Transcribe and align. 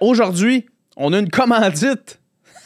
Aujourd'hui, 0.00 0.66
on 0.96 1.12
a 1.14 1.18
une 1.18 1.30
commandite. 1.30 2.20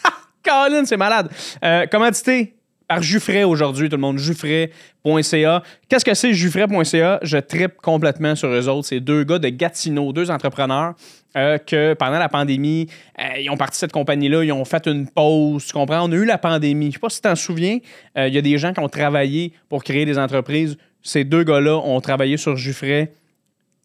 Colin, 0.45 0.85
c'est 0.85 0.97
malade. 0.97 1.31
Euh, 1.65 1.87
commandité 1.87 2.57
par 2.89 3.03
Juffray 3.03 3.45
aujourd'hui, 3.45 3.89
tout 3.89 3.95
le 3.95 4.01
monde. 4.01 4.19
Juffray.ca. 4.19 5.63
Qu'est-ce 5.89 6.05
que 6.05 6.15
c'est 6.15 6.35
Juffray.ca? 6.35 7.21
Je 7.23 7.39
tripe 7.39 7.77
complètement 7.77 8.35
sur 8.35 8.49
eux 8.49 8.69
autres. 8.69 8.89
C'est 8.89 8.99
deux 8.99 9.23
gars 9.23 9.39
de 9.39 9.49
Gatineau, 9.49 10.13
deux 10.13 10.29
entrepreneurs 10.29 10.95
euh, 11.37 11.59
que 11.59 11.95
pendant 11.95 12.19
la 12.19 12.29
pandémie, 12.29 12.89
euh, 13.21 13.39
ils 13.39 13.49
ont 13.49 13.57
parti 13.57 13.79
cette 13.79 13.93
compagnie-là, 13.93 14.43
ils 14.43 14.51
ont 14.51 14.65
fait 14.65 14.89
une 14.89 15.09
pause. 15.09 15.67
Tu 15.67 15.73
comprends? 15.73 16.09
On 16.09 16.11
a 16.11 16.17
eu 16.17 16.25
la 16.25 16.39
pandémie. 16.39 16.87
Je 16.87 16.95
sais 16.95 16.99
pas 16.99 17.11
si 17.11 17.19
tu 17.19 17.29
t'en 17.29 17.37
souviens. 17.37 17.79
Il 18.17 18.35
y 18.35 18.39
a 18.39 18.43
des 18.43 18.59
gens 18.59 18.73
qui 18.73 18.81
ont 18.81 18.89
travaillé 18.89 19.53
pour 19.69 19.85
créer 19.85 20.05
des 20.05 20.19
entreprises. 20.19 20.77
Ces 21.01 21.23
deux 21.23 21.45
gars-là 21.45 21.77
ont 21.77 22.01
travaillé 22.01 22.37
sur 22.37 22.57
Juffray. 22.57 23.13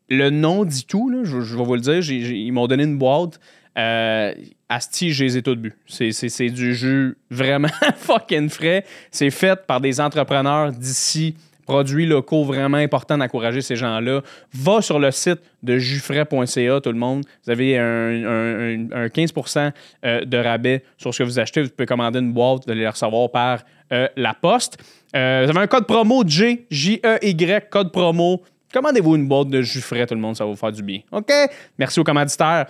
Le 0.10 0.30
nom 0.30 0.66
dit 0.66 0.86
tout, 0.86 1.12
je, 1.24 1.38
vais 1.38 1.64
vous 1.64 1.76
le 1.76 1.82
dire. 1.82 2.12
Ils 2.12 2.52
m'ont 2.52 2.68
donné 2.68 2.84
une 2.84 2.98
boîte. 2.98 3.40
Euh, 3.78 4.34
Asti, 4.70 5.12
je 5.12 5.24
les 5.26 5.38
ai 5.38 5.42
tous 5.42 5.56
bu. 5.56 5.74
C'est, 5.88 6.50
du 6.50 6.76
jus 6.76 7.18
vraiment 7.30 7.68
fucking 7.98 8.50
frais. 8.50 8.86
C'est 9.12 9.32
fait 9.32 9.66
par 9.66 9.82
des 9.82 10.00
entrepreneurs 10.00 10.72
d'ici. 10.72 11.36
Produits 11.66 12.06
locaux 12.06 12.44
vraiment 12.44 12.78
importants 12.78 13.18
d'encourager 13.18 13.60
ces 13.62 13.76
gens-là. 13.76 14.22
Va 14.54 14.84
sur 14.84 15.00
le 15.00 15.10
site 15.10 15.40
de 15.64 15.80
jusfrais.ca, 15.80 16.80
tout 16.80 16.92
le 16.92 16.98
monde. 17.00 17.26
Vous 17.44 17.52
avez 17.52 17.80
un, 17.80 17.84
un- 17.84 18.76
un- 18.76 18.92
un 18.92 19.08
15% 19.08 19.72
euh, 20.06 20.24
de 20.26 20.38
rabais 20.38 20.84
sur 20.96 21.12
ce 21.12 21.24
que 21.24 21.24
vous 21.24 21.40
achetez. 21.40 21.64
Vous 21.64 21.70
pouvez 21.70 21.88
commander 21.88 22.20
une 22.20 22.34
boîte, 22.34 22.66
vous 22.68 22.72
allez 22.72 22.84
la 22.84 22.92
recevoir 22.92 23.32
par 23.32 23.64
euh, 23.92 24.08
la 24.16 24.36
poste. 24.36 24.78
Euh, 25.16 25.42
vous 25.46 25.50
avez 25.50 25.62
un 25.62 25.68
code 25.68 25.88
promo 25.88 26.24
J, 26.28 26.68
J-E-Y, 26.70 27.68
code 27.72 27.92
promo. 27.92 28.44
Commandez-vous 28.76 29.16
une 29.16 29.26
boîte 29.26 29.48
de 29.48 29.62
jus 29.62 29.80
frais, 29.80 30.06
tout 30.06 30.16
le 30.16 30.20
monde, 30.20 30.36
ça 30.36 30.44
va 30.44 30.52
vous 30.52 30.58
faire 30.58 30.74
du 30.74 30.84
bien. 30.84 31.00
OK? 31.14 31.32
Merci 31.80 31.98
aux 31.98 32.04
commanditaires. 32.04 32.70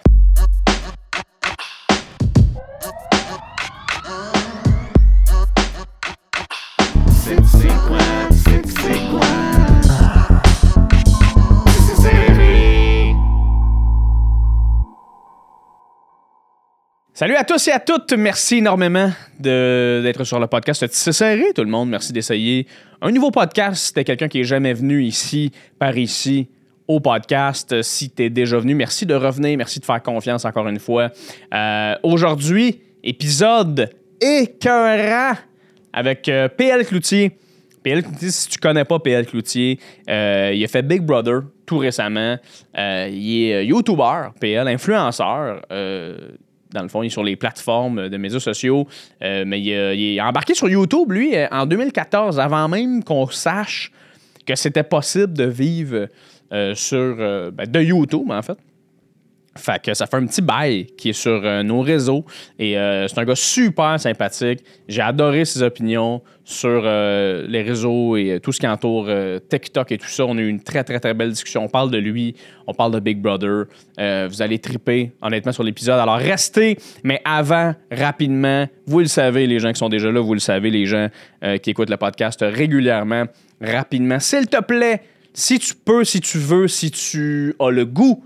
Salut 17.18 17.36
à 17.36 17.46
tous 17.46 17.70
et 17.70 17.72
à 17.72 17.80
toutes. 17.80 18.12
Merci 18.12 18.58
énormément 18.58 19.10
d'être 19.40 20.26
sur 20.26 20.38
le 20.38 20.48
podcast 20.48 20.86
C'est 20.92 21.14
serré, 21.14 21.46
tout 21.56 21.64
le 21.64 21.70
monde? 21.70 21.90
Merci 21.90 22.12
d'essayer 22.12 22.68
un 23.02 23.10
nouveau 23.10 23.32
podcast. 23.32 23.86
Si 23.86 23.94
t'es 23.94 24.04
quelqu'un 24.04 24.28
qui 24.28 24.42
est 24.42 24.44
jamais 24.44 24.74
venu 24.74 25.02
ici, 25.02 25.54
par 25.80 25.98
ici, 25.98 26.50
au 26.90 27.00
podcast, 27.00 27.82
si 27.84 28.10
t'es 28.10 28.30
déjà 28.30 28.60
venu, 28.60 28.76
merci 28.76 29.06
de 29.06 29.14
revenir. 29.16 29.58
Merci 29.58 29.80
de 29.80 29.86
faire 29.86 30.04
confiance 30.04 30.44
encore 30.44 30.68
une 30.68 30.78
fois. 30.78 31.10
Euh, 31.54 31.96
Aujourd'hui, 32.04 32.82
épisode 33.02 33.92
écœurant 34.20 35.38
avec 35.94 36.28
euh, 36.28 36.50
PL 36.50 36.86
Cloutier. 36.86 37.32
PL 37.82 38.04
Cloutier, 38.04 38.30
si 38.30 38.50
tu 38.50 38.60
connais 38.60 38.84
pas 38.84 39.00
PL 39.00 39.26
Cloutier, 39.26 39.80
euh, 40.10 40.52
il 40.54 40.62
a 40.66 40.68
fait 40.68 40.82
Big 40.82 41.02
Brother 41.02 41.44
tout 41.66 41.78
récemment. 41.78 42.38
Euh, 42.78 43.10
il 43.10 43.46
est 43.46 43.54
euh, 43.54 43.64
YouTuber, 43.64 44.32
PL, 44.38 44.68
influenceur. 44.68 45.62
Euh, 46.76 46.80
dans 46.80 46.84
le 46.84 46.90
fond, 46.90 47.04
il 47.04 47.08
est 47.08 47.10
sur 47.10 47.24
les 47.24 47.36
plateformes 47.36 48.10
de 48.10 48.18
médias 48.18 48.40
sociaux. 48.40 48.88
Euh, 49.22 49.44
mais 49.46 49.62
il, 49.62 49.72
est 49.72 50.22
embarqué 50.22 50.54
sur 50.54 50.70
YouTube, 50.70 51.12
lui, 51.12 51.36
euh, 51.36 51.48
en 51.52 51.66
2014, 51.66 52.40
avant 52.40 52.68
même 52.68 53.04
qu'on 53.04 53.28
sache 53.28 53.92
que 54.46 54.56
c'était 54.56 54.84
possible 54.84 55.34
de 55.34 55.46
vivre 55.46 56.08
euh, 56.54 56.76
sur 56.76 56.98
euh, 57.20 57.52
ben, 57.52 57.70
de 57.70 57.82
YouTube, 57.82 58.30
en 58.30 58.42
fait. 58.42 58.58
Fait 59.58 59.82
que 59.82 59.94
ça 59.94 60.06
fait 60.06 60.18
un 60.18 60.26
petit 60.26 60.42
bail 60.42 60.86
qui 60.98 61.10
est 61.10 61.14
sur 61.14 61.42
euh, 61.44 61.64
nos 61.64 61.80
réseaux. 61.80 62.26
Et 62.60 62.78
euh, 62.78 63.08
c'est 63.08 63.18
un 63.20 63.24
gars 63.24 63.36
super 63.36 63.98
sympathique. 63.98 64.60
J'ai 64.90 65.02
adoré 65.02 65.46
ses 65.46 65.64
opinions 65.64 66.22
sur 66.44 66.82
euh, 66.84 67.46
les 67.48 67.62
réseaux 67.62 68.18
et 68.18 68.42
tout 68.44 68.52
ce 68.52 68.60
qui 68.60 68.68
entoure 68.68 69.10
TikTok 69.50 69.94
et 69.94 69.98
tout 69.98 70.10
ça. 70.10 70.26
On 70.26 70.38
a 70.38 70.42
eu 70.42 70.50
une 70.50 70.62
très, 70.62 70.84
très, 70.84 71.00
très 71.00 71.14
belle 71.14 71.30
discussion. 71.30 71.64
On 71.64 71.70
parle 71.70 71.90
de 71.90 71.98
lui, 71.98 72.36
on 72.68 72.74
parle 72.74 72.92
de 72.92 73.00
Big 73.00 73.22
Brother. 73.22 73.66
Vous 73.98 74.42
allez 74.42 74.60
triper, 74.60 75.14
honnêtement, 75.22 75.54
sur 75.54 75.64
l'épisode. 75.64 76.00
Alors 76.00 76.18
restez, 76.18 76.78
mais 77.04 77.22
avant, 77.24 77.74
rapidement, 77.90 78.68
vous 78.86 79.00
le 79.00 79.08
savez, 79.08 79.48
les 79.48 79.60
gens 79.60 79.72
qui 79.72 79.80
sont 79.80 79.90
déjà 79.90 80.12
là, 80.12 80.20
vous 80.20 80.34
le 80.34 80.40
savez, 80.40 80.70
les 80.70 80.86
gens 80.86 81.08
qui 81.64 81.70
écoutent 81.72 81.90
le 81.90 81.98
podcast 81.98 82.44
régulièrement, 82.44 83.24
rapidement. 83.62 84.20
S'il 84.20 84.48
te 84.48 84.62
plaît, 84.62 85.02
si 85.34 85.60
tu 85.60 85.74
peux, 85.74 86.04
si 86.04 86.22
tu 86.22 86.38
veux, 86.38 86.68
si 86.68 86.92
tu 86.92 87.56
as 87.60 87.70
le 87.72 87.86
goût, 87.86 88.24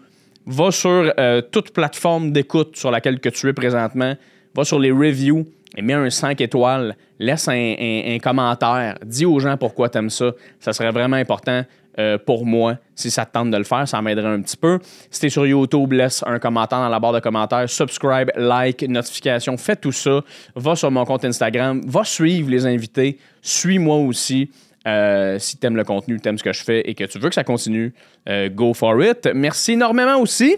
va 0.50 0.72
sur 0.72 1.14
euh, 1.18 1.42
toute 1.42 1.72
plateforme 1.72 2.32
d'écoute 2.32 2.76
sur 2.76 2.92
laquelle 2.92 3.20
que 3.20 3.30
tu 3.30 3.48
es 3.48 3.54
présentement, 3.54 4.16
va 4.56 4.64
sur 4.66 4.80
les 4.80 4.92
reviews 4.92 5.46
et 5.78 5.82
mets 5.84 5.94
un 5.94 6.10
5 6.10 6.42
étoiles, 6.42 6.96
laisse 7.20 7.48
un, 7.48 8.18
commentaire, 8.22 8.98
dis 9.06 9.26
aux 9.26 9.40
gens 9.40 9.56
pourquoi 9.58 9.90
tu 9.90 10.00
aimes 10.00 10.10
ça. 10.10 10.32
Ça 10.60 10.74
serait 10.74 10.92
vraiment 10.92 11.18
important 11.18 11.64
euh, 12.00 12.18
pour 12.18 12.48
moi. 12.48 12.78
Si 12.96 13.12
ça 13.12 13.26
te 13.26 13.34
tente 13.34 13.52
de 13.52 13.58
le 13.58 13.64
faire, 13.64 13.88
ça 13.88 14.02
m'aiderait 14.02 14.30
un 14.30 14.42
petit 14.42 14.58
peu. 14.58 14.80
Si 15.12 15.20
tu 15.20 15.28
es 15.28 15.30
sur 15.30 15.46
YouTube, 15.46 15.92
laisse 15.94 16.24
un 16.26 16.40
commentaire 16.40 16.80
dans 16.80 16.90
la 16.90 17.00
barre 17.00 17.14
de 17.14 17.20
commentaires, 17.20 17.70
subscribe, 17.70 18.32
like, 18.36 18.82
notification, 18.90 19.56
fais 19.56 19.76
tout 19.76 19.92
ça. 19.92 20.22
Va 20.56 20.76
sur 20.76 20.90
mon 20.90 21.06
compte 21.06 21.26
Instagram, 21.26 21.82
va 21.86 22.04
suivre 22.04 22.50
les 22.50 22.66
invités, 22.66 23.20
suis-moi 23.42 23.98
aussi. 23.98 24.50
Euh, 24.90 25.40
si 25.40 25.58
tu 25.58 25.68
aimes 25.68 25.76
le 25.76 25.84
contenu, 25.84 26.20
tu 26.20 26.28
aimes 26.28 26.38
ce 26.38 26.44
que 26.44 26.54
je 26.54 26.64
fais 26.64 26.82
et 26.82 26.96
que 26.96 27.04
tu 27.04 27.20
veux 27.20 27.30
que 27.30 27.36
ça 27.36 27.44
continue, 27.44 27.94
euh, 28.28 28.50
go 28.50 28.74
for 28.74 29.02
it. 29.04 29.30
Merci 29.34 29.74
énormément 29.74 30.18
aussi 30.20 30.58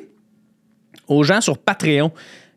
aux 1.08 1.24
gens 1.24 1.42
sur 1.42 1.58
Patreon. 1.58 2.12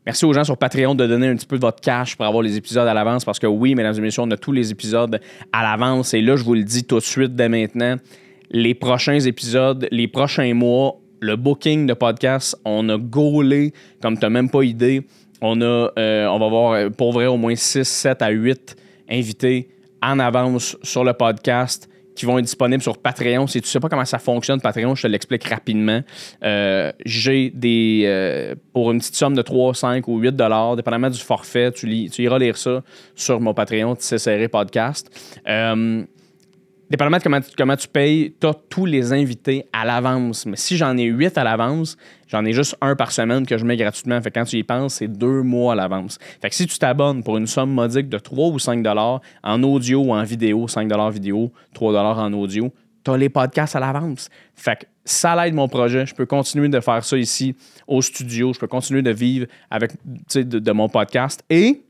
Merci 0.07 0.25
aux 0.25 0.33
gens 0.33 0.45
sur 0.45 0.57
Patreon 0.59 0.95
de 0.95 1.07
donner 1.07 1.29
un 1.29 1.37
petit 1.37 1.47
peu 1.47 1.57
de 1.57 1.63
votre 1.63 1.81
cash 1.81 2.15
pour 2.17 2.27
avoir 2.27 2.43
les 2.43 2.57
épisodes 2.57 2.87
à 2.87 2.95
l'avance 2.95 3.25
parce 3.25 3.39
que 3.39 3.47
oui, 3.47 3.75
mesdames 3.75 3.95
et 3.97 4.01
messieurs, 4.01 4.23
on 4.23 4.31
a 4.31 4.37
tous 4.37 4.53
les 4.53 4.71
épisodes 4.71 5.19
à 5.53 5.63
l'avance 5.63 6.15
et 6.15 6.21
là, 6.21 6.37
je 6.37 6.45
vous 6.45 6.55
le 6.55 6.63
dis 6.63 6.85
tout 6.85 6.97
de 6.99 7.01
suite 7.01 7.35
dès 7.35 7.49
maintenant, 7.49 7.97
les 8.51 8.75
prochains 8.75 9.19
épisodes, 9.21 9.89
les 9.91 10.07
prochains 10.07 10.53
mois, 10.55 11.01
le 11.21 11.37
booking 11.37 11.87
de 11.87 11.95
podcast, 11.95 12.57
on 12.65 12.89
a 12.91 12.99
gaulé 12.99 13.73
comme 14.03 14.19
tu 14.19 14.29
même 14.29 14.51
pas 14.51 14.63
idée. 14.63 15.07
On, 15.41 15.61
a, 15.63 15.91
euh, 15.99 16.27
on 16.27 16.39
va 16.39 16.47
avoir 16.47 16.91
pour 16.93 17.13
vrai 17.13 17.27
au 17.27 17.37
moins 17.37 17.57
6, 17.57 17.85
7 17.85 18.23
à 18.23 18.29
8 18.29 18.77
invités 19.11 19.74
en 20.05 20.19
avance 20.19 20.77
sur 20.83 21.05
le 21.05 21.13
podcast 21.13 21.89
qui 22.15 22.27
vont 22.27 22.39
être 22.39 22.45
disponibles 22.45 22.83
sur 22.83 22.99
Patreon. 22.99 23.47
Si 23.47 23.61
tu 23.61 23.69
sais 23.69 23.81
pas 23.81 23.89
comment 23.89 24.05
ça 24.05 24.19
fonctionne, 24.21 24.61
Patreon, 24.61 24.95
je 24.95 25.03
te 25.03 25.07
l'explique 25.09 25.45
rapidement. 25.45 26.01
Euh, 26.45 26.93
J'ai 27.05 27.51
des. 27.51 28.05
euh, 28.07 28.55
pour 28.73 28.93
une 28.93 28.99
petite 28.99 29.17
somme 29.17 29.35
de 29.35 29.43
3, 29.43 29.75
5 29.75 30.07
ou 30.07 30.19
8 30.19 30.33
dollars, 30.37 30.77
dépendamment 30.77 31.11
du 31.11 31.19
forfait, 31.19 31.73
tu, 31.73 32.09
tu 32.11 32.23
iras 32.23 32.39
lire 32.39 32.57
ça 32.57 32.83
sur 33.17 33.41
mon 33.41 33.53
Patreon, 33.53 33.97
Tissé 33.97 34.47
Podcast. 34.49 35.11
Euh, 35.49 36.05
Dépendamment 36.91 37.17
de 37.17 37.45
comment 37.57 37.77
tu, 37.77 37.89
payes, 37.89 38.35
tu 38.39 38.47
as 38.47 38.55
tous 38.69 38.85
les 38.85 39.13
invités 39.13 39.67
à 39.73 39.85
l'avance. 39.85 40.45
Mais 40.47 40.57
si 40.57 40.77
j'en 40.77 40.97
ai 40.97 41.05
8 41.05 41.39
à 41.39 41.45
l'avance, 41.45 41.97
j'en 42.29 42.45
ai 42.45 42.53
juste 42.53 42.77
un 42.81 42.95
par 42.95 43.11
semaine 43.11 43.47
que 43.47 43.57
je 43.57 43.65
mets 43.65 43.77
gratuitement. 43.77 44.21
Fait 44.21 44.31
que 44.31 44.39
quand 44.39 44.45
tu 44.45 44.57
y 44.59 44.63
penses, 44.65 44.95
c'est 44.95 45.09
deux 45.09 45.43
mois 45.43 45.73
à 45.73 45.77
l'avance. 45.77 46.19
Fait 46.43 46.51
que 46.51 46.55
si 46.55 46.67
tu 46.67 46.79
t'abonnes 46.79 47.23
pour 47.23 47.39
une 47.39 47.47
somme 47.47 47.73
modique 47.73 48.09
de 48.09 48.19
3 48.19 48.49
ou 48.49 48.59
5 48.59 48.83
dollars 48.83 49.21
en 49.43 49.63
audio 49.63 50.01
ou 50.01 50.13
en 50.13 50.23
vidéo, 50.25 50.69
5 50.69 50.87
dollars 50.87 51.11
vidéo, 51.11 51.51
3 51.73 51.93
dollars 51.93 52.19
en 52.19 52.33
audio, 52.35 52.73
tu 53.05 53.11
as 53.11 53.17
les 53.17 53.29
podcasts 53.29 53.77
à 53.77 53.81
l'avance. 53.81 54.29
Fait 54.55 54.77
que 54.77 54.85
ça 55.05 55.35
l'aide 55.37 55.55
mon 55.55 55.69
projet. 55.69 56.07
Je 56.07 56.15
peux 56.15 56.27
continuer 56.27 56.69
de 56.69 56.81
faire 56.81 57.05
ça 57.05 57.17
ici 57.17 57.55
au 57.87 58.03
studio. 58.03 58.53
Je 58.53 58.59
peux 58.59 58.67
continuer 58.69 59.03
de 59.03 59.11
vivre 59.11 59.47
avec 59.71 59.93
de, 60.35 60.73
mon 60.73 60.89
podcast. 60.89 61.43
Et 61.51 61.83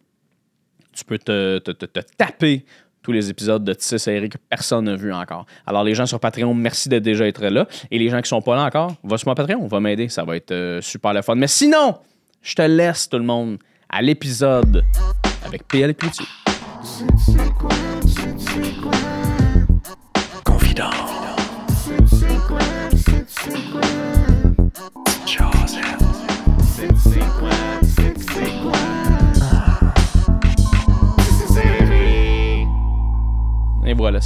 tu 0.92 1.04
peux 1.04 1.18
te- 1.18 1.58
te- 1.58 1.72
te 1.72 2.00
taper 2.16 2.64
tous 3.04 3.12
les 3.12 3.30
épisodes 3.30 3.62
de 3.62 3.74
Tissé 3.74 3.98
Serré 3.98 4.28
que 4.30 4.38
personne 4.48 4.86
n'a 4.86 4.96
vu 4.96 5.12
encore. 5.12 5.44
Alors, 5.66 5.84
les 5.84 5.94
gens 5.94 6.06
sur 6.06 6.18
Patreon, 6.18 6.54
merci 6.54 6.88
de 6.88 6.98
déjà 6.98 7.28
être 7.28 7.44
là. 7.44 7.68
Et 7.90 7.98
les 7.98 8.08
gens 8.08 8.20
qui 8.20 8.28
sont 8.28 8.40
pas 8.40 8.56
là 8.56 8.64
encore, 8.64 8.96
va 9.04 9.18
sur 9.18 9.28
mon 9.28 9.34
Patreon, 9.34 9.66
va 9.68 9.78
m'aider. 9.78 10.08
Ça 10.08 10.24
va 10.24 10.36
être 10.36 10.50
euh, 10.50 10.80
super 10.80 11.12
le 11.12 11.20
fun. 11.20 11.34
Mais 11.34 11.46
sinon, 11.46 11.98
je 12.42 12.54
te 12.54 12.62
laisse, 12.62 13.08
tout 13.08 13.18
le 13.18 13.24
monde, 13.24 13.58
à 13.90 14.00
l'épisode 14.00 14.82
avec 15.44 15.68
PL 15.68 15.94
Cloutier. 15.94 16.26
Confident. 20.44 21.13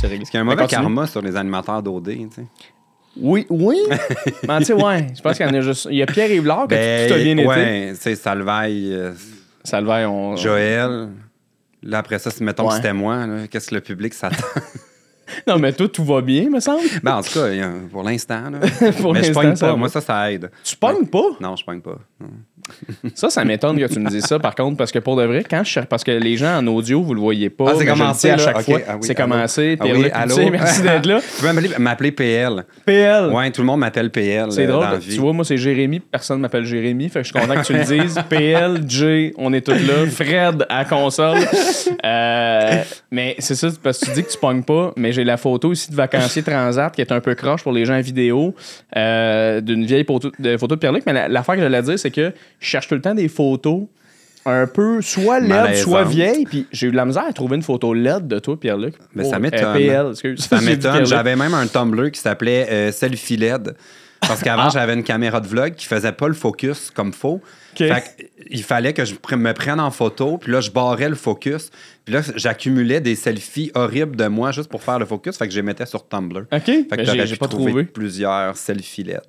C'est 0.00 0.06
réglé. 0.06 0.19
Parce 0.21 0.31
qu'il 0.31 0.39
y 0.39 0.41
a 0.41 0.43
un 0.43 0.45
mauvais 0.45 0.67
karma 0.67 1.06
sur 1.06 1.23
les 1.23 1.37
animateurs 1.37 1.83
d'OD, 1.83 2.05
tu 2.09 2.29
sais. 2.35 2.45
Oui, 3.21 3.47
oui. 3.50 3.79
Mais 4.47 4.59
tu 4.59 4.65
sais, 4.67 4.73
ouais, 4.75 5.06
je 5.17 5.21
pense 5.21 5.37
qu'il 5.37 5.47
y 5.47 5.49
en 5.49 5.55
a 5.55 5.61
juste. 5.61 5.89
Il 5.91 5.97
y 5.97 6.03
a 6.03 6.06
Pierre 6.06 6.31
Yvelard 6.31 6.69
que 6.69 7.09
tout 7.09 7.15
a 7.15 7.19
bien 7.19 7.37
été. 7.37 7.47
ouais, 7.47 7.91
tu 7.95 8.00
sais, 8.00 8.15
Salvaille, 8.15 8.93
euh, 8.93 9.12
Salvaille, 9.65 10.06
on. 10.06 10.37
Joël. 10.37 11.09
Là, 11.83 11.99
après 11.99 12.19
ça, 12.19 12.31
mettons 12.41 12.65
Ouais. 12.65 12.71
que 12.71 12.75
c'était 12.77 12.93
moi, 12.93 13.25
qu'est-ce 13.50 13.71
que 13.71 13.75
le 13.77 13.81
public 13.81 14.15
s'attend? 14.15 14.37
Non, 15.47 15.59
mais 15.59 15.75
toi, 15.75 15.87
tout 15.89 16.05
va 16.05 16.23
bien, 16.23 16.49
me 16.49 16.59
semble. 16.59 16.85
ben, 17.03 17.17
en 17.17 17.23
tout 17.23 17.35
cas, 17.35 17.49
pour 17.93 18.03
l'instant. 18.03 18.44
Mais 18.81 19.23
je 19.23 19.33
pogne 19.33 19.56
pas. 19.56 19.77
Moi, 19.77 19.91
ça, 19.91 20.01
ça 20.01 20.33
aide. 20.33 20.51
Tu 20.65 20.75
pognes 20.77 21.06
pas? 21.06 21.37
Non, 21.39 21.55
je 21.55 21.65
pogne 21.67 21.83
pas. 21.83 21.99
Non. 22.19 22.29
Ça, 23.15 23.31
ça 23.31 23.44
m'étonne 23.44 23.79
que 23.79 23.87
tu 23.93 23.99
me 24.00 24.09
dises 24.09 24.25
ça, 24.25 24.38
par 24.38 24.55
contre, 24.55 24.76
parce 24.76 24.93
que 24.93 24.99
pour 24.99 25.17
de 25.17 25.25
vrai, 25.25 25.44
quand 25.49 25.62
je 25.65 25.70
cherche, 25.70 25.87
parce 25.87 26.05
que 26.05 26.11
les 26.11 26.37
gens 26.37 26.56
en 26.59 26.67
audio, 26.67 27.03
vous 27.03 27.15
le 27.15 27.20
voyez 27.20 27.50
pas. 27.50 27.67
Ah, 27.70 27.75
c'est 27.79 27.87
commencé, 27.87 28.31
à 28.31 28.38
chaque 28.38 28.61
fois. 28.62 28.79
Ah 28.88 28.93
oui, 28.97 29.00
c'est 29.03 29.15
commencé. 29.15 29.76
Ah 29.81 29.85
oui, 29.85 30.09
allô? 30.12 30.50
Merci 30.50 30.82
d'être 30.82 31.06
là. 31.06 31.20
Tu 31.37 31.43
peux 31.43 31.53
m'appeler- 31.53 31.79
m'appeler 31.79 32.12
PL. 32.12 32.65
PL. 32.85 33.26
Ouais, 33.32 33.50
tout 33.50 33.61
le 33.62 33.67
monde 33.67 33.81
m'appelle 33.81 34.11
PL. 34.11 34.50
C'est 34.53 34.67
euh, 34.67 34.73
drôle, 34.73 34.85
la 34.93 34.99
tu 34.99 35.11
vois, 35.19 35.32
moi 35.32 35.44
c'est 35.44 35.56
Jérémy, 35.56 36.00
personne 36.00 36.41
m'appelle 36.41 36.65
Jérémy, 36.65 37.09
fait 37.09 37.20
que 37.20 37.26
je 37.26 37.32
suis 37.32 37.41
content 37.41 37.61
que 37.61 37.67
tu 37.67 37.73
le 37.73 37.85
dises. 37.85 38.19
PL, 38.29 38.82
J, 38.88 39.32
on 39.38 39.53
est 39.53 39.61
tous 39.65 39.73
là. 39.73 40.06
Fred 40.11 40.67
à 40.69 40.85
console. 40.85 41.38
Euh, 42.05 42.82
mais 43.11 43.35
c'est 43.38 43.55
ça, 43.55 43.69
parce 43.82 43.99
que 43.99 44.06
tu 44.06 44.12
dis 44.12 44.23
que 44.23 44.31
tu 44.31 44.38
pognes 44.38 44.62
pas, 44.62 44.93
mais 44.97 45.12
j'ai 45.12 45.25
la 45.25 45.37
photo 45.37 45.73
ici 45.73 45.91
de 45.91 45.97
vacancier 45.97 46.43
Transat 46.43 46.94
qui 46.94 47.00
est 47.00 47.11
un 47.12 47.20
peu 47.20 47.35
croche 47.35 47.62
pour 47.62 47.73
les 47.73 47.85
gens 47.85 47.94
en 47.97 48.00
vidéo, 48.00 48.55
euh, 48.97 49.61
d'une 49.61 49.85
vieille 49.85 50.05
photo 50.05 50.31
de, 50.38 50.56
photo 50.56 50.75
de 50.76 50.81
Pierre-Luc. 50.81 51.03
Mais 51.06 51.12
la- 51.12 51.29
l'affaire 51.29 51.56
que 51.56 51.61
j'allais 51.62 51.82
dire, 51.82 51.99
c'est 51.99 52.11
que 52.11 52.32
je 52.60 52.66
cherche 52.66 52.88
tout 52.88 52.94
le 52.94 53.00
temps 53.00 53.14
des 53.14 53.28
photos 53.28 53.82
un 54.46 54.66
peu 54.66 55.02
soit 55.02 55.40
LED, 55.40 55.49
Malaisantes. 55.49 55.84
soit 55.84 56.05
vieilles, 56.05 56.44
puis 56.46 56.66
j'ai 56.72 56.87
eu 56.87 56.90
de 56.90 56.96
la 56.96 57.05
misère 57.05 57.25
à 57.28 57.32
trouver 57.34 57.56
une 57.56 57.62
photo 57.62 57.93
LED 57.93 58.26
de 58.28 58.38
toi, 58.38 58.58
Pierre-Luc. 58.58 58.94
Mais 59.14 59.25
ça 59.25 59.38
m'étonne. 59.38 59.76
PL, 59.76 60.06
excuse. 60.12 60.40
Ça 60.40 60.56
J'ai 60.56 60.60
dit 60.62 60.66
m'étonne. 60.70 60.90
Pierre-Luc. 60.93 61.06
J'avais 61.08 61.37
même 61.37 61.52
un 61.55 61.66
Tumblr 61.66 62.10
qui 62.10 62.20
s'appelait 62.20 62.66
euh, 62.70 62.93
Selfie 62.93 63.37
LED. 63.37 63.75
Parce 64.20 64.43
qu'avant, 64.43 64.64
Ah. 64.66 64.70
j'avais 64.72 64.94
une 64.94 65.05
caméra 65.05 65.40
de 65.40 65.46
vlog 65.46 65.75
qui 65.75 65.87
faisait 65.87 66.10
pas 66.12 66.26
le 66.28 66.34
focus 66.34 66.90
comme. 66.90 67.12
Fait 67.12 67.37
que, 67.76 68.25
il 68.50 68.62
fallait 68.64 68.93
que 68.93 69.05
je 69.05 69.14
me 69.37 69.52
prenne 69.55 69.78
en 69.78 69.90
photo, 69.93 70.38
puis 70.38 70.50
là, 70.50 70.60
je 70.60 70.70
barrais 70.72 71.08
le 71.08 71.14
focus. 71.14 71.70
Puis 72.05 72.14
là, 72.14 72.22
j'accumulais 72.34 73.00
des 73.00 73.14
selfies 73.14 73.70
horribles 73.75 74.16
de 74.16 74.26
moi 74.26 74.50
juste 74.50 74.69
pour 74.70 74.82
faire 74.82 74.99
le 74.99 75.05
focus. 75.06 75.37
Fait 75.37 75.46
que 75.46 75.52
je 75.52 75.56
les 75.58 75.62
mettais 75.62 75.87
sur 75.87 76.08
Tumblr. 76.08 76.46
OK, 76.50 76.64
Fait 76.64 76.87
que 76.96 77.05
j'ai 77.26 77.37
pas 77.37 77.46
trouvé. 77.46 77.84
plusieurs 77.84 78.56
selfies 78.56 79.05
LED. 79.05 79.20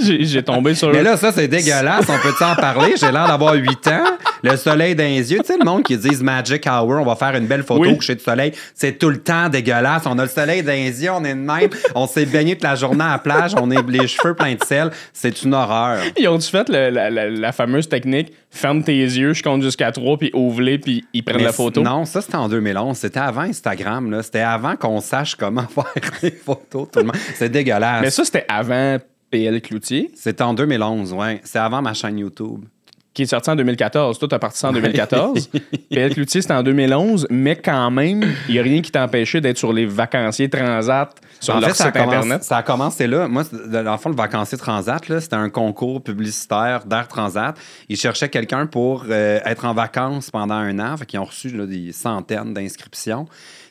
J'ai 0.00 0.42
tombé 0.42 0.74
sur... 0.74 0.90
Mais 0.90 1.02
là, 1.02 1.16
ça, 1.16 1.32
c'est 1.32 1.48
dégueulasse. 1.48 2.06
On 2.08 2.18
peut-tu 2.18 2.44
en 2.44 2.54
parler? 2.54 2.94
J'ai 2.96 3.10
l'air 3.10 3.26
d'avoir 3.26 3.54
8 3.54 3.86
ans. 3.88 4.04
Le 4.42 4.56
soleil 4.56 4.94
dans 4.94 5.02
les 5.04 5.32
yeux. 5.32 5.38
Tu 5.40 5.46
sais, 5.52 5.58
le 5.58 5.64
monde 5.64 5.82
qui 5.82 5.96
disent 5.96 6.22
Magic 6.22 6.64
Hour, 6.66 7.00
on 7.00 7.04
va 7.04 7.16
faire 7.16 7.34
une 7.34 7.46
belle 7.46 7.62
photo 7.64 7.82
Oui. 7.82 7.92
au 7.92 7.96
coucher 7.96 8.14
du 8.14 8.22
soleil. 8.22 8.52
C'est 8.74 8.98
tout 8.98 9.08
le 9.10 9.18
temps 9.18 9.48
dégueulasse. 9.48 10.02
On 10.06 10.18
a 10.18 10.22
le 10.22 10.28
soleil 10.28 10.62
dans 10.62 10.72
les 10.72 11.02
yeux, 11.02 11.10
on 11.10 11.24
est 11.24 11.34
de 11.34 11.40
même. 11.40 11.70
On 11.94 12.06
s'est 12.06 12.26
baigné 12.26 12.54
toute 12.54 12.62
la 12.64 12.74
journée 12.76 13.02
à 13.04 13.12
la 13.12 13.18
plage. 13.18 13.52
On 13.60 13.70
est 13.70 13.82
les 13.88 14.06
cheveux 14.06 14.34
pleins 14.34 14.54
de 14.54 14.62
sel. 14.64 14.90
C'est 15.12 15.42
une 15.42 15.54
horreur. 15.54 15.98
Ils 16.16 16.28
ont-tu 16.28 16.48
fait 16.50 16.68
le- 16.68 16.90
la, 16.90 17.10
la- 17.10 17.30
la 17.30 17.52
fameuse 17.52 17.88
technique 17.88 18.32
ferme 18.50 18.82
tes 18.82 18.96
yeux, 18.96 19.34
je 19.34 19.42
compte 19.42 19.62
jusqu'à 19.62 19.92
3, 19.92 20.16
puis 20.16 20.30
ouvre-les, 20.32 20.78
puis 20.78 21.04
ils 21.12 21.22
prennent 21.22 21.36
Mais 21.36 21.42
la 21.44 21.52
photo? 21.52 21.82
Non, 21.82 22.06
ça, 22.06 22.22
c'était 22.22 22.36
en 22.36 22.48
2011. 22.48 22.96
C'était 22.96 23.20
avant 23.20 23.42
Instagram. 23.42 24.20
C'était 24.22 24.40
avant 24.40 24.74
qu'on 24.76 25.00
sache 25.00 25.34
comment 25.34 25.66
faire 25.74 25.84
des 26.22 26.30
photos. 26.30 26.88
Tout 26.92 27.00
le 27.00 27.04
monde. 27.06 27.16
C'est 27.34 27.50
dégueulasse. 27.50 28.00
Mais 28.02 28.10
ça, 28.10 28.24
c'était 28.24 28.46
avant 28.48 28.96
PL 29.30 29.60
Cloutier, 29.60 30.10
C'était 30.14 30.42
en 30.42 30.54
2011, 30.54 31.12
ouais. 31.12 31.40
C'est 31.44 31.58
avant 31.58 31.82
ma 31.82 31.94
chaîne 31.94 32.18
YouTube. 32.18 32.64
qui 33.12 33.22
est 33.22 33.26
sorti 33.26 33.50
en 33.50 33.56
2014. 33.56 34.18
Toi, 34.18 34.28
t'as 34.28 34.38
parti 34.38 34.58
ça 34.58 34.68
en 34.68 34.72
2014. 34.72 35.50
PL 35.90 36.14
Cloutier, 36.14 36.40
c'était 36.40 36.54
en 36.54 36.62
2011, 36.62 37.26
mais 37.30 37.56
quand 37.56 37.90
même, 37.90 38.24
il 38.48 38.54
n'y 38.54 38.60
a 38.60 38.62
rien 38.62 38.80
qui 38.80 38.92
t'empêchait 38.92 39.40
d'être 39.40 39.58
sur 39.58 39.72
les 39.72 39.86
vacanciers 39.86 40.48
Transat, 40.48 41.14
sur 41.40 41.56
en 41.56 41.60
leur 41.60 41.70
fait, 41.70 41.74
ça 41.74 41.84
a, 41.84 41.86
site 41.88 41.96
commencé, 41.96 42.16
Internet. 42.16 42.44
ça 42.44 42.56
a 42.58 42.62
commencé 42.62 43.06
là. 43.06 43.26
Moi, 43.28 43.42
dans 43.66 43.92
le 43.92 43.98
fond, 43.98 44.08
le 44.08 44.14
vacancier 44.14 44.56
Transat, 44.56 45.08
là, 45.08 45.20
c'était 45.20 45.36
un 45.36 45.50
concours 45.50 46.02
publicitaire 46.02 46.84
d'Air 46.86 47.08
Transat. 47.08 47.56
Ils 47.88 47.96
cherchaient 47.96 48.28
quelqu'un 48.28 48.66
pour 48.66 49.04
euh, 49.10 49.40
être 49.44 49.64
en 49.64 49.74
vacances 49.74 50.30
pendant 50.30 50.54
un 50.54 50.78
an. 50.78 50.96
Fait 50.96 51.06
qu'ils 51.06 51.18
ont 51.18 51.24
reçu 51.24 51.48
là, 51.50 51.66
des 51.66 51.92
centaines 51.92 52.54
d'inscriptions. 52.54 53.26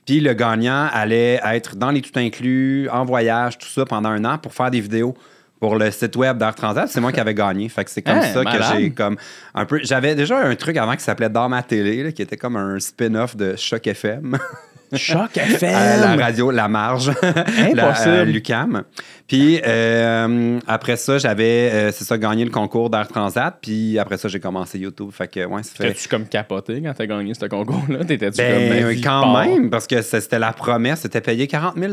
Puis 0.05 0.19
le 0.19 0.33
gagnant 0.33 0.87
allait 0.91 1.39
être 1.45 1.75
dans 1.75 1.91
les 1.91 2.01
tout 2.01 2.17
inclus, 2.17 2.89
en 2.89 3.05
voyage, 3.05 3.57
tout 3.57 3.67
ça, 3.67 3.85
pendant 3.85 4.09
un 4.09 4.23
an 4.25 4.37
pour 4.37 4.53
faire 4.53 4.71
des 4.71 4.81
vidéos 4.81 5.15
pour 5.59 5.75
le 5.75 5.89
site 5.91 6.15
web 6.15 6.37
d'Air 6.37 6.55
Transat. 6.55 6.87
C'est 6.89 7.01
moi 7.01 7.11
qui 7.11 7.19
avais 7.19 7.33
gagné. 7.33 7.67
Fait 7.69 7.83
que 7.85 7.91
c'est 7.91 8.01
comme 8.01 8.17
Hein, 8.17 8.21
ça 8.33 8.43
malade. 8.43 8.61
que 8.73 8.77
j'ai 8.79 8.89
comme 8.91 9.17
un 9.53 9.65
peu. 9.65 9.79
J'avais 9.83 10.15
déjà 10.15 10.37
un 10.39 10.55
truc 10.55 10.77
avant 10.77 10.95
qui 10.95 11.03
s'appelait 11.03 11.29
Dans 11.29 11.49
ma 11.49 11.63
télé, 11.63 12.03
là, 12.03 12.11
qui 12.11 12.21
était 12.21 12.37
comme 12.37 12.55
un 12.55 12.79
spin-off 12.79 13.35
de 13.35 13.55
Choc 13.55 13.87
FM. 13.87 14.37
Choc 14.93 15.35
FM! 15.35 15.99
la 15.99 16.15
radio 16.15 16.49
La 16.49 16.69
Marge, 16.69 17.09
Impossible. 17.21 17.75
la, 17.75 18.21
à 18.21 18.23
l'UQAM. 18.23 18.83
Puis 19.27 19.59
euh, 19.67 20.59
après 20.65 20.95
ça, 20.95 21.17
j'avais, 21.17 21.69
euh, 21.73 21.91
c'est 21.91 22.05
ça, 22.05 22.17
gagné 22.17 22.45
le 22.45 22.51
concours 22.51 22.89
d'Air 22.89 23.05
Transat. 23.09 23.57
Puis 23.61 23.99
après 23.99 24.15
ça, 24.15 24.29
j'ai 24.29 24.39
commencé 24.39 24.79
YouTube. 24.79 25.09
Fait 25.11 25.27
que, 25.27 25.43
ouais, 25.45 25.61
fait. 25.63 25.89
T'as-tu 25.89 26.07
comme 26.07 26.25
capoté 26.25 26.81
quand 26.81 26.93
t'as 26.93 27.05
gagné 27.05 27.33
ce 27.33 27.45
concours-là? 27.47 28.05
T'étais-tu 28.05 28.37
Ben, 28.37 28.83
comme 28.85 29.01
quand 29.03 29.21
part? 29.33 29.45
même, 29.45 29.69
parce 29.69 29.87
que 29.87 30.01
c'était 30.01 30.39
la 30.39 30.53
promesse, 30.53 31.01
c'était 31.01 31.19
payé 31.19 31.47
40 31.47 31.75
000 31.77 31.91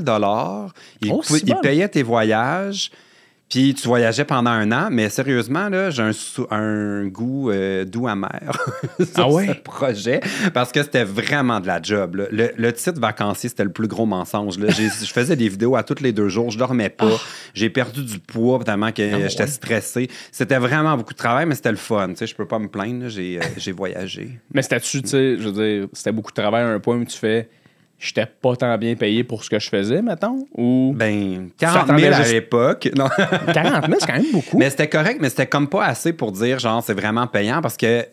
Il, 1.03 1.11
Oh, 1.13 1.21
il 1.33 1.45
bon. 1.53 1.61
payait 1.61 1.89
tes 1.89 2.05
voyages, 2.05 2.93
puis 3.55 3.73
tu 3.73 3.87
voyageais 3.87 4.25
pendant 4.25 4.51
un 4.51 4.73
an, 4.73 4.89
mais 4.91 5.09
sérieusement, 5.09 5.69
là, 5.69 5.89
j'ai 5.89 6.03
un, 6.51 7.07
goût 7.07 7.51
euh, 7.53 7.85
doux 7.85 8.09
amer 8.09 8.51
sur 8.99 9.09
Ah 9.17 9.29
ouais? 9.31 9.47
ce 9.47 9.53
projet, 9.53 10.21
parce 10.53 10.73
que 10.73 10.83
c'était 10.83 11.05
vraiment 11.05 11.61
de 11.61 11.69
la 11.69 11.81
job. 11.81 12.17
là. 12.17 12.25
Le, 12.33 12.51
le 12.57 12.73
titre 12.73 12.99
vacancier, 12.99 13.49
c'était 13.49 13.63
le 13.63 13.71
plus 13.71 13.87
gros 13.87 14.07
mensonge. 14.07 14.59
là. 14.59 14.71
Je 14.71 14.89
faisais 15.07 15.37
des 15.37 15.49
vidéos 15.49 15.77
à 15.77 15.85
tous 15.85 16.03
les 16.03 16.13
deux 16.13 16.29
jours, 16.29 16.51
je 16.51 16.59
dormais 16.59 16.89
pas, 16.89 17.13
j'ai 17.55 17.71
perdu 17.71 18.03
du 18.03 18.19
poids 18.19 18.59
tellement 18.65 18.91
que 18.91 19.03
Ah 19.25 19.29
j'étais 19.29 19.45
ouais. 19.45 19.49
stressé. 19.49 20.11
C'était 20.33 20.59
vraiment 20.59 20.97
beaucoup 20.97 21.13
de 21.13 21.19
travail, 21.19 21.47
mais 21.47 21.55
c'était 21.55 21.71
le 21.71 21.77
fun. 21.77 22.09
Tu 22.09 22.17
sais, 22.17 22.27
je 22.27 22.35
peux 22.35 22.47
pas 22.49 22.59
me 22.59 22.67
plaindre, 22.67 23.09
j'ai 23.09 23.39
euh, 23.39 23.43
j'ai 23.57 23.71
voyagé. 23.71 24.31
Mais 24.53 24.63
c'était-tu, 24.63 25.01
tu 25.03 25.09
sais, 25.11 25.37
je 25.39 25.49
veux 25.49 25.53
dire, 25.53 25.89
c'était 25.93 26.11
beaucoup 26.11 26.33
de 26.33 26.41
travail 26.43 26.65
à 26.65 26.69
un 26.71 26.81
point 26.81 26.97
où 26.97 27.05
tu 27.05 27.17
fais, 27.17 27.49
j'étais 27.99 28.27
pas 28.27 28.55
tant 28.57 28.77
bien 28.77 28.95
payé 28.97 29.25
pour 29.25 29.45
ce 29.45 29.51
que 29.51 29.59
je 29.59 29.69
faisais, 29.69 30.03
mettons? 30.03 30.47
Ou 30.57 30.93
Ben, 30.97 31.49
Tu 31.51 31.53
40 31.59 31.87
t'attendais 31.87 32.03
000 32.11 32.15
à 32.15 32.29
l'époque. 32.29 32.89
Non. 32.97 33.09
40 33.55 33.87
000, 33.87 33.97
c'est 34.01 34.07
quand 34.07 34.13
même 34.15 34.33
beaucoup. 34.33 34.59
Mais 34.59 34.69
c'était 34.71 34.89
correct, 34.89 35.19
mais 35.21 35.29
c'était 35.31 35.47
comme 35.47 35.69
pas 35.69 35.85
assez 35.87 36.13
pour 36.13 36.33
dire, 36.33 36.59
genre, 36.59 36.83
c'est 36.83 36.93
vraiment 36.95 37.27
payant 37.27 37.61
parce 37.63 37.77
que, 37.77 38.05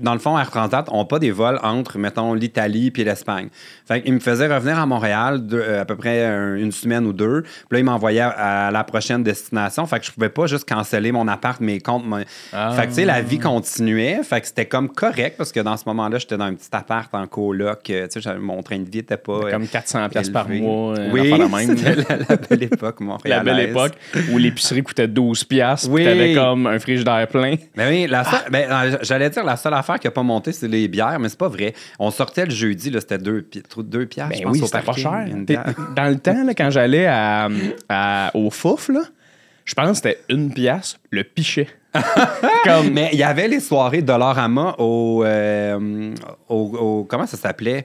dans 0.00 0.12
le 0.12 0.18
fond, 0.20 0.38
Air 0.38 0.50
Transat 0.50 0.86
n'ont 0.92 1.04
pas 1.04 1.18
des 1.18 1.30
vols 1.30 1.58
entre, 1.62 1.98
mettons, 1.98 2.34
l'Italie 2.34 2.90
puis 2.90 3.02
l'Espagne. 3.04 3.48
Fait 3.86 4.02
qu'ils 4.02 4.14
me 4.14 4.20
faisaient 4.20 4.52
revenir 4.52 4.78
à 4.78 4.86
Montréal 4.86 5.42
euh, 5.52 5.80
à 5.80 5.84
peu 5.84 5.96
près 5.96 6.24
un- 6.24 6.54
une 6.56 6.72
semaine 6.72 7.06
ou 7.06 7.12
deux. 7.12 7.42
Puis 7.42 7.52
là, 7.72 7.78
ils 7.80 7.84
m'envoyaient 7.84 8.20
à, 8.20 8.68
à 8.68 8.70
la 8.70 8.84
prochaine 8.84 9.22
destination. 9.24 9.84
Fait 9.86 9.98
que 9.98 10.06
je 10.06 10.12
pouvais 10.12 10.28
pas 10.28 10.46
juste 10.46 10.68
canceller 10.68 11.10
mon 11.12 11.26
appart, 11.28 11.60
mes 11.60 11.80
comptes. 11.80 12.04
mon- 12.06 12.22
Ah. 12.52 12.72
Fait 12.76 12.82
que, 12.82 12.88
tu 12.88 12.94
sais, 12.94 13.04
la 13.04 13.20
vie 13.22 13.38
continuait. 13.38 14.20
Fait 14.22 14.40
que 14.40 14.46
c'était 14.46 14.66
comme 14.66 14.88
correct 14.90 15.34
parce 15.38 15.50
que 15.52 15.60
dans 15.60 15.76
ce 15.76 15.84
moment-là, 15.86 16.18
j'étais 16.18 16.36
dans 16.36 16.44
un 16.44 16.54
petit 16.54 16.68
appart 16.72 17.12
en 17.14 17.26
coloc. 17.26 17.90
euh, 17.90 18.06
Tu 18.06 18.20
sais, 18.22 18.34
mon 18.38 18.62
train 18.62 18.78
de 18.78 18.88
vie 18.88 18.98
était 18.98 19.16
pas. 19.16 19.29
Comme 19.50 19.66
400 19.66 20.08
pièces 20.08 20.28
par 20.30 20.48
mois, 20.48 20.98
euh, 20.98 21.10
Oui, 21.12 21.32
c'était 21.66 21.96
la, 21.96 22.16
la 22.28 22.36
belle 22.36 22.62
époque, 22.64 22.96
La 23.00 23.06
Montréal. 23.06 23.44
belle 23.44 23.60
époque 23.70 23.92
où 24.32 24.38
l'épicerie 24.38 24.82
coûtait 24.82 25.08
12 25.08 25.44
piastres, 25.44 25.88
Oui. 25.90 26.02
puis 26.02 26.10
t'avais 26.12 26.34
comme 26.34 26.66
un 26.66 26.78
frigidaire 26.78 27.26
plein. 27.28 27.54
Mais 27.76 27.88
oui, 27.88 28.06
la 28.08 28.24
seule- 28.24 28.40
Ah. 28.46 28.50
ben, 28.50 28.70
euh, 28.70 28.96
j'allais 29.02 29.30
dire 29.30 29.44
la 29.44 29.56
seule 29.56 29.74
affaire 29.74 29.98
qui 29.98 30.06
n'a 30.06 30.10
pas 30.10 30.22
monté, 30.22 30.52
c'est 30.52 30.68
les 30.68 30.88
bières, 30.88 31.18
mais 31.20 31.28
c'est 31.28 31.38
pas 31.38 31.48
vrai. 31.48 31.74
On 31.98 32.10
sortait 32.10 32.44
le 32.44 32.50
jeudi, 32.50 32.90
c'était 32.98 33.18
deux, 33.18 33.42
pi- 33.42 33.62
trou- 33.62 33.82
deux 33.82 34.06
piastres, 34.06 34.34
je 34.34 34.38
Ben 34.40 34.44
pense, 34.48 34.58
oui, 34.58 34.66
c'était 34.66 34.82
pas 34.84 34.92
cher. 34.92 35.26
Dans 35.96 36.08
le 36.08 36.18
temps, 36.18 36.44
là, 36.44 36.54
quand 36.54 36.70
j'allais 36.70 37.06
à, 37.06 37.48
à- 37.88 38.30
au 38.34 38.50
Fouf, 38.50 38.88
là, 38.88 39.00
je 39.64 39.74
pense 39.74 39.88
que 39.90 39.94
c'était 39.96 40.18
une 40.28 40.52
pièce 40.52 40.96
le 41.10 41.22
pichet. 41.24 41.68
comme, 42.64 42.90
Mais 42.92 43.10
il 43.12 43.18
y 43.18 43.22
avait 43.24 43.48
les 43.48 43.58
soirées 43.60 44.02
Dollarama 44.02 44.76
au, 44.78 45.22
euh, 45.24 46.14
au, 46.48 46.54
au- 46.54 47.04
Comment 47.04 47.26
ça 47.26 47.36
s'appelait? 47.36 47.84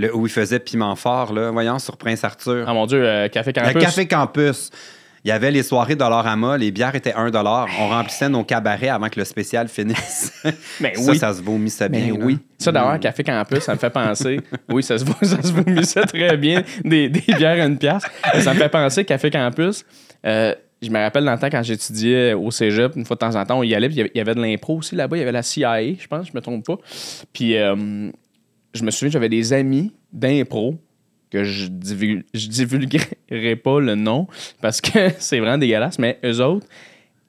Le, 0.00 0.14
où 0.14 0.26
il 0.26 0.32
faisait 0.32 0.60
piment 0.60 0.94
fort, 0.94 1.32
là, 1.32 1.50
voyons, 1.50 1.78
sur 1.80 1.96
Prince 1.96 2.22
Arthur. 2.22 2.64
ah 2.68 2.72
mon 2.72 2.86
Dieu, 2.86 3.02
euh, 3.04 3.28
Café 3.28 3.52
Campus. 3.52 3.74
Le 3.74 3.80
Café 3.80 4.06
Campus. 4.06 4.70
Il 5.24 5.28
y 5.28 5.32
avait 5.32 5.50
les 5.50 5.64
soirées 5.64 5.96
Dollarama, 5.96 6.56
les 6.56 6.70
bières 6.70 6.94
étaient 6.94 7.12
1 7.12 7.32
On 7.34 7.88
remplissait 7.88 8.28
nos 8.28 8.44
cabarets 8.44 8.88
avant 8.88 9.08
que 9.08 9.18
le 9.18 9.24
spécial 9.24 9.66
finisse. 9.68 10.32
Ben 10.80 10.94
ça, 10.94 11.10
oui. 11.10 11.18
ça 11.18 11.34
se 11.34 11.42
vomissait 11.42 11.88
bien. 11.88 12.14
Là. 12.14 12.20
oui. 12.24 12.38
Ça, 12.56 12.70
d'ailleurs, 12.70 13.00
Café 13.00 13.24
Campus, 13.24 13.58
ça 13.58 13.74
me 13.74 13.78
fait 13.78 13.90
penser. 13.90 14.40
Oui, 14.70 14.84
ça 14.84 14.96
se, 14.96 15.04
ça 15.04 15.42
se 15.42 15.52
vomissait 15.52 16.02
très 16.06 16.36
bien, 16.36 16.62
des, 16.84 17.08
des 17.08 17.20
bières 17.34 17.60
à 17.60 17.66
une 17.66 17.76
pièce. 17.78 18.04
Ça 18.40 18.54
me 18.54 18.58
fait 18.58 18.68
penser, 18.68 19.04
Café 19.04 19.30
Campus. 19.30 19.84
euh, 20.24 20.54
je 20.80 20.90
me 20.90 20.98
rappelle 21.00 21.24
dans 21.24 21.32
le 21.32 21.38
temps 21.40 21.50
quand 21.50 21.64
j'étudiais 21.64 22.34
au 22.34 22.52
cégep, 22.52 22.94
une 22.94 23.04
fois 23.04 23.16
de 23.16 23.18
temps 23.18 23.34
en 23.34 23.44
temps, 23.44 23.58
on 23.58 23.64
y 23.64 23.74
allait, 23.74 23.88
puis 23.88 23.96
il 23.96 23.98
y 23.98 24.02
avait- 24.02 24.10
il 24.14 24.18
y 24.18 24.20
avait 24.20 24.34
de 24.36 24.40
l'impro 24.40 24.76
aussi 24.76 24.94
là-bas. 24.94 25.16
Il 25.16 25.20
y 25.20 25.22
avait 25.24 25.32
la 25.32 25.42
CIA, 25.42 25.94
je 25.98 26.06
pense, 26.06 26.28
je 26.28 26.32
me 26.32 26.40
trompe 26.40 26.64
pas. 26.64 26.76
Puis 27.32 27.56
euh, 27.56 28.10
je 28.74 28.82
me 28.84 28.90
souviens, 28.90 29.10
j'avais 29.10 29.28
des 29.28 29.52
amis 29.52 29.92
d'impro 30.12 30.76
que 31.30 31.44
je, 31.44 31.66
divul- 31.68 32.24
je 32.32 32.48
divulguerai 32.48 33.56
pas 33.56 33.80
le 33.80 33.94
nom 33.94 34.26
parce 34.60 34.80
que 34.80 35.10
c'est 35.18 35.38
vraiment 35.40 35.58
dégueulasse, 35.58 35.98
mais 35.98 36.18
eux 36.24 36.40
autres, 36.40 36.66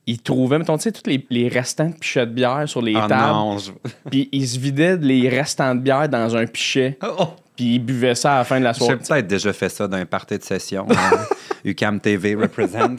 ils 0.05 0.19
trouvaient, 0.21 0.57
mettons, 0.57 0.77
tu 0.77 0.83
sais, 0.83 0.91
tous 0.91 1.07
les, 1.07 1.25
les 1.29 1.47
restants 1.49 1.89
de 1.89 1.93
pichets 1.95 2.25
de 2.25 2.31
bière 2.31 2.63
sur 2.67 2.81
les 2.81 2.95
Ah 2.95 3.05
tables. 3.07 3.59
je- 3.59 3.71
Puis 4.09 4.29
ils 4.31 4.47
se 4.47 4.57
vidaient 4.57 4.97
les 4.97 5.27
restants 5.29 5.75
de 5.75 5.81
bière 5.81 6.07
dans 6.09 6.35
un 6.35 6.45
pichet. 6.47 6.97
Oh, 7.03 7.27
Puis 7.55 7.75
ils 7.75 7.79
buvaient 7.79 8.15
ça 8.15 8.35
à 8.35 8.37
la 8.39 8.43
fin 8.45 8.59
de 8.59 8.63
la 8.63 8.71
J'ai 8.73 8.79
soirée. 8.79 8.97
peut-être 8.97 9.27
déjà 9.27 9.53
fait 9.53 9.69
ça 9.69 9.87
dans 9.87 9.97
un 9.97 10.05
party 10.05 10.37
de 10.37 10.43
session. 10.43 10.87
hein. 10.89 11.17
UCAM 11.65 11.99
TV 11.99 12.35
represent. 12.35 12.95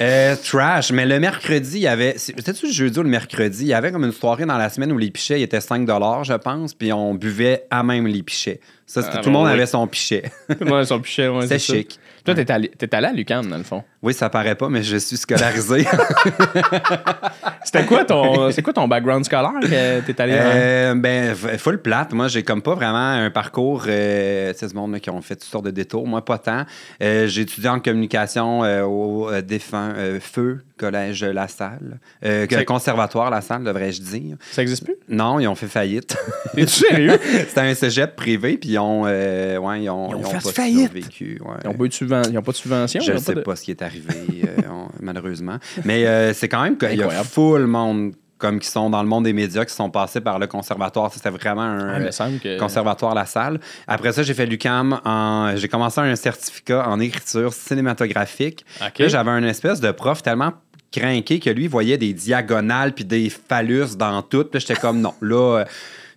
Euh, 0.00 0.34
trash. 0.34 0.92
Mais 0.92 1.04
le 1.04 1.20
mercredi, 1.20 1.78
il 1.78 1.82
y 1.82 1.86
avait. 1.86 2.14
C'était-tu 2.16 2.66
le 2.66 2.72
jeudi 2.72 2.98
ou 2.98 3.02
le 3.02 3.10
mercredi? 3.10 3.64
Il 3.64 3.68
y 3.68 3.74
avait 3.74 3.92
comme 3.92 4.04
une 4.04 4.12
soirée 4.12 4.46
dans 4.46 4.56
la 4.56 4.70
semaine 4.70 4.92
où 4.92 4.98
les 4.98 5.10
pichets 5.10 5.42
étaient 5.42 5.60
5 5.60 5.86
je 5.86 6.32
pense, 6.34 6.74
puis 6.74 6.92
on 6.92 7.14
buvait 7.14 7.66
à 7.70 7.82
même 7.82 8.06
les 8.06 8.22
pichets. 8.22 8.60
Ça, 8.92 9.02
c'était- 9.02 9.18
Ah, 9.18 9.20
tout 9.22 9.28
le 9.28 9.34
monde 9.34 9.46
oui. 9.46 9.52
avait 9.52 9.66
son 9.66 9.86
pichet. 9.86 10.32
Tout 10.48 10.56
le 10.64 10.66
monde 10.66 10.80
a 10.80 10.84
son 10.84 10.98
pichet, 11.00 11.28
ouais, 11.28 11.42
C'est 11.46 11.58
ça. 11.60 11.74
chic. 11.74 11.98
Toi, 12.24 12.34
t'es 12.34 12.50
allé, 12.50 12.68
t'es 12.76 12.92
allé 12.94 13.06
à 13.06 13.12
l'UQAM, 13.12 13.46
dans 13.48 13.56
le 13.56 13.62
fond. 13.62 13.82
Oui, 14.02 14.12
ça 14.12 14.28
paraît 14.28 14.54
pas, 14.54 14.68
mais 14.68 14.82
je 14.82 14.96
suis 14.96 15.16
scolarisé. 15.16 15.86
C'était 17.64 17.84
quoi 17.84 18.04
ton, 18.04 18.50
c'est 18.50 18.62
quoi 18.62 18.72
ton 18.72 18.88
background 18.88 19.24
scolaire 19.24 19.52
que 19.62 20.00
t'es 20.00 20.20
allé 20.20 20.32
Euh, 20.36 20.94
ben, 20.96 21.34
full 21.34 21.80
plate. 21.80 22.12
Moi, 22.12 22.28
j'ai 22.28 22.42
comme 22.42 22.62
pas 22.62 22.74
vraiment 22.74 22.98
un 22.98 23.30
parcours. 23.30 23.84
Euh, 23.86 24.52
c'est 24.56 24.68
ce 24.68 24.74
monde 24.74 24.92
là, 24.92 25.00
qui 25.00 25.10
ont 25.10 25.20
fait 25.22 25.36
toutes 25.36 25.48
sortes 25.48 25.64
de 25.66 25.70
détours. 25.70 26.06
Moi, 26.06 26.24
pas 26.24 26.38
tant. 26.38 26.64
Euh, 27.02 27.26
j'ai 27.26 27.42
étudié 27.42 27.68
en 27.68 27.80
communication 27.80 28.64
euh, 28.64 28.82
au 28.82 29.30
euh, 29.30 29.40
défunt 29.42 29.94
Feu, 30.20 30.60
Collège 30.78 31.24
La 31.24 31.48
Salle. 31.48 32.00
C'est- 32.22 32.64
conservatoire 32.64 33.30
La 33.30 33.40
Salle, 33.40 33.64
devrais-je 33.64 34.00
dire. 34.02 34.36
Ça 34.50 34.62
existe 34.62 34.84
plus? 34.84 34.96
Non, 35.08 35.38
ils 35.40 35.46
ont 35.48 35.54
fait 35.54 35.68
faillite. 35.68 36.16
T'es-tu 36.54 36.86
sérieux? 36.86 37.18
C'était 37.48 37.60
un 37.60 37.74
cégep 37.74 38.16
privé, 38.16 38.56
puis 38.58 38.70
ils 38.70 38.78
ont, 38.80 39.04
euh, 39.06 39.58
ouais, 39.58 39.82
ils 39.82 39.90
ont, 39.90 40.08
Ils 40.10 40.14
ont 40.16 40.20
ils 40.20 40.26
fait 40.26 40.32
pas 40.42 40.52
faillite. 40.52 40.78
survécu. 40.92 41.40
ouais. 41.44 41.54
Ils 41.62 41.68
n'ont 41.68 41.74
pas, 41.74 41.84
eu 41.84 41.88
de 41.88 41.94
subven- 41.94 42.30
ils 42.32 42.38
ont 42.38 42.42
pas 42.42 42.52
de 42.52 42.56
subvention? 42.56 43.00
Je 43.00 43.12
ne 43.12 43.16
ont 43.16 43.20
sais 43.20 43.34
de- 43.34 43.40
pas 43.42 43.54
ce 43.56 43.62
qui 43.62 43.70
est 43.70 43.82
arrivé, 43.82 44.14
euh, 44.44 44.62
on- 44.70 44.88
malheureusement. 45.00 45.58
Mais 45.84 46.06
euh, 46.06 46.32
c'est 46.34 46.48
quand 46.48 46.62
même 46.62 46.76
qu'il 46.76 46.96
y 46.98 47.02
a 47.02 47.10
full 47.24 47.66
monde 47.66 48.14
comme 48.38 48.58
qui 48.58 48.68
sont 48.68 48.88
dans 48.88 49.02
le 49.02 49.08
monde 49.08 49.24
des 49.24 49.34
médias, 49.34 49.66
qui 49.66 49.74
sont 49.74 49.90
passés 49.90 50.22
par 50.22 50.38
le 50.38 50.46
conservatoire. 50.46 51.12
C'était 51.12 51.28
vraiment 51.28 51.60
un 51.60 52.02
Ah, 52.06 52.28
que... 52.42 52.58
conservatoire 52.58 53.14
La 53.14 53.26
Salle. 53.26 53.60
Après 53.86 54.12
ça, 54.12 54.22
j'ai 54.22 54.32
fait 54.32 54.46
l'UCAM. 54.46 54.98
En... 55.04 55.54
J'ai 55.56 55.68
commencé 55.68 56.00
un 56.00 56.16
certificat 56.16 56.88
en 56.88 57.00
écriture 57.00 57.52
cinématographique. 57.52 58.64
Là, 58.80 59.08
j'avais 59.08 59.30
un 59.30 59.42
espèce 59.44 59.78
de 59.80 59.90
prof 59.90 60.22
tellement 60.22 60.52
craqué 60.90 61.38
que 61.38 61.50
lui 61.50 61.64
il 61.64 61.68
voyait 61.70 61.98
des 61.98 62.12
diagonales 62.14 62.92
puis 62.94 63.04
des 63.04 63.28
phallus 63.30 63.96
dans 63.98 64.22
tout. 64.22 64.44
Puis 64.44 64.60
j'étais 64.60 64.74
comme 64.80 65.00
non, 65.02 65.12
là, 65.20 65.64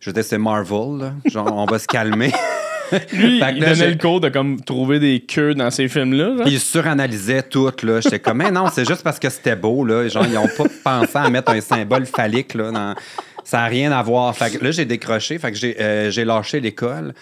je 0.04 0.10
disais 0.12 0.24
c'est 0.24 0.38
Marvel, 0.38 1.00
là. 1.00 1.14
genre 1.26 1.52
on 1.56 1.66
va 1.66 1.80
se 1.80 1.88
calmer. 1.88 2.32
Lui, 3.12 3.40
que 3.40 3.56
il 3.56 3.60
là, 3.62 3.74
donnait 3.74 3.90
le 3.92 3.98
cours 3.98 4.20
de 4.20 4.30
comme 4.30 4.62
trouver 4.62 5.00
des 5.00 5.22
queues 5.22 5.56
dans 5.56 5.72
ces 5.72 5.88
films-là. 5.88 6.38
genre. 6.38 6.48
Ils 6.48 6.60
suranalysait 6.60 7.42
tout, 7.44 7.72
là. 7.82 8.02
J'étais 8.02 8.20
comme, 8.20 8.38
mais 8.38 8.52
non, 8.52 8.66
c'est 8.72 8.88
juste 8.88 9.02
parce 9.04 9.18
que 9.18 9.30
c'était 9.30 9.56
beau, 9.56 9.84
là. 9.84 10.08
Genre, 10.08 10.26
ils 10.28 10.38
ont 10.38 10.48
pas 10.48 10.66
pensé 11.00 11.18
à 11.18 11.28
mettre 11.30 11.52
un 11.54 11.62
symbole 11.62 12.06
phallique, 12.06 12.54
là. 12.54 12.72
dans- 12.72 12.94
Ça 13.44 13.60
n'a 13.60 13.66
rien 13.66 13.92
à 13.92 14.04
voir. 14.04 14.36
Fait 14.36 14.56
que 14.58 14.64
là, 14.64 14.70
j'ai 14.72 14.86
décroché. 14.86 15.40
Fait 15.40 15.52
que 15.52 15.58
j'ai 15.58 15.76
euh, 15.82 16.12
j'ai 16.12 16.24
lâché 16.24 16.60
l'école. 16.60 17.14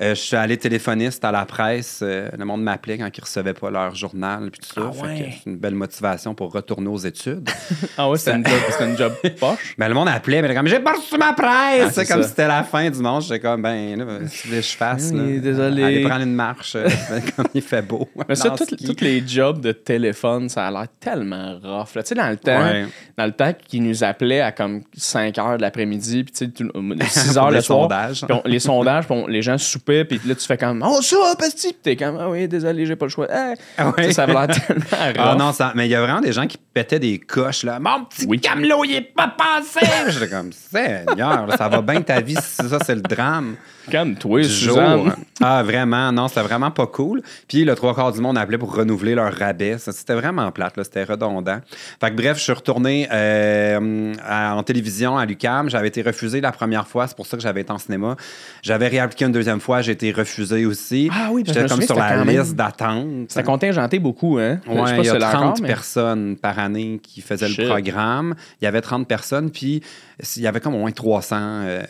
Euh, 0.00 0.10
je 0.16 0.20
suis 0.20 0.34
allé 0.36 0.56
téléphoniste 0.56 1.24
à 1.24 1.30
la 1.30 1.44
presse. 1.44 2.00
Euh, 2.02 2.28
le 2.36 2.44
monde 2.44 2.62
m'appelait 2.64 2.98
quand 2.98 3.08
ils 3.16 3.20
recevaient 3.20 3.54
pas 3.54 3.70
leur 3.70 3.94
journal, 3.94 4.50
puis 4.50 4.60
tout 4.60 4.74
ça. 4.74 4.88
Ah 4.88 4.92
Fait 4.92 5.02
ouais. 5.06 5.18
que 5.18 5.24
c'est 5.44 5.50
une 5.50 5.56
belle 5.56 5.76
motivation 5.76 6.34
pour 6.34 6.52
retourner 6.52 6.88
aux 6.88 6.98
études. 6.98 7.48
Ah 7.96 8.08
ouais, 8.10 8.18
c'était 8.18 8.36
une 8.36 8.44
une 8.90 8.96
job 8.98 9.12
poche? 9.40 9.76
Ben, 9.78 9.86
le 9.88 9.94
monde 9.94 10.08
appelait, 10.08 10.42
mais 10.42 10.52
comme, 10.52 10.66
j'ai 10.66 10.80
pas 10.80 10.94
reçu 10.94 11.16
ma 11.16 11.32
presse! 11.32 11.46
Ah, 11.84 11.90
c'est 11.92 12.04
c'est 12.04 12.12
comme 12.12 12.22
si 12.24 12.30
c'était 12.30 12.48
la 12.48 12.64
fin 12.64 12.90
du 12.90 12.98
monde. 12.98 13.22
J'étais 13.22 13.38
comme, 13.38 13.62
ben, 13.62 13.96
là, 13.98 14.04
que 14.18 14.26
je 14.56 14.60
fasse, 14.76 15.12
là, 15.12 15.22
Oui, 15.22 15.38
désolé. 15.40 15.82
Allez 15.84 16.02
prendre 16.02 16.22
une 16.22 16.34
marche, 16.34 16.74
euh, 16.74 16.88
comme 17.36 17.46
il 17.54 17.62
fait 17.62 17.82
beau. 17.82 18.08
Mais 18.28 18.34
ça, 18.34 18.50
toutes 18.50 19.00
les 19.00 19.24
jobs 19.26 19.60
de 19.60 19.70
téléphone, 19.70 20.48
ça 20.48 20.66
a 20.66 20.70
l'air 20.72 20.86
tellement 20.98 21.54
rough. 21.62 21.94
là. 21.94 22.02
Tu 22.02 22.08
sais, 22.08 22.14
dans 22.16 22.28
le 22.30 22.36
temps, 22.36 22.64
Ouais. 22.64 22.86
dans 23.16 23.26
le 23.26 23.32
temps 23.32 23.52
qu'ils 23.68 23.82
nous 23.84 24.02
appelaient 24.02 24.40
à 24.40 24.50
comme 24.50 24.82
5 24.96 25.38
heures 25.38 25.56
de 25.56 25.62
l'après-midi, 25.62 26.24
puis 26.24 26.32
tu 26.32 26.46
sais, 26.46 26.50
tout- 26.50 26.70
6 27.06 27.28
Pour 27.34 27.42
heures 27.44 27.50
le 27.52 27.60
soir. 27.60 27.82
sondages. 27.82 28.24
puis 28.26 28.36
on- 28.44 28.48
les 28.48 28.58
sondages, 28.58 29.04
on- 29.10 29.26
les 29.28 29.42
gens 29.42 29.56
soupaient, 29.84 30.04
puis 30.04 30.20
là, 30.26 30.34
tu 30.34 30.46
fais 30.46 30.56
comme 30.56 30.84
Oh, 30.86 31.00
ça, 31.02 31.16
pasti! 31.38 31.68
Puis 31.68 31.78
t'es 31.82 31.96
comme 31.96 32.16
Ah 32.20 32.28
oui, 32.30 32.48
désolé, 32.48 32.86
j'ai 32.86 32.96
pas 32.96 33.06
le 33.06 33.10
choix. 33.10 33.26
Ah. 33.30 33.54
Ah 33.78 33.90
ouais. 33.96 34.12
Ça 34.12 34.26
l'air 34.26 34.46
tellement. 34.48 34.84
Ah 35.18 35.34
non, 35.38 35.52
ça, 35.52 35.72
mais 35.74 35.86
il 35.86 35.90
y 35.90 35.94
a 35.94 36.00
vraiment 36.00 36.20
des 36.20 36.32
gens 36.32 36.46
qui 36.46 36.58
pétaient 36.58 36.98
des 36.98 37.18
coches, 37.18 37.62
là. 37.64 37.78
Mon 37.78 38.04
petit 38.04 38.26
Oui. 38.26 38.40
camelot, 38.40 38.84
il 38.84 38.94
est 38.96 39.00
pas 39.14 39.28
passé! 39.36 39.86
J'étais 40.08 40.28
comme, 40.28 40.50
Seigneur, 40.52 41.46
ça 41.56 41.68
va 41.68 41.82
bien 41.82 42.00
ta 42.02 42.20
vie 42.20 42.34
ça, 42.34 42.78
c'est 42.84 42.94
le 42.94 43.00
drame. 43.02 43.56
Du 43.86 44.44
Suzanne. 44.44 45.02
jour. 45.04 45.12
Ah, 45.42 45.62
vraiment, 45.62 46.10
non, 46.10 46.26
c'était 46.28 46.40
vraiment 46.40 46.70
pas 46.70 46.86
cool. 46.86 47.20
Puis 47.46 47.64
le 47.66 47.74
trois 47.74 47.94
quarts 47.94 48.12
du 48.12 48.20
monde 48.20 48.38
appelait 48.38 48.56
pour 48.56 48.74
renouveler 48.74 49.14
leur 49.14 49.30
rabais. 49.34 49.76
C'était 49.78 50.14
vraiment 50.14 50.50
plate, 50.52 50.78
là, 50.78 50.84
c'était 50.84 51.04
redondant. 51.04 51.60
Fait 52.00 52.10
que 52.10 52.16
bref, 52.16 52.38
je 52.38 52.44
suis 52.44 52.52
retourné 52.52 53.06
euh, 53.12 54.14
à- 54.26 54.54
en 54.56 54.62
télévision 54.62 55.18
à 55.18 55.26
l'UCAM. 55.26 55.68
J'avais 55.68 55.88
été 55.88 56.00
refusé 56.00 56.40
la 56.40 56.50
première 56.52 56.88
fois, 56.88 57.06
c'est 57.06 57.16
pour 57.16 57.26
ça 57.26 57.36
que 57.36 57.42
j'avais 57.42 57.60
été 57.60 57.72
en 57.72 57.78
cinéma. 57.78 58.16
J'avais 58.62 58.88
réappliqué 58.88 59.26
une 59.26 59.32
deuxième 59.32 59.60
fois, 59.60 59.73
j'ai 59.82 59.92
été 59.92 60.12
refusé 60.12 60.66
aussi. 60.66 61.08
Ah 61.12 61.28
oui, 61.32 61.42
J'étais 61.46 61.66
comme 61.66 61.82
sur 61.82 61.96
la 61.96 62.24
liste 62.24 62.54
d'attente. 62.54 63.06
C'était 63.28 63.42
contingenté 63.42 63.98
beaucoup, 63.98 64.38
hein? 64.38 64.60
Je 64.66 64.70
sais 64.72 64.78
Ouais, 64.78 64.82
pas 64.84 64.90
il 64.98 65.04
y 65.04 65.08
a 65.08 65.12
c'est 65.12 65.18
là 65.18 65.30
30 65.32 65.42
encore, 65.42 65.56
mais- 65.62 65.68
personnes 65.68 66.36
par 66.36 66.58
année 66.58 67.00
qui 67.02 67.20
faisaient 67.20 67.48
Shit. 67.48 67.58
le 67.60 67.66
programme. 67.68 68.34
Il 68.60 68.64
y 68.64 68.68
avait 68.68 68.80
30 68.80 69.06
personnes, 69.08 69.50
puis 69.50 69.82
il 70.36 70.42
y 70.42 70.46
avait 70.46 70.60
comme 70.60 70.74
au 70.74 70.78
moins 70.78 70.90
300, 70.92 71.36
euh, 71.40 71.82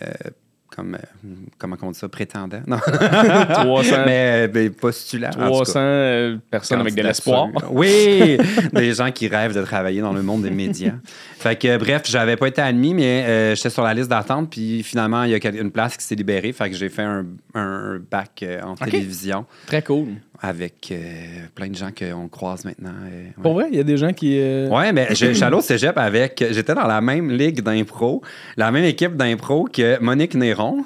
comme, 0.75 0.95
euh, 0.95 1.28
comment 1.59 1.76
on 1.83 1.90
dit 1.90 1.99
ça, 1.99 2.09
prétendants? 2.09 2.62
Non. 2.66 2.78
300, 3.50 3.97
Mais, 4.07 4.49
mais 4.49 4.71
postulants. 4.71 5.28
en 5.28 5.33
tout 5.33 5.38
cas. 5.38 5.47
300 5.47 5.73
euh, 5.81 6.37
personnes 6.50 6.81
avec 6.81 6.95
de 6.95 7.02
l'espoir. 7.02 7.49
Oui, 7.71 8.38
des 8.73 8.95
gens 8.95 9.11
qui 9.11 9.28
rêvent 9.28 9.54
de 9.54 9.62
travailler 9.62 10.00
dans 10.00 10.12
le 10.12 10.23
monde 10.23 10.43
des 10.43 10.50
médias. 10.50 10.93
Fait 11.38 11.57
que, 11.57 11.76
bref, 11.76 12.02
j'avais 12.07 12.37
pas 12.37 12.49
été 12.49 12.62
admis, 12.62 12.95
mais 12.95 13.25
euh, 13.26 13.54
j'étais 13.54 13.71
sur 13.71 13.83
la 13.83 13.95
liste 13.95 14.09
d'attente, 14.09 14.50
puis 14.50 14.83
finalement, 14.83 15.25
il 15.25 15.31
y 15.31 15.35
a 15.35 15.50
une 15.50 15.71
place 15.71 15.97
qui 15.97 16.04
s'est 16.04 16.14
libérée. 16.14 16.52
Fait 16.52 16.71
que 16.71 16.76
j'ai 16.76 16.88
fait 16.88 17.02
un, 17.02 17.25
un 17.54 18.00
bac 18.11 18.43
euh, 18.43 18.62
en 18.62 18.75
télévision 18.75 19.45
Très 19.66 19.83
cool. 19.83 20.09
Avec 20.41 20.88
euh, 20.93 21.47
plein 21.55 21.69
de 21.69 21.75
gens 21.75 21.91
qu'on 21.97 22.29
croise 22.29 22.64
maintenant. 22.64 22.91
euh, 23.11 23.25
ouais. 23.26 23.43
Pour 23.43 23.55
vrai, 23.55 23.67
il 23.71 23.76
y 23.76 23.81
a 23.81 23.85
des 23.85 23.97
gens 23.97 24.12
qui. 24.12 24.38
euh, 24.41 24.69
Ouais, 24.69 24.93
mais 24.93 25.09
je 25.11 25.26
je 25.26 25.33
suis 25.33 25.45
allé 25.45 25.57
au 25.57 25.61
cégep 25.61 25.97
avec. 25.97 26.45
J'étais 26.50 26.75
dans 26.75 26.87
la 26.87 27.00
même 27.00 27.31
ligue 27.31 27.61
d'impro, 27.62 28.23
la 28.57 28.71
même 28.71 28.85
équipe 28.85 29.17
d'impro 29.17 29.64
que 29.73 29.99
Monique 30.00 30.35
Néron. 30.35 30.85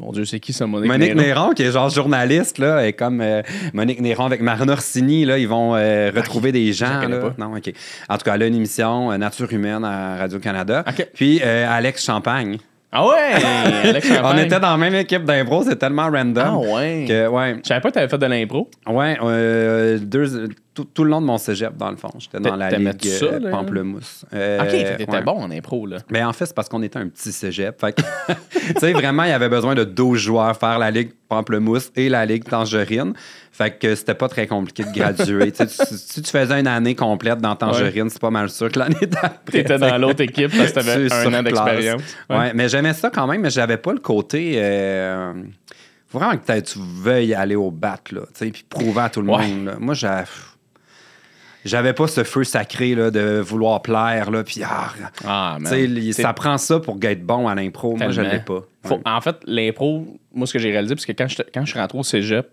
Mon 0.00 0.10
Dieu, 0.10 0.24
c'est 0.24 0.40
qui 0.40 0.52
ça, 0.52 0.66
Monique, 0.66 0.90
Monique 0.90 1.14
Néron? 1.14 1.22
Néron, 1.44 1.50
qui 1.54 1.62
est 1.62 1.70
genre 1.70 1.88
journaliste, 1.88 2.58
là, 2.58 2.84
et 2.84 2.92
comme 2.94 3.20
euh, 3.20 3.42
Monique 3.72 4.00
Néron 4.00 4.24
avec 4.26 4.40
Marina 4.40 4.72
Orsini, 4.72 5.24
là, 5.24 5.38
ils 5.38 5.46
vont 5.46 5.76
euh, 5.76 6.10
retrouver 6.14 6.50
des 6.50 6.72
gens. 6.72 7.00
connais 7.00 7.14
Là. 7.20 7.30
pas. 7.30 7.34
Non, 7.38 7.54
OK. 7.56 7.72
En 8.08 8.18
tout 8.18 8.24
cas, 8.24 8.34
elle 8.34 8.42
a 8.42 8.46
une 8.48 8.56
émission 8.56 9.12
euh, 9.12 9.16
Nature 9.18 9.52
humaine 9.52 9.84
à 9.84 10.16
Radio-Canada. 10.16 10.84
OK. 10.88 11.08
Puis 11.14 11.40
euh, 11.44 11.66
Alex 11.70 12.04
Champagne. 12.04 12.58
Ah 12.96 13.04
ouais! 13.08 13.32
Alex 13.88 14.08
On 14.22 14.38
était 14.38 14.60
dans 14.60 14.70
la 14.70 14.76
même 14.76 14.94
équipe 14.94 15.24
d'impro, 15.24 15.64
c'est 15.64 15.74
tellement 15.76 16.08
random. 16.10 16.44
Ah 16.46 16.56
ouais! 16.74 17.04
Que, 17.08 17.26
ouais, 17.26 17.56
Je 17.62 17.66
savais 17.68 17.80
pas 17.80 17.88
que 17.90 17.94
t'avais 17.94 18.08
fait 18.08 18.18
de 18.18 18.26
l'impro. 18.26 18.70
ouais 18.86 19.18
euh, 19.20 19.98
deux- 19.98 20.48
tout, 20.74 20.84
tout 20.84 21.04
le 21.04 21.10
long 21.10 21.20
de 21.20 21.26
mon 21.26 21.38
cégep, 21.38 21.76
dans 21.76 21.90
le 21.90 21.96
fond. 21.96 22.10
J'étais 22.18 22.40
dans 22.40 22.56
la 22.56 22.70
ligue 22.70 23.04
ça, 23.04 23.26
euh? 23.26 23.50
Pamplemousse. 23.50 24.24
Euh, 24.34 24.60
ok, 24.60 24.98
t'étais 24.98 25.10
ouais. 25.10 25.22
bon 25.22 25.32
en 25.40 25.50
impro, 25.50 25.86
là. 25.86 25.98
Mais 26.10 26.22
en 26.24 26.32
fait, 26.32 26.46
c'est 26.46 26.54
parce 26.54 26.68
qu'on 26.68 26.82
était 26.82 26.98
un 26.98 27.08
petit 27.08 27.32
cégep. 27.32 27.80
Fait 27.80 27.92
que, 27.92 28.02
tu 28.72 28.80
sais, 28.80 28.92
vraiment, 28.92 29.22
il 29.22 29.30
y 29.30 29.32
avait 29.32 29.48
besoin 29.48 29.74
de 29.74 29.84
12 29.84 30.18
joueurs 30.18 30.56
faire 30.56 30.78
la 30.78 30.90
Ligue 30.90 31.12
Pamplemousse 31.28 31.92
et 31.94 32.08
la 32.08 32.26
Ligue 32.26 32.44
Tangerine. 32.44 33.14
Fait 33.52 33.70
que 33.78 33.94
c'était 33.94 34.14
pas 34.14 34.28
très 34.28 34.48
compliqué 34.48 34.82
de 34.82 34.90
graduer. 34.92 35.52
Tu 35.52 35.64
si 35.68 36.22
tu 36.22 36.30
faisais 36.30 36.58
une 36.58 36.66
année 36.66 36.96
complète 36.96 37.38
dans 37.38 37.54
Tangerine, 37.54 38.10
c'est 38.10 38.20
pas 38.20 38.30
mal 38.30 38.50
sûr 38.50 38.70
que 38.70 38.80
l'année 38.80 39.06
d'après. 39.06 39.62
T'étais 39.62 39.78
dans 39.78 39.96
l'autre 39.96 40.22
équipe 40.22 40.50
parce 40.56 40.72
que 40.72 40.80
t'avais 40.80 41.12
un 41.12 41.34
an 41.34 41.42
d'expérience. 41.42 42.02
Ouais. 42.28 42.52
mais 42.52 42.68
j'aimais 42.68 42.94
ça 42.94 43.10
quand 43.10 43.28
même, 43.28 43.40
mais 43.40 43.50
j'avais 43.50 43.76
pas 43.76 43.92
le 43.92 44.00
côté. 44.00 44.54
euh, 44.56 45.32
faut 46.14 46.20
vraiment 46.20 46.36
que 46.36 46.60
tu 46.60 46.78
veuilles 46.78 47.34
aller 47.34 47.56
au 47.56 47.72
bat, 47.72 47.98
là, 48.12 48.20
tu 48.20 48.26
sais, 48.34 48.50
puis 48.50 48.64
prouver 48.68 49.00
à 49.00 49.08
tout 49.08 49.20
le 49.20 49.26
monde. 49.26 49.64
là. 49.64 49.74
Moi, 49.80 49.94
j'avais. 49.94 50.24
J'avais 51.64 51.92
pas 51.94 52.06
ce 52.06 52.24
feu 52.24 52.44
sacré 52.44 52.94
là, 52.94 53.10
de 53.10 53.40
vouloir 53.40 53.80
plaire, 53.82 54.30
là, 54.30 54.44
puis 54.44 54.60
ah, 54.64 54.90
Ah, 55.26 55.56
man. 55.60 55.70
ça 56.22 56.32
prend 56.34 56.58
ça 56.58 56.78
pour 56.80 56.98
être 57.02 57.24
bon 57.24 57.48
à 57.48 57.54
l'impro. 57.54 57.96
Moi, 57.96 58.12
je 58.12 58.20
l'ai 58.20 58.38
pas. 58.40 58.64
Faut- 58.84 58.94
Ouais. 58.96 59.00
En 59.06 59.20
fait, 59.20 59.36
l'impro, 59.46 60.06
moi, 60.34 60.46
ce 60.46 60.52
que 60.52 60.58
j'ai 60.58 60.70
réalisé, 60.70 60.94
parce 60.94 61.06
que 61.06 61.12
quand 61.12 61.26
je, 61.28 61.36
quand 61.54 61.64
je 61.64 61.70
suis 61.70 61.80
rentré 61.80 61.96
au 61.98 62.02
cégep, 62.02 62.48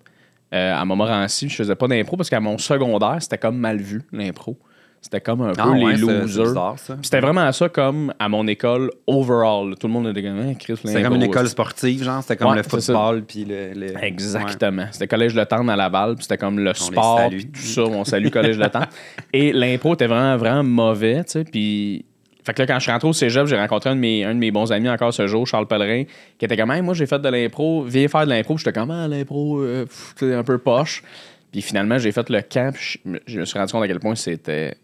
euh, 0.53 0.75
à 0.75 0.83
Montmorency, 0.85 1.49
je 1.49 1.55
faisais 1.55 1.75
pas 1.75 1.87
d'impro 1.87 2.15
parce 2.17 2.29
qu'à 2.29 2.39
mon 2.39 2.57
secondaire, 2.57 3.17
c'était 3.19 3.37
comme 3.37 3.57
mal 3.57 3.77
vu, 3.77 4.01
l'impro. 4.11 4.57
C'était 5.03 5.19
comme 5.19 5.41
un 5.41 5.53
peu 5.53 5.61
Ah 5.61 5.69
ouais, 5.71 5.93
les 5.95 5.97
losers. 5.97 6.75
C'était 7.01 7.19
vraiment 7.21 7.51
ça 7.51 7.67
comme 7.69 8.13
à 8.19 8.29
mon 8.29 8.45
école 8.47 8.91
overall. 9.07 9.75
Tout 9.79 9.87
le 9.87 9.93
monde 9.93 10.07
était 10.07 10.21
comme, 10.21 10.39
Hein, 10.39 10.53
Chris, 10.53 10.75
C'était 10.77 11.01
comme 11.01 11.15
une 11.15 11.23
école 11.23 11.47
sportive, 11.49 12.03
genre. 12.03 12.21
C'était 12.21 12.37
comme 12.37 12.51
Ouais, 12.51 12.57
le 12.57 12.63
football, 12.63 13.23
puis 13.23 13.43
le, 13.45 13.73
le- 13.73 13.93
Ouais. 13.95 14.07
Exactement. 14.07 14.85
C'était 14.91 15.07
Collège 15.07 15.33
Le 15.33 15.43
Temps 15.45 15.67
à 15.67 15.75
Laval, 15.75 16.15
puis 16.15 16.23
c'était 16.23 16.37
comme 16.37 16.59
le 16.59 16.73
sport, 16.75 17.29
puis 17.29 17.47
tout 17.47 17.59
ça. 17.61 17.81
On 17.81 18.05
salue 18.05 18.29
Collège 18.29 18.59
Le 18.59 18.69
Temps. 18.69 18.85
Et 19.33 19.51
l'impro 19.51 19.95
était 19.95 20.05
vraiment, 20.07 20.37
vraiment 20.37 20.63
mauvais, 20.63 21.23
tu 21.23 21.31
sais. 21.31 21.43
Puis. 21.45 22.05
Fait 22.43 22.53
que 22.53 22.61
là, 22.61 22.65
quand 22.67 22.75
je 22.75 22.81
suis 22.83 22.91
rentré 22.91 23.07
au 23.07 23.13
cégep, 23.13 23.45
j'ai 23.45 23.55
rencontré 23.57 23.91
un 23.91 23.95
de, 23.95 23.99
mes, 23.99 24.23
un 24.25 24.33
de 24.33 24.39
mes 24.39 24.49
bons 24.49 24.71
amis 24.71 24.89
encore 24.89 25.13
ce 25.13 25.27
jour, 25.27 25.45
Charles 25.45 25.67
Pellerin, 25.67 26.05
qui 26.39 26.45
était 26.45 26.57
comme, 26.57 26.71
Hey, 26.71 26.81
moi, 26.81 26.93
j'ai 26.95 27.05
fait 27.05 27.19
de 27.19 27.29
l'impro, 27.29 27.83
viens 27.83 28.07
faire 28.07 28.25
de 28.25 28.29
l'impro. 28.31 28.57
J'étais 28.57 28.71
comme, 28.73 28.89
ah, 28.89 29.07
l'impro, 29.07 29.61
euh, 29.61 29.85
un 30.21 30.43
peu 30.43 30.57
poche. 30.57 31.03
Puis 31.51 31.61
finalement, 31.61 31.97
j'ai 31.99 32.11
fait 32.11 32.27
le 32.29 32.41
camp, 32.41 32.73
puis 32.73 32.99
je, 33.05 33.17
je 33.27 33.39
me 33.41 33.45
suis 33.45 33.59
rendu 33.59 33.71
compte 33.71 33.83
à 33.83 33.87
quel 33.87 33.99
point 33.99 34.15
c'était 34.15 34.75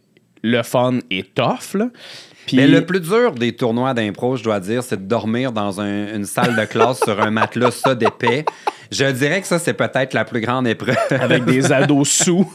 le 0.43 0.63
fun 0.63 0.99
et 1.11 1.23
tough, 1.23 1.73
là. 1.75 1.87
Mais 2.53 2.65
le 2.65 2.85
plus 2.85 3.01
dur 3.01 3.33
des 3.33 3.51
tournois 3.53 3.93
d'impro, 3.93 4.37
je 4.37 4.43
dois 4.43 4.61
dire, 4.61 4.81
c'est 4.81 4.95
de 5.03 5.07
dormir 5.07 5.51
dans 5.51 5.81
un- 5.81 6.15
une 6.15 6.23
salle 6.23 6.55
de 6.55 6.63
classe 6.63 7.01
sur 7.03 7.19
un 7.21 7.29
matelas 7.29 7.71
ça 7.71 7.93
d'épais. 7.93 8.45
Je 8.89 9.03
dirais 9.03 9.41
que 9.41 9.47
ça, 9.47 9.59
c'est 9.59 9.73
peut-être 9.73 10.13
la 10.13 10.23
plus 10.23 10.39
grande 10.39 10.65
épreuve. 10.65 10.95
Avec 11.11 11.43
des 11.43 11.73
ados 11.73 12.07
sous. 12.09 12.49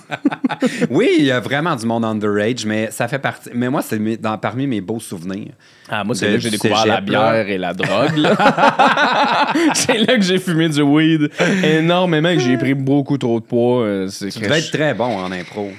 oui, 0.91 1.11
il 1.19 1.25
y 1.27 1.31
a 1.31 1.41
vraiment 1.41 1.77
du 1.77 1.85
monde 1.85 2.07
underage, 2.07 2.65
mais 2.65 2.91
ça 2.91 3.07
fait 3.07 3.19
partie. 3.19 3.51
Mais 3.53 3.69
moi, 3.69 3.83
c'est 3.83 3.99
dans- 4.17 4.39
parmi 4.39 4.67
mes 4.67 4.81
beaux 4.81 4.99
souvenirs. 4.99 5.53
Ah, 5.91 6.05
moi, 6.05 6.15
c'est 6.15 6.29
là 6.29 6.35
que 6.37 6.41
j'ai 6.41 6.49
découvert 6.51 6.87
la 6.87 7.01
bière 7.03 7.21
là. 7.21 7.47
et 7.47 7.59
la 7.59 7.75
drogue. 7.75 8.17
c'est 9.75 9.99
là 9.99 10.17
que 10.17 10.23
j'ai 10.23 10.39
fumé 10.39 10.71
du 10.71 10.81
weed 10.81 11.31
énormément 11.63 12.31
et 12.31 12.37
que 12.37 12.43
j'ai 12.43 12.57
pris 12.57 12.73
beaucoup 12.73 13.19
trop 13.19 13.41
de 13.41 13.45
poids. 13.45 13.83
euh, 13.83 14.09
c'est 14.09 14.31
Tu 14.31 14.39
devais 14.41 14.61
être 14.61 14.71
très 14.71 14.95
bon 14.95 15.19
en 15.19 15.31
impro. 15.31 15.71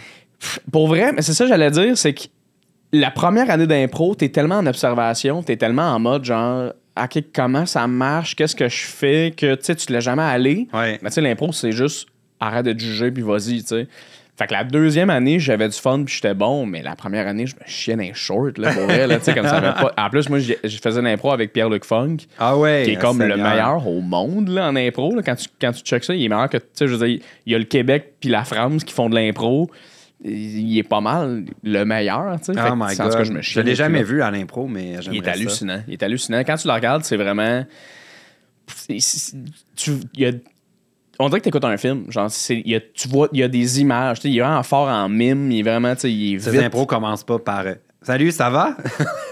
Pour 0.71 0.87
vrai, 0.87 1.11
mais 1.13 1.21
c'est 1.21 1.33
ça 1.33 1.45
que 1.45 1.49
j'allais 1.49 1.71
dire, 1.71 1.97
c'est 1.97 2.13
que 2.13 2.23
la 2.91 3.11
première 3.11 3.49
année 3.49 3.67
d'impro, 3.67 4.13
t'es 4.15 4.29
tellement 4.29 4.57
en 4.57 4.65
observation, 4.67 5.41
t'es 5.43 5.57
tellement 5.57 5.89
en 5.93 5.99
mode 5.99 6.23
genre, 6.25 6.73
OK, 7.01 7.23
comment 7.33 7.65
ça 7.65 7.87
marche, 7.87 8.35
qu'est-ce 8.35 8.55
que 8.55 8.69
je 8.69 8.83
fais, 8.85 9.33
que 9.35 9.55
tu 9.55 9.63
sais, 9.65 9.75
tu 9.75 9.91
laisses 9.91 10.03
jamais. 10.03 10.67
Ouais. 10.73 10.99
Mais 11.01 11.09
tu 11.09 11.15
sais, 11.15 11.21
l'impro, 11.21 11.51
c'est 11.51 11.71
juste 11.71 12.07
arrête 12.39 12.65
de 12.65 12.77
juger 12.79 13.09
puis 13.11 13.23
vas-y, 13.23 13.61
tu 13.61 13.67
sais. 13.67 13.87
Fait 14.35 14.47
que 14.47 14.53
la 14.53 14.63
deuxième 14.63 15.11
année, 15.11 15.39
j'avais 15.39 15.69
du 15.69 15.77
fun 15.77 16.03
puis 16.03 16.15
j'étais 16.15 16.33
bon, 16.33 16.65
mais 16.65 16.81
la 16.81 16.95
première 16.95 17.27
année, 17.27 17.45
je 17.45 17.55
me 17.55 17.61
chiais 17.67 17.95
dans 17.95 18.01
les 18.01 18.13
shorts, 18.15 18.53
là, 18.57 18.73
pour 18.73 18.83
vrai, 18.83 19.05
là, 19.07 19.17
tu 19.19 19.25
sais, 19.25 19.33
comme 19.35 19.47
ça 19.47 19.57
avait 19.57 19.73
pas. 19.79 19.93
En 19.95 20.09
plus, 20.09 20.27
moi, 20.27 20.39
j'ai- 20.39 20.57
je 20.63 20.77
faisais 20.77 21.01
l'impro 21.03 21.31
avec 21.31 21.53
Pierre-Luc 21.53 21.85
Funk, 21.85 22.17
Ah 22.39 22.57
ouais. 22.57 22.81
qui 22.83 22.91
est 22.91 22.95
comme 22.95 23.21
le 23.21 23.37
meilleur 23.37 23.87
au 23.87 24.01
monde, 24.01 24.49
là, 24.49 24.67
en 24.67 24.75
impro. 24.75 25.15
là. 25.15 25.21
Quand, 25.23 25.35
tu, 25.35 25.47
quand 25.61 25.71
tu 25.71 25.81
checkes 25.83 26.03
ça, 26.03 26.15
il 26.15 26.25
est 26.25 26.29
meilleur 26.29 26.49
que, 26.49 26.57
tu 26.57 26.63
sais, 26.73 26.87
je 26.87 26.95
veux 26.95 27.07
dire, 27.07 27.19
il 27.45 27.51
y 27.51 27.55
a 27.55 27.59
le 27.59 27.63
Québec 27.65 28.13
puis 28.19 28.29
la 28.29 28.43
France 28.43 28.83
qui 28.83 28.93
font 28.93 29.07
de 29.09 29.15
l'impro. 29.15 29.69
Il 30.25 30.77
est 30.77 30.83
pas 30.83 31.01
mal 31.01 31.43
le 31.63 31.83
meilleur, 31.83 32.39
tu 32.39 32.53
sais. 32.53 32.59
Oh 32.59 32.75
my 32.77 32.95
c'est 32.95 33.01
en 33.01 33.05
tout 33.07 33.11
cas, 33.11 33.17
god. 33.17 33.25
je 33.25 33.33
me 33.33 33.41
Je 33.41 33.59
l'ai 33.59 33.75
jamais 33.75 34.03
vu 34.03 34.21
à 34.21 34.31
l'impro, 34.31 34.67
mais 34.67 34.93
Il 35.11 35.17
est 35.17 35.23
ça. 35.25 35.31
hallucinant. 35.31 35.83
Il 35.87 35.93
est 35.93 36.03
hallucinant. 36.03 36.39
Quand 36.45 36.55
tu 36.55 36.67
le 36.67 36.73
regardes, 36.73 37.03
c'est 37.03 37.17
vraiment. 37.17 37.65
tu, 39.75 39.91
il 40.13 40.19
y 40.21 40.25
a- 40.25 40.31
on 41.19 41.27
dirait 41.29 41.39
que 41.39 41.43
tu 41.43 41.49
écoutes 41.49 41.65
un 41.65 41.77
film. 41.77 42.05
Genre, 42.09 42.29
y 42.49 42.75
a, 42.75 42.79
tu 42.93 43.07
vois, 43.07 43.27
il 43.33 43.39
y 43.39 43.43
a 43.43 43.47
des 43.47 43.81
images. 43.81 44.17
Il 44.23 44.37
est 44.37 44.41
vraiment 44.41 44.63
fort 44.63 44.87
en 44.87 45.09
mime. 45.09 45.51
Il 45.51 45.59
est 45.59 45.63
vraiment. 45.63 45.93
Il 46.03 46.35
est 46.35 46.63
impros 46.63 46.85
commencent 46.85 47.23
pas 47.23 47.39
par 47.39 47.65
Salut, 48.03 48.31
ça 48.31 48.49
va? 48.49 48.75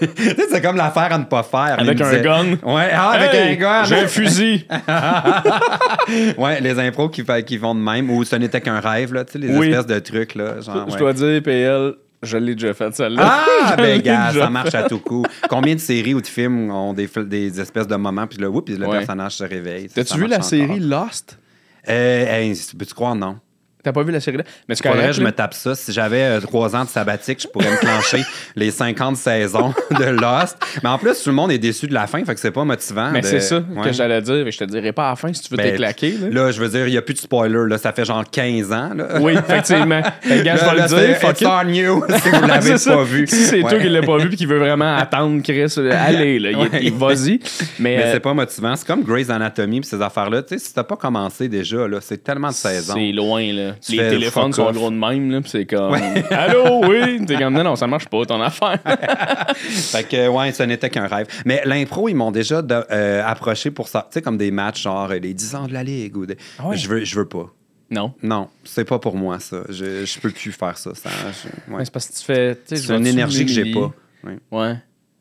C'est 0.50 0.62
comme 0.62 0.76
l'affaire 0.76 1.12
à 1.12 1.18
ne 1.18 1.24
pas 1.24 1.42
faire. 1.42 1.76
Avec 1.78 2.00
un 2.00 2.10
disait- 2.10 2.22
gun. 2.22 2.52
Ouais, 2.62 2.90
ah, 2.92 3.10
avec 3.10 3.34
Hey, 3.34 3.52
un 3.52 3.56
gun. 3.60 3.84
J'ai 3.84 4.00
un 4.00 4.06
fusil. 4.08 4.66
ouais, 6.38 6.60
les 6.60 6.78
impros 6.78 7.08
qui, 7.08 7.22
vont 7.22 7.74
de 7.74 7.80
même, 7.80 8.10
ou 8.10 8.24
ce 8.24 8.36
n'était 8.36 8.60
qu'un 8.60 8.80
rêve, 8.80 9.12
là, 9.12 9.24
tu 9.24 9.32
sais, 9.32 9.38
les 9.38 9.54
Oui. 9.56 9.68
espèces 9.68 9.86
de 9.86 9.98
trucs, 9.98 10.34
là. 10.34 10.60
Genre, 10.60 10.86
Je 10.88 10.92
ouais. 10.92 10.98
dois 10.98 11.12
dire, 11.12 11.42
PL, 11.42 11.94
je 12.22 12.36
l'ai 12.36 12.54
déjà 12.54 12.72
fait 12.74 12.94
celle-là. 12.94 13.22
Ah, 13.24 13.74
ben, 13.76 14.00
gars, 14.00 14.32
ça 14.32 14.50
marche 14.50 14.74
à 14.74 14.84
tout 14.84 14.98
coup. 15.00 15.24
Combien 15.48 15.74
de 15.74 15.80
séries 15.80 16.14
ou 16.14 16.20
de 16.20 16.26
films 16.26 16.70
ont 16.70 16.92
des, 16.94 17.60
espèces 17.60 17.86
de 17.88 17.96
moments, 17.96 18.26
puis 18.26 18.38
là, 18.38 18.48
oups, 18.48 18.64
puis 18.64 18.76
le 18.76 18.86
Ouais. 18.86 18.98
personnage 18.98 19.32
se 19.36 19.44
réveille. 19.44 19.88
T'as-tu 19.88 20.18
vu 20.18 20.26
la 20.26 20.40
série 20.42 20.64
encore. 20.84 21.04
Lost? 21.06 21.38
Euh, 21.88 22.26
hey, 22.26 22.54
peux-tu 22.78 22.94
croire, 22.94 23.14
non? 23.16 23.36
T'as 23.82 23.92
pas 23.92 24.02
vu 24.04 24.12
la 24.12 24.20
série 24.20 24.36
là? 24.36 24.44
Mais 24.68 24.74
c'est 24.76 24.82
correct. 24.88 25.12
je 25.12 25.20
me 25.22 25.30
tape 25.32 25.54
ça. 25.54 25.74
Si 25.74 25.92
j'avais 25.92 26.22
euh, 26.22 26.40
trois 26.40 26.76
ans 26.76 26.84
de 26.84 26.88
sabbatique, 26.88 27.40
je 27.42 27.48
pourrais 27.48 27.70
me 27.70 27.76
clencher 27.78 28.22
les 28.56 28.70
50 28.70 29.16
saisons 29.16 29.74
de 29.98 30.04
Lost. 30.04 30.56
Mais 30.82 30.88
en 30.88 30.98
plus, 30.98 31.20
tout 31.22 31.30
le 31.30 31.34
monde 31.34 31.50
est 31.50 31.58
déçu 31.58 31.86
de 31.88 31.94
la 31.94 32.06
fin, 32.06 32.24
fait 32.24 32.34
que 32.34 32.40
c'est 32.40 32.52
pas 32.52 32.64
motivant. 32.64 33.10
Mais 33.12 33.20
de- 33.22 33.26
c'est 33.26 33.40
ça 33.40 33.56
Ouais. 33.56 33.84
que 33.86 33.92
j'allais 33.92 34.20
dire. 34.22 34.46
Et 34.46 34.52
je 34.52 34.58
te 34.58 34.64
dirais 34.64 34.92
pas 34.92 35.06
à 35.06 35.10
la 35.10 35.16
fin 35.16 35.32
si 35.32 35.42
tu 35.42 35.50
veux 35.50 35.56
Ben, 35.56 35.70
t'éclaquer. 35.72 36.12
Là. 36.12 36.28
Là, 36.30 36.50
je 36.52 36.60
veux 36.60 36.68
dire, 36.68 36.86
il 36.86 36.92
n'y 36.92 36.96
a 36.96 37.02
plus 37.02 37.14
de 37.14 37.18
spoiler. 37.18 37.68
Là. 37.68 37.76
Ça 37.78 37.92
fait 37.92 38.04
genre 38.04 38.24
15 38.30 38.72
ans. 38.72 38.90
Là. 38.94 39.18
Oui, 39.20 39.32
effectivement. 39.34 40.02
Fait 40.22 40.42
gars, 40.44 40.56
je 40.56 40.64
vais 40.64 40.82
le 40.82 40.88
dire. 41.08 41.16
fuck 41.18 41.30
It's 41.32 41.40
it. 41.40 41.46
on 41.48 41.68
you 41.68 42.04
si 42.22 42.28
vous 42.30 42.46
l'avez 42.46 42.74
pas 42.84 43.02
vu. 43.02 43.26
Si 43.26 43.34
c'est 43.46 43.62
Ouais. 43.62 43.70
toi 43.70 43.80
qui 43.80 43.88
l'as 43.88 44.02
pas 44.02 44.18
vu 44.18 44.32
et 44.32 44.36
qui 44.36 44.46
veut 44.46 44.58
vraiment 44.58 44.96
attendre 44.96 45.42
Chris, 45.42 45.74
euh, 45.78 45.92
allez, 46.06 46.38
là, 46.38 46.56
Ouais. 46.58 46.90
vas-y. 46.96 47.40
Mais, 47.80 47.96
Mais 47.96 48.02
euh, 48.04 48.12
c'est 48.12 48.20
pas 48.20 48.32
motivant. 48.34 48.76
C'est 48.76 48.86
comme 48.86 49.02
Grey's 49.02 49.28
Anatomy 49.30 49.80
pis 49.80 49.88
ces 49.88 50.00
affaires-là. 50.00 50.42
Tu 50.42 50.56
sais, 50.58 50.64
si 50.66 50.72
t'as 50.74 50.84
pas 50.84 50.96
commencé 50.96 51.48
déjà, 51.48 51.88
là, 51.88 51.98
c'est 52.00 52.22
tellement 52.22 52.48
de 52.48 52.54
saisons. 52.54 52.94
c'est 52.94 53.10
loin, 53.12 53.52
là. 53.52 53.71
Les 53.88 53.96
téléphones 53.98 54.52
sont 54.52 54.64
off. 54.66 54.74
gros 54.74 54.90
de 54.90 54.96
même, 54.96 55.30
là, 55.30 55.40
pis 55.40 55.50
c'est 55.50 55.66
comme. 55.66 55.92
Ouais. 55.92 56.24
Allô, 56.30 56.80
oui. 56.86 57.24
T'es 57.26 57.36
comme, 57.36 57.54
non, 57.54 57.64
non, 57.64 57.76
ça 57.76 57.86
marche 57.86 58.06
pas, 58.08 58.24
ton 58.24 58.40
affaire. 58.40 58.78
Fait 59.56 60.04
que, 60.08 60.28
ouais, 60.28 60.52
ce 60.52 60.62
n'était 60.62 60.90
qu'un 60.90 61.06
rêve. 61.06 61.26
Mais 61.44 61.62
l'impro, 61.64 62.08
ils 62.08 62.14
m'ont 62.14 62.30
déjà 62.30 62.62
de- 62.62 62.84
euh, 62.90 63.22
approché 63.24 63.70
pour 63.70 63.88
ça. 63.88 64.02
Tu 64.10 64.14
sais, 64.14 64.22
comme 64.22 64.36
des 64.38 64.50
matchs 64.50 64.82
genre 64.82 65.10
euh, 65.10 65.18
les 65.18 65.34
10 65.34 65.54
ans 65.54 65.66
de 65.66 65.72
la 65.72 65.82
Ligue. 65.82 66.16
Ou 66.16 66.26
des... 66.26 66.36
Ah 66.58 66.68
ouais? 66.68 66.76
je, 66.76 66.88
veux, 66.88 67.04
je 67.04 67.16
veux 67.18 67.28
pas. 67.28 67.52
non. 67.90 68.14
Non, 68.22 68.48
c'est 68.64 68.84
pas 68.84 68.98
pour 68.98 69.16
moi, 69.16 69.38
ça. 69.40 69.62
Je, 69.68 70.04
je 70.04 70.20
peux 70.20 70.30
plus 70.30 70.52
faire 70.52 70.76
ça. 70.78 70.94
ça 70.94 71.10
je- 71.10 71.48
ouais. 71.72 71.78
Mais 71.78 71.84
c'est 71.84 71.92
parce 71.92 72.06
que 72.08 72.14
tu 72.18 72.24
fais. 72.24 72.58
C'est 72.66 72.88
une 72.96 73.06
énergie 73.06 73.44
que 73.46 73.52
j'ai 73.52 73.72
pas. 73.72 73.92
Ouais. 74.24 74.38
Ouais. 74.50 74.74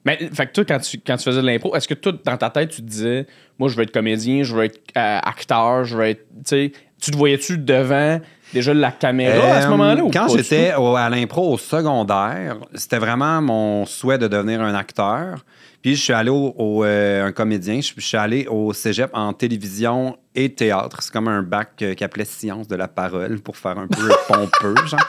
Mais, 0.03 0.17
fait 0.34 0.48
que 0.48 0.51
toi, 0.53 0.65
quand 0.65 0.79
tu, 0.79 0.98
quand 1.05 1.15
tu 1.17 1.24
faisais 1.25 1.41
de 1.41 1.46
l'impro, 1.46 1.75
est-ce 1.75 1.88
que 1.88 1.93
toi, 1.93 2.12
dans 2.25 2.36
ta 2.38 2.50
tête, 2.50 2.70
tu 2.72 2.77
te 2.81 2.88
disais, 2.88 3.27
moi, 3.60 3.70
je 3.70 3.75
veux 3.75 3.84
être 3.84 3.91
comédien, 3.91 4.41
je 4.41 4.55
veux 4.55 4.63
être 4.63 4.79
euh, 4.98 5.20
acteur, 5.22 5.84
je 5.84 5.96
veux 5.96 6.05
être. 6.05 6.25
Tu 6.44 6.72
te 7.11 7.16
voyais-tu 7.18 7.57
devant 7.59 8.20
déjà 8.53 8.74
la 8.74 8.92
caméra 8.92 9.55
à 9.55 9.61
ce 9.61 9.68
Euh, 9.68 9.70
moment-là? 9.72 10.01
Quand 10.14 10.27
j'étais 10.35 10.72
à 10.72 11.09
l'impro 11.09 11.53
au 11.53 11.57
secondaire, 11.57 12.57
c'était 12.75 12.98
vraiment 13.00 13.42
mon 13.42 13.85
souhait 13.85 14.18
de 14.18 14.27
devenir 14.27 14.61
un 14.61 14.74
acteur. 14.75 15.44
Puis 15.81 15.96
je 15.96 16.01
suis 16.01 16.14
allé 16.14 16.29
au, 16.29 16.53
au, 16.57 16.83
euh, 16.83 17.25
un 17.27 17.31
comédien, 17.31 17.81
je, 17.81 17.94
je 17.98 18.05
suis 18.05 18.18
allé 18.18 18.46
au 18.48 18.72
cégep 18.74 19.09
en 19.14 19.33
télévision 19.33 20.16
et 20.33 20.53
théâtre. 20.53 20.98
C'est 21.01 21.11
comme 21.11 21.27
un 21.27 21.41
bac 21.44 21.72
euh, 21.81 21.94
qui 21.94 22.03
appelait 22.03 22.25
sciences 22.25 22.67
de 22.67 22.75
la 22.75 22.87
parole 22.87 23.39
pour 23.41 23.57
faire 23.57 23.77
un 23.77 23.87
peu 23.87 24.07
pompeux, 24.27 24.75
genre. 24.87 25.00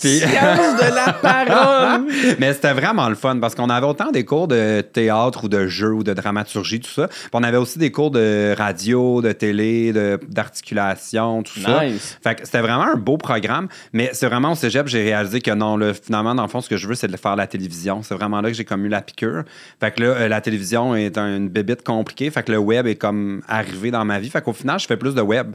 Puis- 0.00 0.20
Science 0.20 0.80
de 0.80 0.94
la 0.94 1.12
parole! 1.12 2.06
Mais 2.38 2.52
c'était 2.54 2.72
vraiment 2.72 3.08
le 3.08 3.14
fun 3.14 3.38
parce 3.40 3.54
qu'on 3.54 3.68
avait 3.68 3.86
autant 3.86 4.10
des 4.10 4.24
cours 4.24 4.48
de 4.48 4.80
théâtre 4.80 5.44
ou 5.44 5.48
de 5.48 5.66
jeu 5.66 5.92
ou 5.92 6.02
de 6.02 6.14
dramaturgie, 6.14 6.80
tout 6.80 6.90
ça. 6.90 7.08
Puis 7.08 7.28
on 7.34 7.42
avait 7.42 7.58
aussi 7.58 7.78
des 7.78 7.90
cours 7.92 8.10
de 8.10 8.54
radio, 8.56 9.20
de 9.20 9.32
télé, 9.32 9.92
de- 9.92 10.18
d'articulation, 10.28 11.42
tout 11.42 11.60
ça. 11.60 11.80
Fait 12.22 12.34
que 12.36 12.44
c'était 12.44 12.60
vraiment 12.60 12.84
un 12.84 12.96
beau 12.96 13.16
programme. 13.18 13.68
Mais 13.92 14.10
c'est 14.14 14.26
vraiment 14.28 14.52
au 14.52 14.54
cégep, 14.54 14.86
j'ai 14.88 15.02
réalisé 15.02 15.40
que 15.40 15.50
non, 15.50 15.76
là, 15.76 15.92
finalement, 15.94 16.34
dans 16.34 16.42
le 16.42 16.48
fond, 16.48 16.60
ce 16.62 16.68
que 16.68 16.76
je 16.78 16.88
veux, 16.88 16.94
c'est 16.94 17.08
de 17.08 17.16
faire 17.16 17.36
la 17.36 17.46
télévision. 17.46 18.02
C'est 18.02 18.14
vraiment 18.14 18.40
là 18.40 18.48
que 18.50 18.56
j'ai 18.56 18.64
comme 18.64 18.84
eu 18.86 18.88
la 18.88 19.02
piqûre. 19.02 19.42
Fait 19.80 19.90
que 19.94 20.02
là, 20.02 20.08
euh, 20.08 20.28
la 20.28 20.40
télévision 20.40 20.94
est 20.96 21.18
une 21.18 21.48
bébite 21.48 21.82
compliquée. 21.84 22.30
Fait 22.30 22.42
que 22.42 22.52
le 22.52 22.58
web 22.58 22.86
est 22.86 22.94
comme 22.96 23.42
arrivé 23.46 23.90
dans 23.90 24.04
ma 24.06 24.18
vie. 24.18 24.30
Fait 24.30 24.40
qu'au 24.42 24.53
final, 24.54 24.78
je 24.78 24.86
fais 24.86 24.96
plus 24.96 25.14
de 25.14 25.20
web. 25.22 25.54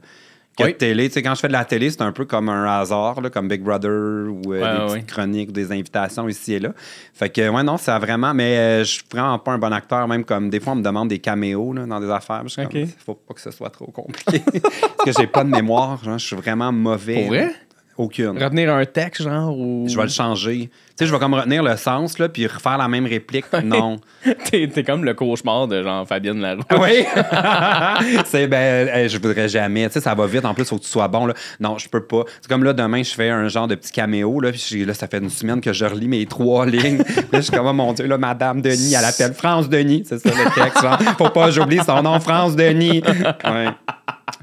Que 0.58 0.64
Oui. 0.66 0.74
de 0.74 0.78
télé. 0.78 1.08
Tu 1.08 1.14
sais, 1.14 1.22
quand 1.24 1.36
je 1.36 1.40
fais 1.40 1.48
de 1.48 1.54
la 1.54 1.64
télé, 1.64 1.90
c'est 1.90 2.02
un 2.02 2.12
peu 2.12 2.26
comme 2.26 2.50
un 2.50 2.66
hasard, 2.80 3.22
là, 3.22 3.30
comme 3.30 3.48
Big 3.48 3.62
Brother 3.62 3.90
ou 3.90 4.42
euh, 4.54 4.60
Ouais, 4.60 4.60
des 4.60 4.64
ouais, 4.64 4.78
petites 4.88 4.92
ouais. 4.94 5.04
chroniques 5.04 5.50
ou 5.50 5.52
des 5.54 5.72
invitations 5.72 6.28
ici 6.28 6.56
et 6.56 6.60
là. 6.60 6.74
Fait 7.14 7.30
que, 7.30 7.48
ouais, 7.48 7.64
non, 7.64 7.78
ça 7.78 7.96
a 7.96 8.00
vraiment. 8.00 8.34
Mais 8.34 8.58
euh, 8.58 8.80
je 8.80 8.90
suis 8.96 9.04
vraiment 9.10 9.40
pas 9.40 9.54
un 9.54 9.58
bon 9.58 9.72
acteur, 9.72 10.06
même 10.10 10.26
comme 10.26 10.50
des 10.50 10.60
fois, 10.60 10.74
on 10.74 10.78
me 10.78 10.82
demande 10.84 11.08
des 11.08 11.20
caméos 11.20 11.72
là, 11.74 11.86
dans 11.86 12.02
des 12.02 12.10
affaires. 12.10 12.42
Je 12.44 12.50
suis 12.50 12.62
Ok. 12.64 12.72
comme, 12.74 12.88
faut 13.06 13.16
pas 13.16 13.34
que 13.36 13.42
ce 13.42 13.52
soit 13.52 13.70
trop 13.70 13.86
compliqué. 13.92 14.42
Parce 14.98 15.06
que 15.06 15.12
j'ai 15.22 15.28
pas 15.28 15.46
de 15.46 15.50
mémoire. 15.50 16.04
Genre, 16.04 16.18
je 16.18 16.26
suis 16.26 16.36
vraiment 16.36 16.72
mauvais. 16.74 17.16
Pour 17.22 17.28
vrai? 17.28 17.46
là. 17.46 17.52
Aucune. 18.00 18.42
Retenir 18.42 18.74
un 18.74 18.86
texte, 18.86 19.24
genre, 19.24 19.54
ou. 19.58 19.86
Je 19.86 19.98
vais 19.98 20.04
le 20.04 20.10
changer. 20.10 20.70
Tu 20.70 20.70
sais, 20.96 21.06
je 21.06 21.12
vais 21.12 21.20
comme 21.20 21.34
retenir 21.34 21.62
le 21.62 21.76
sens, 21.76 22.18
là, 22.18 22.30
puis 22.30 22.48
refaire 22.48 22.78
la 22.78 22.88
même 22.88 23.06
réplique. 23.06 23.44
Non. 23.62 23.98
t'es, 24.50 24.70
t'es 24.74 24.86
comme 24.86 25.04
le 25.04 25.14
cauchemar 25.14 25.68
de 25.68 25.84
genre 25.84 26.08
Fabienne 26.08 26.40
Larouche. 26.40 26.64
Oui. 26.80 27.04
c'est 28.26 28.48
ben, 28.48 28.88
euh, 28.88 29.10
je 29.10 29.18
voudrais 29.18 29.50
jamais. 29.50 29.86
Tu 29.88 29.96
sais, 29.96 30.00
ça 30.00 30.16
va 30.16 30.28
vite. 30.28 30.46
En 30.46 30.54
plus, 30.54 30.64
faut 30.64 30.78
que 30.78 30.84
tu 30.84 30.88
sois 30.88 31.10
bon. 31.10 31.26
Là. 31.26 31.34
Non, 31.60 31.78
je 31.78 31.90
peux 31.90 32.02
pas. 32.02 32.24
C'est 32.40 32.48
comme 32.48 32.64
là, 32.64 32.72
demain, 32.72 33.04
je 33.04 33.14
fais 33.14 33.32
un 33.32 33.50
genre 33.50 33.68
de 33.68 33.76
petit 33.76 33.92
caméo. 33.92 34.40
Là, 34.40 34.54
puis 34.54 34.86
là, 34.86 34.94
ça 34.94 35.08
fait 35.08 35.18
une 35.18 35.30
semaine 35.30 35.60
que 35.60 35.74
je 35.74 35.84
relis 35.84 36.08
mes 36.08 36.26
trois 36.26 36.66
lignes. 36.68 37.00
là, 37.00 37.04
je 37.34 37.42
suis 37.42 37.52
comme, 37.52 37.68
oh 37.68 37.74
mon 37.74 37.92
Dieu, 37.92 38.08
là, 38.08 38.18
Madame 38.18 38.62
Denis, 38.62 38.94
elle 38.98 39.04
appelle 39.04 39.34
France 39.34 39.68
Denis. 39.68 40.04
C'est 40.08 40.20
ça 40.20 40.30
le 40.30 40.56
texte. 40.56 40.82
genre. 40.82 40.98
Faut 41.18 41.32
pas, 41.32 41.52
j'oublie 41.52 41.80
son 41.86 42.02
nom, 42.02 42.18
France 42.22 42.56
Denis. 42.56 43.04
Ouais. 43.44 43.68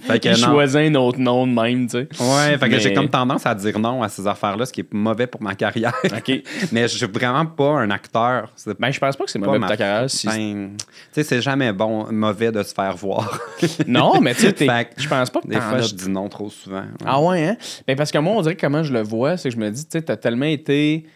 Fait 0.00 0.20
que 0.20 0.34
choisit 0.34 0.76
un 0.76 0.94
autre 0.96 1.18
nom 1.18 1.46
de 1.46 1.52
même, 1.52 1.86
tu 1.86 1.92
sais. 1.92 2.08
Ouais, 2.20 2.58
fait 2.58 2.68
que 2.68 2.78
j'ai 2.78 2.92
comme 2.92 3.08
tendance 3.08 3.46
à 3.46 3.54
dire 3.54 3.78
non 3.78 4.02
à 4.02 4.08
ces 4.08 4.26
affaires-là, 4.26 4.66
ce 4.66 4.72
qui 4.72 4.80
est 4.80 4.92
mauvais 4.92 5.26
pour 5.26 5.42
ma 5.42 5.54
carrière. 5.54 5.94
OK. 6.04 6.42
Mais 6.72 6.88
je 6.88 6.96
suis 6.96 7.06
vraiment 7.06 7.46
pas 7.46 7.70
un 7.70 7.90
acteur. 7.90 8.52
Ben, 8.78 8.90
je 8.90 9.00
pense 9.00 9.16
pas 9.16 9.24
que 9.24 9.30
c'est 9.30 9.38
mauvais 9.38 9.58
pour 9.58 9.68
ta 9.68 9.76
carrière. 9.76 10.10
Si... 10.10 10.26
Ben, 10.26 10.76
tu 10.76 10.84
sais, 11.12 11.22
c'est 11.22 11.40
jamais 11.40 11.72
bon, 11.72 12.06
mauvais 12.12 12.52
de 12.52 12.62
se 12.62 12.74
faire 12.74 12.94
voir. 12.96 13.40
Non, 13.86 14.20
mais 14.20 14.34
tu 14.34 14.42
sais, 14.42 14.54
je 14.96 15.08
pense 15.08 15.30
pas 15.30 15.40
que 15.40 15.48
Des 15.48 15.60
fois, 15.60 15.80
je 15.80 15.94
dis 15.94 16.08
non 16.08 16.28
trop 16.28 16.50
souvent. 16.50 16.84
Ah 17.04 17.20
ouais, 17.20 17.46
hein? 17.46 17.56
Ben 17.86 17.96
parce 17.96 18.10
que 18.10 18.18
moi, 18.18 18.34
on 18.34 18.42
dirait 18.42 18.54
que 18.54 18.60
comment 18.60 18.82
je 18.82 18.92
le 18.92 19.02
vois, 19.02 19.36
c'est 19.36 19.48
que 19.48 19.54
je 19.54 19.60
me 19.60 19.70
dis, 19.70 19.84
tu 19.84 19.92
sais, 19.92 20.02
t'as 20.02 20.16
tellement 20.16 20.46
été, 20.46 21.06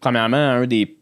premièrement, 0.00 0.36
un 0.36 0.66
des 0.66 0.96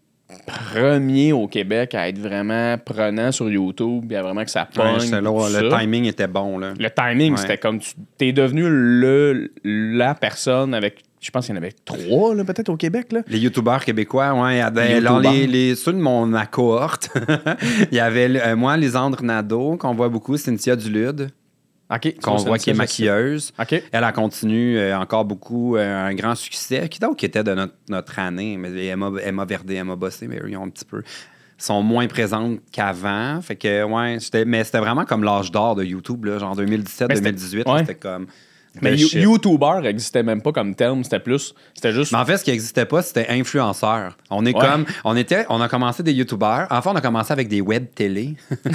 premiers 0.47 1.33
au 1.33 1.47
Québec 1.47 1.95
à 1.95 2.09
être 2.09 2.19
vraiment 2.19 2.77
prenant 2.79 3.33
sur 3.33 3.49
YouTube, 3.51 4.05
puis 4.09 4.17
à 4.17 4.23
vraiment 4.23 4.45
que 4.45 4.51
ça 4.51 4.67
pogne. 4.73 4.99
Ouais, 5.11 5.21
là, 5.21 5.61
le 5.63 5.71
ça. 5.71 5.79
timing 5.81 6.05
était 6.07 6.27
bon. 6.27 6.59
Là. 6.59 6.73
Le 6.79 6.89
timing, 6.91 7.33
Ouais. 7.33 7.39
c'était 7.39 7.59
comme, 7.59 7.79
tu 7.79 7.93
t'es 8.19 8.33
devenu 8.33 8.65
le, 8.69 9.51
la 9.65 10.15
personne 10.15 10.75
avec, 10.75 11.03
je 11.21 11.31
pense 11.31 11.47
qu'il 11.47 11.55
y 11.55 11.59
en 11.59 11.61
avait 11.61 11.75
trois, 11.85 12.35
là, 12.35 12.45
peut-être, 12.45 12.69
au 12.71 12.77
Québec, 12.77 13.13
là. 13.13 13.21
Les 13.29 13.39
youtubeurs 13.39 13.85
québécois, 13.85 14.33
ouais, 14.35 14.55
il 14.55 14.59
y 14.59 14.61
avait- 14.61 15.01
Les 15.01 15.31
les, 15.31 15.47
les- 15.47 15.75
ceux 15.75 15.93
de 15.93 15.99
mon, 15.99 16.31
cohorte, 16.51 17.11
il 17.93 17.97
y 17.97 18.01
avait 18.01 18.29
euh, 18.41 18.57
moi, 18.57 18.77
Lisandre 18.77 19.23
Nadeau, 19.23 19.77
qu'on 19.77 19.95
voit 19.95 20.09
beaucoup, 20.09 20.37
Cynthia 20.37 20.77
Dulude. 20.77 21.29
Qu'on 22.23 22.37
voit 22.37 22.59
qui 22.59 22.71
est 22.71 22.75
maquilleuse. 22.75 23.53
Elle 23.93 24.05
a 24.05 24.13
continué 24.13 24.79
euh, 24.81 24.99
encore 24.99 25.25
beaucoup, 25.25 25.77
euh, 25.77 26.07
un 26.07 26.15
grand 26.15 26.35
succès. 26.35 26.89
Qui 26.89 26.99
donc 27.01 27.17
qui 27.17 27.27
était 27.27 27.43
de 27.45 27.53
notre, 27.55 27.75
notre 27.89 28.19
année? 28.19 28.57
Mais 28.57 28.87
Emma, 28.87 29.11
Emma 29.23 29.45
Verdé, 29.45 29.75
Emma 29.75 29.97
Bossé, 29.97 30.29
mais 30.29 30.37
eux, 30.39 30.49
ils 30.49 30.57
ont 30.57 30.65
un 30.65 30.71
petit 30.71 30.85
peu 30.85 31.03
sont 31.59 31.83
moins 31.83 32.07
présentes 32.07 32.61
qu'avant. 32.73 33.41
Fait 33.43 33.57
que, 33.57 33.85
ouais, 33.85 34.19
mais 34.47 34.65
c'était 34.65 34.79
vraiment 34.79 35.05
comme 35.05 35.23
l'âge 35.25 35.51
d'or 35.53 35.75
de 35.75 35.85
YouTube, 35.85 36.25
là, 36.25 36.39
genre 36.39 36.57
2017, 36.57 37.09
Mais 37.09 37.17
c'était- 37.17 37.27
2018. 37.33 37.69
ouais. 37.69 37.79
C'était 37.81 37.95
comme. 37.97 38.27
Mais 38.81 38.97
You-. 38.97 39.19
YouTuber 39.21 39.81
n'existait 39.83 40.23
même 40.23 40.41
pas 40.43 40.53
comme 40.53 40.75
terme. 40.75 41.03
C'était 41.05 41.19
plus. 41.19 41.55
C'était 41.75 41.93
juste. 41.93 42.13
Mais 42.13 42.19
en 42.19 42.25
fait, 42.25 42.37
ce 42.39 42.45
qui 42.45 42.51
n'existait 42.51 42.85
pas, 42.87 43.03
c'était 43.03 43.27
influenceur. 43.29 44.17
On 44.31 44.47
est 44.47 44.55
Ouais. 44.57 44.65
comme, 44.67 44.85
on 45.05 45.17
était, 45.17 45.45
on 45.49 45.61
a 45.61 45.69
commencé 45.69 46.03
des 46.03 46.13
youtubeurs. 46.13 46.67
Enfin, 46.71 46.93
on 46.93 46.97
a 46.97 47.01
commencé 47.01 47.33
avec 47.33 47.49
des 47.49 47.61
web 47.61 47.87
télé. 47.95 48.37
puis 48.63 48.71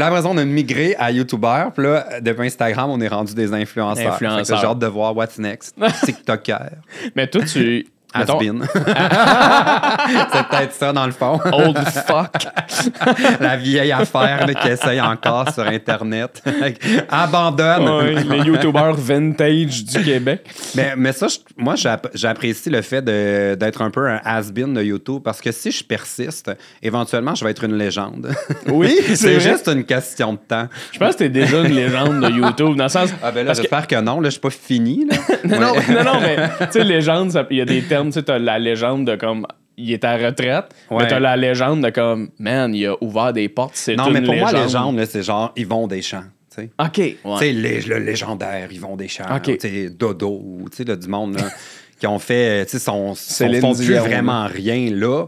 là, 0.00 0.06
après 0.06 0.22
ça, 0.22 0.28
on 0.28 0.36
a 0.36 0.44
migré 0.44 0.94
à 0.98 1.10
youtubeurs. 1.10 1.72
Puis 1.72 1.84
là, 1.84 2.20
depuis 2.20 2.46
Instagram, 2.46 2.90
on 2.90 3.00
est 3.00 3.08
rendu 3.08 3.34
des 3.34 3.52
influenceurs. 3.52 4.12
Influenceurs. 4.14 4.58
J'ai 4.60 4.66
hâte 4.66 4.78
de 4.78 4.86
voir 4.86 5.16
what's 5.16 5.38
next. 5.38 5.74
TikToker. 6.04 6.70
Mais 7.16 7.26
toi, 7.28 7.42
tu. 7.44 7.86
Has-been. 8.14 8.64
C'est 8.74 10.46
peut-être 10.48 10.72
ça, 10.72 10.92
dans 10.92 11.06
le 11.06 11.12
fond. 11.12 11.38
Old 11.52 11.78
fuck. 12.06 12.46
La 13.40 13.56
vieille 13.56 13.92
affaire 13.92 14.46
qui 14.60 14.68
essaye 14.68 15.00
encore 15.00 15.52
sur 15.52 15.64
Internet. 15.66 16.42
Abandonne. 17.10 17.88
Ouais, 17.88 18.14
les 18.14 18.38
YouTubers 18.44 18.94
vintage 18.94 19.84
du 19.84 20.02
Québec. 20.02 20.46
Mais, 20.74 20.94
mais 20.96 21.12
ça, 21.12 21.28
je- 21.28 21.38
moi, 21.56 21.74
j'app- 21.76 22.08
j'apprécie 22.14 22.70
le 22.70 22.82
fait 22.82 23.02
d'être 23.04 23.82
un 23.82 23.90
peu 23.90 24.08
un 24.08 24.20
has-been 24.24 24.74
de 24.74 24.82
YouTube 24.82 25.22
parce 25.24 25.40
que 25.40 25.52
si 25.52 25.70
je 25.70 25.84
persiste, 25.84 26.50
éventuellement, 26.82 27.34
je 27.34 27.44
vais 27.44 27.50
être 27.50 27.64
une 27.64 27.76
légende. 27.76 28.32
Oui, 28.68 28.96
c'est 29.14 29.40
juste 29.40 29.68
une 29.68 29.84
question 29.84 30.32
de 30.32 30.38
temps. 30.38 30.68
Je 30.92 30.98
pense 30.98 31.12
que 31.14 31.18
t'es 31.18 31.28
déjà 31.28 31.58
une 31.60 31.74
légende 31.74 32.20
de 32.20 32.30
YouTube, 32.30 32.76
dans 32.76 32.84
le 32.84 32.88
sens. 32.90 33.10
Ah 33.22 33.30
ben 33.32 33.44
là, 33.46 33.52
que- 33.52 33.58
j'espère 33.58 33.86
que... 33.86 33.96
non. 34.00 34.20
Là, 34.20 34.28
je 34.28 34.32
suis 34.32 34.40
pas 34.40 34.50
fini. 34.50 35.06
Là. 35.10 35.16
non, 35.44 35.60
non, 35.60 35.72
Ouais. 35.72 35.82
non, 35.94 36.04
non, 36.04 36.20
mais 36.20 36.36
tu 36.66 36.66
sais, 36.72 36.84
légende, 36.84 37.46
il 37.50 37.56
y 37.58 37.60
a 37.60 37.64
des 37.64 37.82
termes, 37.82 38.07
tu 38.12 38.20
sais, 38.24 38.38
la 38.38 38.58
légende 38.58 39.06
de 39.06 39.16
comme. 39.16 39.46
Il 39.80 39.92
est 39.92 40.02
à 40.02 40.16
retraite, 40.16 40.74
Ouais. 40.90 41.04
mais 41.04 41.06
t'as 41.06 41.20
la 41.20 41.36
légende 41.36 41.84
de 41.84 41.90
comme, 41.90 42.30
man, 42.40 42.74
il 42.74 42.84
a 42.86 42.96
ouvert 43.00 43.32
des 43.32 43.48
portes, 43.48 43.76
c'est 43.76 43.94
Non, 43.94 44.08
une 44.08 44.14
mais 44.14 44.22
pour 44.22 44.34
moi, 44.34 44.50
légende. 44.50 44.64
légende, 44.66 44.96
là, 44.98 45.06
c'est 45.06 45.22
genre 45.22 45.52
Yvon 45.56 45.86
Deschamps. 45.86 46.24
tu 46.52 46.62
sais. 46.62 46.70
OK. 46.80 46.98
ouais. 46.98 47.16
Tu 47.24 47.38
sais, 47.38 47.52
lé- 47.52 47.80
le 47.82 47.98
légendaire 48.00 48.72
Yvon 48.72 48.96
Deschamps. 48.96 49.26
Ok. 49.36 49.44
Tu 49.44 49.58
sais, 49.60 49.90
Dodo, 49.90 50.42
ou, 50.44 50.68
tu 50.68 50.78
sais, 50.78 50.84
là, 50.84 50.96
du 50.96 51.06
monde 51.06 51.36
là, 51.38 51.44
qui 52.00 52.08
ont 52.08 52.18
fait, 52.18 52.64
tu 52.66 52.72
sais, 52.72 52.78
sont, 52.80 53.14
sont, 53.14 53.52
font 53.60 53.72
plus 53.72 53.94
vraiment 53.94 54.48
rien 54.48 54.90
là. 54.92 55.26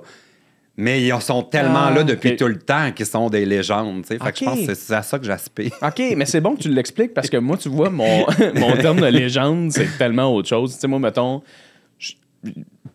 Mais 0.77 1.01
ils 1.03 1.21
sont 1.21 1.43
tellement 1.45 1.87
Ah, 1.89 1.95
là 1.95 2.03
depuis 2.03 2.35
tout 2.37 2.47
le 2.49 2.59
temps 2.59 2.91
qu'ils 2.91 3.07
sont 3.07 3.29
des 3.31 3.45
légendes. 3.45 4.03
tu 4.03 4.17
sais. 4.17 4.19
Fait 4.25 4.33
que 4.33 4.39
je 4.39 4.45
pense 4.45 4.67
que 4.67 4.75
c'est 4.75 4.95
à 4.95 5.03
ça 5.03 5.19
que 5.21 5.27
j'aspire. 5.27 5.71
OK, 5.81 6.03
mais 6.17 6.25
c'est 6.25 6.41
bon 6.41 6.57
que 6.57 6.63
tu 6.63 6.71
l'expliques 6.71 7.15
parce 7.15 7.31
que 7.31 7.37
moi, 7.37 7.57
tu 7.57 7.69
vois, 7.69 7.91
mon, 7.91 8.27
mon 8.57 8.73
terme 8.79 9.01
de 9.01 9.07
légende, 9.07 9.71
c'est 9.71 9.97
tellement 9.97 10.35
autre 10.35 10.49
chose. 10.49 10.75
Tu 10.75 10.81
sais, 10.81 10.89
moi, 10.89 10.99
mettons, 10.99 11.43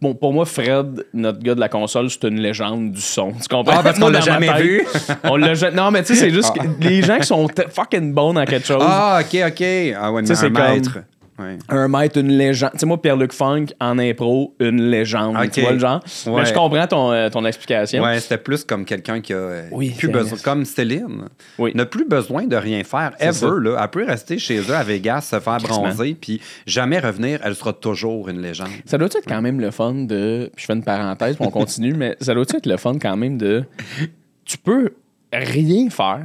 bon, 0.01 0.13
pour 0.13 0.33
moi, 0.33 0.45
Fred, 0.45 1.05
notre 1.13 1.39
gars 1.39 1.55
de 1.55 1.59
la 1.59 1.69
console, 1.69 2.09
c'est 2.09 2.23
une 2.23 2.39
légende 2.39 2.91
du 2.91 3.01
son. 3.01 3.31
Tu 3.33 3.47
comprends? 3.47 3.77
Ah, 3.77 3.83
parce 3.83 3.99
qu'on 3.99 4.09
l'a 4.09 4.21
jamais 4.21 4.47
tête, 4.47 4.61
vu. 4.61 4.85
on 5.23 5.37
l'a 5.37 5.53
Non, 5.71 5.91
mais 5.91 6.03
tu 6.03 6.13
sais, 6.15 6.21
c'est 6.21 6.31
juste 6.31 6.53
que 6.53 6.83
les 6.83 7.01
gens 7.01 7.17
qui 7.19 7.27
sont 7.27 7.47
fucking 7.69 8.13
bons 8.13 8.33
dans 8.33 8.45
quelque 8.45 8.67
chose. 8.67 8.83
Ah, 8.85 9.21
ok, 9.21 9.39
ok. 9.47 9.63
Ah, 9.99 10.11
ouais, 10.11 10.21
mais 10.21 10.31
un 10.31 10.35
comme- 10.41 10.53
maître. 10.53 10.97
Ouais. 11.37 11.57
Un 11.67 11.87
maître, 11.89 12.17
une 12.17 12.31
légende. 12.31 12.71
Tu 12.73 12.79
sais, 12.79 12.85
moi, 12.85 13.01
Pierre-Luc 13.01 13.33
Funk, 13.33 13.65
en 13.81 13.99
impro, 13.99 14.55
une 14.59 14.81
légende. 14.89 15.35
Tu 15.51 15.59
vois 15.61 15.73
le 15.73 15.79
genre? 15.79 16.01
Mais 16.27 16.45
je 16.45 16.53
comprends 16.53 16.87
ton, 16.87 17.11
euh, 17.11 17.29
ton 17.29 17.43
explication. 17.45 18.01
Ouais, 18.03 18.19
c'était 18.21 18.37
plus 18.37 18.63
comme 18.63 18.85
quelqu'un 18.85 19.19
qui 19.19 19.33
a 19.33 19.37
euh, 19.37 19.67
Oui, 19.71 19.89
plus 19.97 20.07
besoin, 20.07 20.37
comme 20.43 20.63
Céline, 20.63 21.25
Oui. 21.59 21.71
n'a 21.75 21.85
plus 21.85 22.05
besoin 22.05 22.45
de 22.45 22.55
rien 22.55 22.83
faire 22.85 23.13
ever. 23.19 23.33
ça. 23.33 23.47
Là. 23.47 23.77
Elle 23.83 23.89
peut 23.89 24.05
rester 24.05 24.37
chez 24.39 24.59
eux 24.59 24.73
à 24.75 24.83
Vegas, 24.83 25.21
se 25.21 25.39
faire 25.41 25.57
bronzer, 25.57 26.13
puis 26.15 26.39
jamais 26.65 26.99
revenir. 26.99 27.39
Elle 27.43 27.55
sera 27.55 27.73
toujours 27.73 28.29
une 28.29 28.41
légende. 28.41 28.69
Ça 28.85 28.97
doit 28.97 29.07
être 29.07 29.27
quand 29.27 29.41
même 29.41 29.59
le 29.59 29.71
fun 29.71 29.93
de. 29.93 30.49
puis 30.55 30.61
Je 30.61 30.65
fais 30.67 30.73
une 30.73 30.83
parenthèse, 30.85 31.35
puis 31.35 31.45
on 31.45 31.51
continue, 31.51 31.93
mais 31.95 32.15
ça 32.21 32.33
doit 32.33 32.43
être 32.43 32.65
le 32.65 32.77
fun 32.77 32.93
quand 33.01 33.17
même 33.17 33.37
de. 33.37 33.65
Tu 34.45 34.57
peux 34.57 34.91
rien 35.33 35.89
faire 35.89 36.21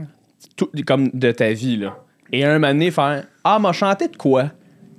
tout- 0.57 0.71
comme 0.87 1.09
de 1.13 1.33
ta 1.33 1.51
vie, 1.53 1.77
là. 1.79 1.97
Et 2.33 2.45
un 2.45 2.53
moment 2.61 2.69
donné, 2.69 2.93
faire 2.93 3.25
Ah, 3.43 3.59
m'a 3.59 3.73
chanté 3.73 4.07
de 4.07 4.17
quoi 4.17 4.51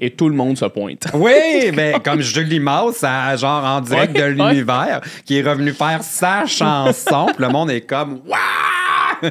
Et 0.03 0.09
tout 0.09 0.27
le 0.29 0.35
monde 0.35 0.57
se 0.57 0.65
pointe. 0.65 1.05
Oui, 1.13 1.71
ben, 1.73 1.99
comme 2.03 2.21
Julie 2.21 2.59
Maus, 2.59 3.03
à- 3.03 3.35
genre 3.37 3.63
en 3.63 3.81
direct 3.81 4.17
Ouais, 4.17 4.21
de 4.21 4.27
l'univers, 4.29 5.01
qui 5.25 5.37
est 5.37 5.43
revenu 5.43 5.71
faire 5.73 6.01
sa 6.01 6.45
chanson, 6.47 7.27
puis 7.27 7.45
le 7.45 7.49
monde 7.49 7.69
est 7.71 7.81
comme 7.81 8.21
Waouh! 8.27 9.29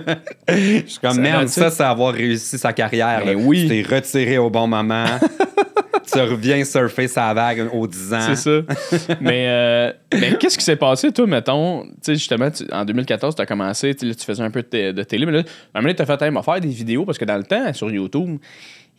Je 0.48 0.82
suis 0.86 0.98
comme 1.00 1.18
merde, 1.20 1.48
ça, 1.48 1.70
c'est 1.70 1.82
avoir 1.82 2.14
réussi 2.14 2.56
sa 2.58 2.72
carrière. 2.72 3.22
Ben 3.24 3.36
oui. 3.36 3.62
Tu 3.68 3.82
t'es 3.82 3.94
retiré 3.96 4.38
au 4.38 4.48
bon 4.48 4.66
moment. 4.68 5.04
tu 6.12 6.18
reviens 6.20 6.64
surfer 6.64 7.08
sa 7.08 7.32
vague 7.34 7.68
aux 7.72 7.86
10 7.86 8.14
ans. 8.14 8.18
C'est 8.34 8.36
ça. 8.36 9.16
mais 9.20 9.46
euh, 9.48 9.92
mais 10.12 10.36
qu'est-ce 10.38 10.58
qui 10.58 10.64
s'est 10.64 10.76
passé, 10.76 11.12
toi, 11.12 11.26
mettons, 11.26 11.82
tu 11.84 11.90
sais, 12.02 12.14
justement, 12.14 12.50
tu- 12.50 12.64
en 12.72 12.84
2014, 12.84 13.34
tu 13.34 13.42
as 13.42 13.46
commencé, 13.46 13.94
tu 13.94 14.00
sais, 14.00 14.06
là, 14.06 14.14
tu 14.14 14.24
faisais 14.24 14.42
un 14.42 14.50
peu 14.50 14.62
de, 14.62 14.66
té- 14.68 14.92
de 14.92 15.02
télé, 15.02 15.26
mais 15.26 15.32
là, 15.32 15.38
à 15.38 15.42
un 15.42 15.80
moment 15.80 15.82
donné, 15.92 15.94
tu 15.94 16.02
as 16.02 16.06
fait, 16.06 16.22
hey, 16.22 16.32
faire 16.44 16.60
des 16.60 16.68
vidéos, 16.68 17.04
parce 17.04 17.18
que 17.18 17.24
dans 17.24 17.36
le 17.36 17.44
temps, 17.44 17.72
sur 17.74 17.90
YouTube, 17.90 18.38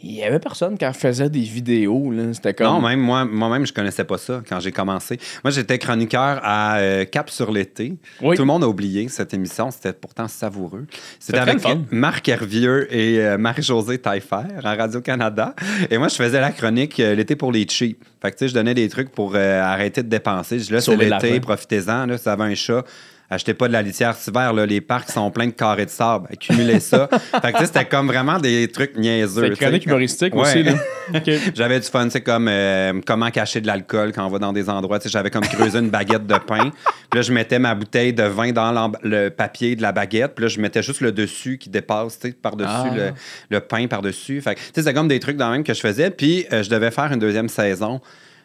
il 0.04 0.12
y 0.12 0.24
avait 0.24 0.40
personne 0.40 0.78
qui 0.78 0.86
en 0.86 0.94
faisait 0.94 1.30
des 1.30 1.42
vidéos, 1.42 2.12
là. 2.12 2.34
C'était 2.34 2.54
comme. 2.54 2.68
Non, 2.68 2.82
même 2.82 3.00
moi, 3.00 3.26
moi-même, 3.26 3.66
je 3.66 3.74
connaissais 3.74 4.04
pas 4.04 4.18
ça 4.18 4.42
quand 4.48 4.60
j'ai 4.60 4.72
commencé. 4.72 5.20
Moi, 5.44 5.52
j'étais 5.52 5.78
chroniqueur 5.78 6.40
à 6.44 6.78
euh, 6.78 7.06
Cap 7.06 7.30
sur 7.30 7.52
l'été. 7.52 7.96
Oui. 8.22 8.36
Tout 8.36 8.42
le 8.42 8.48
monde 8.48 8.64
a 8.64 8.68
oublié 8.68 9.08
cette 9.10 9.34
émission. 9.34 9.70
C'était 9.72 9.94
pourtant 9.94 10.28
savoureux. 10.28 10.88
C'était 11.20 11.40
avec. 11.40 11.62
Marc 11.92 12.28
Hervieux 12.28 12.94
et 12.94 13.20
euh, 13.20 13.38
Marie-Josée 13.38 14.00
Taillefer 14.00 14.48
à 14.64 14.76
Radio-Canada. 14.76 15.56
Et 15.90 15.98
moi, 15.98 16.08
je 16.08 16.16
faisais 16.16 16.42
la 16.42 16.52
chronique 16.52 17.00
euh, 17.00 17.16
l'été 17.16 17.36
pour 17.36 17.52
les 17.52 17.68
cheap. 17.68 18.04
Fait 18.22 18.32
que, 18.32 18.38
tu 18.38 18.46
sais, 18.46 18.48
je 18.50 18.54
donnais 18.54 18.74
des 18.74 18.88
trucs 18.90 19.10
pour 19.10 19.36
arrêter 19.36 20.04
de 20.04 20.10
dépenser. 20.10 20.60
Je 20.60 20.66
dis, 20.66 20.74
là, 20.74 20.82
c'est 20.82 20.96
l'été, 20.96 21.40
profitez-en. 21.40 22.06
Là, 22.06 22.18
si 22.18 22.24
vous 22.24 22.30
avez 22.30 22.44
un 22.44 22.56
chat, 22.56 22.84
achetez 23.32 23.54
pas 23.56 23.68
de 23.68 23.74
la 23.74 23.82
litière 23.82 24.14
cet 24.16 24.28
hiver. 24.28 24.54
Là, 24.54 24.66
les 24.68 24.82
parcs 24.82 25.10
sont 25.10 25.32
pleins 25.32 25.48
de 25.48 25.52
carrés 25.52 25.86
de 25.86 25.90
sable. 25.90 26.28
Accumulez 26.32 26.80
ça. 26.80 27.10
fait 27.42 27.54
que, 27.54 27.66
c'était 27.66 27.86
comme 27.86 28.08
vraiment 28.08 28.38
des 28.38 28.68
trucs 28.68 28.96
niaiseux. 28.98 29.48
C'est 29.56 29.60
chronique 29.66 29.86
humoristique 29.88 30.36
Ouais. 30.36 30.42
aussi. 30.42 30.66
J'avais 31.56 31.80
du 31.80 31.88
fun, 31.88 32.08
c'est 32.10 32.22
comme 32.22 32.48
euh, 32.48 33.00
comment 33.06 33.30
cacher 33.32 33.62
de 33.62 33.68
l'alcool 33.68 34.12
quand 34.14 34.26
on 34.26 34.30
va 34.30 34.38
dans 34.40 34.54
des 34.54 34.70
endroits. 34.70 35.00
Tu 35.00 35.04
sais, 35.04 35.10
J'avais 35.10 35.30
comme 35.32 35.44
creusé 35.46 35.80
une 35.80 35.90
baguette 35.90 36.28
de 36.28 36.36
pain. 36.38 36.70
Puis 37.10 37.16
là, 37.18 37.22
je 37.22 37.32
mettais 37.34 37.58
ma 37.60 37.74
bouteille 37.74 38.14
de 38.14 38.24
vin 38.24 38.52
dans 38.52 38.92
le 39.04 39.30
papier 39.30 39.76
de 39.76 39.82
la 39.82 39.92
baguette. 39.92 40.36
Puis 40.36 40.44
là, 40.44 40.50
je 40.50 40.60
mettais 40.60 40.84
juste 40.84 41.02
le 41.02 41.12
dessus 41.12 41.58
qui 41.58 41.70
dépasse, 41.70 42.20
tu 42.20 42.28
sais, 42.30 42.34
par-dessus 42.34 42.70
Ah. 42.72 42.90
le, 42.96 43.12
le 43.50 43.60
pain 43.62 43.88
par-dessus. 43.88 44.42
Fait 44.42 44.56
que, 44.56 44.60
tu 44.60 44.66
sais, 44.76 44.84
c'est 44.84 44.94
comme 44.94 45.08
des 45.08 45.20
trucs 45.20 45.38
dans 45.38 45.48
le 45.48 45.54
même 45.54 45.64
que 45.64 45.74
je 45.74 45.80
faisais. 45.80 46.10
Puis 46.12 46.46
euh, 46.52 46.64
je 46.64 46.70
devais 46.70 46.92
faire 46.92 47.12
une 47.12 47.20
deuxième 47.20 47.50
saison 47.50 48.02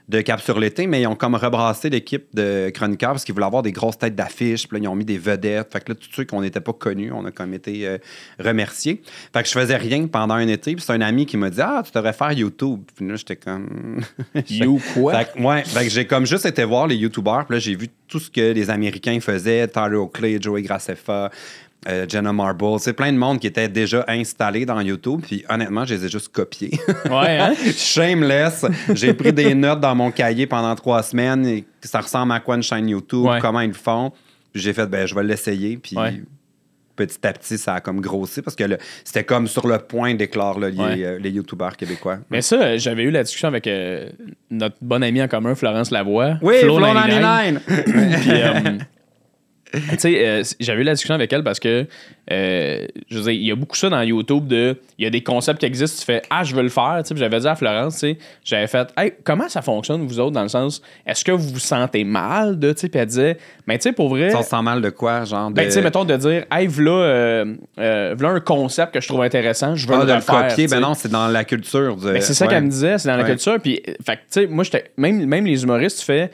de 0.09 0.21
Cap 0.21 0.40
sur 0.40 0.61
l'été, 0.61 0.87
mais 0.87 1.03
ils 1.03 1.07
ont 1.07 1.16
comme 1.16 1.35
rebrassé 1.35 1.90
l'équipe 1.90 2.27
de 2.33 2.71
chroniqueurs 2.73 3.12
parce 3.12 3.25
qu'ils 3.25 3.35
voulaient 3.35 3.47
avoir 3.47 3.62
des 3.62 3.73
grosses 3.73 3.99
têtes 3.99 4.14
d'affiches. 4.14 4.69
Puis 4.69 4.79
là, 4.79 4.85
ils 4.85 4.88
ont 4.88 4.95
mis 4.95 5.05
des 5.05 5.19
vedettes. 5.19 5.73
Fait 5.73 5.81
que 5.81 5.92
là, 5.92 5.95
tous 5.97 6.09
ceux 6.12 6.25
qu'on 6.25 6.42
n'était 6.42 6.61
pas 6.61 6.73
connus, 6.73 7.11
on 7.12 7.25
a 7.25 7.33
comme 7.33 7.55
été 7.55 7.87
euh, 7.87 7.99
remerciés. 8.38 9.03
Fait 9.33 9.42
que 9.42 9.49
je 9.49 9.53
faisais 9.53 9.77
rien 9.77 10.07
pendant 10.07 10.35
un 10.35 10.47
été. 10.47 10.75
Puis 10.77 10.85
c'est 10.87 10.92
un 10.92 11.01
ami 11.01 11.27
qui 11.27 11.37
m'a 11.37 11.51
dit 11.51 11.61
Ah, 11.61 11.83
tu 11.85 11.90
devrais 11.92 12.12
faire 12.12 12.33
YouTube. 12.33 12.83
Puis 12.95 13.09
là, 13.09 13.16
j'étais 13.16 13.37
comme. 13.37 14.01
You 14.49 14.81
quoi? 14.95 15.19
Fait 15.19 15.33
que, 15.33 15.42
ouais, 15.42 15.64
fait 15.64 15.85
que 15.85 15.90
j'ai 15.90 16.07
comme 16.07 16.25
juste 16.25 16.47
été 16.47 16.62
voir 16.62 16.87
les 16.87 16.97
YouTubers. 16.97 17.45
Puis 17.47 17.57
là, 17.57 17.59
j'ai 17.59 17.75
vu 17.75 17.88
tout 18.07 18.21
ce 18.21 18.31
que 18.31 18.53
les 18.53 18.71
Américains 18.71 19.19
faisaient 19.21 19.66
Tyler 19.66 19.97
Oakley, 19.97 20.38
Joey 20.40 20.62
Graceffa, 20.62 21.31
euh, 21.88 22.07
Jenna 22.09 22.33
Marble. 22.33 22.79
C'est 22.81 22.92
plein 22.92 23.12
de 23.12 23.18
monde 23.18 23.38
qui 23.38 23.46
était 23.46 23.68
déjà 23.68 24.05
installé 24.09 24.66
dans 24.66 24.81
YouTube. 24.81 25.20
Puis 25.27 25.44
honnêtement, 25.49 25.85
je 25.85 25.94
les 25.94 26.05
ai 26.07 26.09
juste 26.09 26.29
copiés. 26.29 26.79
Ouais, 27.11 27.38
hein? 27.38 27.55
Shameless. 27.77 28.64
J'ai 28.94 29.14
pris 29.14 29.33
des 29.33 29.55
notes 29.55 29.81
dans 29.81 29.94
mon 29.94 30.11
cahier 30.11 30.46
pendant 30.46 30.75
trois 30.75 31.03
semaines. 31.03 31.46
Et 31.46 31.64
ça 31.83 32.01
ressemble 32.01 32.33
à 32.33 32.40
quoi 32.40 32.57
une 32.57 32.62
chaîne 32.62 32.88
YouTube, 32.88 33.25
Ouais. 33.27 33.38
comment 33.40 33.61
ils 33.61 33.68
le 33.68 33.75
font. 33.75 34.12
J'ai 34.55 34.72
fait, 34.72 34.87
ben, 34.87 35.07
je 35.07 35.14
vais 35.14 35.22
l'essayer. 35.25 35.77
Puis 35.77 35.96
Ouais. 35.96 36.22
petit 36.96 37.18
à 37.27 37.33
petit, 37.35 37.59
ça 37.59 37.75
a 37.75 37.81
comme 37.81 38.01
grossi 38.01 38.40
parce 38.40 38.57
que 38.57 38.64
c'était 39.05 39.22
comme 39.25 39.46
sur 39.46 39.66
le 39.68 39.77
point 39.79 40.14
d'éclore 40.14 40.59
les, 40.59 40.72
euh, 40.79 41.18
les 41.18 41.31
YouTubers 41.31 41.77
québécois. 41.77 42.18
Mais 42.31 42.40
ça, 42.40 42.79
j'avais 42.79 43.03
eu 43.03 43.11
la 43.11 43.22
discussion 43.22 43.49
avec 43.49 43.66
euh, 43.66 44.09
notre 44.51 44.77
bon 44.81 45.03
ami 45.03 45.20
en 45.22 45.29
commun, 45.29 45.55
Florence 45.55 45.90
Lavoie. 45.90 46.38
Oui, 46.40 46.55
Flo 46.62 46.79
99. 46.79 47.62
99! 47.66 48.20
Puis, 48.22 48.31
euh, 48.33 48.79
tu 49.91 49.99
sais, 49.99 50.27
euh, 50.27 50.43
j'avais 50.61 50.81
eu 50.81 50.85
la 50.85 50.93
discussion 50.93 51.15
avec 51.15 51.33
elle 51.33 51.43
parce 51.45 51.61
que, 51.61 51.87
euh, 52.33 52.87
je 53.09 53.17
veux 53.17 53.23
dire, 53.25 53.33
il 53.33 53.45
y 53.47 53.53
a 53.53 53.55
beaucoup 53.55 53.77
ça 53.77 53.89
dans 53.89 54.03
YouTube 54.03 54.47
de, 54.47 54.77
il 54.99 55.05
y 55.05 55.07
a 55.07 55.11
des 55.11 55.23
concepts 55.23 55.61
qui 55.61 55.67
existent, 55.67 56.01
tu 56.01 56.05
fais, 56.07 56.23
ah, 56.31 56.43
je 56.45 56.55
veux 56.55 56.62
le 56.62 56.69
faire, 56.69 57.01
tu 57.03 57.09
sais, 57.09 57.15
j'avais 57.17 57.39
dit 57.39 57.47
à 57.47 57.55
Florence, 57.55 57.95
tu 57.95 58.01
sais, 58.01 58.19
j'avais 58.45 58.67
fait, 58.67 58.89
hey, 58.97 59.12
comment 59.25 59.49
ça 59.49 59.62
fonctionne, 59.62 60.07
vous 60.07 60.19
autres, 60.21 60.33
dans 60.33 60.43
le 60.43 60.49
sens, 60.49 60.83
est-ce 61.07 61.25
que 61.25 61.33
vous 61.33 61.49
vous 61.51 61.59
sentez 61.59 62.05
mal 62.05 62.59
de, 62.59 62.73
tu 62.73 62.81
sais, 62.81 62.89
puis 62.89 63.01
elle 63.01 63.07
disait, 63.07 63.37
mais 63.67 63.79
tu 63.79 63.83
sais, 63.85 63.93
pour 63.93 64.09
vrai, 64.09 64.31
Ça, 64.31 64.43
se 64.43 64.51
sent 64.51 64.62
mal 64.62 64.81
de 64.83 64.91
quoi, 64.91 65.25
genre? 65.25 65.51
De... 65.51 65.55
ben, 65.55 65.67
tu 65.67 65.73
sais, 65.73 65.83
mettons, 65.83 66.05
de 66.05 66.17
dire, 66.17 66.45
hey, 66.51 66.67
voilà, 66.67 66.91
euh, 66.91 67.55
euh, 67.79 68.15
voilà 68.19 68.35
un 68.35 68.41
concept 68.41 68.95
que 68.95 69.01
je 69.01 69.09
trouve 69.09 69.23
intéressant, 69.23 69.75
je 69.75 69.87
veux 69.87 69.95
Ah, 69.95 69.99
le 70.01 70.07
de 70.07 70.11
le 70.12 70.17
refaire, 70.17 70.49
copier, 70.49 70.67
ben 70.67 70.81
non, 70.81 70.95
c'est 70.95 71.11
dans 71.11 71.29
la 71.29 71.45
culture. 71.45 71.97
Ben, 71.97 72.21
c'est 72.21 72.35
ça 72.35 72.47
ouais. 72.47 72.51
qu'elle 72.53 72.65
me 72.65 72.71
disait, 72.71 72.99
c'est 72.99 73.09
dans 73.09 73.17
la 73.17 73.23
Ouais. 73.23 73.31
culture. 73.31 73.59
Puis, 73.61 73.83
fait 74.05 74.17
tu 74.17 74.21
sais, 74.31 74.47
moi. 74.47 74.65
Même, 74.97 75.27
même 75.27 75.47
les 75.47 75.62
humoristes, 75.62 76.01
tu 76.01 76.05
fais. 76.05 76.31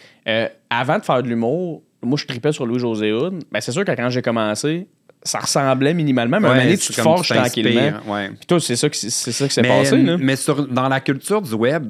avant 0.71 0.99
de 0.99 1.05
faire 1.05 1.23
de 1.23 1.29
l'humour, 1.29 1.83
moi, 2.03 2.19
je 2.19 2.27
tripais 2.27 2.53
sur 2.53 2.67
Louis-José 2.67 3.13
Hood. 3.13 3.45
Ben, 3.51 3.61
c'est 3.61 3.73
sûr 3.73 3.85
que 3.85 3.93
quand 3.93 4.11
j'ai 4.11 4.23
commencé, 4.23 4.87
ça 5.23 5.39
ressemblait 5.39 5.95
minimalement, 5.95 6.41
mais 6.41 6.49
à 6.49 6.53
un 6.53 6.65
moment 6.65 6.71
tu 6.77 6.93
te 6.93 7.01
forges 7.01 7.29
tranquillement. 7.29 7.93
ouais. 8.09 8.29
Puis 8.31 8.47
toi, 8.47 8.61
c'est 8.61 8.77
ça, 8.77 8.89
que- 8.89 8.97
c'est 8.97 9.11
ça 9.33 9.47
qui 9.47 9.55
s'est 9.55 9.63
passé, 9.63 9.97
là. 10.03 10.17
mais 10.19 10.37
sur, 10.37 10.67
dans 10.67 10.89
la 10.89 11.01
culture 11.01 11.41
du 11.43 11.55
web, 11.55 11.87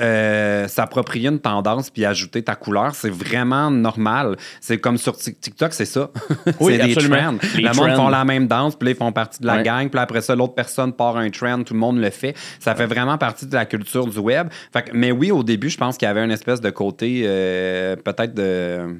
euh, 0.00 0.66
s'approprier 0.68 1.28
une 1.28 1.38
tendance 1.38 1.90
puis 1.90 2.06
ajouter 2.06 2.42
ta 2.42 2.54
couleur, 2.54 2.94
c'est 2.94 3.10
vraiment 3.10 3.70
normal. 3.70 4.36
C'est 4.58 4.78
comme 4.78 4.96
sur 4.96 5.12
Tik- 5.12 5.38
TikTok, 5.38 5.74
c'est 5.74 5.84
ça. 5.84 6.10
Oui, 6.60 6.78
c'est 6.80 6.86
des 6.86 6.94
trends. 6.94 7.34
Les 7.56 7.62
le 7.62 7.74
monde 7.76 7.94
font 7.96 8.08
la 8.08 8.24
même 8.24 8.46
danse, 8.46 8.74
puis 8.74 8.86
là, 8.86 8.92
ils 8.92 8.96
font 8.96 9.12
partie 9.12 9.40
de 9.42 9.46
la 9.46 9.56
Ouais. 9.56 9.62
gang, 9.62 9.90
puis 9.90 10.00
après 10.00 10.22
ça, 10.22 10.34
l'autre 10.34 10.54
personne 10.54 10.94
part 10.94 11.18
un 11.18 11.28
trend, 11.28 11.62
tout 11.62 11.74
le 11.74 11.80
monde 11.80 11.98
le 12.00 12.08
fait. 12.08 12.34
Ça 12.58 12.74
fait 12.74 12.86
vraiment 12.86 13.18
partie 13.18 13.44
de 13.46 13.54
la 13.54 13.66
culture 13.66 14.06
du 14.06 14.18
web. 14.18 14.48
Fait 14.72 14.82
que- 14.82 14.90
mais 14.94 15.12
oui, 15.12 15.30
au 15.30 15.42
début, 15.42 15.68
je 15.68 15.76
pense 15.76 15.98
qu'il 15.98 16.06
y 16.06 16.10
avait 16.10 16.24
une 16.24 16.30
espèce 16.32 16.62
de 16.62 16.70
côté, 16.70 17.24
euh, 17.26 17.94
peut-être 17.96 18.32
de. 18.34 18.96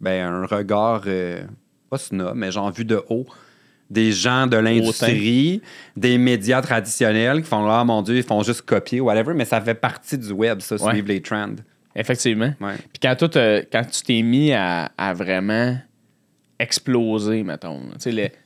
Ben, 0.00 0.26
un 0.32 0.46
regard, 0.46 1.02
euh, 1.06 1.42
pas 1.90 1.98
snob, 1.98 2.32
mais 2.36 2.50
genre 2.52 2.70
vu 2.70 2.84
de 2.84 3.02
haut. 3.08 3.26
Des 3.90 4.12
gens 4.12 4.46
de 4.46 4.56
l'industrie, 4.58 5.62
des 5.96 6.18
médias 6.18 6.60
traditionnels 6.60 7.40
qui 7.42 7.48
font 7.48 7.66
Ah 7.70 7.84
mon 7.84 8.02
Dieu, 8.02 8.16
ils 8.18 8.22
font 8.22 8.42
juste 8.42 8.62
copier, 8.62 9.00
whatever, 9.00 9.32
mais 9.34 9.46
ça 9.46 9.60
fait 9.62 9.74
partie 9.74 10.18
du 10.18 10.30
web, 10.30 10.60
ça, 10.60 10.76
Ouais. 10.76 10.92
suivre 10.92 11.08
les 11.08 11.22
trends. 11.22 11.54
Effectivement. 11.96 12.52
Ouais. 12.60 12.74
Puis 12.76 13.00
quand, 13.02 13.16
t'as- 13.28 13.62
quand 13.62 13.84
tu 13.90 14.02
t'es 14.02 14.20
mis 14.22 14.52
à, 14.52 14.92
à 14.98 15.14
vraiment 15.14 15.76
exploser, 16.58 17.42
mettons. 17.44 17.80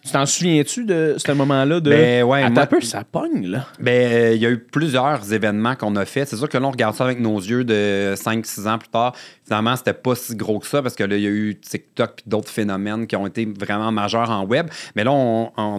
tu 0.04 0.12
t'en 0.12 0.26
souviens-tu 0.26 0.84
de 0.84 1.14
ce 1.18 1.32
moment-là 1.32 1.80
de. 1.80 1.90
Ben 1.90 2.22
ouais, 2.24 2.48
moi- 2.50 2.62
un 2.62 2.66
peu, 2.66 2.80
ça 2.80 3.04
pogne, 3.04 3.46
là. 3.46 3.66
Ben, 3.80 4.12
euh, 4.12 4.34
il 4.34 4.40
y 4.42 4.46
a 4.46 4.50
eu 4.50 4.58
plusieurs 4.58 5.32
événements 5.32 5.74
qu'on 5.76 5.96
a 5.96 6.04
fait. 6.04 6.24
C'est 6.26 6.36
sûr 6.36 6.48
que 6.48 6.58
là, 6.58 6.66
on 6.66 6.70
regarde 6.70 6.94
ça 6.94 7.04
avec 7.04 7.20
nos 7.20 7.38
yeux 7.38 7.64
de 7.64 8.14
5-6 8.16 8.66
ans 8.68 8.78
plus 8.78 8.88
tard. 8.90 9.14
Finalement, 9.44 9.76
c'était 9.76 9.94
pas 9.94 10.14
si 10.14 10.36
gros 10.36 10.58
que 10.58 10.66
ça 10.66 10.82
parce 10.82 10.94
que 10.94 11.04
là, 11.04 11.16
il 11.16 11.22
y 11.22 11.26
a 11.26 11.30
eu 11.30 11.54
TikTok 11.58 12.12
puis 12.16 12.24
d'autres 12.26 12.50
phénomènes 12.50 13.06
qui 13.06 13.16
ont 13.16 13.26
été 13.26 13.46
vraiment 13.58 13.90
majeurs 13.92 14.30
en 14.30 14.44
web. 14.44 14.68
Mais 14.94 15.04
là, 15.04 15.12
on- 15.12 15.50
en 15.56 15.78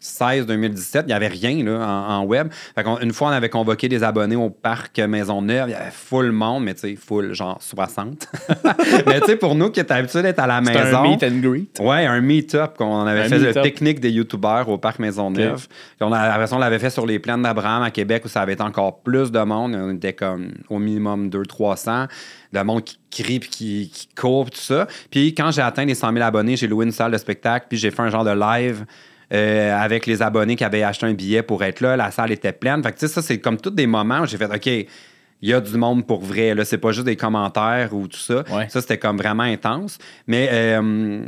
2016-2017, 0.00 1.02
il 1.02 1.06
n'y 1.06 1.12
avait 1.12 1.28
rien 1.28 1.64
là, 1.64 1.86
en, 1.86 2.20
en 2.20 2.24
web. 2.24 2.48
Fait 2.74 2.84
une 3.02 3.12
fois, 3.12 3.28
on 3.28 3.32
avait 3.32 3.48
convoqué 3.48 3.88
des 3.88 4.02
abonnés 4.02 4.36
au 4.36 4.50
parc 4.50 4.98
Maisonneuve. 4.98 5.68
Il 5.68 5.72
y 5.72 5.74
avait 5.74 5.90
full 5.90 6.32
monde, 6.32 6.64
mais 6.64 6.74
tu 6.74 6.80
sais, 6.80 6.96
full, 6.96 7.34
genre 7.34 7.58
60. 7.60 8.28
mais 9.06 9.20
tu 9.20 9.26
sais, 9.26 9.36
pour 9.36 9.54
nous 9.54 9.70
qui 9.70 9.80
étaient 9.80 9.94
habitués 9.94 10.22
d'être 10.22 10.38
à 10.38 10.46
la 10.46 10.60
maison. 10.60 10.98
un 10.98 11.02
meet 11.02 11.22
and 11.22 11.38
greet. 11.40 11.80
Ouais, 11.80 12.06
un 12.06 12.20
meet-up 12.20 12.76
qu'on 12.76 13.06
avait 13.06 13.22
Un 13.22 13.28
fait, 13.28 13.38
le 13.38 13.52
technique 13.52 14.00
des 14.00 14.10
youtubeurs 14.10 14.68
au 14.68 14.78
Parc 14.78 14.98
Maisonneuve. 14.98 15.66
Puis 15.66 15.98
On 16.00 16.12
a, 16.12 16.46
on 16.52 16.58
l'avait 16.58 16.78
fait 16.78 16.90
sur 16.90 17.06
les 17.06 17.18
plaines 17.18 17.42
d'Abraham 17.42 17.82
à 17.82 17.90
Québec 17.90 18.24
où 18.24 18.28
ça 18.28 18.42
avait 18.42 18.54
été 18.54 18.62
encore 18.62 19.00
plus 19.00 19.30
de 19.30 19.40
monde. 19.40 19.74
On 19.74 19.94
était 19.94 20.12
comme 20.12 20.52
au 20.68 20.78
minimum 20.78 21.28
200-300. 21.28 22.08
De 22.52 22.60
monde 22.62 22.82
qui 22.82 22.98
crie 23.10 23.38
puis 23.38 23.48
qui, 23.48 23.90
qui 23.92 24.08
court 24.14 24.46
puis 24.46 24.54
tout 24.58 24.64
ça. 24.64 24.88
Puis 25.10 25.34
quand 25.34 25.52
j'ai 25.52 25.62
atteint 25.62 25.84
les 25.84 25.94
100 25.94 26.12
000 26.12 26.24
abonnés, 26.24 26.56
j'ai 26.56 26.66
loué 26.66 26.84
une 26.84 26.90
salle 26.90 27.12
de 27.12 27.18
spectacle 27.18 27.66
puis 27.68 27.78
j'ai 27.78 27.92
fait 27.92 28.02
un 28.02 28.10
genre 28.10 28.24
de 28.24 28.32
live. 28.32 28.84
Euh, 29.32 29.76
avec 29.76 30.06
les 30.06 30.22
abonnés 30.22 30.56
qui 30.56 30.64
avaient 30.64 30.82
acheté 30.82 31.06
un 31.06 31.14
billet 31.14 31.42
pour 31.42 31.62
être 31.62 31.80
là, 31.80 31.96
la 31.96 32.10
salle 32.10 32.32
était 32.32 32.52
pleine. 32.52 32.82
Fait 32.82 32.92
que 32.92 32.98
tu 32.98 33.06
sais, 33.06 33.12
ça, 33.12 33.22
c'est 33.22 33.38
comme 33.38 33.58
tous 33.58 33.70
des 33.70 33.86
moments 33.86 34.20
où 34.20 34.26
j'ai 34.26 34.36
fait 34.36 34.52
OK, 34.52 34.66
il 34.66 35.48
y 35.48 35.54
a 35.54 35.60
du 35.60 35.76
monde 35.76 36.06
pour 36.06 36.22
vrai. 36.22 36.54
Là, 36.54 36.64
c'est 36.64 36.78
pas 36.78 36.92
juste 36.92 37.06
des 37.06 37.16
commentaires 37.16 37.94
ou 37.94 38.08
tout 38.08 38.18
ça. 38.18 38.44
Ouais. 38.50 38.68
Ça, 38.68 38.80
c'était 38.80 38.98
comme 38.98 39.16
vraiment 39.16 39.44
intense. 39.44 39.98
Mais 40.26 40.48
euh, 40.52 41.24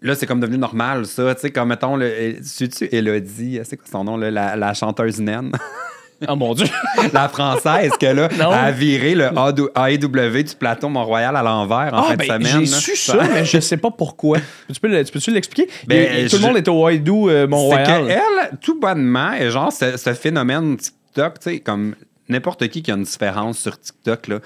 là, 0.00 0.14
c'est 0.14 0.26
comme 0.26 0.40
devenu 0.40 0.58
normal, 0.58 1.06
ça. 1.06 1.34
Tu 1.34 1.42
sais, 1.42 1.50
comme 1.50 1.68
mettons, 1.68 1.96
le, 1.96 2.06
euh, 2.06 2.32
sais-tu 2.42 2.88
Elodie, 2.92 3.60
c'est 3.64 3.76
quoi 3.76 3.86
son 3.90 4.04
nom, 4.04 4.16
là, 4.16 4.30
la, 4.30 4.56
la 4.56 4.74
chanteuse 4.74 5.20
naine? 5.20 5.52
Oh 6.28 6.34
mon 6.36 6.54
Dieu. 6.54 6.66
la 7.12 7.28
française, 7.28 7.92
que 8.00 8.06
là, 8.06 8.28
Non. 8.38 8.50
a 8.50 8.70
viré 8.70 9.14
le 9.14 9.26
AEW 9.26 10.42
du 10.44 10.54
plateau 10.56 10.88
Mont-Royal 10.88 11.36
à 11.36 11.42
l'envers 11.42 11.92
en 11.92 11.98
Ah, 11.98 12.02
fin 12.08 12.16
ben, 12.16 12.38
de 12.38 12.44
semaine. 12.46 12.64
j'ai 12.64 12.66
su 12.66 12.96
ça, 12.96 13.18
mais 13.34 13.44
je 13.44 13.60
sais 13.60 13.76
pas 13.76 13.90
pourquoi. 13.90 14.38
Tu 14.72 14.80
peux, 14.80 15.04
tu 15.04 15.12
peux-tu 15.12 15.30
l'expliquer? 15.30 15.68
Ben, 15.86 16.28
tout 16.28 16.36
le 16.36 16.42
monde 16.42 16.56
était 16.56 16.70
au 16.70 16.86
Haïdou 16.86 17.28
euh, 17.28 17.46
Mont-Royal. 17.46 18.06
qu'elle, 18.06 18.58
tout 18.60 18.78
bonnement, 18.80 19.32
est 19.34 19.50
genre, 19.50 19.72
ce, 19.72 19.96
ce 19.96 20.14
phénomène 20.14 20.76
TikTok, 20.76 21.38
tu 21.40 21.50
sais, 21.50 21.60
comme 21.60 21.94
n'importe 22.28 22.66
qui 22.68 22.82
qui 22.82 22.90
a 22.90 22.94
une 22.94 23.02
différence 23.04 23.58
sur 23.58 23.78
TikTok, 23.80 24.28
là, 24.28 24.38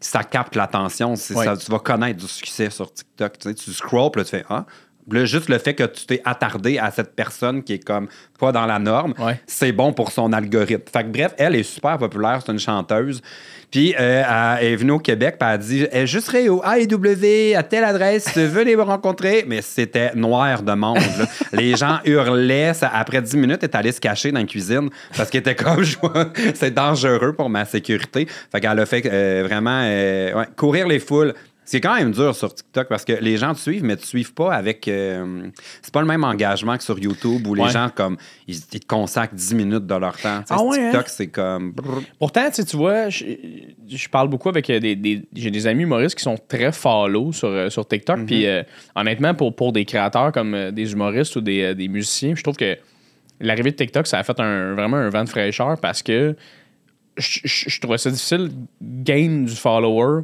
ça 0.00 0.24
capte 0.24 0.56
l'attention. 0.56 1.14
ça, 1.14 1.56
tu 1.56 1.70
vas 1.70 1.78
connaître 1.78 2.18
du 2.20 2.26
succès 2.26 2.68
sur 2.70 2.92
TikTok. 2.92 3.38
Tu, 3.38 3.48
sais, 3.50 3.54
tu 3.54 3.72
scrolls, 3.72 4.10
là, 4.16 4.24
tu 4.24 4.30
fais 4.30 4.44
Ah. 4.50 4.66
Là, 5.10 5.24
juste 5.24 5.48
le 5.48 5.58
fait 5.58 5.74
que 5.74 5.84
tu 5.84 6.06
t'es 6.06 6.22
attardé 6.24 6.78
à 6.78 6.90
cette 6.90 7.16
personne 7.16 7.62
qui 7.62 7.74
est 7.74 7.84
comme 7.84 8.06
pas 8.38 8.52
dans 8.52 8.66
la 8.66 8.78
norme, 8.78 9.14
Ouais. 9.18 9.40
c'est 9.46 9.72
bon 9.72 9.92
pour 9.92 10.12
son 10.12 10.32
algorithme. 10.32 10.84
Fait 10.92 11.02
que 11.02 11.08
bref, 11.08 11.34
elle 11.38 11.56
est 11.56 11.62
super 11.64 11.98
populaire, 11.98 12.40
c'est 12.44 12.52
une 12.52 12.58
chanteuse. 12.60 13.20
Puis 13.70 13.94
euh, 13.98 14.22
elle 14.60 14.66
est 14.66 14.76
venue 14.76 14.92
au 14.92 14.98
Québec, 14.98 15.36
puis 15.40 15.48
elle 15.48 15.54
a 15.54 15.58
dit 15.58 15.86
Eh, 15.90 16.06
Je 16.06 16.18
serai 16.18 16.48
au 16.50 16.62
AEW 16.62 17.56
à 17.56 17.62
telle 17.62 17.84
adresse, 17.84 18.36
venez 18.36 18.76
me 18.76 18.82
rencontrer. 18.82 19.44
Mais 19.46 19.62
c'était 19.62 20.14
noir 20.14 20.62
de 20.62 20.72
monde. 20.72 20.98
là. 20.98 21.26
Les 21.52 21.74
gens 21.76 21.98
hurlaient. 22.04 22.74
Ça- 22.74 22.90
après 22.94 23.22
10 23.22 23.36
minutes, 23.38 23.58
elle 23.62 23.70
est 23.70 23.74
allée 23.76 23.92
se 23.92 24.00
cacher 24.00 24.30
dans 24.30 24.40
la 24.40 24.46
cuisine 24.46 24.90
parce 25.16 25.30
qu'elle 25.30 25.40
était 25.40 25.54
comme 25.56 25.82
C'est 26.54 26.72
dangereux 26.74 27.32
pour 27.32 27.48
ma 27.48 27.64
sécurité. 27.64 28.28
Fait 28.52 28.60
qu'elle 28.60 28.78
a 28.78 28.86
fait 28.86 29.04
euh, 29.06 29.42
vraiment 29.48 29.80
euh, 29.84 30.34
ouais, 30.34 30.46
courir 30.56 30.86
les 30.86 30.98
foules. 31.00 31.32
C'est 31.64 31.80
quand 31.80 31.94
même 31.94 32.10
dur 32.10 32.34
sur 32.34 32.52
TikTok 32.52 32.88
parce 32.88 33.04
que 33.04 33.12
les 33.12 33.36
gens 33.36 33.54
te 33.54 33.60
suivent, 33.60 33.84
mais 33.84 33.96
te 33.96 34.04
suivent 34.04 34.34
pas 34.34 34.52
avec. 34.52 34.88
euh, 34.88 35.48
c'est 35.80 35.92
pas 35.94 36.00
le 36.00 36.06
même 36.08 36.24
engagement 36.24 36.76
que 36.76 36.82
sur 36.82 36.98
YouTube 36.98 37.46
où 37.46 37.54
les 37.54 37.62
Ouais. 37.62 37.70
gens, 37.70 37.88
comme, 37.94 38.16
ils, 38.48 38.56
ils 38.72 38.80
te 38.80 38.86
consacrent 38.86 39.34
10 39.34 39.54
minutes 39.54 39.86
de 39.86 39.94
leur 39.94 40.16
temps. 40.18 40.42
Ah 40.50 40.62
ouais, 40.62 40.78
TikTok, 40.90 41.00
hein? 41.06 41.08
c'est 41.08 41.28
comme. 41.28 41.74
Pourtant, 42.18 42.48
tu 42.48 42.54
sais, 42.56 42.64
tu 42.64 42.76
vois, 42.76 43.08
je, 43.10 43.24
je 43.88 44.08
parle 44.08 44.28
beaucoup 44.28 44.48
avec 44.48 44.68
euh, 44.70 44.80
des, 44.80 44.96
des- 44.96 45.22
j'ai 45.34 45.50
des 45.52 45.66
amis 45.68 45.84
humoristes 45.84 46.16
qui 46.16 46.24
sont 46.24 46.36
très 46.48 46.72
follow 46.72 47.30
sur, 47.32 47.48
euh, 47.48 47.70
sur 47.70 47.86
TikTok. 47.86 48.18
Mhm. 48.18 48.26
Puis 48.26 48.46
euh, 48.46 48.62
honnêtement, 48.96 49.34
pour, 49.34 49.54
pour 49.54 49.72
des 49.72 49.84
créateurs 49.84 50.32
comme 50.32 50.72
des 50.72 50.92
humoristes 50.92 51.36
ou 51.36 51.40
des, 51.40 51.74
des 51.76 51.86
musiciens, 51.88 52.34
je 52.34 52.42
trouve 52.42 52.56
que 52.56 52.76
l'arrivée 53.40 53.70
de 53.70 53.76
TikTok, 53.76 54.06
ça 54.08 54.18
a 54.18 54.24
fait 54.24 54.38
un, 54.40 54.74
vraiment 54.74 54.96
un 54.96 55.10
vent 55.10 55.22
de 55.24 55.28
fraîcheur 55.28 55.78
parce 55.80 56.02
que 56.02 56.34
je, 57.16 57.40
je- 57.44 57.68
je 57.70 57.80
trouvais 57.80 57.98
ça 57.98 58.10
difficile 58.10 58.50
gain 58.82 59.44
du 59.44 59.54
follower 59.54 60.22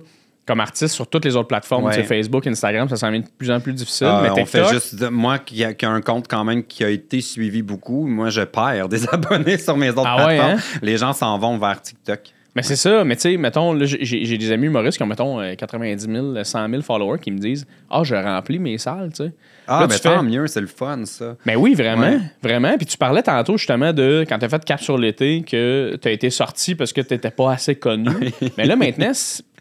comme 0.49 0.59
artiste 0.61 0.95
sur 0.95 1.07
toutes 1.07 1.25
les 1.25 1.37
autres 1.37 1.47
plateformes, 1.47 1.85
Ouais. 1.85 1.95
tu 1.95 2.01
sais, 2.01 2.07
Facebook, 2.07 2.45
Instagram, 2.47 2.89
ça 2.89 2.97
s'en 2.97 3.11
vient 3.11 3.21
de 3.21 3.27
plus 3.39 3.51
en 3.53 3.61
plus 3.61 3.73
difficile. 3.73 4.09
Ah, 4.11 4.21
mais 4.23 4.31
on 4.31 4.35
TikTok, 4.35 4.65
fait 4.67 4.75
juste. 4.75 4.95
de- 4.97 5.09
moi 5.09 5.39
qui 5.39 5.63
a, 5.63 5.75
qui 5.75 5.85
a 5.87 5.91
un 5.91 6.01
compte 6.01 6.27
quand 6.29 6.43
même 6.43 6.65
qui 6.65 6.83
a 6.83 6.89
été 6.91 7.21
suivi 7.21 7.63
beaucoup, 7.63 8.07
moi 8.07 8.31
je 8.31 8.41
perds 8.41 8.89
des 8.89 9.07
abonnés 9.13 9.59
sur 9.59 9.77
mes 9.77 9.91
autres 9.91 10.03
Ah 10.07 10.27
ouais, 10.27 10.37
plateformes. 10.39 10.59
hein? 10.59 10.79
Les 10.83 10.97
gens 10.97 11.13
s'en 11.13 11.39
vont 11.39 11.57
vers 11.59 11.81
TikTok. 11.81 12.21
Mais 12.57 12.63
c'est 12.63 12.77
ça, 12.77 13.05
mais 13.05 13.15
tu 13.15 13.23
sais, 13.23 13.37
mettons, 13.37 13.79
j'ai 13.85 14.37
des 14.39 14.51
amis 14.51 14.67
humoristes 14.67 14.97
qui 14.97 15.03
ont, 15.05 15.07
mettons, 15.07 15.39
euh, 15.39 15.55
90 15.55 16.07
000, 16.11 16.43
100 16.43 16.69
000 16.71 16.83
followers 16.83 17.21
qui 17.21 17.31
me 17.31 17.39
disent 17.39 17.67
Ah, 17.89 18.01
je 18.03 18.17
remplis 18.17 18.59
mes 18.59 18.79
salles, 18.79 19.11
tu 19.15 19.27
sais. 19.27 19.33
Ah, 19.69 19.81
Là, 19.83 19.87
mais 19.87 19.95
tu 19.95 20.01
tant 20.01 20.17
fais- 20.21 20.23
mieux, 20.25 20.47
c'est 20.49 20.63
le 20.63 20.67
fun, 20.67 21.05
ça. 21.05 21.37
Mais 21.45 21.55
oui, 21.55 21.75
vraiment, 21.75 22.03
Ouais. 22.09 22.19
vraiment. 22.43 22.77
Puis 22.77 22.87
tu 22.87 22.97
parlais 22.99 23.23
tantôt 23.23 23.57
justement 23.59 23.93
de 23.93 24.25
quand 24.29 24.39
tu 24.41 24.45
as 24.47 24.49
fait 24.49 24.65
Cap 24.65 24.81
sur 24.81 24.99
l'été 24.99 25.43
que 25.43 25.97
tu 26.03 26.09
as 26.09 26.11
été 26.11 26.31
sorti 26.31 26.75
parce 26.75 26.93
que 26.93 27.03
tu 27.03 27.15
n'étais 27.15 27.31
pas 27.31 27.53
assez 27.53 27.77
connu. 27.77 28.11
Mais 28.59 28.65
là, 28.65 28.75
maintenant, 28.75 29.13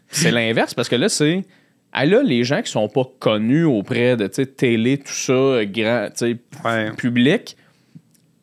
c'est 0.09 0.31
l'inverse 0.31 0.73
parce 0.73 0.89
que 0.89 0.95
là, 0.95 1.09
c'est. 1.09 1.43
Ah 1.93 2.05
là, 2.05 2.21
les 2.21 2.43
gens 2.43 2.61
qui 2.61 2.71
sont 2.71 2.89
pas 2.89 3.03
connus 3.19 3.63
auprès 3.63 4.17
de 4.17 4.27
télé, 4.27 4.97
tout 4.97 5.11
ça, 5.13 5.65
grand, 5.65 6.09
Ouais. 6.65 6.91
public, 6.97 7.55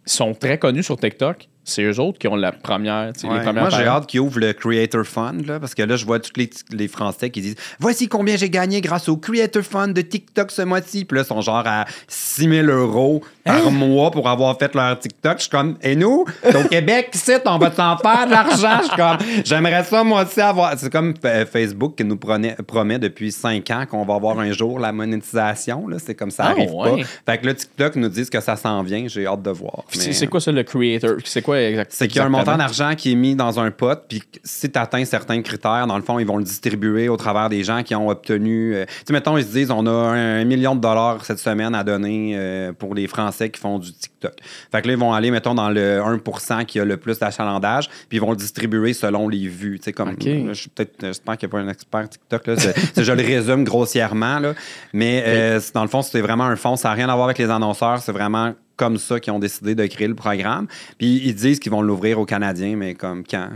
sont 0.06 0.34
très 0.34 0.58
connus 0.58 0.82
sur 0.82 0.98
TikTok. 0.98 1.48
C'est 1.64 1.82
eux 1.82 1.98
autres 1.98 2.18
qui 2.18 2.28
ont 2.28 2.36
la 2.36 2.52
première, 2.52 3.12
tu 3.14 3.20
sais, 3.20 3.26
Ouais. 3.26 3.38
les 3.38 3.44
premières 3.44 3.62
Moi, 3.64 3.70
j'ai 3.70 3.86
hâte 3.86 4.06
qu'ils 4.06 4.20
ouvrent 4.20 4.38
le 4.38 4.52
Creator 4.52 5.04
Fund, 5.04 5.46
là, 5.46 5.58
parce 5.58 5.74
que 5.74 5.82
là, 5.82 5.96
je 5.96 6.04
vois 6.04 6.20
tous 6.20 6.32
les, 6.36 6.50
les 6.70 6.88
Français 6.88 7.30
qui 7.30 7.40
disent 7.40 7.56
Voici 7.80 8.06
combien 8.08 8.36
j'ai 8.36 8.50
gagné 8.50 8.80
grâce 8.80 9.08
au 9.08 9.16
Creator 9.16 9.62
Fund 9.62 9.88
de 9.94 10.00
TikTok 10.02 10.50
ce 10.50 10.62
mois-ci. 10.62 11.04
Puis 11.04 11.16
là, 11.16 11.22
ils 11.24 11.26
sont 11.26 11.40
genre 11.40 11.62
à 11.66 11.86
6 12.08 12.48
000 12.48 12.66
euros 12.68 13.22
Hein? 13.46 13.60
par 13.60 13.70
mois 13.72 14.10
pour 14.10 14.26
avoir 14.28 14.58
fait 14.58 14.74
leur 14.74 14.98
TikTok. 14.98 15.34
Je 15.36 15.42
suis 15.42 15.50
comme 15.50 15.76
Et 15.82 15.96
nous, 15.96 16.24
au 16.54 16.68
Québec, 16.68 17.10
ici, 17.14 17.32
on 17.44 17.58
va 17.58 17.68
t'en 17.70 17.96
faire 17.98 18.26
de 18.26 18.30
l'argent. 18.30 18.78
Je 18.82 18.86
suis 18.88 18.96
comme 18.96 19.18
J'aimerais 19.44 19.84
ça, 19.84 20.02
moi 20.02 20.24
aussi, 20.24 20.40
avoir. 20.40 20.78
C'est 20.78 20.90
comme 20.90 21.12
Facebook 21.50 21.94
qui 21.96 22.04
nous 22.04 22.16
prenait- 22.16 22.56
promet 22.66 22.98
depuis 22.98 23.30
5 23.32 23.70
ans 23.70 23.84
qu'on 23.90 24.04
va 24.04 24.14
avoir 24.14 24.38
un 24.38 24.50
jour 24.52 24.78
la 24.78 24.92
monétisation. 24.92 25.88
là. 25.88 25.98
C'est 25.98 26.14
comme 26.14 26.30
ça 26.30 26.44
Ah, 26.46 26.50
arrive 26.50 26.72
ouais. 26.72 27.02
pas. 27.02 27.32
Fait 27.32 27.38
que 27.38 27.46
là, 27.46 27.54
TikTok 27.54 27.96
nous 27.96 28.08
dit 28.08 28.26
que 28.28 28.40
ça 28.40 28.56
s'en 28.56 28.82
vient. 28.82 29.04
J'ai 29.08 29.26
hâte 29.26 29.42
de 29.42 29.50
voir. 29.50 29.84
Mais- 29.96 30.12
c'est 30.12 30.26
quoi 30.26 30.40
ça, 30.40 30.50
le 30.52 30.62
creator? 30.62 31.16
C'est 31.24 31.42
quoi 31.42 31.53
c'est 31.88 32.08
qu'il 32.08 32.16
y 32.16 32.20
a 32.20 32.24
un 32.24 32.28
montant 32.28 32.56
d'argent 32.56 32.94
qui 32.96 33.12
est 33.12 33.14
mis 33.14 33.34
dans 33.34 33.60
un 33.60 33.70
pot, 33.70 33.98
puis 34.08 34.22
si 34.42 34.70
tu 34.70 34.78
atteins 34.78 35.04
certains 35.04 35.42
critères, 35.42 35.86
dans 35.86 35.96
le 35.96 36.02
fond, 36.02 36.18
ils 36.18 36.26
vont 36.26 36.36
le 36.36 36.44
distribuer 36.44 37.08
au 37.08 37.16
travers 37.16 37.48
des 37.48 37.64
gens 37.64 37.82
qui 37.82 37.94
ont 37.94 38.08
obtenu. 38.08 38.74
euh, 38.74 38.84
tu 38.86 38.92
sais, 39.06 39.12
mettons, 39.12 39.36
ils 39.36 39.44
se 39.44 39.52
disent 39.52 39.70
on 39.70 39.86
a 39.86 39.90
un, 39.90 40.44
million 40.44 40.74
de 40.74 40.80
dollars 40.80 41.24
cette 41.24 41.38
semaine 41.38 41.74
à 41.74 41.84
donner 41.84 42.34
euh, 42.36 42.72
pour 42.72 42.94
les 42.94 43.06
Français 43.06 43.50
qui 43.50 43.60
font 43.60 43.78
du 43.78 43.92
TikTok. 43.92 44.34
Fait 44.70 44.82
que 44.82 44.86
là, 44.86 44.92
ils 44.92 44.98
vont 44.98 45.12
aller, 45.12 45.30
mettons, 45.30 45.54
dans 45.54 45.70
le 45.70 46.00
1% 46.00 46.64
qui 46.64 46.80
a 46.80 46.84
le 46.84 46.96
plus 46.96 47.18
d'achalandage, 47.18 47.88
puis 48.08 48.18
ils 48.18 48.20
vont 48.20 48.30
le 48.30 48.36
distribuer 48.36 48.92
selon 48.92 49.28
les 49.28 49.48
vues. 49.48 49.78
Tu 49.78 49.84
sais, 49.84 49.92
comme. 49.92 50.10
OK. 50.10 50.24
là, 50.24 50.52
je 50.52 50.60
suis 50.60 50.70
peut-être. 50.70 50.94
J'espère 51.00 51.36
qu'il 51.36 51.48
n'y 51.48 51.54
a 51.54 51.58
pas 51.58 51.64
un 51.64 51.68
expert 51.68 52.08
TikTok, 52.08 52.46
là. 52.46 52.54
Je 52.96 53.12
le 53.12 53.22
résume 53.22 53.64
grossièrement, 53.64 54.38
là. 54.38 54.54
Mais 54.92 55.22
euh, 55.26 55.60
dans 55.72 55.82
le 55.82 55.88
fond, 55.88 56.02
c'est 56.02 56.20
vraiment 56.20 56.44
un 56.44 56.56
fonds. 56.56 56.76
Ça 56.76 56.88
n'a 56.88 56.94
rien 56.94 57.08
à 57.08 57.14
voir 57.14 57.26
avec 57.26 57.38
les 57.38 57.50
annonceurs. 57.50 58.00
C'est 58.00 58.12
vraiment 58.12 58.54
comme 58.76 58.98
ça 58.98 59.20
qui 59.20 59.30
ont 59.30 59.38
décidé 59.38 59.74
de 59.74 59.86
créer 59.86 60.08
le 60.08 60.14
programme. 60.14 60.66
Puis 60.98 61.22
ils 61.24 61.34
disent 61.34 61.60
qu'ils 61.60 61.70
vont 61.72 61.82
l'ouvrir 61.82 62.18
aux 62.18 62.24
Canadiens, 62.24 62.76
mais 62.76 62.94
comme 62.94 63.22
quand? 63.24 63.48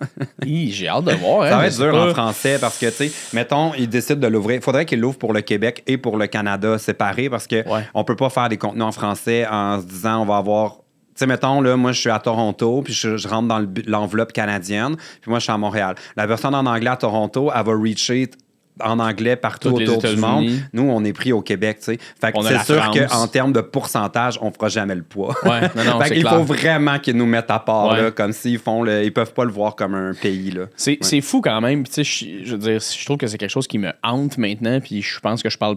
J'ai 0.44 0.88
hâte 0.88 1.04
de 1.04 1.12
voir. 1.14 1.42
hein, 1.42 1.50
Ça 1.50 1.56
va 1.56 1.66
être 1.66 1.76
dur 1.78 1.92
pas. 1.92 2.10
en 2.10 2.14
français 2.14 2.58
parce 2.60 2.78
que, 2.78 2.86
tu 2.86 3.08
sais, 3.08 3.12
mettons, 3.32 3.72
ils 3.74 3.88
décident 3.88 4.20
de 4.20 4.26
l'ouvrir. 4.26 4.56
Il 4.56 4.62
faudrait 4.62 4.84
qu'ils 4.84 5.00
l'ouvrent 5.00 5.18
pour 5.18 5.32
le 5.32 5.40
Québec 5.40 5.82
et 5.86 5.96
pour 5.98 6.16
le 6.16 6.26
Canada 6.26 6.78
séparés 6.78 7.30
parce 7.30 7.46
que 7.46 7.56
Ouais. 7.68 7.82
on 7.94 8.04
peut 8.04 8.16
pas 8.16 8.28
faire 8.30 8.48
des 8.48 8.56
contenus 8.58 8.84
en 8.84 8.92
français 8.92 9.46
en 9.50 9.80
se 9.80 9.86
disant 9.86 10.22
on 10.22 10.26
va 10.26 10.36
avoir. 10.36 10.76
Tu 11.14 11.20
sais, 11.20 11.26
mettons, 11.26 11.62
là, 11.62 11.76
moi, 11.78 11.92
je 11.92 12.00
suis 12.00 12.10
à 12.10 12.18
Toronto, 12.18 12.82
puis 12.82 12.92
je, 12.92 13.16
je 13.16 13.26
rentre 13.26 13.48
dans 13.48 13.58
le 13.58 13.66
l'enveloppe 13.86 14.34
canadienne, 14.34 14.96
puis 15.22 15.30
moi, 15.30 15.38
je 15.38 15.44
suis 15.44 15.52
à 15.52 15.56
Montréal. 15.56 15.94
La 16.14 16.26
personne 16.26 16.54
en 16.54 16.66
anglais 16.66 16.90
à 16.90 16.96
Toronto, 16.96 17.50
elle 17.54 17.64
va 17.64 17.72
reacher 17.74 18.28
en 18.82 18.98
anglais 18.98 19.36
partout 19.36 19.70
Toutes 19.70 19.88
autour 19.88 20.02
du 20.10 20.16
monde. 20.16 20.48
Nous, 20.72 20.82
on 20.82 21.02
est 21.04 21.12
pris 21.12 21.32
au 21.32 21.40
Québec, 21.40 21.78
tu 21.78 21.84
sais. 21.94 21.98
Fait 22.20 22.32
que 22.32 22.42
c'est 22.42 22.64
sûr 22.64 22.90
qu'en 23.08 23.26
termes 23.28 23.52
de 23.52 23.60
pourcentage, 23.60 24.38
on 24.42 24.50
fera 24.50 24.68
jamais 24.68 24.94
le 24.94 25.02
poids. 25.02 25.34
Ouais, 25.44 25.62
non, 25.74 25.84
non, 25.84 26.00
fait 26.02 26.14
qu'il 26.14 26.26
faut 26.28 26.42
vraiment 26.44 26.98
qu'ils 26.98 27.16
nous 27.16 27.26
mettent 27.26 27.50
à 27.50 27.58
part, 27.58 27.88
Ouais. 27.92 28.02
là, 28.02 28.10
comme 28.10 28.32
s'ils 28.32 28.58
font 28.58 28.82
le... 28.82 29.04
Ils 29.04 29.12
peuvent 29.12 29.32
pas 29.32 29.44
le 29.44 29.50
voir 29.52 29.76
comme 29.76 29.94
un 29.94 30.12
pays, 30.14 30.50
là. 30.50 30.66
C'est 30.76 31.20
fou 31.20 31.40
quand 31.40 31.60
même. 31.60 31.82
Puis, 31.84 31.92
tu 31.92 32.04
sais, 32.04 32.26
je, 32.42 32.44
je 32.44 32.52
veux 32.52 32.58
dire, 32.58 32.80
je 32.80 33.04
trouve 33.04 33.16
que 33.16 33.26
c'est 33.26 33.38
quelque 33.38 33.50
chose 33.50 33.66
qui 33.66 33.78
me 33.78 33.92
hante 34.02 34.36
maintenant. 34.38 34.80
Puis 34.80 35.02
je 35.02 35.20
pense 35.20 35.42
que 35.42 35.48
je 35.50 35.58
parle 35.58 35.76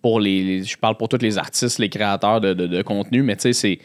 pour 0.00 0.20
les, 0.20 0.42
les- 0.44 0.64
je 0.64 0.76
parle 0.78 0.96
pour 0.96 1.08
tous 1.08 1.18
les 1.20 1.38
artistes, 1.38 1.78
les 1.80 1.88
créateurs 1.88 2.40
de, 2.40 2.54
de- 2.54 2.66
de 2.68 2.82
contenu. 2.82 3.22
Mais 3.22 3.34
tu 3.36 3.42
sais, 3.42 3.52
c'est 3.52 3.78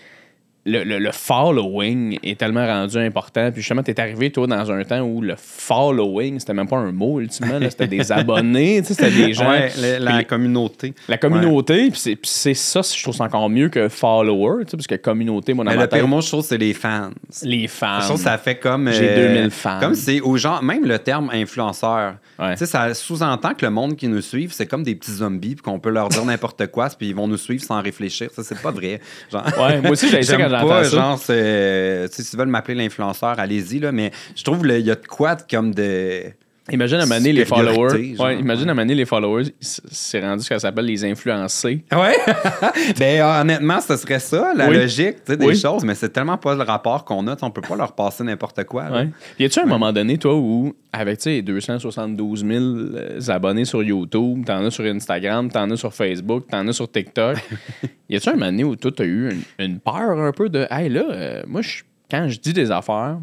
le, 0.65 0.84
le- 0.84 0.99
le 0.99 1.12
following 1.12 2.17
est 2.23 2.39
tellement 2.39 2.65
rendu 2.65 2.97
important. 2.97 3.52
Puis 3.52 3.62
justement, 3.62 3.84
t'es 3.84 3.99
arrivé 3.99 4.32
toi 4.32 4.47
dans 4.47 4.71
un 4.71 4.84
temps 4.84 5.02
où 5.02 5.21
le 5.21 5.36
following 5.38 6.39
c'était 6.39 6.54
même 6.54 6.67
pas 6.67 6.78
un 6.78 6.91
mot 6.91 7.19
ultimement. 7.19 7.60
C'était 7.69 7.88
des 7.88 8.12
abonnés. 8.12 8.82
tu 8.82 8.88
sais, 8.88 8.93
C'était 8.93 9.12
des 9.12 9.34
gens. 9.34 9.49
Ouais, 9.49 9.71
le- 9.82 10.04
la 10.04 10.17
Puis- 10.17 10.26
communauté. 10.26 10.93
La 11.08 11.17
communauté, 11.17 11.89
puis 11.91 11.99
c'est- 11.99 12.15
puis 12.15 12.30
c'est 12.32 12.54
ça, 12.54 12.82
je 12.82 13.02
trouve 13.04 13.15
ça 13.15 13.26
encore 13.26 13.49
mieux 13.49 13.69
que 13.69 13.89
follower, 13.89 14.63
tu 14.65 14.71
sais, 14.71 14.78
parce 14.78 14.88
que 14.88 14.95
communauté, 14.95 15.54
moi, 15.54 15.65
dans 15.65 15.71
Mais 15.71 15.78
ma 15.78 15.84
le 15.84 15.89
pire 15.89 16.08
mot, 16.08 16.21
je 16.21 16.28
trouve, 16.28 16.45
c'est 16.45 16.58
les 16.58 16.73
fans. 16.73 17.10
les 17.43 17.67
fans. 17.67 17.99
Je 17.99 18.06
trouve 18.06 18.17
que 18.17 18.23
ça 18.23 18.38
fait 18.38 18.56
comme. 18.56 18.89
J'ai 18.91 19.10
euh, 19.10 19.34
2000 19.36 19.52
fans. 19.52 19.80
Comme 19.80 19.95
c'est 19.95 20.21
aux 20.21 20.38
gens, 20.38 20.62
même 20.62 20.86
le 20.86 20.99
terme 20.99 21.30
influenceur. 21.34 22.15
Ouais. 22.39 22.54
Tu 22.54 22.60
sais, 22.60 22.65
ça 22.65 22.93
sous-entend 22.93 23.54
que 23.54 23.65
le 23.65 23.71
monde 23.71 23.95
qui 23.95 24.08
nous 24.08 24.21
suit, 24.21 24.47
c'est 24.52 24.65
comme 24.65 24.84
des 24.84 24.95
petits 24.95 25.12
zombies, 25.12 25.56
puis 25.56 25.62
qu'on 25.63 25.80
peut 25.80 25.89
leur 25.89 26.10
dire 26.10 26.23
n'importe 26.26 26.67
quoi, 26.67 26.89
puis 26.89 27.10
ils 27.10 27.15
vont 27.15 27.28
nous 27.28 27.38
suivre 27.38 27.63
sans 27.63 27.82
réfléchir. 27.82 28.30
Ça, 28.34 28.43
c'est 28.43 28.62
pas 28.62 28.71
vrai. 28.71 28.99
Genre, 29.32 29.43
Ouais, 29.60 29.82
moi 29.82 29.91
aussi, 29.91 30.08
j'ai 30.10 30.23
pas, 30.62 30.84
genre, 30.96 31.18
c'est. 31.20 32.10
Tu 32.16 32.38
veulent 32.38 32.48
m'appeler 32.48 32.76
l'influenceur, 32.76 33.39
allez-y, 33.39 33.80
là, 33.80 33.92
mais 33.92 34.12
je 34.36 34.44
trouve 34.44 34.62
qu'il 34.62 34.80
y 34.82 34.92
a 34.92 34.96
de 34.96 35.08
quoi 35.08 35.36
de- 35.36 35.44
comme 35.50 35.74
de. 35.74 36.24
Imagine 36.71 36.99
à 36.99 37.06
maner 37.06 37.34
les 37.34 37.43
followers. 37.43 38.15
genre, 38.15 38.26
ouais, 38.28 38.39
imagine 38.39 38.65
ouais. 38.65 38.71
à 38.71 38.73
maner 38.73 38.95
les 38.95 39.04
followers, 39.06 39.54
c'est 39.60 40.21
rendu 40.21 40.43
ce 40.43 40.47
ça 40.47 40.60
s'appelle 40.60 40.86
les 40.86 41.04
influencés. 41.04 41.84
Ouais. 41.91 42.15
ben, 42.99 43.21
honnêtement, 43.41 43.82
ce 43.82 43.97
serait 43.97 44.19
ça, 44.19 44.54
la 44.56 44.69
Oui. 44.69 44.78
logique, 44.78 45.15
tu 45.26 45.32
sais, 45.32 45.38
des 45.38 45.45
Oui. 45.45 45.58
choses, 45.60 45.84
mais 45.84 45.93
c'est 45.93 46.10
tellement 46.10 46.38
pas 46.38 46.56
le 46.56 46.62
rapport 46.63 47.04
qu'on 47.04 47.28
a, 47.28 47.36
on 47.41 47.52
peut 47.52 47.62
pas 47.62 47.76
leur 47.76 47.93
passer 47.93 48.23
n'importe 48.23 48.63
quoi. 48.63 48.89
là. 48.89 49.02
Ouais. 49.02 49.10
Y 49.39 49.45
a-tu 49.45 49.60
un 49.60 49.65
moment 49.65 49.91
donné, 49.91 50.17
toi, 50.17 50.36
où, 50.36 50.73
avec 50.93 51.17
tu 51.17 51.23
sais, 51.23 51.41
272 51.41 52.45
000 52.45 52.63
euh, 52.63 53.19
abonnés 53.28 53.65
sur 53.65 53.84
YouTube, 53.84 54.45
t'en 54.45 54.63
as 54.65 54.71
sur 54.71 54.86
Instagram, 54.86 55.49
t'en 55.52 55.69
as 55.69 55.76
sur 55.76 55.93
Facebook, 55.93 56.45
t'en 56.49 56.65
as 56.67 56.71
sur 56.73 56.89
TikTok, 56.89 57.38
y 58.10 58.15
a-tu 58.15 58.30
un 58.30 58.34
moment 58.34 58.45
donné 58.45 58.63
où 58.63 58.76
toi, 58.78 58.91
t'as 58.95 59.04
eu 59.04 59.32
une, 59.32 59.41
une 59.65 59.80
peur 59.80 60.17
un 60.17 60.32
peu 60.32 60.47
de, 60.47 60.65
hey 60.71 60.88
là, 60.88 61.04
euh, 61.12 61.43
moi, 61.45 61.62
je- 61.62 61.84
quand 62.10 62.30
je 62.30 62.39
dis 62.39 62.54
des 62.54 62.71
affaires, 62.71 63.17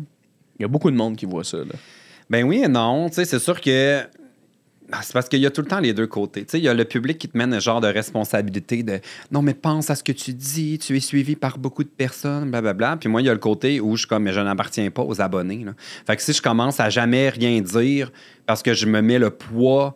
il 0.59 0.63
y 0.63 0.65
a 0.67 0.69
beaucoup 0.69 0.91
de 0.91 0.97
monde 0.97 1.17
qui 1.17 1.25
voit 1.25 1.45
ça. 1.45 1.57
Là. 1.59 1.65
Ben 2.31 2.45
oui 2.45 2.63
et 2.65 2.69
non. 2.69 3.09
C'est 3.11 3.39
sûr 3.39 3.61
que. 3.61 4.01
Ah, 4.93 5.01
C'est 5.03 5.13
parce 5.13 5.29
qu'il 5.29 5.39
y 5.41 5.47
a 5.47 5.51
tout 5.51 5.61
le 5.61 5.69
temps 5.69 5.79
les 5.79 5.93
deux 5.93 6.07
côtés. 6.09 6.45
Il 6.55 6.61
y 6.61 6.69
a 6.69 6.75
le 6.75 6.85
public 6.85 7.17
qui 7.17 7.29
te 7.29 7.39
mène 7.39 7.55
un 7.55 7.61
genre 7.61 7.81
de 7.81 7.87
responsabilité 7.87 8.83
de 8.83 8.99
non, 9.31 9.41
mais 9.41 9.55
pense 9.55 9.89
à 9.89 9.95
ce 9.95 10.03
que 10.03 10.11
tu 10.11 10.33
dis, 10.33 10.79
tu 10.79 10.97
es 10.97 11.01
suivi 11.01 11.37
par 11.37 11.59
beaucoup 11.59 11.85
de 11.85 11.89
personnes, 11.89 12.51
blablabla. 12.51 12.97
Puis 12.97 13.09
moi, 13.09 13.23
il 13.23 13.27
y 13.27 13.31
a 13.31 13.33
le 13.33 13.39
côté 13.39 13.81
où 13.81 13.95
je 13.95 14.01
suis 14.01 14.09
comme, 14.09 14.25
mais 14.25 14.33
je 14.33 14.41
n'appartiens 14.41 14.91
pas 14.91 15.03
aux 15.03 15.21
abonnés. 15.21 15.65
Fait 16.07 16.17
que 16.17 16.23
si 16.23 16.33
je 16.33 16.43
commence 16.43 16.81
à 16.81 16.91
jamais 16.91 17.29
rien 17.29 17.61
dire 17.61 18.11
parce 18.47 18.63
que 18.63 18.75
je 18.75 18.87
me 18.87 19.01
mets 19.01 19.21
le 19.21 19.31
poids 19.31 19.95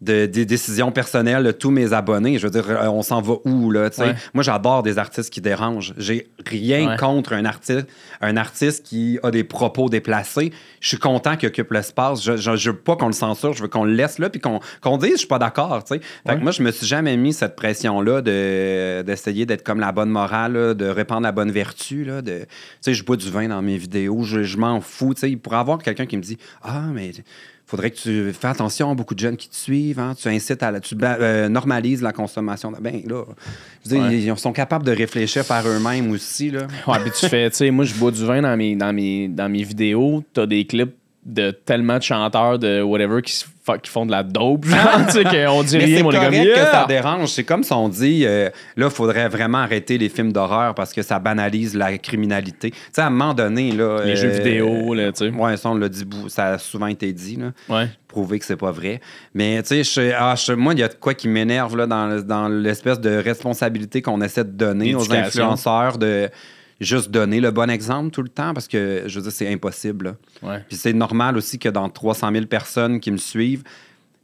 de, 0.00 0.26
des 0.26 0.44
décisions 0.46 0.92
personnelles 0.92 1.42
de 1.44 1.50
tous 1.52 1.70
mes 1.70 1.92
abonnés. 1.92 2.38
Je 2.38 2.46
veux 2.46 2.52
dire, 2.52 2.70
euh, 2.70 2.86
on 2.88 3.02
s'en 3.02 3.20
va 3.20 3.34
où, 3.44 3.70
là? 3.70 3.90
Ouais. 3.98 4.14
Moi, 4.32 4.42
j'adore 4.44 4.82
des 4.82 4.96
artistes 4.98 5.30
qui 5.30 5.40
dérangent. 5.40 5.92
J'ai 5.96 6.28
rien 6.46 6.90
Ouais. 6.90 6.96
contre 6.96 7.32
un 7.32 7.44
artiste, 7.44 7.86
un 8.20 8.36
artiste 8.36 8.84
qui 8.86 9.18
a 9.22 9.30
des 9.30 9.42
propos 9.44 9.88
déplacés. 9.88 10.52
Je 10.80 10.88
suis 10.88 10.98
content 10.98 11.36
qu'il 11.36 11.48
occupe 11.48 11.72
l'espace. 11.72 12.22
Je, 12.22 12.36
je, 12.36 12.54
je 12.56 12.70
veux 12.70 12.76
pas 12.76 12.94
qu'on 12.96 13.08
le 13.08 13.12
censure, 13.12 13.52
je 13.54 13.62
veux 13.62 13.68
qu'on 13.68 13.84
le 13.84 13.92
laisse 13.92 14.18
là, 14.20 14.30
puis 14.30 14.40
qu'on 14.40 14.60
qu'on 14.80 14.98
dise, 14.98 15.12
je 15.12 15.16
suis 15.18 15.26
pas 15.26 15.38
d'accord. 15.40 15.82
Fait 15.86 16.00
Ouais. 16.26 16.36
que 16.36 16.42
moi, 16.42 16.52
je 16.52 16.62
me 16.62 16.70
suis 16.70 16.86
jamais 16.86 17.16
mis 17.16 17.32
cette 17.32 17.56
pression-là 17.56 18.22
de- 18.22 19.02
d'essayer 19.02 19.46
d'être 19.46 19.64
comme 19.64 19.80
la 19.80 19.90
bonne 19.92 20.10
morale, 20.10 20.52
là, 20.52 20.74
de 20.74 20.86
répandre 20.86 21.22
la 21.22 21.32
bonne 21.32 21.50
vertu, 21.50 22.04
là, 22.04 22.22
de... 22.22 22.46
Je 22.86 23.02
bois 23.02 23.16
du 23.16 23.30
vin 23.30 23.48
dans 23.48 23.62
mes 23.62 23.76
vidéos, 23.76 24.22
je, 24.22 24.42
je 24.44 24.56
m'en 24.58 24.80
fous. 24.80 25.14
Il 25.22 25.38
pourrait 25.38 25.56
avoir 25.58 25.78
quelqu'un 25.78 26.06
qui 26.06 26.16
me 26.16 26.22
dit, 26.22 26.38
ah, 26.62 26.82
mais 26.92 27.10
faudrait 27.70 27.90
que 27.90 27.96
tu 27.98 28.32
fais 28.32 28.48
attention 28.48 28.90
à 28.90 28.94
beaucoup 28.94 29.14
de 29.14 29.20
jeunes 29.20 29.36
qui 29.36 29.48
te 29.48 29.54
suivent, 29.54 30.00
hein, 30.00 30.14
tu 30.20 30.26
incites 30.28 30.62
à 30.62 30.70
la, 30.70 30.80
tu 30.80 30.96
euh, 31.02 31.48
normalises 31.48 32.00
la 32.02 32.12
consommation. 32.12 32.72
de- 32.72 32.78
Ben 32.80 33.02
là, 33.06 33.24
je 33.84 33.90
veux 33.90 33.96
dire, 33.96 34.04
Ouais. 34.08 34.18
ils 34.18 34.38
sont 34.38 34.52
capables 34.52 34.84
de 34.86 34.92
réfléchir 34.92 35.44
par 35.44 35.66
eux-mêmes 35.68 36.10
aussi, 36.10 36.50
là. 36.50 36.66
Ouais, 36.86 36.98
puis 37.00 37.10
tu 37.18 37.28
fais, 37.28 37.50
tu 37.50 37.56
sais, 37.56 37.70
moi, 37.70 37.84
je 37.84 37.94
bois 37.94 38.10
du 38.10 38.24
vin 38.24 38.40
dans 38.42 38.56
mes, 38.56 38.74
dans 38.74 38.92
mes, 38.92 39.28
dans 39.28 39.48
mes 39.50 39.62
vidéos. 39.62 40.24
T'as 40.32 40.46
des 40.46 40.64
clips 40.64 40.94
de 41.28 41.50
tellement 41.50 41.98
de 41.98 42.02
chanteurs 42.02 42.58
de 42.58 42.80
whatever 42.80 43.20
qui, 43.20 43.34
qui 43.82 43.90
font 43.90 44.06
de 44.06 44.10
la 44.10 44.22
dope, 44.22 44.64
genre, 44.64 44.78
tu 45.06 45.12
sais, 45.12 45.24
qu'on 45.24 45.62
dit 45.62 45.76
rien, 45.76 46.02
on 46.02 46.10
est 46.10 46.14
comme, 46.14 46.24
correct 46.24 46.54
que 46.54 46.60
ça 46.60 46.72
yeah! 46.72 46.86
dérange. 46.86 47.28
C'est 47.28 47.44
comme 47.44 47.62
si 47.62 47.72
on 47.74 47.90
dit, 47.90 48.24
euh, 48.24 48.48
là, 48.76 48.86
il 48.86 48.90
faudrait 48.90 49.28
vraiment 49.28 49.58
arrêter 49.58 49.98
les 49.98 50.08
films 50.08 50.32
d'horreur 50.32 50.74
parce 50.74 50.94
que 50.94 51.02
ça 51.02 51.18
banalise 51.18 51.76
la 51.76 51.98
criminalité. 51.98 52.70
Tu 52.70 52.78
sais, 52.92 53.02
à 53.02 53.08
un 53.08 53.10
moment 53.10 53.34
donné, 53.34 53.72
là... 53.72 54.02
Les 54.04 54.12
euh, 54.12 54.16
jeux 54.16 54.28
vidéo, 54.28 54.94
là, 54.94 55.12
tu 55.12 55.26
sais. 55.26 55.30
Ouais, 55.30 55.56
ça, 55.58 55.68
on 55.68 55.74
l'a 55.74 55.90
dit, 55.90 56.06
ça 56.28 56.46
a 56.52 56.58
souvent 56.58 56.86
été 56.86 57.12
dit, 57.12 57.36
là. 57.36 57.52
Ouais. 57.68 57.88
prouver 58.08 58.38
que 58.38 58.46
c'est 58.46 58.56
pas 58.56 58.70
vrai. 58.72 59.02
Mais 59.34 59.62
tu 59.62 59.84
sais, 59.84 59.84
je- 59.84 60.12
ah, 60.16 60.34
moi, 60.56 60.72
il 60.72 60.80
y 60.80 60.82
a 60.82 60.88
de 60.88 60.94
quoi 60.94 61.12
qui 61.12 61.28
m'énerve 61.28 61.76
là, 61.76 61.86
dans, 61.86 62.22
dans 62.22 62.48
l'espèce 62.48 63.00
de 63.00 63.16
responsabilité 63.16 64.00
qu'on 64.00 64.22
essaie 64.22 64.44
de 64.44 64.50
donner 64.50 64.94
aux 64.94 65.12
influenceurs 65.12 65.98
de 65.98 66.30
juste 66.80 67.10
donner 67.10 67.40
le 67.40 67.50
bon 67.50 67.70
exemple 67.70 68.10
tout 68.10 68.22
le 68.22 68.28
temps 68.28 68.54
parce 68.54 68.68
que 68.68 69.04
je 69.06 69.16
veux 69.16 69.22
dire, 69.22 69.32
c'est 69.32 69.52
impossible. 69.52 70.16
Ouais. 70.42 70.64
Puis 70.68 70.76
c'est 70.76 70.92
normal 70.92 71.36
aussi 71.36 71.58
que 71.58 71.68
dans 71.68 71.88
300 71.88 72.32
000 72.32 72.46
personnes 72.46 73.00
qui 73.00 73.10
me 73.10 73.16
suivent, 73.16 73.64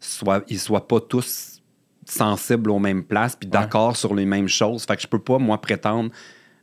soit, 0.00 0.44
ils 0.48 0.58
soient 0.58 0.86
pas 0.86 1.00
tous 1.00 1.62
sensibles 2.06 2.70
aux 2.70 2.78
mêmes 2.78 3.02
places 3.02 3.34
puis 3.36 3.48
d'accord 3.48 3.96
sur 3.96 4.14
les 4.14 4.26
mêmes 4.26 4.48
choses. 4.48 4.84
Fait 4.84 4.96
que 4.96 5.02
je 5.02 5.08
peux 5.08 5.18
pas, 5.18 5.38
moi, 5.38 5.60
prétendre 5.60 6.10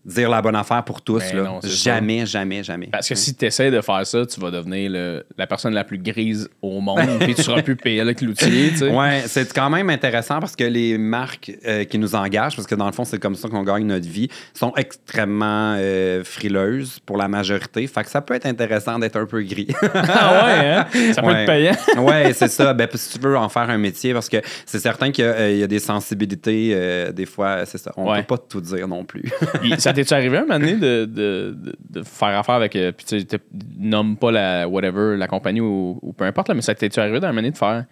dire 0.05 0.29
la 0.29 0.41
bonne 0.41 0.55
affaire 0.55 0.83
pour 0.83 1.01
tous. 1.01 1.19
Ben 1.31 1.37
là. 1.37 1.43
non, 1.43 1.61
ça. 1.61 1.67
jamais, 1.67 2.25
jamais, 2.25 2.63
jamais. 2.63 2.87
Parce 2.87 3.07
que 3.07 3.15
si 3.15 3.35
tu 3.35 3.45
essaies 3.45 3.69
de 3.71 3.81
faire 3.81 4.05
ça, 4.07 4.25
tu 4.25 4.39
vas 4.39 4.49
devenir 4.51 4.89
le- 4.91 5.25
la 5.37 5.45
personne 5.47 5.73
la 5.73 5.83
plus 5.83 5.97
grise 5.99 6.49
au 6.61 6.79
monde, 6.81 6.99
puis 7.19 7.35
tu 7.35 7.43
seras 7.43 7.61
plus 7.61 7.75
payé 7.75 8.01
avec 8.01 8.21
l'outil, 8.21 8.69
tu 8.71 8.77
sais. 8.77 8.89
Ouais, 8.89 9.23
c'est 9.27 9.53
quand 9.53 9.69
même 9.69 9.89
intéressant 9.89 10.39
parce 10.39 10.55
que 10.55 10.63
les 10.63 10.97
marques 10.97 11.51
euh, 11.67 11.83
qui 11.83 11.97
nous 11.99 12.15
engagent, 12.15 12.55
parce 12.55 12.67
que 12.67 12.75
dans 12.75 12.85
le 12.87 12.91
fond, 12.93 13.05
c'est 13.05 13.19
comme 13.19 13.35
ça 13.35 13.47
qu'on 13.47 13.63
gagne 13.63 13.85
notre 13.85 14.07
vie, 14.07 14.27
sont 14.53 14.73
extrêmement 14.75 15.75
euh, 15.77 16.23
frileuses 16.23 16.99
pour 17.05 17.17
la 17.17 17.27
majorité. 17.27 17.85
Fait 17.87 18.03
que 18.03 18.09
ça 18.09 18.21
peut 18.21 18.33
être 18.33 18.45
intéressant 18.45 18.97
d'être 18.99 19.17
un 19.17 19.25
peu 19.25 19.41
gris. 19.43 19.67
Ah 19.93 20.45
ouais, 20.45 20.67
hein? 20.69 21.13
Ça 21.13 21.21
peut 21.21 21.27
Ouais. 21.27 21.43
être 21.43 21.47
payant. 21.47 21.75
ouais, 22.03 22.33
c'est 22.33 22.47
ça. 22.49 22.73
Ben, 22.73 22.87
si 22.93 23.17
tu 23.17 23.25
veux 23.25 23.37
en 23.37 23.49
faire 23.49 23.69
un 23.69 23.77
métier, 23.77 24.13
parce 24.13 24.29
que 24.29 24.37
c'est 24.65 24.79
certain 24.79 25.11
qu'il 25.11 25.23
y, 25.25 25.27
a, 25.27 25.31
euh, 25.31 25.51
il 25.51 25.57
y 25.59 25.63
a 25.63 25.67
des 25.67 25.79
sensibilités, 25.79 26.71
euh, 26.73 27.11
des 27.11 27.25
fois, 27.25 27.65
c'est 27.65 27.77
ça. 27.77 27.91
On 27.97 28.09
Ouais. 28.11 28.19
peut 28.21 28.35
pas 28.35 28.37
tout 28.37 28.61
dire 28.61 28.87
non 28.87 29.03
plus. 29.05 29.31
Il- 29.63 29.79
ça 29.91 29.95
t'est-tu 29.95 30.13
arrivé 30.13 30.37
un 30.37 30.41
moment 30.41 30.59
donné 30.59 30.75
de, 30.75 31.05
de, 31.05 31.55
de, 31.89 32.03
faire 32.03 32.39
affaire 32.39 32.55
avec. 32.55 32.75
euh, 32.75 32.91
Puis 32.91 33.05
tu 33.05 33.19
sais, 33.19 33.39
nomme 33.77 34.17
pas 34.17 34.31
la 34.31 34.67
whatever, 34.67 35.17
la 35.17 35.27
compagnie 35.27 35.61
ou, 35.61 35.99
ou 36.01 36.13
peu 36.13 36.25
importe, 36.25 36.47
là, 36.49 36.53
mais 36.55 36.61
ça 36.61 36.73
t'est-tu 36.73 36.99
arrivé 36.99 37.19
d'un 37.19 37.27
moment 37.27 37.41
donné 37.41 37.51
de 37.51 37.57
faire. 37.57 37.85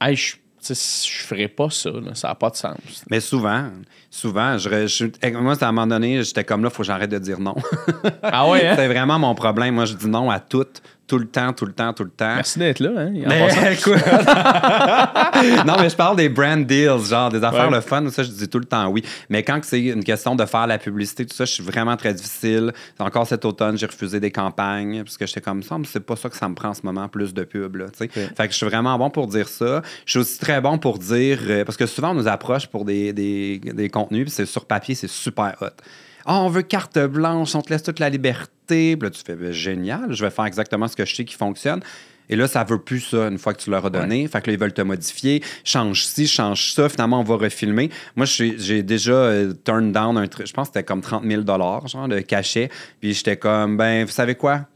Hey, 0.00 0.16
je 0.16 0.36
je 0.62 1.24
ferais 1.24 1.48
pas 1.48 1.70
ça, 1.70 1.90
là, 1.90 2.14
ça 2.14 2.28
n'a 2.28 2.34
pas 2.34 2.50
de 2.50 2.56
sens. 2.56 2.76
Mais 3.08 3.20
souvent, 3.20 3.70
souvent, 4.10 4.58
je, 4.58 5.30
moi, 5.38 5.54
à 5.60 5.68
un 5.68 5.72
moment 5.72 5.86
donné, 5.86 6.22
j'étais 6.22 6.44
comme 6.44 6.62
là, 6.62 6.68
il 6.70 6.74
faut 6.74 6.82
que 6.82 6.86
j'arrête 6.86 7.10
de 7.10 7.18
dire 7.18 7.40
non. 7.40 7.54
Ah 8.22 8.48
ouais, 8.48 8.66
hein? 8.66 8.74
c'est 8.76 8.88
vraiment 8.88 9.18
mon 9.18 9.34
problème. 9.34 9.74
Moi, 9.74 9.84
je 9.86 9.94
dis 9.94 10.08
non 10.08 10.30
à 10.30 10.40
tout, 10.40 10.66
tout 11.06 11.18
le 11.18 11.26
temps, 11.26 11.52
tout 11.52 11.66
le 11.66 11.72
temps, 11.72 11.92
tout 11.92 12.04
le 12.04 12.10
temps. 12.10 12.36
Merci 12.36 12.58
d'être 12.60 12.78
là, 12.80 12.90
hein? 12.96 13.10
Mais 13.12 13.72
écoute. 13.74 13.94
non, 15.66 15.74
mais 15.80 15.90
je 15.90 15.96
parle 15.96 16.16
des 16.16 16.28
brand 16.28 16.64
deals, 16.64 17.04
genre 17.08 17.30
des 17.30 17.42
affaires 17.42 17.68
Ouais. 17.68 17.74
le 17.74 17.80
fun, 17.80 18.08
ça, 18.10 18.22
je 18.22 18.30
dis 18.30 18.48
tout 18.48 18.58
le 18.60 18.64
temps 18.64 18.86
oui. 18.88 19.04
Mais 19.28 19.42
quand 19.42 19.58
c'est 19.62 19.80
une 19.80 20.04
question 20.04 20.34
de 20.36 20.44
faire 20.46 20.66
la 20.68 20.78
publicité, 20.78 21.26
tout 21.26 21.34
ça, 21.34 21.44
je 21.44 21.52
suis 21.52 21.64
vraiment 21.64 21.96
très 21.96 22.14
difficile. 22.14 22.72
Encore 22.98 23.26
cet 23.26 23.44
automne, 23.44 23.76
j'ai 23.76 23.86
refusé 23.86 24.20
des 24.20 24.30
campagnes 24.30 25.02
parce 25.02 25.16
que 25.18 25.26
j'étais 25.26 25.40
comme 25.40 25.62
ça, 25.62 25.78
mais 25.78 25.86
c'est 25.90 26.00
pas 26.00 26.16
ça 26.16 26.28
que 26.28 26.36
ça 26.36 26.48
me 26.48 26.54
prend 26.54 26.68
en 26.68 26.74
ce 26.74 26.82
moment, 26.84 27.08
plus 27.08 27.34
de 27.34 27.42
pub, 27.44 27.76
là, 27.76 27.86
tu 27.86 27.98
sais. 27.98 28.08
Fait 28.08 28.46
que 28.46 28.52
je 28.52 28.56
suis 28.56 28.66
vraiment 28.66 28.96
bon 28.96 29.10
pour 29.10 29.26
dire 29.26 29.48
ça. 29.48 29.82
Je 30.06 30.12
suis 30.12 30.20
aussi 30.20 30.38
très 30.38 30.60
bon 30.60 30.78
pour 30.78 30.98
dire, 30.98 31.38
euh, 31.48 31.64
parce 31.64 31.76
que 31.76 31.86
souvent, 31.86 32.12
on 32.12 32.14
nous 32.14 32.28
approche 32.28 32.66
pour 32.68 32.84
des, 32.84 33.12
des, 33.12 33.58
des 33.58 33.90
contenus, 34.04 34.24
puis 34.24 34.32
c'est 34.32 34.46
sur 34.46 34.64
papier, 34.64 34.94
c'est 34.94 35.10
super 35.10 35.56
hot. 35.60 35.82
Ah, 36.26 36.40
on 36.40 36.48
veut 36.48 36.62
carte 36.62 36.98
blanche, 36.98 37.54
on 37.54 37.62
te 37.62 37.70
laisse 37.70 37.82
toute 37.82 37.98
la 37.98 38.10
liberté. 38.10 38.96
Puis 38.96 38.98
là, 39.00 39.10
tu 39.10 39.22
fais, 39.24 39.34
Ben, 39.34 39.52
génial, 39.52 40.12
je 40.12 40.24
vais 40.24 40.30
faire 40.30 40.44
exactement 40.44 40.86
ce 40.86 40.96
que 40.96 41.04
je 41.04 41.14
sais 41.14 41.24
qui 41.24 41.34
fonctionne. 41.34 41.80
Et 42.28 42.36
là, 42.36 42.46
ça 42.46 42.62
veut 42.62 42.78
plus 42.78 43.00
ça 43.00 43.26
une 43.26 43.38
fois 43.38 43.52
que 43.54 43.60
tu 43.60 43.70
leur 43.70 43.84
as 43.84 43.90
donné. 43.90 44.28
Fait 44.28 44.40
que 44.40 44.46
là, 44.46 44.52
ils 44.52 44.58
veulent 44.58 44.72
te 44.72 44.82
modifier. 44.82 45.42
Change 45.64 46.04
ci, 46.04 46.28
change 46.28 46.72
ça. 46.72 46.88
Finalement, 46.88 47.20
on 47.20 47.24
va 47.24 47.34
refilmer. 47.34 47.90
Moi, 48.14 48.24
j'ai 48.24 48.84
déjà 48.84 49.12
euh, 49.12 49.52
turn 49.64 49.90
down 49.90 50.16
un 50.16 50.28
truc. 50.28 50.46
Je 50.46 50.52
pense 50.52 50.68
que 50.68 50.74
c'était 50.74 50.84
comme 50.84 51.00
30 51.00 51.24
000 51.24 51.42
genre, 51.44 52.08
de 52.08 52.20
cachet. 52.20 52.70
Puis 53.00 53.14
j'étais 53.14 53.36
comme, 53.36 53.76
ben, 53.76 54.04
vous 54.04 54.12
savez 54.12 54.36
quoi? 54.36 54.66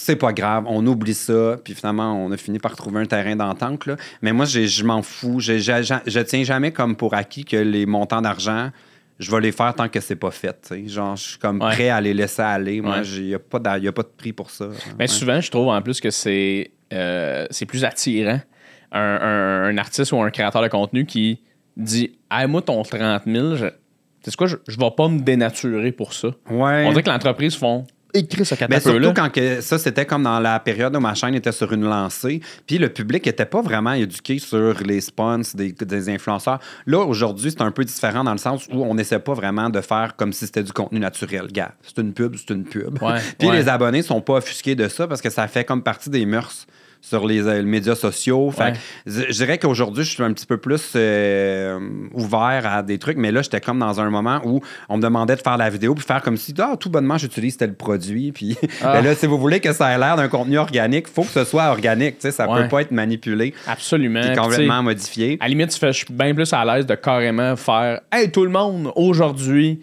C'est 0.00 0.16
pas 0.16 0.32
grave, 0.32 0.64
on 0.66 0.86
oublie 0.86 1.14
ça, 1.14 1.56
puis 1.62 1.74
finalement, 1.74 2.12
on 2.14 2.30
a 2.32 2.36
fini 2.36 2.58
par 2.58 2.74
trouver 2.76 3.00
un 3.00 3.06
terrain 3.06 3.36
d'entente. 3.36 3.86
là. 3.86 3.96
Mais 4.22 4.32
moi, 4.32 4.44
je 4.46 4.84
m'en 4.84 5.02
fous. 5.02 5.40
J'ai- 5.40 5.60
je 5.60 6.20
tiens 6.20 6.42
jamais 6.42 6.72
comme 6.72 6.96
pour 6.96 7.14
acquis 7.14 7.44
que 7.44 7.56
les 7.56 7.86
montants 7.86 8.22
d'argent, 8.22 8.70
je 9.18 9.30
vais 9.30 9.40
les 9.40 9.52
faire 9.52 9.74
tant 9.74 9.88
que 9.88 10.00
c'est 10.00 10.16
pas 10.16 10.30
fait. 10.30 10.56
tu. 10.66 10.88
Genre, 10.88 11.14
je 11.16 11.22
suis 11.30 11.38
comme 11.38 11.60
Ouais. 11.62 11.72
prêt 11.72 11.88
à 11.90 12.00
les 12.00 12.14
laisser 12.14 12.40
aller. 12.42 12.80
Moi, 12.80 12.98
Ouais. 13.00 13.06
il 13.06 13.24
n'y 13.26 13.34
a, 13.34 13.38
pas 13.38 13.78
y 13.78 13.88
a 13.88 13.92
pas 13.92 14.02
de 14.02 14.08
prix 14.16 14.32
pour 14.32 14.50
ça. 14.50 14.68
Mais 14.98 15.04
Ouais. 15.04 15.06
souvent, 15.08 15.40
je 15.40 15.50
trouve 15.50 15.68
en 15.68 15.82
plus 15.82 16.00
que 16.00 16.10
c'est 16.10 16.70
euh, 16.92 17.46
c'est 17.50 17.66
plus 17.66 17.84
attirant 17.84 18.40
un, 18.90 19.00
un- 19.00 19.64
un 19.68 19.78
artiste 19.78 20.10
ou 20.12 20.20
un 20.20 20.30
créateur 20.30 20.60
de 20.62 20.68
contenu 20.68 21.04
qui 21.06 21.40
dit 21.76 22.18
Hey, 22.30 22.48
moi, 22.48 22.62
ton 22.62 22.82
30 22.82 23.22
000, 23.26 23.54
je, 23.56 23.66
sais 24.24 24.32
quoi, 24.36 24.46
je, 24.48 24.56
je 24.66 24.76
vais 24.78 24.90
pas 24.96 25.06
me 25.08 25.20
dénaturer 25.20 25.92
pour 25.92 26.14
ça. 26.14 26.28
On 26.48 26.90
dirait 26.90 27.02
que 27.02 27.10
l'entreprise 27.10 27.54
font 27.54 27.86
écrit 28.14 28.44
ce 28.44 28.54
Mais 28.68 28.80
surtout 28.80 28.98
là. 28.98 29.12
quand 29.14 29.30
que 29.30 29.60
ça, 29.60 29.78
c'était 29.78 30.06
comme 30.06 30.22
dans 30.22 30.40
la 30.40 30.58
période 30.60 30.94
où 30.96 31.00
ma 31.00 31.14
chaîne 31.14 31.34
était 31.34 31.52
sur 31.52 31.72
une 31.72 31.84
lancée, 31.84 32.40
puis 32.66 32.78
le 32.78 32.88
public 32.88 33.26
était 33.26 33.46
pas 33.46 33.62
vraiment 33.62 33.92
éduqué 33.92 34.38
sur 34.38 34.74
les 34.82 35.00
sponsors 35.00 35.56
des, 35.56 35.72
des 35.72 36.08
influenceurs. 36.08 36.60
Là, 36.86 36.98
aujourd'hui, 37.00 37.50
c'est 37.50 37.62
un 37.62 37.70
peu 37.70 37.84
différent 37.84 38.24
dans 38.24 38.32
le 38.32 38.38
sens 38.38 38.66
où 38.72 38.82
on 38.82 38.94
n'essaie 38.94 39.18
pas 39.18 39.34
vraiment 39.34 39.70
de 39.70 39.80
faire 39.80 40.16
comme 40.16 40.32
si 40.32 40.46
c'était 40.46 40.62
du 40.62 40.72
contenu 40.72 40.98
naturel. 40.98 41.48
Gars, 41.52 41.72
c'est 41.82 41.98
une 42.00 42.12
pub, 42.12 42.36
c'est 42.36 42.54
une 42.54 42.64
pub. 42.64 43.02
Ouais, 43.02 43.18
puis 43.38 43.48
ouais. 43.48 43.56
les 43.56 43.68
abonnés 43.68 44.02
sont 44.02 44.20
pas 44.20 44.34
offusqués 44.34 44.74
de 44.74 44.88
ça 44.88 45.06
parce 45.06 45.20
que 45.20 45.30
ça 45.30 45.46
fait 45.48 45.64
comme 45.64 45.82
partie 45.82 46.10
des 46.10 46.26
mœurs 46.26 46.66
sur 47.00 47.26
les, 47.26 47.46
euh, 47.46 47.56
les 47.58 47.62
médias 47.62 47.94
sociaux. 47.94 48.50
Fait 48.50 48.62
Ouais. 48.62 48.72
que 48.72 48.78
je 49.06 49.20
je 49.30 49.32
dirais 49.32 49.58
qu'aujourd'hui, 49.58 50.04
je 50.04 50.10
suis 50.10 50.22
un 50.22 50.32
petit 50.32 50.44
peu 50.46 50.56
plus 50.58 50.92
euh, 50.96 51.78
ouvert 52.12 52.62
à 52.66 52.82
des 52.82 52.98
trucs, 52.98 53.16
mais 53.16 53.32
là, 53.32 53.42
j'étais 53.42 53.60
comme 53.60 53.78
dans 53.78 54.00
un 54.00 54.10
moment 54.10 54.40
où 54.44 54.60
on 54.88 54.96
me 54.98 55.02
demandait 55.02 55.36
de 55.36 55.40
faire 55.40 55.56
la 55.56 55.70
vidéo 55.70 55.94
puis 55.94 56.04
faire 56.04 56.20
comme 56.22 56.36
si, 56.36 56.54
ah, 56.58 56.76
tout 56.78 56.90
bonnement, 56.90 57.16
j'utilise 57.18 57.56
tel 57.56 57.74
produit. 57.74 58.32
Puis 58.32 58.56
Ah. 58.82 58.92
ben 58.94 59.04
là, 59.04 59.14
si 59.14 59.26
vous 59.26 59.38
voulez 59.38 59.60
que 59.60 59.72
ça 59.72 59.90
ait 59.94 59.98
l'air 59.98 60.16
d'un 60.16 60.28
contenu 60.28 60.58
organique, 60.58 61.08
faut 61.08 61.22
que 61.22 61.28
ce 61.30 61.44
soit 61.44 61.68
organique. 61.70 62.16
Ça 62.20 62.48
Ouais. 62.50 62.62
peut 62.62 62.68
pas 62.68 62.82
être 62.82 62.90
manipulé 62.90 63.54
Absolument. 63.66 64.20
puis 64.20 64.36
complètement 64.36 64.82
modifié. 64.82 65.38
À 65.40 65.44
la 65.44 65.48
limite, 65.48 65.76
je 65.80 65.92
suis 65.92 66.06
bien 66.10 66.34
plus 66.34 66.52
à 66.52 66.64
l'aise 66.64 66.86
de 66.86 66.94
carrément 66.94 67.56
faire 67.56 68.00
Hey, 68.12 68.30
tout 68.30 68.44
le 68.44 68.50
monde, 68.50 68.92
aujourd'hui, 68.96 69.80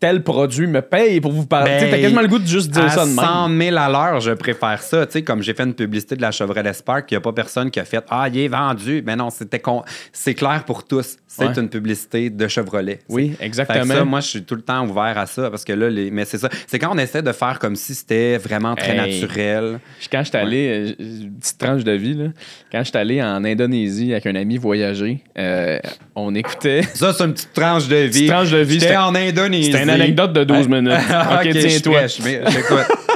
tel 0.00 0.22
produit 0.24 0.66
me 0.66 0.80
paye 0.82 1.20
pour 1.20 1.30
vous 1.32 1.46
parler. 1.46 1.72
Ben, 1.78 1.90
T'as 1.90 1.98
quasiment 2.00 2.22
le 2.22 2.28
goût 2.28 2.38
de 2.38 2.46
juste 2.46 2.70
dire 2.70 2.84
à 2.84 2.88
ça 2.88 3.04
de 3.04 3.10
même. 3.10 3.16
100 3.24 3.48
000 3.58 3.76
à 3.76 3.88
l'heure, 3.90 4.20
je 4.20 4.32
préfère 4.32 4.82
ça. 4.82 5.04
Tu 5.06 5.12
sais, 5.12 5.22
comme 5.22 5.42
j'ai 5.42 5.52
fait 5.54 5.62
une 5.64 5.74
publicité 5.74 6.16
de 6.16 6.22
la 6.22 6.30
Chevrolet 6.30 6.72
Spark, 6.72 7.10
il 7.10 7.14
n'y 7.14 7.18
a 7.18 7.20
pas 7.20 7.32
personne 7.32 7.70
qui 7.70 7.78
a 7.78 7.84
fait 7.84 8.02
Ah, 8.08 8.26
il 8.28 8.38
est 8.38 8.48
vendu. 8.48 9.02
Mais 9.06 9.14
non, 9.14 9.28
c'était 9.30 9.58
con- 9.60 9.84
c'est 10.12 10.34
clair 10.34 10.64
pour 10.64 10.84
tous. 10.84 11.16
C'est 11.32 11.46
Ouais. 11.46 11.54
une 11.58 11.68
publicité 11.68 12.28
de 12.28 12.48
Chevrolet. 12.48 12.98
Oui, 13.08 13.30
Fait 13.30 13.36
que 13.36 13.44
exactement. 13.44 13.94
ça, 13.94 14.04
moi, 14.04 14.18
je 14.18 14.26
suis 14.26 14.42
tout 14.42 14.56
le 14.56 14.62
temps 14.62 14.84
ouvert 14.84 15.16
à 15.16 15.26
ça 15.26 15.48
parce 15.48 15.64
que 15.64 15.72
là, 15.72 15.88
les... 15.88 16.10
mais 16.10 16.24
c'est 16.24 16.38
ça. 16.38 16.48
C'est 16.66 16.80
quand 16.80 16.90
on 16.92 16.98
essaie 16.98 17.22
de 17.22 17.30
faire 17.30 17.60
comme 17.60 17.76
si 17.76 17.94
c'était 17.94 18.36
vraiment 18.36 18.74
très 18.74 18.96
Hey. 18.98 19.20
naturel. 19.22 19.78
Quand 20.10 20.24
je 20.24 20.28
suis 20.28 20.36
allé, 20.36 20.66
euh, 20.90 20.92
une 20.98 21.32
petite 21.38 21.56
tranche 21.58 21.84
de 21.84 21.92
vie, 21.92 22.14
là, 22.14 22.24
quand 22.72 22.80
je 22.80 22.88
suis 22.88 22.98
allé 22.98 23.22
en 23.22 23.44
Indonésie 23.44 24.10
avec 24.10 24.26
un 24.26 24.34
ami 24.34 24.56
voyager, 24.58 25.22
euh, 25.38 25.78
on 26.16 26.34
écoutait. 26.34 26.82
Ça, 26.94 27.12
c'est 27.12 27.22
une 27.24 27.32
petite 27.34 27.52
tranche 27.52 27.86
de 27.86 27.94
vie. 27.96 28.10
Petite 28.10 28.28
tranche 28.28 28.50
de 28.50 28.58
vie, 28.58 28.74
J'étais 28.74 28.86
c'était- 28.86 28.96
en 28.96 29.14
Indonésie. 29.14 29.70
C'était 29.70 29.84
une 29.84 29.90
anecdote 29.90 30.32
de 30.32 30.42
12 30.42 30.66
minutes. 30.66 30.92
ok, 31.44 31.48
tiens-toi. 31.52 32.06
je. 32.08 33.09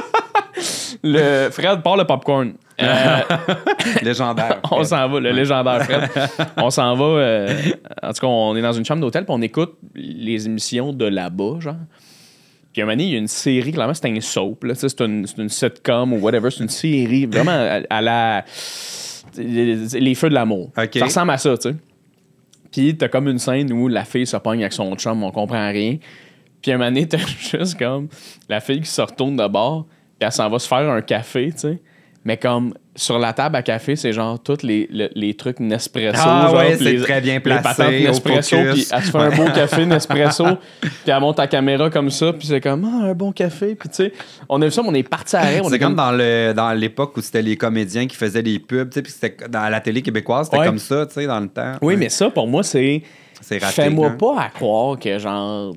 Le 1.05 1.49
Fred 1.51 1.81
part 1.83 1.97
le 1.97 2.03
popcorn. 2.03 2.53
Euh, 2.81 3.19
Légendaire. 4.01 4.59
on 4.71 4.83
s'en 4.83 5.07
va, 5.07 5.19
le 5.19 5.31
légendaire 5.31 5.83
Fred. 5.83 6.09
On 6.57 6.69
s'en 6.69 6.95
va. 6.95 7.05
euh, 7.05 7.57
en 8.03 8.11
tout 8.11 8.19
cas, 8.21 8.27
on 8.27 8.55
est 8.55 8.61
dans 8.61 8.73
une 8.73 8.83
chambre 8.83 8.99
d'hôtel, 9.01 9.23
puis 9.23 9.33
on 9.33 9.41
écoute 9.41 9.75
les 9.93 10.45
émissions 10.45 10.91
de 10.91 11.05
là-bas, 11.05 11.59
genre. 11.59 11.75
Puis 12.73 12.81
à 12.81 12.85
un 12.85 12.87
moment 12.87 12.97
donné, 12.97 13.05
il 13.05 13.13
y 13.13 13.15
a 13.15 13.19
une 13.19 13.27
série, 13.29 13.71
clairement, 13.71 13.93
c'est 13.93 14.09
un 14.09 14.19
soap, 14.19 14.65
C'est 14.73 14.99
une, 14.99 15.25
une 15.37 15.47
sitcom 15.47 16.11
ou 16.11 16.17
whatever. 16.17 16.49
C'est 16.51 16.63
une 16.63 16.69
série 16.69 17.25
vraiment 17.25 17.51
à, 17.51 17.79
à 17.89 18.01
la. 18.01 18.43
Les, 19.37 19.75
les 19.75 20.15
feux 20.15 20.29
de 20.29 20.33
l'amour. 20.33 20.71
Ça 20.75 21.05
ressemble 21.05 21.31
à 21.31 21.37
ça, 21.37 21.57
tu 21.57 21.69
sais. 21.69 21.75
Puis 22.71 22.97
t'as 22.97 23.07
comme 23.07 23.29
une 23.29 23.39
scène 23.39 23.71
où 23.71 23.87
la 23.87 24.03
fille 24.03 24.27
se 24.27 24.35
pogne 24.37 24.61
avec 24.61 24.73
son 24.73 24.93
chum, 24.95 25.23
on 25.23 25.31
comprend 25.31 25.69
rien. 25.69 25.97
Puis 26.61 26.71
à 26.71 26.75
un 26.75 26.77
moment 26.77 26.89
donné, 26.89 27.07
t'as 27.07 27.17
juste 27.17 27.77
comme 27.79 28.09
la 28.49 28.59
fille 28.59 28.81
qui 28.81 28.89
se 28.89 29.01
retourne 29.01 29.37
de 29.37 29.47
bord, 29.47 29.85
elle 30.19 30.31
s'en 30.31 30.49
va 30.49 30.59
se 30.59 30.67
faire 30.67 30.89
un 30.89 31.01
café, 31.01 31.51
tu 31.51 31.59
sais. 31.59 31.79
Mais 32.27 32.37
comme 32.37 32.73
sur 32.95 33.19
la 33.19 33.33
table 33.33 33.55
à 33.55 33.61
café, 33.61 33.95
c'est 33.95 34.11
genre 34.11 34.41
tous 34.41 34.63
les, 34.63 34.87
le- 34.91 35.09
les 35.13 35.35
trucs 35.35 35.59
Nespresso. 35.59 36.17
Ah 36.25 36.47
genre, 36.49 36.55
ouais, 36.57 36.75
c'est 36.75 36.83
les- 36.93 37.01
très 37.01 37.21
bien 37.21 37.35
Les 37.35 37.39
placé, 37.39 37.61
patentes 37.63 37.93
au 37.93 38.07
Nespresso, 38.07 38.57
puis 38.73 38.87
elle 38.91 39.03
se 39.03 39.11
fait 39.11 39.17
un 39.19 39.29
beau 39.29 39.45
café 39.53 39.85
Nespresso, 39.85 40.45
puis 40.81 40.89
elle 41.05 41.19
monte 41.19 41.35
ta 41.35 41.45
caméra 41.45 41.91
comme 41.91 42.09
ça, 42.09 42.33
puis 42.33 42.47
c'est 42.47 42.61
comme, 42.61 42.83
ah, 42.83 43.09
un 43.09 43.13
bon 43.13 43.31
café, 43.31 43.75
puis 43.75 43.89
tu 43.89 43.95
sais, 43.95 44.13
on 44.49 44.59
a 44.59 44.65
vu 44.65 44.71
ça, 44.71 44.81
mais 44.81 44.89
on 44.89 44.93
est 44.95 45.07
parti 45.07 45.35
à 45.35 45.43
C'est 45.43 45.75
est 45.75 45.79
comme 45.79 45.93
dans 45.93 46.11
le 46.11 46.53
dans 46.55 46.71
l'époque 46.73 47.15
où 47.15 47.21
c'était 47.21 47.43
les 47.43 47.57
comédiens 47.57 48.07
qui 48.07 48.15
faisaient 48.15 48.41
des 48.41 48.57
pubs, 48.57 48.89
tu 48.89 48.95
sais, 48.95 49.01
puis 49.03 49.11
c'était 49.11 49.47
dans 49.47 49.69
la 49.69 49.79
télé 49.79 50.01
québécoise, 50.01 50.47
c'était 50.47 50.57
Ouais. 50.61 50.65
comme 50.65 50.79
ça, 50.79 51.05
tu 51.05 51.13
sais, 51.13 51.27
dans 51.27 51.39
le 51.39 51.47
temps. 51.49 51.73
Oui, 51.83 51.93
Ouais. 51.93 51.99
mais 51.99 52.09
ça, 52.09 52.31
pour 52.31 52.47
moi, 52.47 52.63
c'est. 52.63 53.03
c'est. 53.39 53.59
Fais-moi 53.63 54.09
là. 54.09 54.15
pas 54.15 54.41
à 54.41 54.49
croire 54.49 54.97
que, 54.97 55.19
genre. 55.19 55.75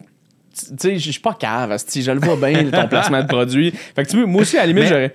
Tu 0.59 0.75
sais, 0.79 0.99
je 0.99 1.11
suis 1.11 1.21
pas 1.21 1.35
cave, 1.35 1.73
asti, 1.73 2.03
je 2.03 2.11
le 2.11 2.21
vois 2.21 2.37
bien, 2.37 2.65
ton 2.71 2.89
placement 2.89 3.23
de 3.23 3.27
produit. 3.29 3.71
Fait 3.95 4.05
que 4.05 4.11
tu 4.11 4.25
moi 4.27 4.43
aussi, 4.43 4.57
à 4.57 4.61
la 4.61 4.67
limite, 4.73 4.87
j'aurais. 4.89 5.13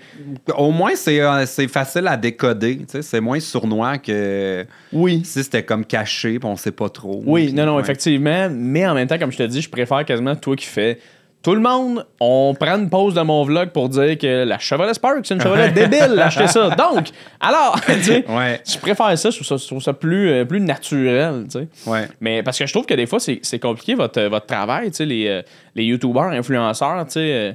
Au 0.57 0.71
moins, 0.71 0.95
c'est 0.95 1.19
euh, 1.21 1.45
facile 1.67 2.07
à 2.07 2.17
décoder, 2.17 2.81
c'est 3.01 3.21
moins 3.21 3.39
sournois 3.39 3.97
que 3.97 4.65
Oui. 4.91 5.21
si 5.25 5.43
c'était 5.43 5.63
comme 5.63 5.85
caché, 5.85 6.39
puis 6.39 6.47
on 6.49 6.55
sait 6.55 6.71
pas 6.71 6.89
trop. 6.89 7.21
Oui, 7.25 7.51
non, 7.53 7.65
non, 7.65 7.75
ouais. 7.75 7.81
effectivement. 7.81 8.49
Mais 8.51 8.85
en 8.87 8.93
même 8.93 9.07
temps, 9.07 9.17
comme 9.19 9.31
je 9.31 9.37
te 9.37 9.43
dis, 9.43 9.61
je 9.61 9.69
préfère 9.69 10.03
quasiment 10.05 10.35
toi 10.35 10.55
qui 10.55 10.65
fais. 10.65 10.99
Tout 11.43 11.55
le 11.55 11.59
monde, 11.61 12.05
on 12.21 12.55
prend 12.57 12.77
une 12.77 12.89
pause 12.89 13.15
de 13.15 13.21
mon 13.21 13.43
vlog 13.43 13.71
pour 13.71 13.89
dire 13.89 14.17
que 14.17 14.45
la 14.45 14.57
Chevrolet 14.59 14.93
Spark, 14.93 15.17
c'est 15.25 15.33
une 15.33 15.41
Chevrolet 15.41 15.71
débile, 15.71 16.17
achetez 16.19 16.47
ça. 16.47 16.69
Donc, 16.69 17.09
alors, 17.41 17.77
tu 17.85 18.01
sais, 18.01 18.25
Ouais, 18.29 18.61
je 18.65 18.77
préfère 18.77 19.17
ça, 19.17 19.29
je 19.29 19.35
trouve 19.35 19.47
ça, 19.47 19.57
je 19.57 19.67
trouve 19.67 19.81
ça 19.83 19.91
plus, 19.91 20.29
euh, 20.29 20.45
plus 20.45 20.61
naturel, 20.61 21.43
tu 21.51 21.59
sais. 21.59 21.67
ouais. 21.89 22.07
Mais 22.21 22.43
parce 22.43 22.57
que 22.57 22.65
je 22.65 22.71
trouve 22.71 22.85
que 22.85 22.93
des 22.93 23.05
fois, 23.05 23.19
c'est 23.19 23.59
compliqué 23.59 23.93
votre, 23.93 24.21
votre 24.23 24.45
travail, 24.45 24.89
tu 24.91 24.97
sais, 24.97 25.05
les, 25.05 25.27
euh, 25.27 25.41
les 25.75 25.83
YouTubers, 25.83 26.23
influenceurs, 26.31 27.05
tu 27.07 27.11
sais. 27.11 27.19
euh, 27.33 27.53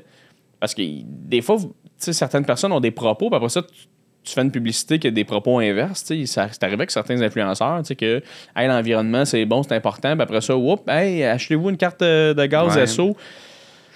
parce 0.61 0.75
que 0.75 0.83
des 1.05 1.41
fois, 1.41 1.57
tu 1.57 1.69
sais, 1.97 2.13
certaines 2.13 2.45
personnes 2.45 2.73
ont 2.73 2.81
des 2.81 2.91
propos, 2.91 3.29
puis 3.31 3.37
après 3.37 3.49
ça, 3.49 3.63
tu, 3.63 3.69
tu 4.23 4.35
fais 4.35 4.43
une 4.43 4.51
publicité 4.53 4.99
qui 4.99 5.07
a 5.07 5.11
des 5.11 5.25
propos 5.25 5.61
inverses, 5.61 6.05
tu 6.05 6.27
sais. 6.27 6.27
Ça- 6.27 6.49
C'est 6.53 6.63
arrivé 6.63 6.77
avec 6.81 6.91
certains 6.91 7.23
influenceurs, 7.23 7.79
tu 7.79 7.87
sais, 7.87 7.97
que 7.97 8.23
hey, 8.55 8.69
l'environnement, 8.69 9.25
c'est 9.25 9.47
bon, 9.47 9.63
c'est 9.63 9.75
important, 9.75 10.13
puis 10.13 10.23
après 10.23 10.43
ça, 10.43 10.55
whoop, 10.55 10.87
hey, 10.91 11.25
achetez-vous 11.25 11.71
une 11.71 11.79
carte 11.79 12.03
euh, 12.03 12.35
de 12.35 12.45
gaz 12.45 12.77
Ouais. 12.77 12.87
SO. 12.87 13.17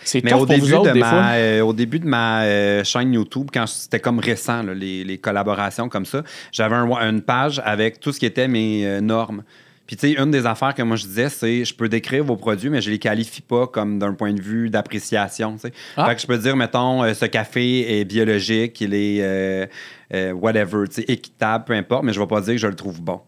C'est 0.05 0.23
Mais 0.25 0.31
tough 0.31 0.41
au 0.43 0.47
début, 0.47 0.61
vous 0.63 0.75
autres, 0.75 0.89
de 0.89 0.93
des 0.95 1.01
fois. 1.01 1.13
ma, 1.13 1.35
euh, 1.35 1.61
au 1.63 1.73
début 1.73 1.99
de 2.01 2.07
ma 2.07 2.43
euh, 2.45 2.85
chaîne 2.85 3.13
YouTube, 3.13 3.49
quand 3.53 3.67
c'était 3.67 4.01
comme 4.01 4.19
récent, 4.19 4.63
là, 4.63 4.75
les, 4.75 5.05
les 5.05 5.19
collaborations 5.19 5.89
comme 5.89 6.07
ça, 6.07 6.23
j'avais 6.51 6.75
un- 6.77 7.09
une 7.11 7.23
page 7.23 7.61
avec 7.65 8.01
tout 8.01 8.13
ce 8.13 8.19
qui 8.21 8.27
était 8.27 8.49
mes 8.49 8.87
euh, 8.87 9.01
normes. 9.01 9.43
Puis, 9.87 9.97
tu 9.97 10.09
sais, 10.15 10.23
une 10.23 10.31
des 10.31 10.47
affaires 10.47 10.75
que 10.75 10.83
moi 10.83 10.97
je 10.97 11.05
disais, 11.07 11.29
c'est 11.29 11.65
je 11.65 11.75
peux 11.75 11.89
décrire 11.89 12.25
vos 12.25 12.37
produits, 12.37 12.71
mais 12.71 12.81
je 12.81 12.91
les 12.91 12.99
qualifie 12.99 13.43
pas 13.43 13.67
comme 13.67 13.99
d'un 13.99 14.15
point 14.15 14.33
de 14.33 14.41
vue 14.41 14.71
d'appréciation. 14.71 15.57
Ah. 15.97 16.07
Fait 16.09 16.15
que 16.15 16.21
je 16.23 16.27
peux 16.27 16.39
dire, 16.39 16.57
mettons, 16.57 17.03
euh, 17.03 17.13
ce 17.15 17.27
café 17.27 17.99
est 18.01 18.05
biologique, 18.05 18.81
il 18.81 18.95
est 18.95 19.19
euh, 19.21 19.67
euh, 20.15 20.33
whatever, 20.33 20.87
tu 20.89 20.95
sais, 21.03 21.05
équitable, 21.09 21.65
peu 21.65 21.73
importe, 21.75 22.05
mais 22.05 22.13
je 22.13 22.21
vais 22.21 22.27
pas 22.27 22.41
dire 22.41 22.55
que 22.55 22.61
je 22.61 22.69
le 22.69 22.77
trouve 22.77 23.03
bon. 23.03 23.21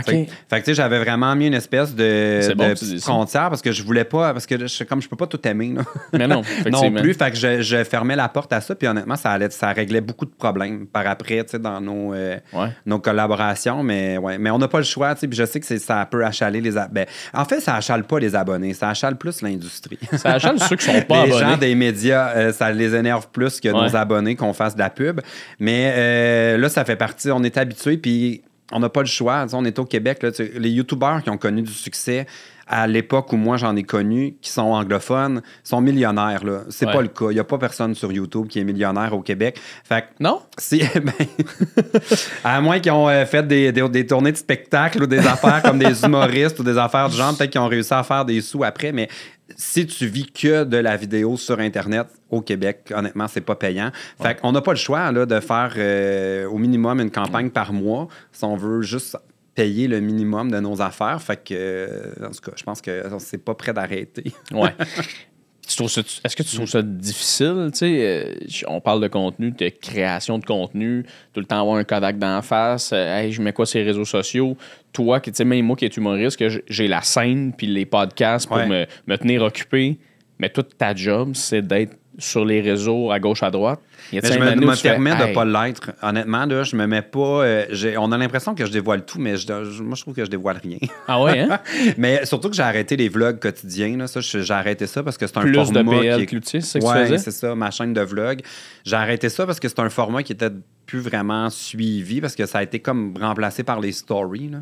Fait, 0.00 0.24
que 0.26 0.56
tu 0.58 0.64
sais, 0.64 0.74
j'avais 0.74 0.98
vraiment 0.98 1.34
mis 1.36 1.46
une 1.48 1.54
espèce 1.54 1.94
de, 1.94 2.54
bon 2.54 2.74
frontière 3.00 3.48
parce 3.50 3.62
que 3.62 3.72
je 3.72 3.82
voulais 3.82 4.04
pas, 4.04 4.32
parce 4.32 4.46
que 4.46 4.66
je, 4.66 4.84
comme 4.84 5.02
je 5.02 5.08
peux 5.08 5.16
pas 5.16 5.26
tout 5.26 5.40
aimer. 5.46 5.74
là. 5.76 5.82
Mais 6.12 6.26
non, 6.26 6.42
non 6.70 6.92
plus. 6.92 7.14
Fait 7.14 7.30
que 7.30 7.36
je, 7.36 7.62
je 7.62 7.84
fermais 7.84 8.16
la 8.16 8.28
porte 8.28 8.52
à 8.52 8.60
ça. 8.60 8.74
Puis 8.74 8.86
honnêtement, 8.88 9.16
ça, 9.16 9.30
allait, 9.32 9.50
ça 9.50 9.72
réglait 9.72 10.00
beaucoup 10.00 10.24
de 10.24 10.30
problèmes 10.30 10.86
par 10.86 11.06
après, 11.06 11.44
tu 11.44 11.50
sais, 11.52 11.58
dans 11.58 11.80
nos, 11.80 12.14
euh, 12.14 12.38
Ouais. 12.52 12.68
nos 12.86 12.98
collaborations. 12.98 13.82
Mais 13.82 14.18
ouais, 14.18 14.38
mais 14.38 14.50
on 14.50 14.58
n'a 14.58 14.68
pas 14.68 14.78
le 14.78 14.84
choix, 14.84 15.14
tu 15.14 15.20
sais. 15.20 15.28
Puis 15.28 15.36
je 15.38 15.44
sais 15.44 15.60
que 15.60 15.78
ça 15.78 16.06
peut 16.10 16.24
achaler 16.24 16.60
les. 16.60 16.76
a- 16.76 16.88
Ben, 16.88 17.06
en 17.34 17.44
fait, 17.44 17.60
ça 17.60 17.74
achale 17.76 18.04
pas 18.04 18.18
les 18.18 18.34
abonnés. 18.34 18.74
Ça 18.74 18.88
achale 18.90 19.16
plus 19.16 19.42
l'industrie. 19.42 19.98
Ça 20.16 20.34
achète 20.34 20.58
ceux 20.60 20.76
qui 20.76 20.84
sont 20.84 21.00
pas 21.02 21.24
les 21.26 21.32
gens 21.32 21.38
abonnés. 21.38 21.56
des 21.56 21.74
médias, 21.74 22.30
euh, 22.36 22.52
ça 22.52 22.70
les 22.70 22.94
énerve 22.94 23.28
plus 23.32 23.60
que 23.60 23.68
nos 23.68 23.96
abonnés 23.96 24.36
qu'on 24.36 24.52
fasse 24.52 24.74
de 24.74 24.80
la 24.80 24.90
pub. 24.90 25.20
Mais 25.58 25.92
euh, 25.96 26.58
là, 26.58 26.68
ça 26.68 26.84
fait 26.84 26.96
partie. 26.96 27.30
On 27.30 27.42
est 27.42 27.56
habitué, 27.56 27.96
puis 27.96 28.42
on 28.72 28.80
n'a 28.80 28.88
pas 28.88 29.00
le 29.00 29.06
choix. 29.06 29.46
On 29.52 29.64
est 29.64 29.78
au 29.78 29.84
Québec. 29.84 30.22
Là, 30.22 30.30
les 30.54 30.70
youtubeurs 30.70 31.22
qui 31.22 31.30
ont 31.30 31.38
connu 31.38 31.62
du 31.62 31.72
succès 31.72 32.26
à 32.68 32.86
l'époque 32.86 33.32
où 33.32 33.36
moi 33.36 33.56
j'en 33.58 33.74
ai 33.76 33.82
connu, 33.82 34.36
qui 34.40 34.48
sont 34.50 34.62
anglophones, 34.62 35.42
sont 35.64 35.80
millionnaires. 35.80 36.44
Là. 36.44 36.60
C'est 36.70 36.86
Ouais. 36.86 36.92
pas 36.92 37.02
le 37.02 37.08
cas. 37.08 37.26
Il 37.30 37.34
n'y 37.34 37.40
a 37.40 37.44
pas 37.44 37.58
personne 37.58 37.94
sur 37.94 38.10
YouTube 38.12 38.46
qui 38.48 38.60
est 38.60 38.64
millionnaire 38.64 39.12
au 39.14 39.20
Québec. 39.20 39.60
Fait 39.84 40.02
que 40.02 40.06
Non? 40.20 40.40
si, 40.56 40.80
ben, 40.94 41.12
à 42.44 42.60
moins 42.60 42.78
qu'ils 42.80 42.92
ont 42.92 43.08
euh, 43.08 43.26
fait 43.26 43.46
des, 43.46 43.72
des- 43.72 43.88
des 43.88 44.06
tournées 44.06 44.32
de 44.32 44.36
spectacles 44.36 45.02
ou 45.02 45.06
des 45.06 45.18
affaires 45.26 45.62
comme 45.62 45.78
des 45.78 46.04
humoristes 46.04 46.58
ou 46.60 46.62
des 46.62 46.78
affaires 46.78 47.08
du 47.08 47.16
genre, 47.16 47.36
peut-être 47.36 47.50
qu'ils 47.50 47.60
ont 47.60 47.68
réussi 47.68 47.92
à 47.94 48.02
faire 48.02 48.24
des 48.24 48.40
sous 48.40 48.64
après, 48.64 48.92
mais 48.92 49.08
si 49.56 49.86
tu 49.86 50.06
vis 50.06 50.26
que 50.26 50.64
de 50.64 50.76
la 50.76 50.96
vidéo 50.96 51.36
sur 51.36 51.58
Internet 51.60 52.06
au 52.30 52.40
Québec, 52.40 52.92
honnêtement, 52.94 53.28
c'est 53.28 53.40
pas 53.40 53.54
payant. 53.54 53.90
Fait 54.20 54.40
qu'on 54.40 54.52
n'a 54.52 54.60
pas 54.60 54.72
le 54.72 54.78
choix 54.78 55.12
là, 55.12 55.26
de 55.26 55.40
faire 55.40 55.74
euh, 55.76 56.46
au 56.46 56.58
minimum 56.58 57.00
une 57.00 57.10
campagne 57.10 57.50
par 57.50 57.72
mois 57.72 58.08
si 58.32 58.44
on 58.44 58.56
veut 58.56 58.82
juste 58.82 59.16
payer 59.54 59.86
le 59.86 60.00
minimum 60.00 60.50
de 60.50 60.60
nos 60.60 60.80
affaires. 60.80 61.20
Fait 61.20 61.36
que, 61.36 61.52
euh, 61.52 62.26
en 62.26 62.30
tout 62.30 62.40
cas, 62.50 62.52
je 62.56 62.62
pense 62.62 62.80
que 62.80 63.02
c'est 63.18 63.44
pas 63.44 63.54
prêt 63.54 63.72
d'arrêter. 63.72 64.32
Ouais. 64.52 64.74
Est-ce 65.68 66.36
que 66.36 66.42
tu 66.42 66.56
trouves 66.56 66.68
ça 66.68 66.82
difficile? 66.82 67.70
Euh, 67.82 68.34
on 68.66 68.80
parle 68.80 69.00
de 69.00 69.08
contenu, 69.08 69.52
de 69.52 69.68
création 69.68 70.38
de 70.38 70.44
contenu, 70.44 71.04
tout 71.32 71.40
le 71.40 71.46
temps 71.46 71.60
avoir 71.60 71.76
un 71.76 71.84
Kodak 71.84 72.18
d'en 72.18 72.42
face. 72.42 72.90
euh, 72.92 73.16
hey, 73.18 73.32
je 73.32 73.40
mets 73.40 73.52
quoi 73.52 73.64
sur 73.64 73.78
les 73.78 73.86
réseaux 73.86 74.04
sociaux? 74.04 74.56
Toi, 74.92 75.20
qui- 75.20 75.44
même 75.44 75.64
moi 75.64 75.76
qui 75.76 75.84
est 75.84 75.96
humoriste, 75.96 76.36
que 76.38 76.48
j'ai 76.68 76.88
la 76.88 77.00
scène 77.02 77.52
puis 77.56 77.66
les 77.68 77.86
podcasts 77.86 78.46
pour 78.48 78.56
Ouais. 78.58 78.66
me, 78.66 78.86
me 79.06 79.16
tenir 79.16 79.42
occupé, 79.42 79.98
mais 80.38 80.48
toute 80.50 80.76
ta 80.76 80.94
job, 80.94 81.30
c'est 81.34 81.62
d'être 81.66 81.96
sur 82.18 82.44
les 82.44 82.60
réseaux 82.60 83.10
à 83.10 83.18
gauche, 83.18 83.42
à 83.42 83.50
droite. 83.50 83.80
Y 84.12 84.20
Mais 84.22 84.32
je 84.32 84.38
me, 84.38 84.66
me 84.66 84.74
fais, 84.74 84.90
permets 84.90 85.14
de 85.16 85.22
Hey, 85.24 85.32
pas 85.32 85.44
l'être. 85.44 85.92
Honnêtement, 86.02 86.44
là, 86.44 86.62
je 86.64 86.76
me 86.76 86.86
mets 86.86 87.00
pas. 87.02 87.44
euh, 87.44 87.64
on 87.98 88.12
a 88.12 88.18
l'impression 88.18 88.54
que 88.54 88.66
je 88.66 88.70
dévoile 88.72 89.04
tout, 89.04 89.18
mais 89.18 89.36
je- 89.36 89.46
je- 89.46 89.82
moi, 89.82 89.94
je 89.96 90.02
trouve 90.02 90.14
que 90.14 90.24
je 90.24 90.30
dévoile 90.30 90.58
rien. 90.62 90.76
Ah 91.08 91.22
ouais, 91.22 91.40
hein? 91.40 91.58
mais 91.96 92.24
surtout 92.26 92.50
que 92.50 92.56
j'ai 92.56 92.62
arrêté 92.62 92.96
les 92.96 93.08
vlogs 93.08 93.38
quotidiens. 93.38 93.96
Là, 93.96 94.06
ça, 94.06 94.20
j'ai 94.20 94.50
arrêté 94.52 94.86
ça 94.86 95.02
parce 95.02 95.16
que 95.16 95.26
c'est 95.26 95.38
un 95.38 95.42
Plus 95.42 95.52
de 95.52 95.64
format 95.82 96.00
PL 96.00 96.16
qui 96.16 96.22
est 96.22 96.26
Cloutier, 96.26 96.60
c'est 96.60 96.82
Ouais, 96.84 97.16
c'est 97.18 97.30
ça, 97.30 97.54
ma 97.54 97.70
chaîne 97.70 97.94
de 97.94 98.02
vlog. 98.02 98.40
J'ai 98.84 98.96
arrêté 98.96 99.28
ça 99.28 99.46
parce 99.46 99.58
que 99.60 99.68
c'est 99.68 99.80
un 99.80 99.88
format 99.90 100.22
qui 100.22 100.32
était 100.32 100.50
plus 100.86 101.00
vraiment 101.00 101.48
suivi 101.48 102.20
parce 102.20 102.34
que 102.34 102.44
ça 102.44 102.58
a 102.58 102.62
été 102.62 102.80
comme 102.80 103.14
remplacé 103.18 103.62
par 103.62 103.80
les 103.80 103.92
stories. 103.92 104.48
là. 104.50 104.58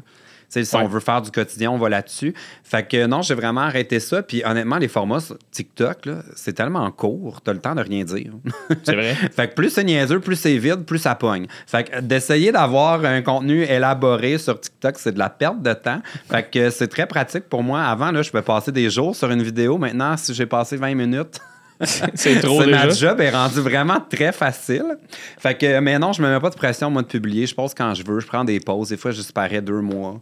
Si 0.51 0.59
Ouais. 0.61 0.83
on 0.83 0.89
veut 0.89 1.01
faire 1.01 1.23
du 1.23 1.31
quotidien, 1.31 1.71
on 1.71 1.79
va 1.79 1.89
là-dessus. 1.89 2.35
Fait 2.65 2.87
que 2.87 3.07
non, 3.07 3.23
j'ai 3.23 3.35
vraiment 3.35 3.61
arrêté 3.63 4.01
ça. 4.01 4.23
Puis 4.23 4.43
honnêtement, 4.45 4.79
les 4.79 4.89
formats 4.89 5.21
sur 5.21 5.39
TikTok, 5.51 6.09
c'est 6.35 6.53
tellement 6.53 6.91
court, 6.91 7.41
t'as 7.41 7.53
le 7.53 7.61
temps 7.61 7.75
de 7.75 7.83
rien 7.83 8.05
dire. 8.05 8.33
C'est 8.85 8.95
vrai? 8.95 9.15
fait 9.15 9.49
que 9.49 9.55
plus 9.55 9.71
c'est 9.71 9.85
niaiseux, 9.85 10.21
plus 10.21 10.37
c'est 10.37 10.57
vide, 10.59 10.85
plus 10.85 10.99
ça 10.99 11.15
pogne. 11.15 11.47
Fait 11.67 11.85
que 11.85 12.01
d'essayer 12.01 12.51
d'avoir 12.53 13.05
un 13.05 13.23
contenu 13.23 13.63
élaboré 13.63 14.39
sur 14.39 14.59
TikTok, 14.61 14.99
c'est 14.99 15.13
de 15.13 15.19
la 15.19 15.31
perte 15.31 15.63
de 15.63 15.73
temps. 15.73 16.03
Fait 16.31 16.49
que 16.51 16.71
c'est 16.71 16.89
très 16.89 17.07
pratique 17.07 17.49
pour 17.49 17.63
moi. 17.63 17.83
Avant, 17.83 18.11
là, 18.11 18.23
je 18.23 18.31
peux 18.31 18.43
passer 18.43 18.73
des 18.73 18.91
jours 18.91 19.15
sur 19.15 19.31
une 19.31 19.43
vidéo. 19.43 19.79
Maintenant, 19.79 20.17
si 20.17 20.35
j'ai 20.35 20.47
passé 20.47 20.77
20 20.77 20.95
minutes, 20.95 21.41
c'est 22.15 22.41
trop 22.41 22.63
déjà. 22.63 22.87
ma 22.87 22.91
job 22.91 23.21
est 23.21 23.31
rendu 23.31 23.61
vraiment 23.61 23.99
très 24.09 24.33
facile. 24.33 24.99
Fait 25.39 25.55
que, 25.55 25.81
mais 25.81 25.99
non, 25.99 26.13
je 26.13 26.23
me 26.23 26.29
mets 26.29 26.41
pas 26.41 26.51
de 26.51 26.55
pression, 26.55 26.91
moi, 26.91 27.03
de 27.03 27.07
publier. 27.07 27.47
Je 27.47 27.55
pose 27.55 27.73
quand 27.75 27.95
je 27.95 28.05
veux. 28.05 28.21
Je 28.21 28.27
prends 28.27 28.45
des 28.45 28.61
pauses. 28.61 28.91
Des 28.91 28.97
fois, 28.97 29.11
je 29.11 29.19
disparais 29.19 29.63
deux 29.63 29.81
mois. 29.81 30.21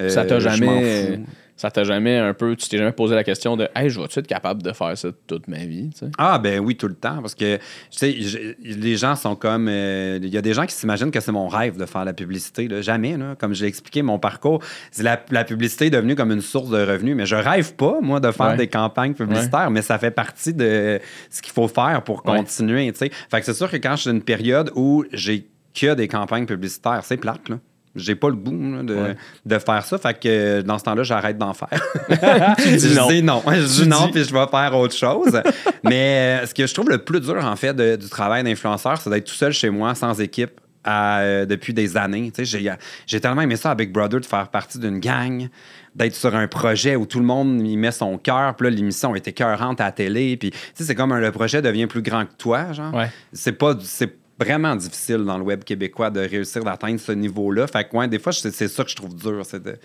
Euh, 0.00 0.08
ça 0.08 0.24
t'a 0.24 0.34
m'en 0.34 0.40
jamais. 0.40 1.20
Ça 1.58 1.70
t'a 1.70 1.82
jamais 1.84 2.16
un 2.16 2.32
peu. 2.34 2.54
Tu 2.56 2.68
t'es 2.68 2.78
jamais 2.78 2.92
posé 2.92 3.14
la 3.16 3.24
question 3.24 3.56
de 3.56 3.68
Hey, 3.74 3.90
je 3.90 4.00
vais-tu 4.00 4.20
être 4.20 4.26
capable 4.28 4.62
de 4.62 4.72
faire 4.72 4.96
ça 4.96 5.08
toute 5.26 5.48
ma 5.48 5.58
vie? 5.66 5.90
tu 5.90 5.98
sais? 5.98 6.10
Ah, 6.16 6.38
ben 6.38 6.60
oui, 6.60 6.76
tout 6.76 6.86
le 6.88 6.94
temps. 6.94 7.20
Parce 7.20 7.34
que, 7.34 7.56
tu 7.56 7.62
sais, 7.90 8.16
les 8.62 8.96
gens 8.96 9.16
sont 9.16 9.34
comme. 9.34 9.66
euh, 9.68 10.18
Il 10.22 10.28
y 10.28 10.38
a 10.38 10.40
des 10.40 10.54
gens 10.54 10.64
qui 10.66 10.74
s'imaginent 10.74 11.10
que 11.10 11.20
c'est 11.20 11.32
mon 11.32 11.48
rêve 11.48 11.76
de 11.76 11.84
faire 11.84 12.04
la 12.04 12.12
publicité. 12.14 12.68
là. 12.68 12.80
Jamais, 12.80 13.16
là. 13.16 13.34
Comme 13.38 13.54
je 13.54 13.62
l'ai 13.62 13.68
expliqué, 13.68 14.02
mon 14.02 14.18
parcours, 14.20 14.62
la, 15.00 15.20
la 15.30 15.44
publicité 15.44 15.86
est 15.86 15.90
devenue 15.90 16.14
comme 16.14 16.30
une 16.32 16.40
source 16.40 16.70
de 16.70 16.78
revenus. 16.78 17.16
Mais 17.16 17.26
je 17.26 17.34
rêve 17.36 17.74
pas, 17.74 17.98
moi, 18.00 18.20
de 18.20 18.30
faire 18.30 18.46
Ouais. 18.50 18.56
des 18.56 18.68
campagnes 18.68 19.14
publicitaires, 19.14 19.70
mais 19.72 19.82
ça 19.82 19.98
fait 19.98 20.12
partie 20.12 20.54
de 20.54 21.00
ce 21.28 21.42
qu'il 21.42 21.52
faut 21.52 21.68
faire 21.68 22.02
pour 22.04 22.24
Ouais. 22.24 22.38
continuer, 22.38 22.90
tu 22.92 22.98
sais. 22.98 23.10
Fait 23.30 23.40
que 23.40 23.46
c'est 23.46 23.54
sûr 23.54 23.68
que 23.70 23.76
quand 23.78 23.96
je 23.96 24.02
suis 24.02 24.10
dans 24.10 24.16
une 24.16 24.22
période 24.22 24.70
où 24.76 25.04
j'ai 25.12 25.48
que 25.74 25.94
des 25.94 26.06
campagnes 26.08 26.46
publicitaires, 26.46 27.00
c'est 27.02 27.16
plate, 27.16 27.48
là. 27.48 27.58
J'ai 27.98 28.14
pas 28.14 28.28
le 28.28 28.36
goût 28.36 28.76
là, 28.76 28.82
de, 28.82 28.94
Ouais. 28.94 29.16
de 29.44 29.58
faire 29.58 29.84
ça. 29.84 29.98
Fait 29.98 30.14
que 30.14 30.28
euh, 30.28 30.62
dans 30.62 30.78
ce 30.78 30.84
temps-là, 30.84 31.02
j'arrête 31.02 31.36
d'en 31.38 31.52
faire. 31.52 31.68
dis 32.58 32.78
je 32.78 32.96
non. 32.98 33.08
dis 33.08 33.22
non. 33.22 33.42
Je 33.46 33.60
Tu 33.76 33.82
dis 33.82 33.88
non, 33.88 34.08
puis 34.10 34.24
je 34.24 34.32
vais 34.32 34.46
faire 34.46 34.74
autre 34.76 34.94
chose. 34.94 35.40
Mais 35.84 36.40
euh, 36.42 36.46
ce 36.46 36.54
que 36.54 36.66
je 36.66 36.74
trouve 36.74 36.88
le 36.90 36.98
plus 36.98 37.20
dur, 37.20 37.44
en 37.44 37.56
fait, 37.56 37.74
de- 37.74 37.96
du 37.96 38.08
travail 38.08 38.42
d'influenceur, 38.44 38.98
c'est 39.00 39.10
d'être 39.10 39.26
tout 39.26 39.34
seul 39.34 39.52
chez 39.52 39.70
moi, 39.70 39.94
sans 39.94 40.18
équipe, 40.20 40.60
à, 40.84 41.20
euh, 41.20 41.44
depuis 41.46 41.74
des 41.74 41.96
années. 41.96 42.32
J'ai 42.38 42.72
j'ai 43.06 43.20
tellement 43.20 43.42
aimé 43.42 43.56
ça 43.56 43.72
à 43.72 43.74
Big 43.74 43.92
Brother, 43.92 44.20
de 44.20 44.26
faire 44.26 44.48
partie 44.48 44.78
d'une 44.78 45.00
gang, 45.00 45.48
d'être 45.94 46.14
sur 46.14 46.34
un 46.34 46.46
projet 46.46 46.96
où 46.96 47.04
tout 47.04 47.18
le 47.18 47.24
monde 47.26 47.60
y 47.66 47.76
met 47.76 47.90
son 47.90 48.16
cœur. 48.18 48.54
Puis 48.54 48.64
là, 48.68 48.70
l'émission 48.74 49.14
était 49.14 49.32
cœurante 49.32 49.80
à 49.80 49.84
la 49.86 49.92
télé. 49.92 50.36
Puis, 50.36 50.50
tu 50.50 50.58
sais, 50.74 50.84
c'est 50.84 50.94
comme 50.94 51.12
un- 51.12 51.20
le 51.20 51.32
projet 51.32 51.60
devient 51.60 51.86
plus 51.86 52.02
grand 52.02 52.24
que 52.24 52.32
toi, 52.38 52.72
genre. 52.72 52.94
Ouais. 52.94 53.10
C'est 53.32 53.52
pas... 53.52 53.74
C'est 53.82 54.16
vraiment 54.38 54.76
difficile 54.76 55.18
dans 55.24 55.36
le 55.38 55.44
web 55.44 55.64
québécois 55.64 56.10
de 56.10 56.20
réussir 56.20 56.62
d'atteindre 56.64 57.00
ce 57.00 57.12
niveau-là. 57.12 57.66
Fait 57.66 57.84
que, 57.88 57.96
ouais, 57.96 58.08
des 58.08 58.18
fois, 58.18 58.32
c'est 58.32 58.68
ça 58.68 58.84
que 58.84 58.90
je 58.90 58.96
trouve 58.96 59.14
dur, 59.16 59.40
c'est 59.44 59.62
de- 59.62 59.76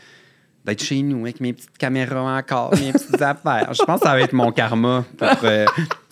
d'être 0.66 0.84
chez 0.84 1.02
nous 1.02 1.22
avec 1.24 1.42
mes 1.42 1.52
petites 1.54 1.78
caméras 1.78 2.38
encore, 2.38 2.74
mes 2.76 2.92
petites 2.94 3.22
affaires. 3.22 3.74
Je 3.74 3.84
pense 3.84 4.00
que 4.02 4.08
ça 4.08 4.14
va 4.14 4.22
être 4.22 4.34
mon 4.34 4.52
karma. 4.52 5.04
Pour, 5.18 5.28
euh, 5.44 5.66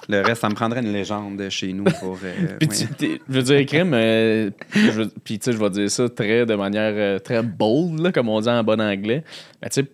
le 0.10 0.22
reste, 0.22 0.42
ça 0.42 0.50
me 0.50 0.56
prendrait 0.56 0.82
une 0.82 0.92
légende 0.92 1.38
de 1.38 1.48
chez 1.50 1.72
nous 1.72 1.84
pour. 1.84 2.18
euh, 2.24 2.58
Puis, 2.60 2.68
ouais. 2.68 2.88
tu- 2.98 3.22
je 3.30 3.34
veux 3.34 3.44
dire, 3.44 3.66
crime, 3.66 3.94
euh, 3.94 4.50
je 4.74 5.04
puis 5.24 5.38
tu 5.40 5.46
sais, 5.46 5.52
je 5.54 5.58
vais 5.58 5.70
dire 5.70 5.90
ça 5.92 6.10
très, 6.10 6.46
de 6.46 6.56
manière 6.56 6.94
euh, 6.96 7.20
très 7.20 7.44
bold, 7.44 8.00
là, 8.00 8.12
comme 8.12 8.28
on 8.28 8.42
dit 8.42 8.50
en 8.50 8.64
bon 8.64 8.82
anglais. 8.82 9.24
Mais 9.62 9.70
tu 9.70 9.82
sais, 9.82 9.88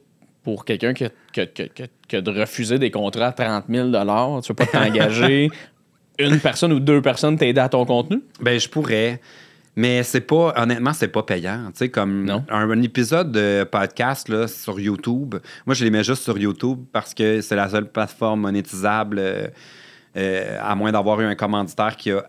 pour 0.43 0.63
quelqu'un 0.63 0.93
a- 1.41 1.45
qui 2.07 2.15
a 2.15 2.21
de 2.21 2.31
refuser 2.39 2.79
des 2.79 2.89
contrats 2.89 3.27
à 3.27 3.31
30 3.33 3.65
000 3.69 3.91
tu 3.91 4.47
veux 4.47 4.55
pas 4.55 4.65
t'engager, 4.71 5.49
une 6.19 6.39
personne 6.39 6.73
ou 6.73 6.79
deux 6.79 7.01
personnes 7.01 7.37
t'aider 7.37 7.61
à 7.61 7.69
ton 7.69 7.85
contenu? 7.85 8.21
Ben, 8.41 8.59
je 8.59 8.67
pourrais. 8.67 9.21
Mais 9.75 10.01
c'est 10.01 10.21
pas, 10.21 10.55
honnêtement, 10.57 10.91
c'est 10.91 11.07
pas 11.07 11.21
payant. 11.21 11.65
Tu 11.67 11.77
sais, 11.77 11.89
comme 11.89 12.25
Non. 12.25 12.43
Un, 12.49 12.69
un 12.71 12.81
épisode 12.81 13.31
de 13.31 13.63
podcast 13.63 14.27
là, 14.27 14.47
sur 14.47 14.79
YouTube. 14.79 15.35
Moi, 15.67 15.75
je 15.75 15.83
les 15.83 15.91
mets 15.91 16.03
juste 16.03 16.23
sur 16.23 16.37
YouTube 16.37 16.79
parce 16.91 17.13
que 17.13 17.41
c'est 17.41 17.55
la 17.55 17.69
seule 17.69 17.87
plateforme 17.91 18.41
monétisable, 18.41 19.19
euh, 19.19 19.47
euh, 20.17 20.57
à 20.59 20.73
moins 20.73 20.91
d'avoir 20.91 21.21
eu 21.21 21.25
un 21.25 21.35
commanditaire 21.35 21.95
qui 21.95 22.11
a 22.11 22.25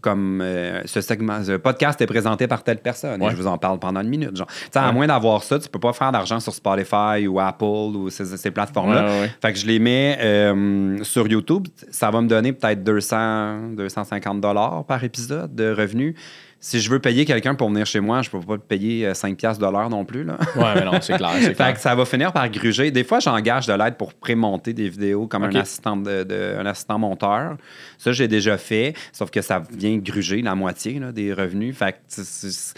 comme 0.00 0.40
euh, 0.40 0.82
ce 0.86 1.00
segment, 1.00 1.42
ce 1.44 1.56
podcast 1.56 2.00
est 2.00 2.06
présenté 2.06 2.46
par 2.46 2.62
telle 2.62 2.78
personne. 2.78 3.22
et 3.22 3.30
je 3.30 3.36
vous 3.36 3.46
en 3.46 3.58
parle 3.58 3.78
pendant 3.78 4.00
une 4.00 4.08
minute. 4.08 4.36
Genre. 4.36 4.46
À 4.74 4.92
moins 4.92 5.06
d'avoir 5.06 5.42
ça, 5.42 5.58
tu 5.58 5.68
peux 5.68 5.78
pas 5.78 5.92
faire 5.92 6.12
d'argent 6.12 6.40
sur 6.40 6.54
Spotify 6.54 7.26
ou 7.26 7.38
Apple 7.38 7.64
ou 7.64 8.10
ces, 8.10 8.24
ces 8.36 8.50
plateformes-là. 8.50 9.04
Ouais. 9.04 9.30
Fait 9.42 9.52
que 9.52 9.58
je 9.58 9.66
les 9.66 9.78
mets 9.78 10.18
euh, 10.20 11.02
sur 11.02 11.26
YouTube. 11.26 11.68
Ça 11.90 12.10
va 12.10 12.20
me 12.20 12.28
donner 12.28 12.52
peut-être 12.52 12.82
200, 12.82 13.72
250 13.76 14.40
dollars 14.40 14.84
par 14.84 15.02
épisode 15.04 15.54
de 15.54 15.72
revenus. 15.72 16.14
Si 16.62 16.78
je 16.78 16.90
veux 16.90 16.98
payer 16.98 17.24
quelqu'un 17.24 17.54
pour 17.54 17.70
venir 17.70 17.86
chez 17.86 18.00
moi, 18.00 18.20
je 18.20 18.28
peux 18.28 18.38
pas 18.38 18.58
payer 18.58 19.06
euh, 19.06 19.14
5 19.14 19.34
piastres 19.36 19.64
de 19.66 19.72
l'heure 19.72 19.88
non 19.88 20.04
plus. 20.04 20.24
Là. 20.24 20.36
Ouais, 20.56 20.74
mais 20.74 20.84
non, 20.84 21.00
c'est 21.00 21.16
clair. 21.16 21.30
C'est 21.40 21.54
Fait 21.56 21.72
que 21.72 21.80
ça 21.80 21.94
va 21.94 22.04
finir 22.04 22.32
par 22.34 22.48
gruger. 22.50 22.90
Des 22.90 23.02
fois, 23.02 23.18
j'engage 23.18 23.66
de 23.66 23.72
l'aide 23.72 23.96
pour 23.96 24.12
prémonter 24.12 24.74
des 24.74 24.90
vidéos 24.90 25.26
comme 25.26 25.44
un, 25.44 25.54
assistant 25.60 25.96
de, 25.96 26.22
de- 26.22 26.56
un 26.58 26.66
assistant 26.66 26.98
monteur. 26.98 27.56
Ça, 27.96 28.12
j'ai 28.12 28.28
déjà 28.28 28.58
fait, 28.58 28.94
sauf 29.10 29.30
que 29.30 29.40
ça 29.40 29.62
vient 29.72 29.96
gruger 29.96 30.42
la 30.42 30.54
moitié 30.54 30.98
là, 30.98 31.12
des 31.12 31.32
revenus. 31.32 31.74
Fait 31.74 31.92
que 31.92 31.98
c'est- 32.08 32.74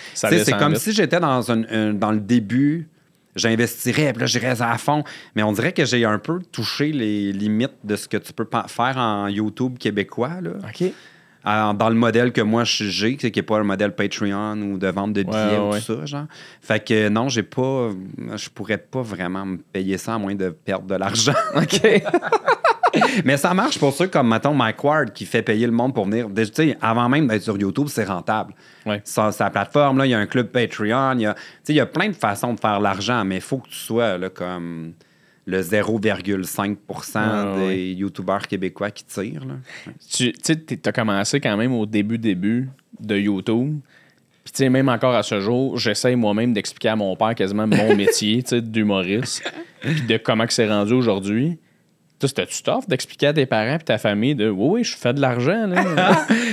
comme 0.58 0.74
vite. 0.74 0.82
si 0.82 0.92
j'étais 0.92 1.18
dans, 1.18 1.40
dans 1.40 2.12
le 2.12 2.20
début. 2.20 2.88
J'investirais, 3.34 4.12
puis 4.12 4.20
là, 4.20 4.26
j'irais 4.26 4.60
à 4.60 4.76
fond. 4.76 5.04
Mais 5.34 5.42
on 5.42 5.52
dirait 5.52 5.72
que 5.72 5.86
j'ai 5.86 6.04
un 6.04 6.18
peu 6.18 6.38
touché 6.52 6.92
les 6.92 7.32
limites 7.32 7.72
de 7.82 7.96
ce 7.96 8.06
que 8.06 8.18
tu 8.18 8.32
peux 8.34 8.46
faire 8.68 8.98
en 8.98 9.26
YouTube 9.28 9.78
québécois. 9.78 10.40
Là. 10.42 10.50
OK. 10.68 10.92
Dans 11.44 11.88
le 11.88 11.94
modèle 11.94 12.32
que 12.32 12.40
moi 12.40 12.64
je- 12.64 12.84
j'ai, 12.84 13.16
qui 13.16 13.30
n'est 13.34 13.42
pas 13.42 13.58
un 13.58 13.64
modèle 13.64 13.94
Patreon 13.94 14.60
ou 14.62 14.78
de 14.78 14.86
vente 14.88 15.12
de 15.12 15.22
billets 15.24 15.36
Ouais, 15.36 15.58
ou 15.58 15.70
ouais. 15.72 15.80
tout 15.80 15.96
ça, 15.98 16.06
genre. 16.06 16.26
Fait 16.60 16.84
que 16.84 17.08
non, 17.08 17.28
j'ai 17.28 17.42
pas. 17.42 17.88
Je 18.36 18.48
pourrais 18.48 18.78
pas 18.78 19.02
vraiment 19.02 19.44
me 19.44 19.56
payer 19.58 19.98
ça 19.98 20.14
à 20.14 20.18
moins 20.18 20.34
de 20.34 20.50
perdre 20.50 20.86
de 20.86 20.94
l'argent. 20.94 21.32
OK? 21.56 21.80
Mais 23.24 23.38
ça 23.38 23.54
marche 23.54 23.78
pour 23.78 23.94
ceux 23.94 24.06
comme, 24.08 24.28
mettons, 24.28 24.52
Mike 24.54 24.84
Ward 24.84 25.12
qui 25.12 25.24
fait 25.24 25.40
payer 25.42 25.64
le 25.66 25.72
monde 25.72 25.94
pour 25.94 26.04
venir. 26.04 26.26
Tu 26.36 26.44
sais, 26.52 26.76
avant 26.82 27.08
même 27.08 27.26
d'être 27.26 27.42
sur 27.42 27.56
YouTube, 27.58 27.86
c'est 27.88 28.04
rentable. 28.04 28.52
Ouais. 28.84 29.00
Sa, 29.04 29.32
sa 29.32 29.48
plateforme, 29.48 29.96
là, 29.98 30.06
il 30.06 30.10
y 30.10 30.14
a 30.14 30.18
un 30.18 30.26
club 30.26 30.48
Patreon, 30.48 31.14
il 31.14 31.22
y 31.22 31.26
a, 31.26 31.32
tu 31.34 31.40
sais, 31.64 31.72
il 31.72 31.76
y 31.76 31.80
a 31.80 31.86
plein 31.86 32.08
de 32.08 32.14
façons 32.14 32.52
de 32.52 32.60
faire 32.60 32.80
l'argent, 32.80 33.24
mais 33.24 33.36
il 33.36 33.40
faut 33.40 33.58
que 33.58 33.68
tu 33.68 33.76
sois 33.76 34.18
là, 34.18 34.28
comme 34.28 34.92
le 35.46 35.60
0,5 35.60 36.76
Ouais, 37.56 37.74
des. 37.74 37.92
YouTubeurs 37.92 38.46
québécois 38.46 38.90
qui 38.90 39.04
tirent. 39.04 39.44
Là. 39.44 39.54
tu 40.10 40.32
sais, 40.42 40.58
as 40.84 40.92
commencé 40.92 41.40
quand 41.40 41.56
même 41.56 41.72
au 41.72 41.86
début, 41.86 42.18
début 42.18 42.68
de 43.00 43.16
YouTube. 43.16 43.80
Puis, 44.44 44.52
tu 44.52 44.58
sais, 44.58 44.68
même 44.68 44.88
encore 44.88 45.14
à 45.14 45.22
ce 45.22 45.40
jour, 45.40 45.78
j'essaye 45.78 46.16
moi-même 46.16 46.52
d'expliquer 46.52 46.88
à 46.88 46.96
mon 46.96 47.14
père 47.16 47.34
quasiment 47.34 47.66
mon 47.66 47.94
métier, 47.96 48.42
tu 48.42 48.50
sais, 48.50 48.60
d'humoriste, 48.60 49.42
puis 49.80 50.02
de 50.02 50.16
comment 50.16 50.46
que 50.46 50.52
c'est 50.52 50.68
rendu 50.68 50.92
aujourd'hui. 50.92 51.58
Toi, 52.22 52.28
c'était-tu 52.28 52.62
tough 52.62 52.84
d'expliquer 52.86 53.26
à 53.26 53.32
tes 53.32 53.46
parents 53.46 53.74
et 53.74 53.78
ta 53.80 53.98
famille 53.98 54.36
de 54.36 54.48
oui, 54.48 54.68
oui, 54.74 54.84
je 54.84 54.96
fais 54.96 55.12
de 55.12 55.20
l'argent. 55.20 55.68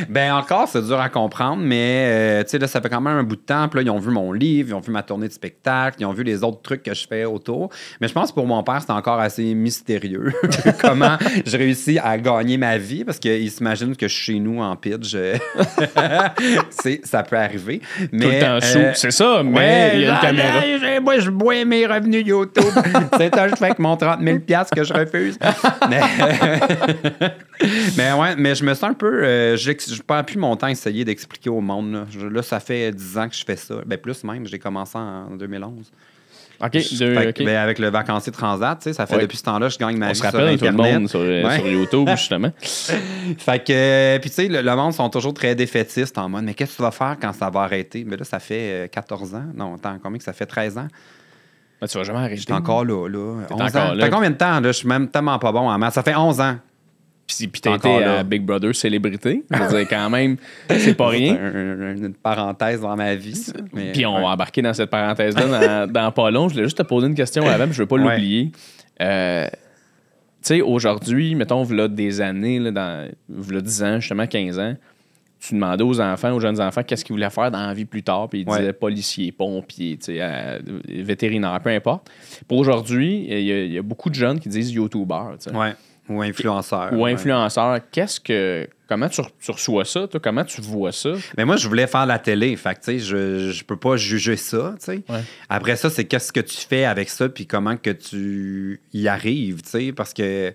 Ben 0.09 0.33
encore, 0.33 0.67
c'est 0.67 0.81
dur 0.81 0.99
à 0.99 1.09
comprendre, 1.09 1.61
mais 1.61 2.05
euh, 2.07 2.43
tu 2.43 2.51
sais, 2.51 2.57
là, 2.57 2.65
ça 2.67 2.81
fait 2.81 2.89
quand 2.89 3.01
même 3.01 3.17
un 3.17 3.23
bout 3.23 3.35
de 3.35 3.41
temps. 3.41 3.67
Puis 3.67 3.77
là, 3.77 3.83
ils 3.83 3.89
ont 3.91 3.99
vu 3.99 4.09
mon 4.09 4.31
livre, 4.31 4.69
ils 4.69 4.73
ont 4.73 4.79
vu 4.79 4.91
ma 4.91 5.03
tournée 5.03 5.27
de 5.27 5.33
spectacle, 5.33 5.97
ils 5.99 6.05
ont 6.05 6.13
vu 6.13 6.23
les 6.23 6.43
autres 6.43 6.61
trucs 6.63 6.81
que 6.81 6.93
je 6.95 7.05
fais 7.07 7.25
autour. 7.25 7.69
Mais 8.01 8.07
je 8.07 8.13
pense 8.13 8.29
que 8.29 8.35
pour 8.35 8.47
mon 8.47 8.63
père, 8.63 8.81
c'est 8.81 8.91
encore 8.93 9.19
assez 9.19 9.53
mystérieux 9.53 10.33
comment 10.81 11.17
je 11.45 11.55
réussis 11.57 11.99
à 11.99 12.17
gagner 12.17 12.57
ma 12.57 12.77
vie 12.77 13.03
parce 13.03 13.19
qu'il 13.19 13.51
s'imagine 13.51 13.95
que 13.95 14.07
je 14.07 14.13
suis 14.13 14.33
chez 14.33 14.39
nous 14.39 14.61
en 14.61 14.75
pitch. 14.75 15.15
ça 17.03 17.23
peut 17.23 17.37
arriver. 17.37 17.81
Mais, 18.11 18.25
Tout 18.25 18.31
le 18.31 18.39
temps 18.39 18.59
euh, 18.79 18.91
C'est 18.95 19.11
ça, 19.11 19.43
mais 19.43 19.57
Ouais, 19.59 19.91
il 19.95 20.01
y 20.01 20.05
a 20.05 20.07
une 20.07 20.13
là, 20.15 20.21
caméra. 20.21 20.53
là, 20.61 20.77
j'ai- 20.79 20.99
moi, 20.99 21.19
je 21.19 21.29
bois 21.29 21.65
mes 21.65 21.85
revenus 21.85 22.25
YouTube. 22.25 22.63
c'est 23.17 23.37
un, 23.37 23.47
je 23.49 23.55
fais 23.55 23.65
avec 23.65 23.79
mon 23.79 23.95
30 23.95 24.21
000 24.23 24.37
que 24.73 24.83
je 24.83 24.93
refuse. 24.93 25.37
Mais, 25.89 26.01
mais 27.97 28.13
ouais, 28.13 28.35
mais 28.37 28.55
je 28.55 28.63
me 28.63 28.73
sens 28.73 28.89
un 28.89 28.93
peu. 28.93 29.23
euh, 29.23 29.57
je 29.57 30.01
perds 30.01 30.25
plus 30.25 30.37
mon 30.37 30.55
temps 30.55 30.67
à 30.67 30.71
essayer 30.71 31.03
d'expliquer 31.05 31.49
au 31.49 31.61
monde. 31.61 31.91
Là. 31.93 32.05
Je- 32.09 32.27
là, 32.27 32.41
ça 32.41 32.59
fait 32.59 32.91
10 32.91 33.17
ans 33.17 33.27
que 33.29 33.35
je 33.35 33.43
fais 33.43 33.55
ça. 33.55 33.75
Ben, 33.85 33.97
plus 33.97 34.23
même, 34.23 34.45
j'ai 34.47 34.59
commencé 34.59 34.97
en 34.97 35.35
2011. 35.35 35.91
OK, 36.61 36.71
fait 36.73 37.33
que, 37.33 37.43
ben, 37.45 37.55
avec 37.55 37.79
le 37.79 37.87
vacancier 37.89 38.33
Transat, 38.33 38.77
tu 38.79 38.83
sais, 38.83 38.93
ça 38.93 39.05
fait 39.05 39.15
Ouais. 39.15 39.21
depuis 39.21 39.37
ce 39.37 39.43
temps-là, 39.43 39.69
je 39.69 39.77
gagne 39.77 39.95
ma 39.95 40.07
On 40.07 40.09
vie 40.09 40.15
se 40.15 40.21
sur 40.23 40.25
rappelle 40.29 40.57
tout 40.57 40.65
le 40.65 40.69
Internet. 40.71 40.93
monde 40.99 41.07
sur, 41.09 41.19
euh, 41.21 41.43
Ouais. 41.47 41.55
sur 41.57 41.67
YouTube, 41.67 42.09
justement. 42.17 42.51
Fait 42.59 43.63
que, 43.63 43.71
euh, 43.71 44.19
puis 44.19 44.29
tu 44.29 44.35
sais, 44.35 44.47
le, 44.49 44.61
le 44.61 44.75
monde 44.75 44.91
sont 44.93 45.09
toujours 45.09 45.33
très 45.33 45.55
défaitistes 45.55 46.17
en 46.17 46.27
mode, 46.27 46.43
mais 46.43 46.53
qu'est-ce 46.53 46.71
que 46.71 46.75
tu 46.77 46.81
vas 46.81 46.91
faire 46.91 47.15
quand 47.21 47.31
ça 47.31 47.49
va 47.49 47.61
arrêter? 47.61 48.03
Mais 48.05 48.17
là, 48.17 48.25
ça 48.25 48.39
fait 48.39 48.85
euh, 48.85 48.87
14 48.87 49.35
ans. 49.35 49.45
Non, 49.55 49.75
attends, 49.75 49.97
combien 50.03 50.17
que 50.17 50.23
ça 50.25 50.33
fait? 50.33 50.45
13 50.45 50.77
ans? 50.77 50.87
Mais 51.81 51.87
tu 51.87 51.97
vas 51.97 52.03
jamais 52.03 52.19
arrêter. 52.19 52.37
J'étais 52.37 52.53
encore 52.53 52.83
là, 52.85 53.07
là. 53.07 53.17
11 53.49 53.51
encore 53.51 53.61
ans. 53.61 53.93
là. 53.93 53.99
Ça 53.99 54.05
fait 54.05 54.11
combien 54.11 54.29
de 54.31 54.35
temps, 54.35 54.59
là? 54.59 54.67
Je 54.67 54.77
suis 54.77 54.87
même 54.87 55.07
tellement 55.07 55.39
pas 55.39 55.51
bon 55.51 55.69
en 55.69 55.77
maths. 55.77 55.93
Ça 55.93 56.03
fait 56.03 56.15
11 56.15 56.41
ans. 56.41 56.55
Puis, 57.27 57.47
puis 57.47 57.61
T'es 57.61 57.69
t'as 57.69 57.75
été 57.75 58.03
à 58.03 58.23
Big 58.23 58.43
Brother 58.43 58.73
célébrité. 58.75 59.43
Je 59.51 59.57
veux 59.59 59.69
dire, 59.77 59.87
quand 59.87 60.09
même, 60.09 60.35
c'est 60.69 60.95
pas 60.95 61.09
rien. 61.09 61.35
C'est 61.35 61.57
un- 61.57 61.81
un- 61.81 61.95
une 62.07 62.13
parenthèse 62.15 62.81
dans 62.81 62.95
ma 62.95 63.13
vie. 63.15 63.35
ça. 63.35 63.53
Mais, 63.71 63.91
Puis 63.91 64.05
on 64.05 64.19
va 64.19 64.29
embarquer 64.29 64.61
dans 64.63 64.73
cette 64.73 64.89
parenthèse-là 64.89 65.85
dans, 65.85 65.91
dans 65.93 66.11
pas 66.11 66.31
long. 66.31 66.47
Je 66.49 66.53
voulais 66.55 66.65
juste 66.65 66.77
te 66.79 66.83
poser 66.83 67.05
une 67.07 67.15
question 67.15 67.47
avant, 67.47 67.65
puis 67.65 67.73
je 67.73 67.83
veux 67.83 67.87
pas 67.87 67.97
Ouais. 67.97 68.15
l'oublier. 68.15 68.51
Euh, 69.01 69.47
tu 69.47 69.51
sais, 70.41 70.61
aujourd'hui, 70.61 71.35
mettons, 71.35 71.63
v'là 71.63 71.87
des 71.87 72.19
années, 72.19 72.59
là, 72.59 72.71
dans, 72.71 73.07
v'là 73.29 73.61
10 73.61 73.83
ans, 73.83 73.99
justement 73.99 74.25
15 74.25 74.57
ans, 74.57 74.73
tu 75.39 75.53
demandais 75.55 75.83
aux 75.83 76.01
enfants, 76.01 76.33
aux 76.33 76.39
jeunes 76.39 76.59
enfants, 76.59 76.83
qu'est-ce 76.83 77.05
qu'ils 77.05 77.13
voulaient 77.13 77.29
faire 77.29 77.49
dans 77.49 77.65
la 77.65 77.73
vie 77.73 77.85
plus 77.85 78.03
tard, 78.03 78.27
puis 78.29 78.41
ils 78.41 78.49
Ouais. 78.49 78.59
disaient 78.59 78.73
policier, 78.73 79.31
pompier, 79.31 79.97
euh, 80.09 80.59
vétérinaire, 80.87 81.59
peu 81.63 81.69
importe. 81.69 82.09
Pour 82.47 82.57
aujourd'hui, 82.57 83.25
il 83.29 83.41
y, 83.41 83.51
a- 83.51 83.63
il 83.63 83.71
y 83.71 83.77
a 83.77 83.81
beaucoup 83.81 84.09
de 84.09 84.15
jeunes 84.15 84.39
qui 84.39 84.49
disent. 84.49 84.71
Ouais. 85.53 85.73
Ou 86.09 86.21
influenceur. 86.23 86.91
ou 86.93 87.03
ouais. 87.03 87.13
influenceur. 87.13 87.79
Qu'est-ce 87.91 88.19
que. 88.19 88.67
Comment 88.87 89.07
tu, 89.07 89.21
re- 89.21 89.29
tu 89.39 89.51
reçois 89.51 89.85
ça, 89.85 90.07
toi? 90.07 90.19
Comment 90.19 90.43
tu 90.43 90.59
vois 90.61 90.91
ça? 90.91 91.11
Mais 91.37 91.45
moi, 91.45 91.55
je 91.55 91.67
voulais 91.67 91.85
faire 91.85 92.07
la 92.07 92.17
télé. 92.17 92.55
Fait 92.55 92.73
que, 92.73 92.79
tu 92.79 92.83
sais, 92.85 92.99
je, 92.99 93.51
je 93.51 93.63
peux 93.63 93.77
pas 93.77 93.95
juger 93.97 94.35
ça, 94.35 94.73
tu 94.79 94.85
sais. 94.85 95.03
Ouais. 95.07 95.19
Après 95.47 95.75
ça, 95.75 95.91
c'est 95.91 96.05
qu'est-ce 96.05 96.33
que 96.33 96.39
tu 96.39 96.57
fais 96.57 96.85
avec 96.85 97.09
ça, 97.09 97.29
puis 97.29 97.45
comment 97.45 97.77
que 97.77 97.91
tu 97.91 98.81
y 98.93 99.07
arrives, 99.07 99.61
tu 99.61 99.69
sais, 99.69 99.91
parce 99.93 100.13
que. 100.13 100.51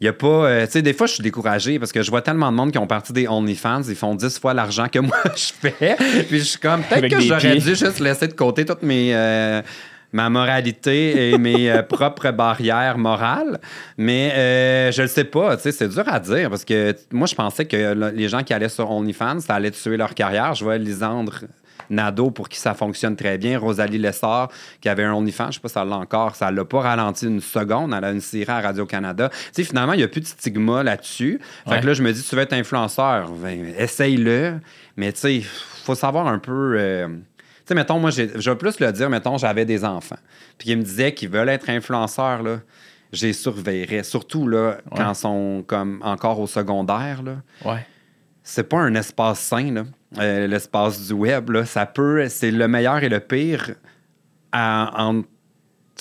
Il 0.00 0.06
y 0.06 0.08
a 0.08 0.12
pas. 0.12 0.26
euh, 0.26 0.66
tu 0.66 0.72
sais, 0.72 0.82
des 0.82 0.92
fois, 0.92 1.06
je 1.06 1.14
suis 1.14 1.22
découragé 1.22 1.78
parce 1.78 1.92
que 1.92 2.02
je 2.02 2.10
vois 2.10 2.20
tellement 2.22 2.50
de 2.50 2.56
monde 2.56 2.72
qui 2.72 2.78
ont 2.78 2.86
parti 2.86 3.12
des 3.12 3.28
OnlyFans, 3.28 3.82
ils 3.88 3.94
font 3.94 4.14
10 4.14 4.38
fois 4.38 4.52
l'argent 4.54 4.88
que 4.88 4.98
moi 5.00 5.16
je 5.36 5.68
fais. 5.68 5.96
Puis 6.28 6.38
je 6.40 6.44
suis 6.44 6.58
comme, 6.58 6.82
peut-être 6.82 7.08
que 7.08 7.20
j'aurais 7.20 7.56
dû 7.56 7.74
juste 7.74 8.00
laisser 8.00 8.26
de 8.28 8.34
côté 8.34 8.64
toutes 8.64 8.82
mes. 8.82 9.14
euh, 9.14 9.62
ma 10.14 10.30
moralité 10.30 11.30
et 11.32 11.38
mes 11.48 11.70
euh, 11.70 11.82
propres 11.82 12.30
barrières 12.30 12.96
morales. 12.96 13.58
Mais 13.98 14.32
euh, 14.32 14.92
je 14.92 15.02
le 15.02 15.08
sais 15.08 15.24
pas, 15.24 15.56
tu 15.56 15.64
sais, 15.64 15.72
c'est 15.72 15.88
dur 15.88 16.04
à 16.06 16.20
dire 16.20 16.48
parce 16.48 16.64
que 16.64 16.94
moi, 17.12 17.26
je 17.26 17.34
pensais 17.34 17.66
que 17.66 17.76
là, 17.92 18.10
les 18.10 18.28
gens 18.28 18.42
qui 18.42 18.54
allaient 18.54 18.68
sur 18.68 18.90
OnlyFans, 18.90 19.40
ça 19.40 19.56
allait 19.56 19.72
tuer 19.72 19.96
leur 19.96 20.14
carrière. 20.14 20.54
Je 20.54 20.64
vois 20.64 20.78
Lisandre 20.78 21.40
Nadeau 21.90 22.30
pour 22.30 22.48
qui 22.48 22.58
ça 22.58 22.74
fonctionne 22.74 23.16
très 23.16 23.38
bien. 23.38 23.58
Rosalie 23.58 23.98
Lessard 23.98 24.50
qui 24.80 24.88
avait 24.88 25.04
un 25.04 25.12
OnlyFans, 25.14 25.48
je 25.50 25.54
sais 25.54 25.60
pas 25.60 25.68
si 25.68 25.74
ça 25.74 25.84
l'a 25.84 25.96
encore, 25.96 26.34
ça 26.36 26.50
l'a 26.50 26.64
pas 26.64 26.80
ralenti 26.80 27.26
une 27.26 27.40
seconde. 27.40 27.94
Elle 27.96 28.04
a 28.04 28.10
une 28.12 28.20
série 28.20 28.50
à 28.50 28.60
Radio-Canada. 28.60 29.28
Tu 29.30 29.36
sais, 29.52 29.64
finalement, 29.64 29.92
il 29.92 29.98
n'y 29.98 30.02
a 30.02 30.08
plus 30.08 30.20
de 30.20 30.26
stigma 30.26 30.82
là-dessus. 30.82 31.40
Fait 31.64 31.70
Ouais. 31.70 31.80
que 31.80 31.86
là, 31.86 31.94
je 31.94 32.02
me 32.02 32.12
dis, 32.12 32.22
tu 32.22 32.34
veux 32.36 32.42
être 32.42 32.52
influenceur, 32.52 33.30
ben, 33.32 33.66
essaye-le. 33.78 34.60
Mais 34.96 35.12
tu 35.12 35.20
sais, 35.20 35.40
faut 35.84 35.94
savoir 35.94 36.26
un 36.26 36.38
peu. 36.38 36.76
euh, 36.78 37.08
tu 37.08 37.14
sais, 37.66 37.74
mettons, 37.74 37.98
moi, 37.98 38.10
j'ai- 38.10 38.30
je 38.38 38.50
vais 38.50 38.56
plus 38.56 38.78
le 38.80 38.92
dire, 38.92 39.08
mettons, 39.10 39.38
j'avais 39.38 39.64
des 39.64 39.84
enfants. 39.84 40.18
Puis 40.58 40.70
ils 40.70 40.76
me 40.78 40.82
disaient 40.82 41.14
qu'ils 41.14 41.28
veulent 41.30 41.48
être 41.48 41.68
influenceurs, 41.70 42.42
là. 42.42 42.58
Je 43.12 43.26
les 43.26 43.32
surveillerais. 43.32 44.02
Surtout, 44.02 44.48
là, 44.48 44.78
quand 44.96 45.10
ils 45.12 45.14
sont 45.14 45.64
comme 45.66 46.00
encore 46.02 46.40
au 46.40 46.46
secondaire, 46.48 47.22
là 47.22 47.36
Ouais. 47.64 47.86
c'est 48.42 48.68
pas 48.68 48.78
un 48.78 48.94
espace 48.96 49.38
sain, 49.40 49.72
là. 49.72 49.84
Euh, 50.18 50.46
l'espace 50.46 51.08
du 51.08 51.12
web. 51.12 51.64
Ça 51.64 51.86
peut, 51.86 52.28
c'est 52.28 52.50
le 52.50 52.68
meilleur 52.68 53.02
et 53.02 53.08
le 53.08 53.20
pire 53.20 53.74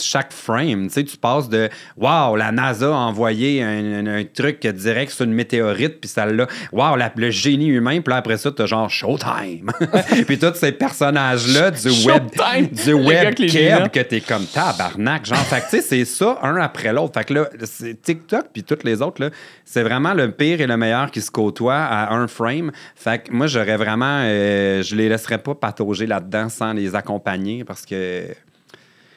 chaque 0.02 0.32
frame. 0.34 0.88
Tu 0.88 0.94
sais, 0.94 1.04
tu 1.04 1.18
passes 1.18 1.50
de 1.50 1.70
Waouh, 1.98 2.36
la 2.36 2.52
NASA 2.52 2.88
a 2.88 2.92
envoyé 2.92 3.62
un, 3.64 4.06
un- 4.06 4.20
un 4.20 4.24
truc 4.24 4.66
direct 4.66 5.12
sur 5.12 5.26
une 5.26 5.34
météorite, 5.34 6.00
puis 6.02 6.10
ça 6.10 6.26
l'a. 6.26 6.48
Waouh, 6.72 6.98
le 7.16 7.30
génie 7.30 7.68
humain, 7.68 8.02
puis 8.02 8.12
là, 8.12 8.18
après 8.18 8.38
ça, 8.38 8.52
t'as 8.52 8.66
genre 8.66 8.90
Showtime. 8.90 9.72
puis 10.28 10.40
tous 10.40 10.54
ces 10.56 10.72
personnages-là 10.72 11.72
du 11.72 11.90
web, 12.08 12.24
du 12.72 12.94
web 12.94 13.36
keb 13.36 13.90
que 13.90 14.00
t'es 14.00 14.22
comme 14.22 14.46
tabarnak. 14.46 15.26
Genre, 15.26 15.38
fait 15.38 15.62
tu 15.62 15.68
sais, 15.70 15.82
c'est 15.82 16.06
ça, 16.06 16.40
un 16.42 16.56
après 16.58 16.92
l'autre. 16.94 17.14
Fait 17.20 17.26
que 17.26 17.34
là, 17.34 17.48
c'est 17.64 18.02
TikTok, 18.02 18.46
puis 18.54 18.64
toutes 18.64 18.84
les 18.84 19.02
autres, 19.02 19.22
là, 19.24 19.30
c'est 19.66 19.84
vraiment 19.84 20.14
le 20.14 20.32
pire 20.32 20.62
et 20.62 20.68
le 20.68 20.78
meilleur 20.78 21.12
qui 21.12 21.22
se 21.22 21.32
côtoient 21.32 21.76
à 21.84 22.14
un 22.14 22.28
frame. 22.28 22.72
Fait 22.96 23.20
que 23.24 23.32
moi, 23.32 23.48
j'aurais 23.48 23.78
vraiment. 23.78 24.22
euh, 24.24 24.82
je 24.84 24.96
les 24.96 25.10
laisserais 25.10 25.38
pas 25.38 25.56
patauger 25.56 26.06
là-dedans 26.08 26.50
sans 26.50 26.74
les 26.74 26.96
accompagner 26.96 27.64
parce 27.64 27.86
que. 27.86 28.24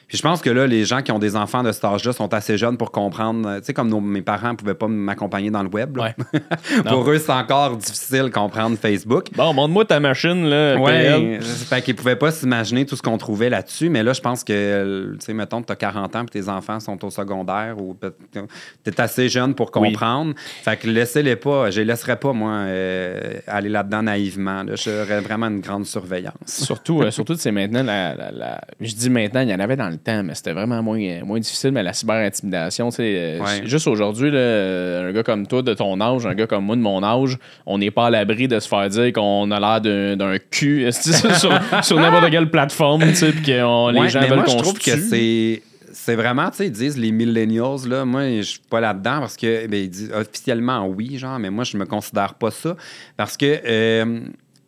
Puis 0.07 0.17
je 0.17 0.23
pense 0.23 0.41
que 0.41 0.49
là, 0.49 0.65
les 0.67 0.85
gens 0.85 1.01
qui 1.01 1.11
ont 1.11 1.19
des 1.19 1.35
enfants 1.35 1.63
de 1.63 1.71
cet 1.73 1.83
âge-là 1.83 2.13
sont 2.13 2.33
assez 2.33 2.57
jeunes 2.57 2.77
pour 2.77 2.91
comprendre. 2.91 3.47
euh, 3.49 3.59
Tu 3.59 3.65
sais, 3.65 3.73
comme 3.73 3.89
nos- 3.89 3.99
mes 3.99 4.21
parents 4.21 4.51
ne 4.51 4.55
pouvaient 4.55 4.73
pas 4.73 4.87
m'accompagner 4.87 5.51
dans 5.51 5.63
le 5.63 5.69
web. 5.69 5.97
là. 5.97 6.13
Ouais. 6.33 6.41
pour 6.87 7.09
eux, 7.09 7.17
c'est 7.17 7.31
encore 7.33 7.75
difficile 7.75 8.23
de 8.23 8.29
comprendre 8.29 8.77
Facebook. 8.77 9.25
Bon, 9.35 9.53
montre-moi 9.53 9.83
ta 9.83 9.99
machine, 9.99 10.45
là. 10.49 10.77
Ouais, 10.77 11.39
fait 11.41 11.81
qu'ils 11.81 11.95
pouvaient 11.95 12.15
pas 12.15 12.31
s'imaginer 12.31 12.85
tout 12.85 12.95
ce 12.95 13.01
qu'on 13.01 13.17
trouvait 13.17 13.49
là-dessus, 13.49 13.89
mais 13.89 14.01
là, 14.01 14.13
je 14.13 14.21
pense 14.21 14.43
que, 14.45 15.11
tu 15.19 15.25
sais, 15.25 15.33
mettons, 15.33 15.61
tu 15.61 15.73
as 15.73 15.75
40 15.75 16.15
ans 16.15 16.23
et 16.23 16.25
tes 16.27 16.47
enfants 16.47 16.79
sont 16.79 17.03
au 17.03 17.09
secondaire 17.09 17.75
ou 17.81 17.97
tu 18.01 18.89
es 18.89 19.01
assez 19.01 19.27
jeune 19.27 19.55
pour 19.55 19.71
Oui. 19.75 19.91
comprendre. 19.91 20.33
Fait 20.63 20.77
que 20.77 20.87
laissez-les 20.87 21.35
pas, 21.35 21.69
je 21.69 21.79
les 21.81 21.85
laisserais 21.85 22.15
pas, 22.17 22.31
moi, 22.31 22.51
euh, 22.51 23.39
aller 23.45 23.67
là-dedans 23.69 24.03
naïvement. 24.03 24.63
Là. 24.63 24.75
J'aurais 24.75 25.19
vraiment 25.19 25.47
une 25.47 25.59
grande 25.59 25.85
surveillance. 25.85 26.33
Surtout, 26.45 27.01
euh, 27.01 27.11
surtout 27.11 27.35
c'est 27.37 27.51
maintenant, 27.51 27.83
la, 27.83 28.15
la- 28.15 28.31
la- 28.31 28.61
je 28.79 28.93
dis 28.95 29.09
maintenant, 29.09 29.41
il 29.41 29.49
y 29.49 29.53
en 29.53 29.59
avait 29.59 29.75
dans 29.75 29.89
le 29.89 29.96
temps, 29.97 30.23
mais 30.23 30.35
c'était 30.35 30.53
vraiment 30.53 30.81
moins, 30.83 30.99
moins 31.23 31.39
difficile, 31.39 31.71
mais 31.71 31.83
la 31.83 31.93
cyber-intimidation, 31.93 32.89
tu 32.89 32.95
sais, 32.97 33.03
euh, 33.17 33.39
Ouais. 33.39 33.61
juste 33.65 33.87
aujourd'hui, 33.87 34.29
un 34.29 35.11
gars 35.11 35.23
comme 35.23 35.47
toi, 35.47 35.61
de 35.61 35.73
ton 35.73 35.99
âge, 36.01 36.25
un 36.25 36.33
gars 36.35 36.47
comme 36.47 36.65
moi, 36.65 36.75
de 36.75 36.81
mon 36.81 37.03
âge, 37.03 37.37
on 37.65 37.77
n'est 37.77 37.91
pas 37.91 38.07
à 38.07 38.09
l'abri 38.09 38.47
de 38.47 38.59
se 38.59 38.67
faire 38.67 38.87
dire 38.89 39.11
qu'on 39.13 39.49
a 39.51 39.59
l'air 39.59 39.81
d'un, 40.15 40.37
cul 40.51 40.89
sur, 40.91 41.83
sur 41.83 41.99
n'importe 41.99 42.29
quelle 42.31 42.49
plateforme, 42.49 43.01
tu 43.03 43.15
sais, 43.15 43.31
puis 43.31 43.41
que 43.43 43.63
on- 43.63 43.89
les 43.89 44.09
gens 44.09 44.21
mais 44.21 44.27
veulent 44.27 44.43
qu'on 44.43 44.57
trouve 44.57 44.79
se 44.79 44.91
que 44.91 44.97
c'est. 44.97 45.61
C'est 45.93 46.15
vraiment, 46.15 46.49
tu 46.51 46.57
sais, 46.57 46.65
ils 46.67 46.71
disent 46.71 46.97
les 46.97 47.11
millennials, 47.11 47.87
là. 47.87 48.05
Moi, 48.05 48.37
je 48.37 48.41
suis 48.43 48.59
pas 48.69 48.79
là-dedans 48.79 49.19
parce 49.21 49.35
que, 49.35 49.65
ben, 49.67 49.79
ils 49.83 49.89
disent 49.89 50.11
officiellement 50.13 50.85
oui, 50.87 51.17
genre, 51.17 51.39
mais 51.39 51.49
moi, 51.49 51.63
je 51.63 51.75
me 51.75 51.85
considère 51.85 52.35
pas 52.35 52.51
ça 52.51 52.75
parce 53.15 53.35
que 53.35 53.59
euh, 53.65 54.19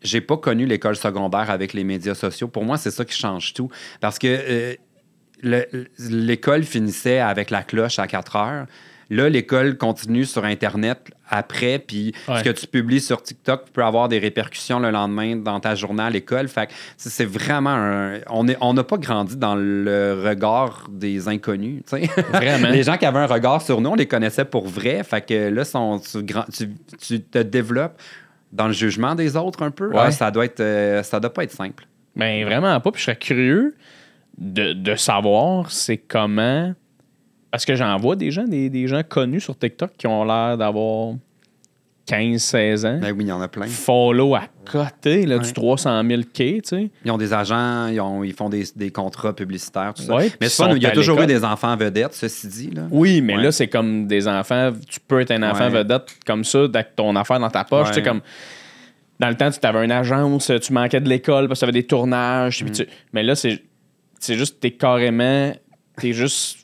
j'ai 0.02 0.22
pas 0.22 0.38
connu 0.38 0.66
l'école 0.66 0.96
secondaire 0.96 1.50
avec 1.52 1.74
les 1.74 1.84
médias 1.84 2.16
sociaux. 2.16 2.48
Pour 2.48 2.64
moi, 2.66 2.78
c'est 2.78 2.90
ça 2.90 3.06
qui 3.06 3.16
change 3.16 3.54
tout. 3.54 3.70
Parce 4.02 4.18
que 4.18 4.28
euh, 4.28 4.74
l'école 5.44 6.64
finissait 6.64 7.20
avec 7.20 7.50
la 7.50 7.64
cloche 7.64 8.00
à 8.00 8.08
4 8.08 8.36
heures. 8.36 8.66
Là, 9.12 9.28
l'école 9.28 9.76
continue 9.76 10.24
sur 10.24 10.46
Internet 10.46 11.00
après, 11.28 11.80
puis 11.80 12.14
Ouais. 12.28 12.38
ce 12.40 12.44
que 12.44 12.50
tu 12.52 12.68
publies 12.68 13.02
sur 13.02 13.24
TikTok 13.24 13.72
peut 13.74 13.84
avoir 13.84 14.08
des 14.08 14.20
répercussions 14.20 14.80
le 14.80 14.92
lendemain 14.92 15.36
dans 15.36 15.60
ta 15.60 15.74
journée 15.74 16.04
à 16.04 16.12
l'école. 16.12 16.48
Fait 16.48 16.68
que 16.68 16.74
c'est 16.98 17.26
vraiment 17.26 17.72
un... 17.74 18.20
On 18.30 18.48
est- 18.48 18.58
on 18.62 18.76
n'a 18.76 18.84
pas 18.84 18.98
grandi 18.98 19.36
dans 19.36 19.56
le 19.56 20.22
regard 20.24 20.86
des 20.92 21.28
inconnus. 21.28 21.82
Vraiment. 22.32 22.68
les 22.72 22.84
gens 22.84 22.98
qui 22.98 23.06
avaient 23.08 23.18
un 23.18 23.26
regard 23.26 23.64
sur 23.64 23.82
nous, 23.82 23.90
on 23.90 23.96
les 23.96 24.06
connaissait 24.06 24.46
pour 24.46 24.68
vrai. 24.68 25.04
Fait 25.04 25.26
que 25.26 25.50
là, 25.50 25.66
sont, 25.66 26.00
tu, 26.00 26.22
grand- 26.22 26.46
tu- 26.56 26.70
tu 27.00 27.20
te 27.20 27.40
développes 27.40 28.00
dans 28.52 28.68
le 28.68 28.74
jugement 28.74 29.16
des 29.16 29.36
autres 29.36 29.64
un 29.64 29.72
peu. 29.72 29.88
Ouais. 29.88 29.96
Ah, 29.98 30.12
ça 30.12 30.30
doit 30.30 30.46
être... 30.46 30.60
euh, 30.60 31.02
ça 31.02 31.20
doit 31.20 31.34
pas 31.34 31.44
être 31.46 31.52
simple. 31.52 31.88
Ben 32.16 32.46
vraiment 32.46 32.80
pas. 32.80 32.92
Puis 32.92 33.00
je 33.00 33.06
serais 33.06 33.16
curieux 33.18 33.76
de, 34.40 34.74
de 34.74 34.96
savoir 34.96 35.70
c'est 35.72 35.98
comment. 35.98 36.74
Parce 37.52 37.66
que 37.66 37.76
j'en 37.76 37.96
vois 37.98 38.16
des 38.16 38.32
gens, 38.32 38.46
des, 38.46 38.70
des 38.70 38.88
gens 38.88 39.02
connus 39.04 39.42
sur 39.42 39.58
TikTok 39.58 39.92
qui 39.98 40.08
ont 40.08 40.24
l'air 40.24 40.58
d'avoir 40.58 41.16
15-16 42.08 42.88
ans. 42.88 43.00
Ben 43.02 43.12
oui, 43.12 43.26
il 43.26 43.28
y 43.28 43.32
en 43.32 43.42
a 43.42 43.48
plein. 43.48 43.68
Follow 43.68 44.34
à 44.36 44.44
côté 44.72 45.26
là, 45.28 45.38
du 45.38 45.46
Ouais. 45.48 45.54
300 45.54 46.04
000 46.08 46.22
K, 46.24 46.28
tu 46.34 46.60
sais. 46.64 46.90
Ils 47.06 47.12
ont 47.12 47.18
des 47.18 47.34
agents, 47.34 47.88
ils, 47.88 48.00
ont- 48.02 48.24
ils 48.24 48.34
font 48.34 48.50
des, 48.50 48.64
des 48.76 48.90
contrats 48.92 49.34
publicitaires, 49.34 49.94
tout 49.96 50.02
ça. 50.04 50.16
Ouais, 50.16 50.32
Mais 50.42 50.50
sont 50.50 50.76
il 50.76 50.82
y 50.82 50.88
a 50.88 50.92
toujours 50.92 51.22
eu 51.22 51.28
des 51.28 51.44
enfants 51.44 51.76
vedettes, 51.76 52.14
ceci 52.14 52.48
dit. 52.48 52.70
Là. 52.72 52.84
Oui, 52.90 53.22
mais 53.22 53.36
Ouais. 53.36 53.44
là, 53.44 53.52
c'est 53.52 53.68
comme 53.68 54.08
des 54.08 54.28
enfants. 54.28 54.72
Tu 54.88 55.00
peux 55.00 55.20
être 55.22 55.32
un 55.32 55.44
enfant 55.44 55.70
vedette 55.70 56.08
comme 56.26 56.44
ça, 56.44 56.64
avec 56.64 56.96
ton 56.96 57.16
affaire 57.16 57.40
dans 57.40 57.50
ta 57.50 57.64
poche. 57.64 57.90
Tu 57.90 57.96
sais, 57.96 58.04
comme. 58.04 58.22
Dans 59.20 59.28
le 59.30 59.36
temps, 59.36 59.50
tu 59.52 59.60
avais 59.68 59.84
une 59.84 59.92
agence, 59.92 60.50
tu 60.62 60.72
manquais 60.74 61.02
de 61.02 61.10
l'école 61.10 61.48
parce 61.50 61.60
que 61.60 61.66
tu 61.66 61.70
avais 61.70 61.80
des 61.82 61.86
tournages. 61.86 62.64
Mm. 62.64 62.72
tu- 62.72 62.88
Mais 63.12 63.22
là, 63.22 63.36
c'est 63.36 63.62
c'est 64.20 64.36
juste, 64.36 64.60
t'es 64.60 64.72
carrément. 64.72 65.54
T'es 65.98 66.14
juste. 66.14 66.58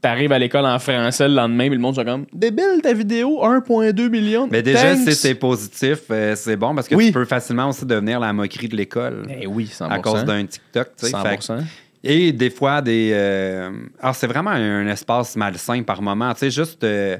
T'arrives 0.00 0.32
à 0.32 0.38
l'école 0.38 0.66
en 0.66 0.78
français 0.78 1.26
le 1.28 1.34
lendemain, 1.34 1.64
puis 1.68 1.76
le 1.76 1.80
monde 1.80 1.94
sont 1.94 2.04
comme 2.04 2.26
Débile 2.30 2.80
ta 2.82 2.92
vidéo, 2.92 3.40
1,2 3.42 4.10
million. 4.10 4.46
Mais 4.50 4.60
déjà, 4.62 4.94
si 4.96 5.14
c'est 5.14 5.34
positif, 5.34 6.00
euh, 6.10 6.36
c'est 6.36 6.56
bon 6.56 6.74
parce 6.74 6.88
que 6.88 6.94
Oui. 6.94 7.06
tu 7.06 7.12
peux 7.12 7.24
facilement 7.24 7.70
aussi 7.70 7.86
devenir 7.86 8.20
la 8.20 8.30
moquerie 8.34 8.68
de 8.68 8.76
l'école 8.76 9.26
Eh 9.40 9.46
oui, 9.46 9.64
100%. 9.72 9.88
à 9.90 9.98
cause 10.00 10.24
d'un 10.26 10.44
TikTok. 10.44 10.88
tu 10.98 11.06
sais. 11.06 11.12
Fait 11.22 11.36
que 11.38 11.42
100%. 11.42 11.62
Et 12.06 12.32
des 12.32 12.50
fois, 12.50 12.82
des. 12.82 13.12
euh, 13.14 13.70
Alors, 13.98 14.14
c'est 14.14 14.26
vraiment 14.26 14.50
un, 14.50 14.86
espace 14.88 15.36
malsain 15.36 15.82
par 15.82 16.02
moment. 16.02 16.34
Tu 16.34 16.40
sais, 16.40 16.50
juste. 16.50 16.84
euh, 16.84 17.16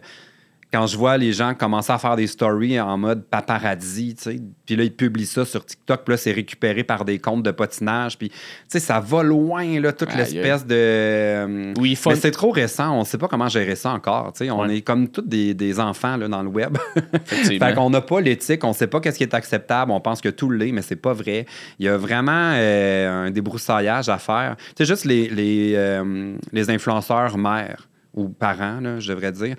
quand 0.75 0.89
je 0.89 0.97
vois 0.97 1.17
les 1.17 1.33
gens 1.33 1.55
commencer 1.55 1.93
à 1.93 1.99
faire 1.99 2.17
des 2.17 2.27
stories 2.27 2.81
en 2.81 2.99
mode 2.99 3.23
paparazzi, 3.25 4.17
tu 4.17 4.23
sais, 4.23 4.41
puis 4.67 4.75
là, 4.75 4.83
ils 4.83 4.93
publient 4.93 5.25
ça 5.27 5.45
sur 5.45 5.65
TikTok, 5.65 6.03
puis 6.05 6.13
là, 6.15 6.17
c'est 6.17 6.33
récupéré 6.33 6.83
par 6.83 7.05
des 7.05 7.21
comptes 7.21 7.45
de 7.45 7.53
patinage, 7.53 8.19
puis, 8.19 8.29
tu 8.31 8.37
sais, 8.67 8.81
ça 8.81 8.99
va 8.99 9.23
loin, 9.23 9.79
là, 9.81 9.93
toute 9.93 10.13
l'espèce 10.17 10.67
de... 10.67 10.75
euh, 10.75 11.75
Oui, 11.79 11.97
Mais 12.09 12.17
c'est 12.17 12.31
trop 12.33 12.51
récent, 12.51 12.93
on 12.99 13.05
sait 13.05 13.19
pas 13.19 13.29
comment 13.29 13.47
gérer 13.49 13.77
ça 13.77 13.91
encore, 13.93 14.33
tu 14.33 14.45
sais, 14.47 14.51
on 14.51 14.63
Ouais. 14.63 14.79
est 14.79 14.83
comme 14.83 15.09
tous 15.09 15.23
des, 15.23 15.55
des 15.55 15.79
enfants, 15.79 16.17
là, 16.17 16.27
dans 16.29 16.43
le 16.43 16.49
web. 16.49 16.77
Fait 17.25 17.75
qu'on 17.75 17.91
n'a 17.91 18.01
pas 18.01 18.21
l'éthique, 18.21 18.65
on 18.65 18.73
sait 18.73 18.87
pas 18.89 18.99
qu'est-ce 19.01 19.19
qui 19.19 19.25
est 19.25 19.35
acceptable, 19.35 19.93
on 19.93 20.01
pense 20.01 20.21
que 20.21 20.29
tout 20.29 20.51
l'est, 20.51 20.73
mais 20.73 20.83
c'est 20.83 20.97
pas 20.97 21.13
vrai. 21.13 21.47
Il 21.79 21.87
y 21.87 21.89
a 21.89 21.97
vraiment 21.97 22.53
euh, 22.55 23.27
un 23.27 23.31
débroussaillage 23.31 24.09
à 24.09 24.19
faire. 24.19 24.57
C'est 24.77 24.87
juste 24.87 25.05
les, 25.05 25.29
les, 25.29 25.75
euh, 25.77 26.35
les 26.53 26.71
influenceurs 26.71 27.39
mères 27.39 27.89
ou 28.13 28.29
parents, 28.29 28.81
là, 28.81 28.99
je 29.01 29.13
devrais 29.13 29.33
dire. 29.33 29.57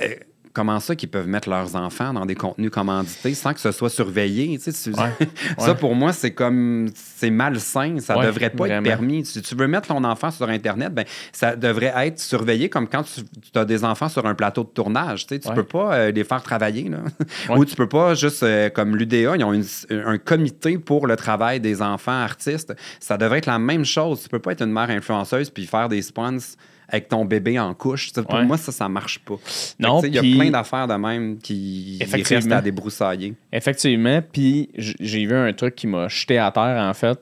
euh, 0.00 0.08
Comment 0.56 0.80
ça 0.80 0.96
qu'ils 0.96 1.10
peuvent 1.10 1.26
mettre 1.28 1.50
leurs 1.50 1.76
enfants 1.76 2.14
dans 2.14 2.24
des 2.24 2.34
contenus 2.34 2.70
commandités 2.70 3.34
sans 3.34 3.52
que 3.52 3.60
ce 3.60 3.72
soit 3.72 3.90
surveillé? 3.90 4.58
tu 4.58 4.72
sais, 4.72 4.90
tu- 4.90 4.98
Ouais. 4.98 5.12
ça, 5.58 5.74
pour 5.74 5.94
moi, 5.94 6.14
c'est 6.14 6.30
comme... 6.32 6.88
C'est 6.94 7.28
malsain. 7.28 7.98
Ça 8.00 8.16
Ouais, 8.16 8.24
devrait 8.24 8.48
pas 8.48 8.64
vraiment. 8.64 8.78
être 8.78 8.84
permis. 8.96 9.26
Si 9.26 9.42
tu 9.42 9.54
veux 9.54 9.66
mettre 9.68 9.88
ton 9.88 10.02
enfant 10.04 10.30
sur 10.30 10.48
Internet, 10.48 10.94
ben, 10.94 11.04
ça 11.30 11.56
devrait 11.56 11.92
être 12.06 12.18
surveillé 12.18 12.70
comme 12.70 12.88
quand 12.88 13.02
tu, 13.02 13.20
as 13.58 13.66
des 13.66 13.84
enfants 13.84 14.08
sur 14.08 14.24
un 14.24 14.34
plateau 14.34 14.64
de 14.64 14.68
tournage. 14.70 15.26
Tu 15.26 15.36
sais, 15.36 15.46
Ouais. 15.46 15.54
peux 15.54 15.62
pas 15.64 15.94
euh, 15.94 16.10
les 16.10 16.24
faire 16.24 16.42
travailler. 16.42 16.88
Là. 16.88 17.00
Ou 17.54 17.66
tu 17.66 17.76
peux 17.76 17.88
pas 17.88 18.14
juste, 18.14 18.42
euh, 18.42 18.70
comme 18.70 18.96
l'UDA, 18.96 19.36
ils 19.36 19.44
ont 19.44 19.52
une- 19.52 19.64
un 19.90 20.16
comité 20.16 20.78
pour 20.78 21.06
le 21.06 21.16
travail 21.16 21.60
des 21.60 21.82
enfants 21.82 22.12
artistes. 22.22 22.74
Ça 22.98 23.18
devrait 23.18 23.38
être 23.38 23.46
la 23.46 23.58
même 23.58 23.84
chose. 23.84 24.22
Tu 24.22 24.30
peux 24.30 24.38
pas 24.38 24.52
être 24.52 24.62
une 24.62 24.72
mère 24.72 24.88
influenceuse 24.88 25.50
puis 25.50 25.66
faire 25.66 25.90
des 25.90 26.00
sponsors 26.00 26.56
avec 26.88 27.08
ton 27.08 27.24
bébé 27.24 27.58
en 27.58 27.74
couche. 27.74 28.12
Pour 28.12 28.32
Ouais. 28.34 28.44
moi, 28.44 28.56
ça, 28.56 28.70
ça 28.72 28.88
marche 28.88 29.18
pas. 29.20 29.34
Non, 29.80 30.00
Il 30.02 30.14
y 30.14 30.18
a 30.18 30.22
plein 30.22 30.50
d'affaires 30.50 30.86
de 30.86 30.94
même 30.94 31.38
qui 31.38 31.98
restent 32.00 32.52
à 32.52 32.60
débroussailler. 32.60 33.34
Effectivement, 33.52 34.20
puis 34.22 34.70
j'ai 34.76 35.26
vu 35.26 35.34
un 35.34 35.52
truc 35.52 35.74
qui 35.74 35.86
m'a 35.86 36.08
jeté 36.08 36.38
à 36.38 36.50
terre, 36.50 36.78
en 36.88 36.94
fait, 36.94 37.18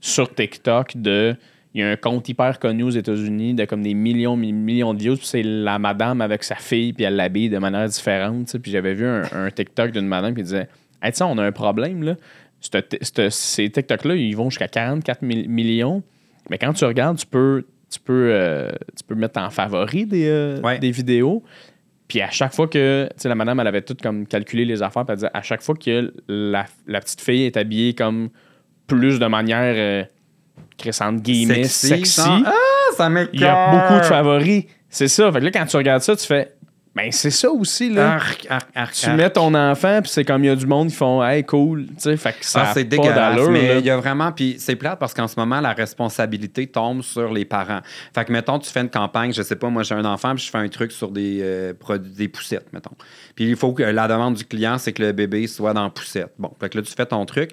sur 0.00 0.34
TikTok 0.34 0.92
de... 0.96 1.36
Il 1.74 1.80
y 1.80 1.84
a 1.84 1.88
un 1.90 1.96
compte 1.96 2.28
hyper 2.28 2.58
connu 2.58 2.82
aux 2.82 2.90
États-Unis 2.90 3.54
de 3.54 3.64
comme 3.64 3.82
des 3.82 3.94
millions, 3.94 4.36
mi- 4.36 4.52
millions 4.52 4.92
de 4.92 4.98
views, 4.98 5.16
puis 5.16 5.24
c'est 5.26 5.42
la 5.42 5.78
madame 5.78 6.20
avec 6.20 6.44
sa 6.44 6.54
fille, 6.56 6.92
puis 6.92 7.04
elle 7.04 7.16
l'habille 7.16 7.48
de 7.48 7.56
manière 7.56 7.88
différente. 7.88 8.58
Puis 8.58 8.70
j'avais 8.70 8.92
vu 8.92 9.06
un, 9.06 9.22
un 9.32 9.50
TikTok 9.50 9.90
d'une 9.90 10.06
madame 10.06 10.34
qui 10.34 10.42
disait 10.42 10.68
«Hey, 11.02 11.12
tu 11.12 11.16
sais, 11.18 11.24
on 11.24 11.38
a 11.38 11.42
un 11.42 11.50
problème, 11.52 12.02
là. 12.02 12.16
Ces 13.30 13.70
TikTok-là, 13.70 14.14
ils 14.16 14.36
vont 14.36 14.50
jusqu'à 14.50 14.68
44 14.68 15.22
mi- 15.22 15.48
millions, 15.48 16.02
mais 16.50 16.58
quand 16.58 16.72
tu 16.74 16.84
regardes, 16.84 17.18
tu 17.18 17.26
peux, 17.26 17.64
tu 17.92 18.00
peux, 18.00 18.30
euh, 18.32 18.70
tu 18.96 19.04
peux 19.06 19.14
mettre 19.14 19.40
en 19.40 19.50
favori 19.50 20.06
des, 20.06 20.26
euh, 20.28 20.60
Ouais. 20.60 20.78
des 20.78 20.90
vidéos. 20.90 21.42
Puis 22.08 22.20
à 22.20 22.30
chaque 22.30 22.52
fois 22.54 22.68
que, 22.68 23.06
tu 23.10 23.22
sais, 23.22 23.28
la 23.28 23.34
madame, 23.34 23.60
elle 23.60 23.66
avait 23.66 23.82
tout 23.82 23.96
comme 24.02 24.26
calculé 24.26 24.64
les 24.64 24.82
affaires, 24.82 25.04
puis 25.04 25.12
elle 25.12 25.16
disait, 25.16 25.30
à 25.32 25.42
chaque 25.42 25.62
fois 25.62 25.74
que 25.74 26.12
la, 26.28 26.66
la 26.86 27.00
petite 27.00 27.20
fille 27.20 27.44
est 27.44 27.56
habillée 27.56 27.94
comme 27.94 28.28
plus 28.86 29.18
de 29.18 29.26
manière, 29.26 29.74
euh, 29.76 30.04
crescente 30.76 31.22
guillemets, 31.22 31.64
sexy, 31.64 32.20
Ah, 32.44 32.52
ça 32.96 33.08
il 33.32 33.40
y 33.40 33.44
a 33.44 33.70
beaucoup 33.70 34.00
de 34.00 34.04
favoris. 34.04 34.64
C'est 34.88 35.08
ça. 35.08 35.32
Fait 35.32 35.38
que 35.38 35.44
là, 35.46 35.50
quand 35.50 35.64
tu 35.64 35.76
regardes 35.76 36.02
ça, 36.02 36.14
tu 36.16 36.26
fais, 36.26 36.52
ben 36.94 37.10
c'est 37.10 37.30
ça 37.30 37.50
aussi, 37.50 37.88
là. 37.88 38.14
Arc, 38.16 38.46
arc, 38.50 38.68
arc, 38.74 38.92
tu 38.92 39.06
arc. 39.06 39.16
mets 39.16 39.30
ton 39.30 39.54
enfant, 39.54 40.00
puis 40.02 40.10
c'est 40.10 40.24
comme 40.24 40.44
il 40.44 40.48
y 40.48 40.50
a 40.50 40.56
du 40.56 40.66
monde 40.66 40.88
qui 40.88 40.94
font, 40.94 41.24
hey, 41.24 41.42
cool, 41.42 41.86
tu 41.86 41.94
sais, 41.98 42.16
fait 42.18 42.32
que 42.38 42.44
ça 42.44 42.64
Ah, 42.66 42.70
a 42.70 42.74
c'est 42.74 42.84
pas 42.84 42.96
dégueulasse. 42.96 43.48
Mais 43.48 43.78
il 43.78 43.86
y 43.86 43.90
a 43.90 43.96
vraiment. 43.96 44.30
Puis 44.30 44.56
c'est 44.58 44.76
plate 44.76 44.98
parce 44.98 45.14
qu'en 45.14 45.26
ce 45.26 45.38
moment, 45.40 45.60
la 45.60 45.72
responsabilité 45.72 46.66
tombe 46.66 47.02
sur 47.02 47.32
les 47.32 47.46
parents. 47.46 47.80
Fait 48.14 48.26
que, 48.26 48.32
mettons, 48.32 48.58
tu 48.58 48.70
fais 48.70 48.80
une 48.80 48.90
campagne, 48.90 49.32
je 49.32 49.42
sais 49.42 49.56
pas, 49.56 49.70
moi 49.70 49.82
j'ai 49.84 49.94
un 49.94 50.04
enfant, 50.04 50.34
puis 50.34 50.44
je 50.44 50.50
fais 50.50 50.58
un 50.58 50.68
truc 50.68 50.92
sur 50.92 51.10
des, 51.10 51.38
euh, 51.40 51.72
produits, 51.72 52.12
des 52.12 52.28
poussettes, 52.28 52.66
mettons. 52.72 52.94
Puis 53.34 53.48
il 53.48 53.56
faut 53.56 53.72
que 53.72 53.82
la 53.82 54.06
demande 54.06 54.34
du 54.34 54.44
client, 54.44 54.76
c'est 54.76 54.92
que 54.92 55.02
le 55.02 55.12
bébé 55.12 55.46
soit 55.46 55.72
dans 55.72 55.88
poussette. 55.88 56.32
Bon, 56.38 56.52
fait 56.60 56.68
que 56.68 56.78
là, 56.78 56.84
tu 56.84 56.92
fais 56.92 57.06
ton 57.06 57.24
truc. 57.24 57.52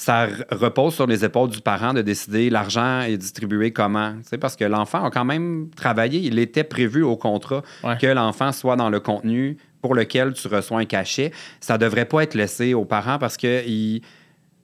Ça 0.00 0.28
repose 0.50 0.94
sur 0.94 1.06
les 1.06 1.26
épaules 1.26 1.50
du 1.50 1.60
parent 1.60 1.92
de 1.92 2.00
décider 2.00 2.48
l'argent 2.48 3.02
est 3.02 3.18
distribué 3.18 3.70
comment. 3.70 4.14
Parce 4.40 4.56
que 4.56 4.64
l'enfant 4.64 5.04
a 5.04 5.10
quand 5.10 5.26
même 5.26 5.68
travaillé. 5.76 6.20
Il 6.20 6.38
était 6.38 6.64
prévu 6.64 7.02
au 7.02 7.18
contrat 7.18 7.60
Ouais. 7.84 7.98
que 7.98 8.06
l'enfant 8.06 8.50
soit 8.52 8.76
dans 8.76 8.88
le 8.88 8.98
contenu 9.00 9.58
pour 9.82 9.94
lequel 9.94 10.32
tu 10.32 10.48
reçois 10.48 10.80
un 10.80 10.86
cachet. 10.86 11.32
Ça 11.60 11.76
devrait 11.76 12.06
pas 12.06 12.22
être 12.22 12.34
laissé 12.34 12.72
aux 12.72 12.86
parents 12.86 13.18
parce 13.18 13.36
que 13.36 13.62
ils- 13.68 14.00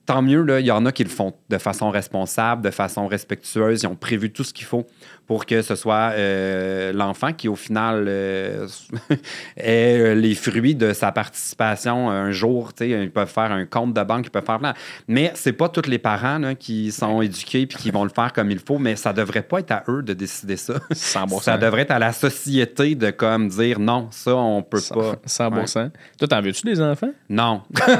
tant 0.07 0.23
mieux, 0.23 0.41
là, 0.41 0.59
il 0.59 0.65
y 0.65 0.71
en 0.71 0.87
a 0.87 0.91
qui 0.91 1.03
le 1.03 1.09
font 1.09 1.33
de 1.49 1.57
façon 1.59 1.91
responsable, 1.91 2.63
de 2.63 2.71
façon 2.71 3.05
respectueuse. 3.07 3.83
Ils 3.83 3.87
ont 3.87 3.95
prévu 3.95 4.31
tout 4.31 4.43
ce 4.43 4.53
qu'il 4.53 4.65
faut 4.65 4.87
pour 5.27 5.45
que 5.45 5.61
ce 5.61 5.75
soit 5.75 6.13
euh, 6.13 6.91
l'enfant 6.93 7.33
qui, 7.33 7.49
au 7.49 7.55
final, 7.55 8.05
euh, 8.07 8.67
ait 9.57 9.99
euh, 9.99 10.15
les 10.15 10.33
fruits 10.33 10.73
de 10.73 10.93
sa 10.93 11.11
participation 11.11 12.09
un 12.09 12.31
jour. 12.31 12.71
Ils 12.79 13.11
peuvent 13.11 13.29
faire 13.29 13.51
un 13.51 13.65
compte 13.65 13.93
de 13.93 14.01
banque, 14.03 14.27
ils 14.27 14.31
peuvent 14.31 14.45
faire 14.45 14.59
plein. 14.59 14.73
Mais 15.09 15.33
c'est 15.35 15.51
pas 15.51 15.67
tous 15.67 15.89
les 15.89 15.97
parents 15.97 16.39
là, 16.39 16.55
qui 16.55 16.93
sont 16.93 17.21
éduqués 17.21 17.67
puis 17.67 17.77
qui 17.77 17.91
vont 17.91 18.05
le 18.05 18.09
faire 18.09 18.31
comme 18.31 18.49
il 18.51 18.59
faut, 18.59 18.79
mais 18.79 18.95
ça 18.95 19.11
devrait 19.11 19.41
pas 19.41 19.59
être 19.59 19.71
à 19.71 19.83
eux 19.89 20.01
de 20.01 20.13
décider 20.13 20.55
ça. 20.55 20.75
100%. 20.93 21.41
Ça 21.41 21.57
devrait 21.57 21.81
être 21.81 21.91
à 21.91 21.99
la 21.99 22.13
société 22.13 22.95
de 22.95 23.11
comme 23.11 23.49
dire 23.49 23.79
non, 23.79 24.07
ça, 24.11 24.33
on 24.33 24.61
peut 24.61 24.81
pas. 24.89 25.15
100%. 25.27 25.89
Toi, 26.17 26.27
t'en 26.27 26.41
veux-tu 26.41 26.65
des 26.65 26.81
enfants? 26.81 27.11
Non. 27.29 27.63
fait 27.75 27.97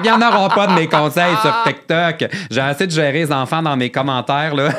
qu'il 0.00 0.06
y 0.06 0.10
en 0.10 0.22
auront 0.22 0.48
pas 0.48 0.66
de 0.66 0.72
mes 0.72 0.88
conseils 0.88 1.36
sur 1.42 1.62
TikTok. 1.64 2.24
J'ai 2.50 2.60
assez 2.60 2.86
de 2.86 2.92
gérer 2.92 3.12
les 3.12 3.32
enfants 3.32 3.62
dans 3.62 3.76
mes 3.76 3.90
commentaires, 3.90 4.54
là. 4.54 4.70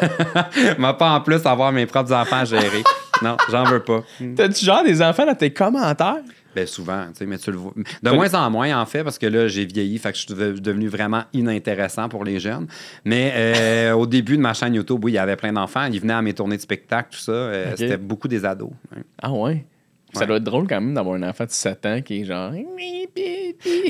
M'a 0.77 0.93
pas 0.93 1.11
en 1.11 1.21
plus 1.21 1.45
avoir 1.45 1.71
mes 1.71 1.85
propres 1.85 2.13
enfants 2.13 2.37
à 2.37 2.45
gérer. 2.45 2.83
Non, 3.21 3.37
j'en 3.51 3.63
veux 3.63 3.79
pas. 3.81 4.03
T'as-tu 4.35 4.65
genre 4.65 4.83
des 4.83 5.01
enfants 5.01 5.25
dans 5.25 5.35
tes 5.35 5.51
commentaires? 5.51 6.17
Ben 6.55 6.67
souvent, 6.67 7.05
tu 7.07 7.19
sais, 7.19 7.25
mais 7.25 7.39
tu 7.39 7.49
le 7.51 7.57
vois. 7.57 7.73
De 8.03 8.11
moins 8.11 8.31
en 8.35 8.51
moins, 8.51 8.79
en 8.79 8.85
fait, 8.85 9.03
parce 9.03 9.17
que 9.17 9.25
là, 9.25 9.47
j'ai 9.47 9.65
vieilli, 9.65 9.97
fait 9.97 10.11
que 10.11 10.17
je 10.19 10.23
suis 10.25 10.33
de- 10.35 10.51
devenu 10.59 10.87
vraiment 10.87 11.23
inintéressant 11.33 12.09
pour 12.09 12.23
les 12.23 12.39
jeunes. 12.39 12.67
Mais 13.05 13.31
euh, 13.35 13.93
au 13.93 14.05
début 14.05 14.37
de 14.37 14.41
ma 14.41 14.53
chaîne 14.53 14.75
YouTube, 14.75 15.03
oui, 15.03 15.13
il 15.13 15.15
y 15.15 15.17
avait 15.17 15.35
plein 15.35 15.51
d'enfants. 15.51 15.85
Ils 15.91 15.99
venaient 15.99 16.13
à 16.13 16.21
mes 16.21 16.33
tournées 16.33 16.57
de 16.57 16.61
spectacle, 16.61 17.09
tout 17.11 17.17
ça. 17.19 17.31
Euh. 17.31 17.73
C'était 17.75 17.97
beaucoup 17.97 18.27
des 18.27 18.45
ados. 18.45 18.69
hein. 18.95 19.01
Ah 19.19 19.31
ouais? 19.31 19.65
Ça 20.13 20.21
Ouais. 20.21 20.27
doit 20.27 20.37
être 20.37 20.43
drôle 20.43 20.67
quand 20.67 20.79
même 20.79 20.93
d'avoir 20.93 21.15
un 21.15 21.23
enfant 21.23 21.45
de 21.45 21.49
7 21.51 21.85
ans 21.85 22.01
qui 22.01 22.21
est 22.21 22.25
genre. 22.25 22.51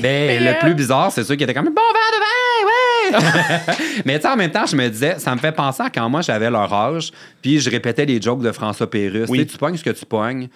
Ben, 0.02 0.44
le 0.44 0.58
plus 0.60 0.74
bizarre, 0.74 1.12
c'est 1.12 1.24
ceux 1.24 1.36
qui 1.36 1.44
étaient 1.44 1.54
comme 1.54 1.66
bon 1.66 1.74
verre 1.74 3.12
de 3.12 3.18
vin, 3.18 3.18
ouais! 3.18 3.74
Mais 4.06 4.16
tu 4.18 4.22
sais, 4.22 4.28
en 4.28 4.36
même 4.36 4.50
temps, 4.50 4.66
je 4.66 4.76
me 4.76 4.88
disais, 4.88 5.18
ça 5.18 5.34
me 5.34 5.40
fait 5.40 5.52
penser 5.52 5.82
à 5.82 5.90
quand 5.90 6.08
moi 6.08 6.20
j'avais 6.22 6.50
leur 6.50 6.72
âge, 6.72 7.10
puis 7.42 7.60
je 7.60 7.70
répétais 7.70 8.06
les 8.06 8.20
jokes 8.20 8.42
de 8.42 8.52
François 8.52 8.88
Pérusse. 8.88 9.28
Oui. 9.28 9.46
Tu 9.46 9.58
pognes 9.58 9.76
ce 9.76 9.84
que 9.84 9.90
tu 9.90 10.06
pognes. 10.06 10.48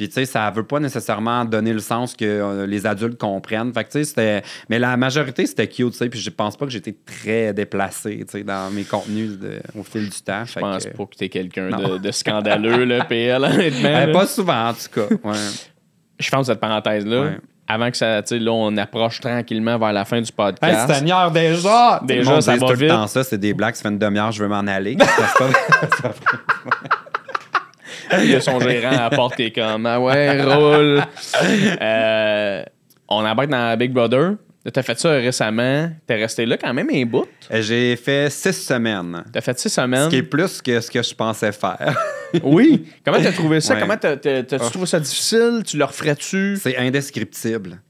Puis, 0.00 0.08
tu 0.08 0.14
sais, 0.14 0.24
ça 0.24 0.50
veut 0.50 0.62
pas 0.62 0.80
nécessairement 0.80 1.44
donner 1.44 1.74
le 1.74 1.78
sens 1.78 2.16
que 2.16 2.24
euh, 2.24 2.66
les 2.66 2.86
adultes 2.86 3.18
comprennent. 3.18 3.70
Fait 3.70 3.84
que, 3.84 3.90
tu 3.90 3.98
sais, 3.98 4.04
c'était. 4.04 4.42
Mais 4.70 4.78
la 4.78 4.96
majorité, 4.96 5.44
c'était 5.44 5.68
cute, 5.68 5.92
tu 5.92 5.98
sais. 5.98 6.08
Puis, 6.08 6.18
je 6.18 6.30
pense 6.30 6.56
pas 6.56 6.64
que 6.64 6.72
j'étais 6.72 6.96
très 7.04 7.52
déplacé, 7.52 8.24
tu 8.26 8.38
sais, 8.38 8.42
dans 8.42 8.70
mes 8.70 8.84
contenus 8.84 9.38
de- 9.38 9.60
au 9.78 9.82
fil 9.82 10.08
du 10.08 10.22
temps. 10.22 10.46
Je 10.46 10.58
pense 10.58 10.86
pas 10.86 11.04
que 11.04 11.16
t'es 11.18 11.28
quelqu'un 11.28 11.98
de, 11.98 12.10
scandaleux, 12.12 12.84
là, 12.86 13.04
PL, 13.10 13.44
honnêtement. 13.44 13.88
Euh, 13.90 14.10
pas 14.10 14.26
souvent, 14.26 14.68
en 14.70 14.72
tout 14.72 14.88
cas. 14.90 15.14
Ouais. 15.22 15.36
Je 16.18 16.30
pense 16.30 16.46
cette 16.46 16.60
parenthèse-là. 16.60 17.20
Ouais. 17.20 17.38
Avant 17.68 17.90
que 17.90 17.98
ça, 17.98 18.22
tu 18.22 18.28
sais, 18.28 18.38
là, 18.38 18.52
on 18.52 18.74
approche 18.78 19.20
tranquillement 19.20 19.76
vers 19.78 19.92
la 19.92 20.06
fin 20.06 20.22
du 20.22 20.30
Hey, 20.30 20.34
podcast. 20.34 20.94
Seigneur, 20.94 21.30
déjà! 21.30 22.00
Déjà, 22.06 22.40
ça 22.40 22.52
va 22.56 22.58
tout 22.58 22.68
le 22.72 22.74
vite. 22.78 22.88
temps 22.88 23.06
ça, 23.06 23.22
c'est 23.22 23.36
des 23.36 23.52
blagues, 23.52 23.74
ça 23.74 23.82
fait 23.82 23.90
une 23.90 23.98
demi-heure, 23.98 24.32
je 24.32 24.42
veux 24.42 24.48
m'en 24.48 24.66
aller. 24.66 24.96
Il 28.18 28.30
y 28.30 28.34
a 28.34 28.40
son 28.40 28.58
gérant 28.60 28.90
à 28.96 29.02
la 29.02 29.10
porte 29.10 29.36
qui 29.36 29.44
est 29.44 29.50
comme 29.52 29.86
Ah 29.86 30.00
ouais, 30.00 30.42
roule. 30.42 31.02
Euh, 31.80 32.62
on 33.08 33.24
embarque 33.24 33.50
dans 33.50 33.76
Big 33.76 33.92
Brother. 33.92 34.34
T'as 34.72 34.82
fait 34.82 34.98
ça 35.00 35.10
récemment. 35.12 35.90
T'es 36.06 36.16
resté 36.16 36.44
là 36.44 36.56
quand 36.58 36.72
même 36.74 36.88
un 36.92 37.04
bout. 37.06 37.26
J'ai 37.50 37.96
fait 37.96 38.30
six 38.30 38.52
semaines. 38.52 39.24
T'as 39.32 39.40
fait 39.40 39.58
six 39.58 39.70
Ce 39.70 39.80
semaines. 39.80 40.08
qui 40.10 40.16
est 40.16 40.22
plus 40.22 40.60
que 40.60 40.80
ce 40.80 40.90
que 40.90 41.02
je 41.02 41.14
pensais 41.14 41.52
faire. 41.52 41.96
Oui. 42.44 42.86
Comment 43.04 43.20
t'as 43.20 43.32
trouvé 43.32 43.60
ça? 43.60 43.74
Ouais. 43.74 43.80
Comment 43.80 43.96
t'as, 43.96 44.16
t'as- 44.16 44.44
t'as-tu 44.44 44.64
Oh. 44.64 44.70
trouvé 44.70 44.86
ça 44.86 45.00
difficile? 45.00 45.62
Tu 45.66 45.76
le 45.76 45.84
referais-tu? 45.84 46.58
C'est 46.62 46.76
indescriptible. 46.76 47.80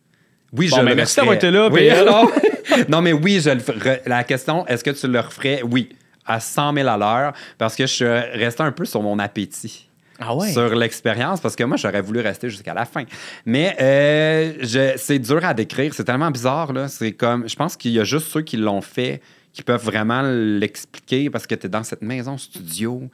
Oui, 0.51 0.71
Bon, 0.71 0.77
je 0.77 0.81
ben, 0.83 0.89
le 0.89 0.95
merci 0.95 1.17
d'avoir 1.17 1.35
été 1.35 1.51
là, 1.51 1.69
Oui, 1.71 1.91
non. 2.07 2.31
non, 2.89 3.03
mais 3.03 3.13
oui, 3.13 3.39
je 3.45 3.51
le 3.51 3.59
ferais. 3.61 4.01
La 4.07 4.25
question, 4.25 4.67
est-ce 4.67 4.83
que 4.83 4.91
tu 4.93 5.07
le 5.09 5.21
referais? 5.21 5.61
Oui, 5.63 5.91
à 6.25 6.41
100 6.41 6.73
000 6.73 6.89
à 6.89 6.97
l'heure, 6.97 7.35
parce 7.59 7.77
que 7.77 7.83
je 7.87 7.93
suis 7.93 8.07
resté 8.07 8.63
un 8.63 8.73
peu 8.73 8.87
sur 8.87 9.03
mon 9.03 9.19
appétit. 9.19 9.90
Ah 10.21 10.35
sur 10.53 10.75
l'expérience 10.75 11.41
parce 11.41 11.57
que 11.57 11.65
moi 11.65 11.77
j'aurais 11.77 12.03
voulu 12.03 12.21
rester 12.21 12.51
jusqu'à 12.51 12.75
la 12.75 12.85
fin. 12.85 13.05
Mais 13.47 13.75
euh, 13.81 14.95
c'est 14.97 15.19
dur 15.19 15.45
à 15.45 15.55
décrire, 15.55 15.95
c'est 15.95 16.05
tellement 16.05 16.31
bizarre 16.31 16.73
là, 16.73 16.89
c'est 16.89 17.13
comme 17.13 17.49
je 17.49 17.57
pense 17.57 17.77
qu'il 17.77 17.93
y 17.93 18.01
a 18.01 18.05
juste 18.05 18.27
ceux 18.29 18.43
qui 18.43 18.57
l'ont 18.57 18.83
fait 18.83 19.21
qui 19.53 19.63
peuvent 19.63 19.85
vraiment 19.85 20.23
l'expliquer 20.23 21.31
parce 21.31 21.47
que 21.47 21.55
tu 21.55 21.67
es 21.67 21.69
dans 21.69 21.83
cette 21.83 22.03
maison 22.03 22.39
studio. 22.39 23.09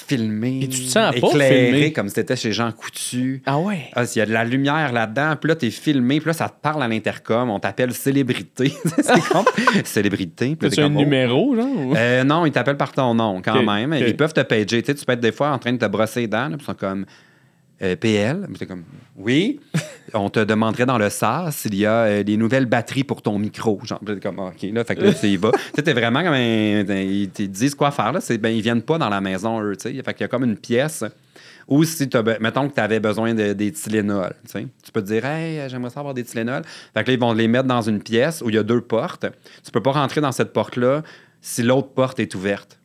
Filmé, 0.00 0.60
Et 0.62 0.68
tu 0.68 0.80
te 0.80 0.86
sens 0.88 1.12
pas 1.12 1.28
éclairé 1.28 1.70
filmé? 1.72 1.92
comme 1.92 2.08
si 2.08 2.14
t'étais 2.16 2.36
chez 2.36 2.52
Jean 2.52 2.72
Coutu. 2.72 3.42
Ah 3.46 3.58
ouais. 3.58 3.90
Ah, 3.94 4.02
il 4.04 4.18
y 4.18 4.22
a 4.22 4.26
de 4.26 4.32
la 4.32 4.44
lumière 4.44 4.92
là-dedans, 4.92 5.36
puis 5.40 5.48
là, 5.48 5.54
t'es 5.54 5.70
filmé, 5.70 6.18
puis 6.20 6.26
là, 6.28 6.32
ça 6.32 6.48
te 6.48 6.60
parle 6.60 6.82
à 6.82 6.88
l'intercom, 6.88 7.48
on 7.50 7.60
t'appelle 7.60 7.92
célébrité. 7.92 8.72
c'est 9.00 9.20
comme 9.28 9.44
célébrité. 9.84 10.56
puis 10.56 10.68
t'es 10.68 10.80
un 10.82 10.86
oh. 10.86 10.88
numéro, 10.88 11.54
genre? 11.54 11.66
ou- 11.66 11.94
Euh, 11.96 12.24
non, 12.24 12.44
ils 12.44 12.52
t'appellent 12.52 12.76
par 12.76 12.92
ton 12.92 13.14
nom 13.14 13.40
quand 13.42 13.62
même. 13.62 13.92
Ils 13.94 14.16
peuvent 14.16 14.34
te 14.34 14.40
pager. 14.40 14.82
Tu, 14.82 14.86
sais, 14.86 14.94
tu 14.94 15.04
peux 15.04 15.12
être 15.12 15.20
des 15.20 15.32
fois 15.32 15.50
en 15.50 15.58
train 15.58 15.72
de 15.72 15.78
te 15.78 15.86
brosser 15.86 16.22
les 16.22 16.26
dents, 16.28 16.48
puis 16.48 16.58
ils 16.60 16.64
sont 16.64 16.74
comme 16.74 17.06
euh, 17.82 17.96
PL. 17.96 18.46
Comme 18.68 18.84
oui. 19.16 19.60
On 20.14 20.30
te 20.30 20.40
demanderait 20.40 20.86
dans 20.86 20.98
le 20.98 21.10
SAS 21.10 21.56
s'il 21.56 21.74
y 21.74 21.86
a 21.86 21.92
euh, 22.04 22.22
des 22.22 22.36
nouvelles 22.36 22.66
batteries 22.66 23.04
pour 23.04 23.20
ton 23.22 23.38
micro. 23.38 23.80
Genre, 23.84 24.00
comme 24.22 24.38
OK, 24.38 24.62
là, 24.72 24.84
fait 24.84 24.94
que 24.96 25.02
là, 25.02 25.12
tu 25.12 25.26
y 25.26 25.36
vas. 25.36 25.50
tu 25.52 25.58
sais, 25.76 25.82
t'es 25.82 25.92
vraiment 25.92 26.22
comme 26.22 26.34
un- 26.34 26.84
Ils 27.00 27.30
te 27.30 27.42
disent 27.42 27.74
quoi 27.74 27.90
faire, 27.90 28.12
là. 28.12 28.20
C'est, 28.20 28.38
ben, 28.38 28.50
ils 28.54 28.62
viennent 28.62 28.82
pas 28.82 28.98
dans 28.98 29.08
la 29.08 29.20
maison, 29.20 29.60
eux, 29.60 29.76
tu 29.76 29.82
sais. 29.94 30.02
Fait 30.02 30.14
qu'il 30.14 30.22
y 30.22 30.24
a 30.24 30.28
comme 30.28 30.44
une 30.44 30.56
pièce. 30.56 31.04
Ou 31.66 31.82
si 31.84 32.08
tu 32.08 32.18
mettons 32.40 32.68
que 32.68 32.74
tu 32.74 32.80
avais 32.80 33.00
besoin 33.00 33.32
de- 33.34 33.54
des 33.54 33.72
Tylenol, 33.72 34.34
tu 34.44 34.50
sais. 34.52 34.66
Tu 34.84 34.92
peux 34.92 35.00
te 35.02 35.06
dire, 35.06 35.24
hey, 35.24 35.68
j'aimerais 35.68 35.90
ça 35.90 36.00
avoir 36.00 36.14
des 36.14 36.22
Tylenol. 36.22 36.62
Fait 36.92 37.02
que 37.02 37.08
là, 37.10 37.14
ils 37.14 37.20
vont 37.20 37.32
les 37.32 37.48
mettre 37.48 37.66
dans 37.66 37.80
une 37.82 38.02
pièce 38.02 38.42
où 38.42 38.50
il 38.50 38.54
y 38.54 38.58
a 38.58 38.62
deux 38.62 38.82
portes. 38.82 39.26
Tu 39.64 39.70
peux 39.72 39.82
pas 39.82 39.92
rentrer 39.92 40.20
dans 40.20 40.32
cette 40.32 40.52
porte-là 40.52 41.02
si 41.40 41.62
l'autre 41.62 41.88
porte 41.88 42.20
est 42.20 42.34
ouverte. 42.34 42.78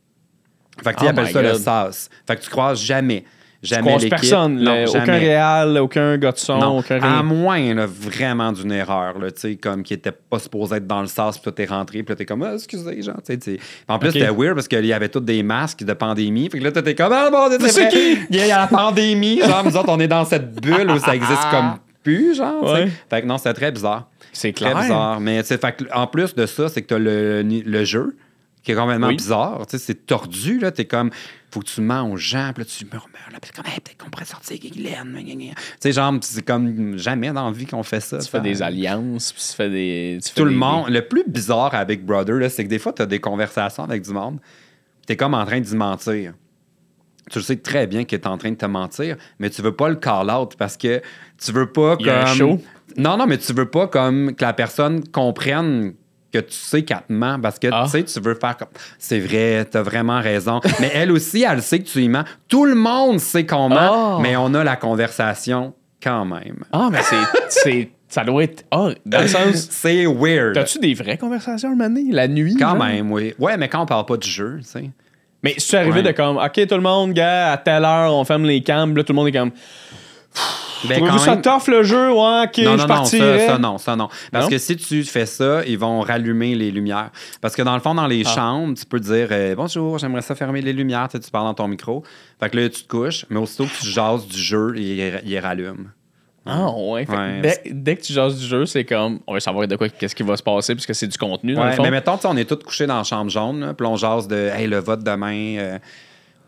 Fait 0.84 0.94
que 0.94 1.00
tu 1.00 1.06
Oh 1.06 1.10
appelles 1.10 1.28
ça 1.28 1.42
le. 1.42 1.54
SAS. 1.56 2.10
Fait 2.26 2.38
que 2.38 2.42
tu 2.42 2.50
croises 2.50 2.80
jamais. 2.82 3.26
Jamais 3.62 3.94
l'équipe. 3.96 4.10
personne. 4.12 4.56
Non, 4.56 4.84
là, 4.86 4.90
aucun 4.90 5.18
réal, 5.18 5.78
aucun 5.80 6.18
gars 6.18 6.32
de 6.32 6.38
son, 6.38 6.58
Non, 6.60 6.78
aucun 6.80 7.02
à 7.02 7.22
moins 7.24 7.74
là, 7.74 7.86
vraiment 7.88 8.52
d'une 8.54 8.72
erreur, 8.72 9.20
là, 9.20 9.32
tu 9.32 9.40
sais, 9.42 9.56
comme 9.58 9.84
qui 9.84 9.94
était 9.94 10.12
pas 10.14 10.40
supposé 10.40 10.78
être 10.78 10.88
dans 10.88 11.02
le 11.02 11.08
sas, 11.08 11.36
puis 11.38 11.44
toi 11.44 11.52
t'es 11.52 11.66
rentré, 11.66 12.04
puis 12.04 12.14
là 12.14 12.16
t'es 12.16 12.26
comme, 12.26 12.42
ah, 12.44 12.54
excusez, 12.54 13.02
genre, 13.02 13.18
tu 13.26 13.38
sais, 13.42 13.60
En 13.88 14.00
plus, 14.00 14.10
Ok. 14.10 14.14
c'était 14.14 14.30
weird 14.32 14.56
parce 14.56 14.68
qu'il 14.70 14.86
y 14.86 14.94
avait 14.94 15.10
tous 15.10 15.20
des 15.20 15.44
masques 15.44 15.84
de 15.84 15.94
pandémie, 15.94 16.48
puis 16.48 16.60
que 16.60 16.64
là 16.64 16.72
t'étais 16.72 16.96
comme, 16.96 17.12
ah, 17.12 17.30
bon, 17.30 17.50
c'est 17.68 17.90
qui? 17.90 18.18
il 18.30 18.36
y 18.38 18.52
a 18.52 18.60
la 18.60 18.68
pandémie, 18.68 19.42
genre, 19.42 19.64
nous 19.66 19.76
autres, 19.76 19.90
on 19.90 20.00
est 20.00 20.08
dans 20.08 20.24
cette 20.26 20.54
bulle 20.62 20.90
où 20.90 20.98
ça 21.00 21.16
existe 21.16 21.48
comme 21.52 21.74
plus, 22.02 22.36
genre. 22.36 22.64
Ouais. 22.64 22.88
Fait 23.10 23.22
que 23.22 23.28
non, 23.28 23.38
c'était 23.38 23.54
très 23.54 23.72
bizarre. 23.74 24.08
C'est 24.32 24.54
Très 24.54 24.72
clair. 24.72 24.82
bizarre. 24.84 25.20
Mais 25.20 25.44
fait 25.44 25.60
que, 25.76 25.84
en 25.94 26.08
plus 26.08 26.34
de 26.34 26.46
ça, 26.46 26.70
c'est 26.70 26.82
que 26.82 26.88
t'as 26.88 26.98
le, 27.00 27.42
le 27.42 27.84
jeu 27.84 28.16
qui 28.64 28.72
est 28.72 28.76
complètement 28.76 29.08
Oui. 29.08 29.16
bizarre. 29.16 29.66
Tu 29.68 29.78
sais, 29.78 29.84
c'est 29.84 30.06
tordu, 30.06 30.60
là. 30.60 30.72
T'es 30.72 30.86
comme, 30.86 31.10
faut 31.52 31.62
que 31.62 31.66
tu 31.68 31.82
mens 31.82 32.04
aux 32.10 32.18
gens, 32.18 32.52
puis 32.54 32.64
là, 32.64 32.70
tu 32.70 32.86
murmures, 32.86 33.30
là, 33.32 33.40
puis 33.42 33.52
comme, 33.56 33.66
Hey, 33.66 33.80
peut-être 33.80 33.98
qu'on 34.04 34.10
pourrait 34.10 34.26
sortir 34.26 34.58
gna, 34.60 35.04
gna. 35.04 35.34
Tu 35.36 35.56
sais, 35.80 35.92
genre, 35.94 36.14
c'est 36.22 36.46
comme 36.46 36.98
jamais 36.98 37.32
dans 37.32 37.46
la 37.46 37.52
vie 37.52 37.66
qu'on 37.66 37.84
fait 37.84 38.02
ça. 38.02 38.20
Tu 38.20 38.28
fais 38.30 38.42
des 38.42 38.62
alliances, 38.62 39.32
puis 39.34 39.42
tu 39.48 39.54
fais 39.56 39.70
des. 39.70 40.20
tu 40.22 40.30
fais 40.30 40.36
Tout 40.36 40.46
le 40.46 40.52
des- 40.52 40.58
monde. 40.58 40.90
Le 40.90 41.08
plus 41.08 41.24
bizarre 41.28 41.86
Big 41.86 42.02
Brother, 42.04 42.36
là, 42.36 42.50
c'est 42.50 42.64
que 42.66 42.70
des 42.70 42.80
fois, 42.80 42.94
t'as 42.94 43.06
des 43.06 43.20
conversations 43.20 43.84
avec 43.84 44.02
du 44.04 44.12
monde, 44.12 44.40
t'es 45.08 45.16
comme 45.16 45.34
en 45.34 45.46
train 45.46 45.60
d'y 45.62 45.76
mentir. 45.76 46.34
Tu 47.32 47.38
le 47.40 47.44
sais 47.44 47.58
très 47.58 47.86
bien 47.88 48.06
qu'il 48.06 48.18
est 48.18 48.26
en 48.28 48.38
train 48.40 48.50
de 48.52 48.56
te 48.56 48.66
mentir, 48.66 49.16
mais 49.38 49.50
tu 49.52 49.62
veux 49.62 49.76
pas 49.76 49.88
le 49.88 49.96
call-out 49.96 50.56
parce 50.58 50.76
que 50.78 51.00
tu 51.38 51.52
veux 51.52 51.72
pas 51.72 51.96
Il 52.00 52.08
y 52.08 52.10
a 52.10 52.22
un 52.22 52.26
comme. 52.26 52.36
show. 52.38 52.62
Non, 52.98 53.18
non, 53.18 53.28
mais 53.28 53.38
tu 53.38 53.54
veux 53.54 53.70
pas 53.70 53.88
comme 53.88 54.34
que 54.36 54.44
la 54.44 54.54
personne 54.54 55.08
comprenne 55.10 55.94
que 56.32 56.40
tu 56.40 56.54
sais 56.54 56.84
qu'elle 56.84 56.98
te 57.08 57.12
ment 57.14 57.40
parce 57.42 57.58
que 57.60 57.68
Ah. 57.72 57.84
tu 57.86 57.92
sais, 57.92 58.04
tu 58.04 58.20
veux 58.20 58.36
faire 58.36 58.56
comme. 58.58 58.68
C'est 58.98 59.20
vrai, 59.20 59.66
t'as 59.66 59.82
vraiment 59.82 60.20
raison. 60.22 60.60
mais 60.80 60.92
elle 60.94 61.12
aussi, 61.12 61.44
elle 61.50 61.62
sait 61.62 61.80
que 61.80 61.88
tu 61.88 62.02
y 62.02 62.10
mens. 62.10 62.24
Tout 62.48 62.66
le 62.66 62.76
monde 62.76 63.20
sait 63.20 63.46
qu'on 63.46 63.70
ment, 63.70 64.18
Ah. 64.18 64.20
mais 64.22 64.36
on 64.36 64.54
a 64.54 64.64
la 64.64 64.76
conversation 64.76 65.74
quand 66.02 66.26
même. 66.26 66.64
Ah, 66.72 66.90
mais 66.92 67.00
c'est. 67.50 67.90
Ça 68.08 68.24
doit 68.24 68.44
être. 68.44 68.64
Ah, 68.72 68.90
dans 69.06 69.22
le 69.22 69.28
sens. 69.28 69.68
C'est 69.70 70.06
weird. 70.08 70.54
T'as-tu 70.56 70.80
des 70.80 70.96
vraies 70.96 71.18
conversations, 71.18 71.76
Mané, 71.76 72.06
la 72.12 72.28
nuit? 72.28 72.56
Quand 72.58 72.70
genre? 72.70 72.84
même, 72.86 73.12
oui. 73.12 73.36
Ouais, 73.38 73.56
mais 73.58 73.68
quand 73.68 73.84
on 73.84 73.86
parle 73.86 74.06
pas 74.06 74.18
du 74.18 74.28
jeu, 74.30 74.58
tu 74.62 74.68
sais. 74.68 74.90
Mais 75.44 75.54
si 75.58 75.70
tu 75.70 75.76
arrivé 75.78 76.02
Ouais. 76.02 76.04
de 76.04 76.12
comme, 76.12 76.38
OK, 76.38 76.68
tout 76.68 76.76
le 76.76 76.82
monde, 76.82 77.14
gars, 77.14 77.52
à 77.54 77.58
telle 77.58 77.86
heure, 77.86 78.14
on 78.16 78.26
ferme 78.26 78.46
les 78.46 78.62
cams, 78.64 78.96
là, 78.98 79.04
tout 79.04 79.14
le 79.14 79.16
monde 79.16 79.28
est 79.28 79.32
comme, 79.32 79.52
Ben, 80.88 81.06
quand 81.06 81.18
ça 81.18 81.32
même- 81.32 81.42
tough 81.42 81.68
le 81.68 81.84
jeu? 81.84 82.10
Ouais, 82.12 82.44
OK, 82.46 82.58
non, 82.60 82.78
je 82.78 82.88
non, 82.88 82.88
non, 82.88 83.06
ça, 83.06 83.40
ça, 83.48 83.58
non, 83.58 83.78
ça, 83.78 83.96
non. 83.98 84.08
Parce 84.32 84.46
Non? 84.46 84.50
que 84.50 84.58
si 84.58 84.78
tu 84.78 85.04
fais 85.04 85.26
ça, 85.26 85.62
ils 85.66 85.78
vont 85.78 86.00
rallumer 86.00 86.56
les 86.56 86.72
lumières. 86.72 87.10
Parce 87.42 87.54
que 87.56 87.62
dans 87.64 87.74
le 87.74 87.82
fond, 87.82 87.94
dans 87.96 88.08
les 88.08 88.24
Ah. 88.26 88.30
chambres, 88.34 88.78
tu 88.78 88.86
peux 88.86 89.00
dire 89.02 89.28
euh, 89.32 89.56
Bonjour, 89.56 89.98
j'aimerais 90.00 90.22
ça 90.22 90.36
fermer 90.36 90.62
les 90.62 90.72
lumières. 90.72 91.10
Tu, 91.10 91.18
sais, 91.18 91.24
tu 91.24 91.32
parles 91.32 91.46
dans 91.48 91.54
ton 91.54 91.68
micro. 91.68 92.04
Fait 92.40 92.50
que 92.50 92.56
là, 92.58 92.70
tu 92.70 92.84
te 92.84 92.88
couches, 92.88 93.26
mais 93.30 93.40
aussitôt 93.40 93.66
que 93.66 93.78
tu 93.82 93.88
jases 93.88 94.26
du 94.26 94.38
jeu, 94.40 94.74
ils 94.78 95.40
rallument. 95.40 95.90
Ah, 96.46 96.70
ouais. 96.72 97.06
Fait 97.06 97.12
que 97.14 97.18
Ouais, 97.18 97.42
dès, 97.42 97.62
dès 97.72 97.96
que 97.98 98.02
tu 98.02 98.14
jases 98.14 98.40
du 98.40 98.46
jeu, 98.46 98.66
c'est 98.66 98.86
comme, 98.86 99.20
on 99.28 99.34
veut 99.34 99.42
savoir 99.42 99.68
de 99.68 99.76
quoi, 99.76 99.90
qu'est-ce 99.90 100.16
qui 100.16 100.24
va 100.24 100.38
se 100.38 100.42
passer, 100.44 100.74
puisque 100.76 100.96
c'est 100.96 101.08
du 101.08 101.18
contenu, 101.18 101.54
dans 101.56 101.62
Ouais, 101.62 101.72
le 101.72 101.74
fond. 101.76 101.84
mais 101.84 101.92
mettons, 101.92 102.18
on 102.24 102.38
est 102.38 102.46
tous 102.46 102.64
couchés 102.64 102.88
dans 102.88 102.98
la 102.98 103.04
chambre 103.04 103.30
jaune, 103.30 103.74
puis 103.78 103.86
on 103.86 103.98
jase 103.98 104.28
de 104.30 104.50
Hey, 104.56 104.66
le 104.68 104.80
vote 104.80 105.04
demain. 105.04 105.58
euh, 105.58 105.78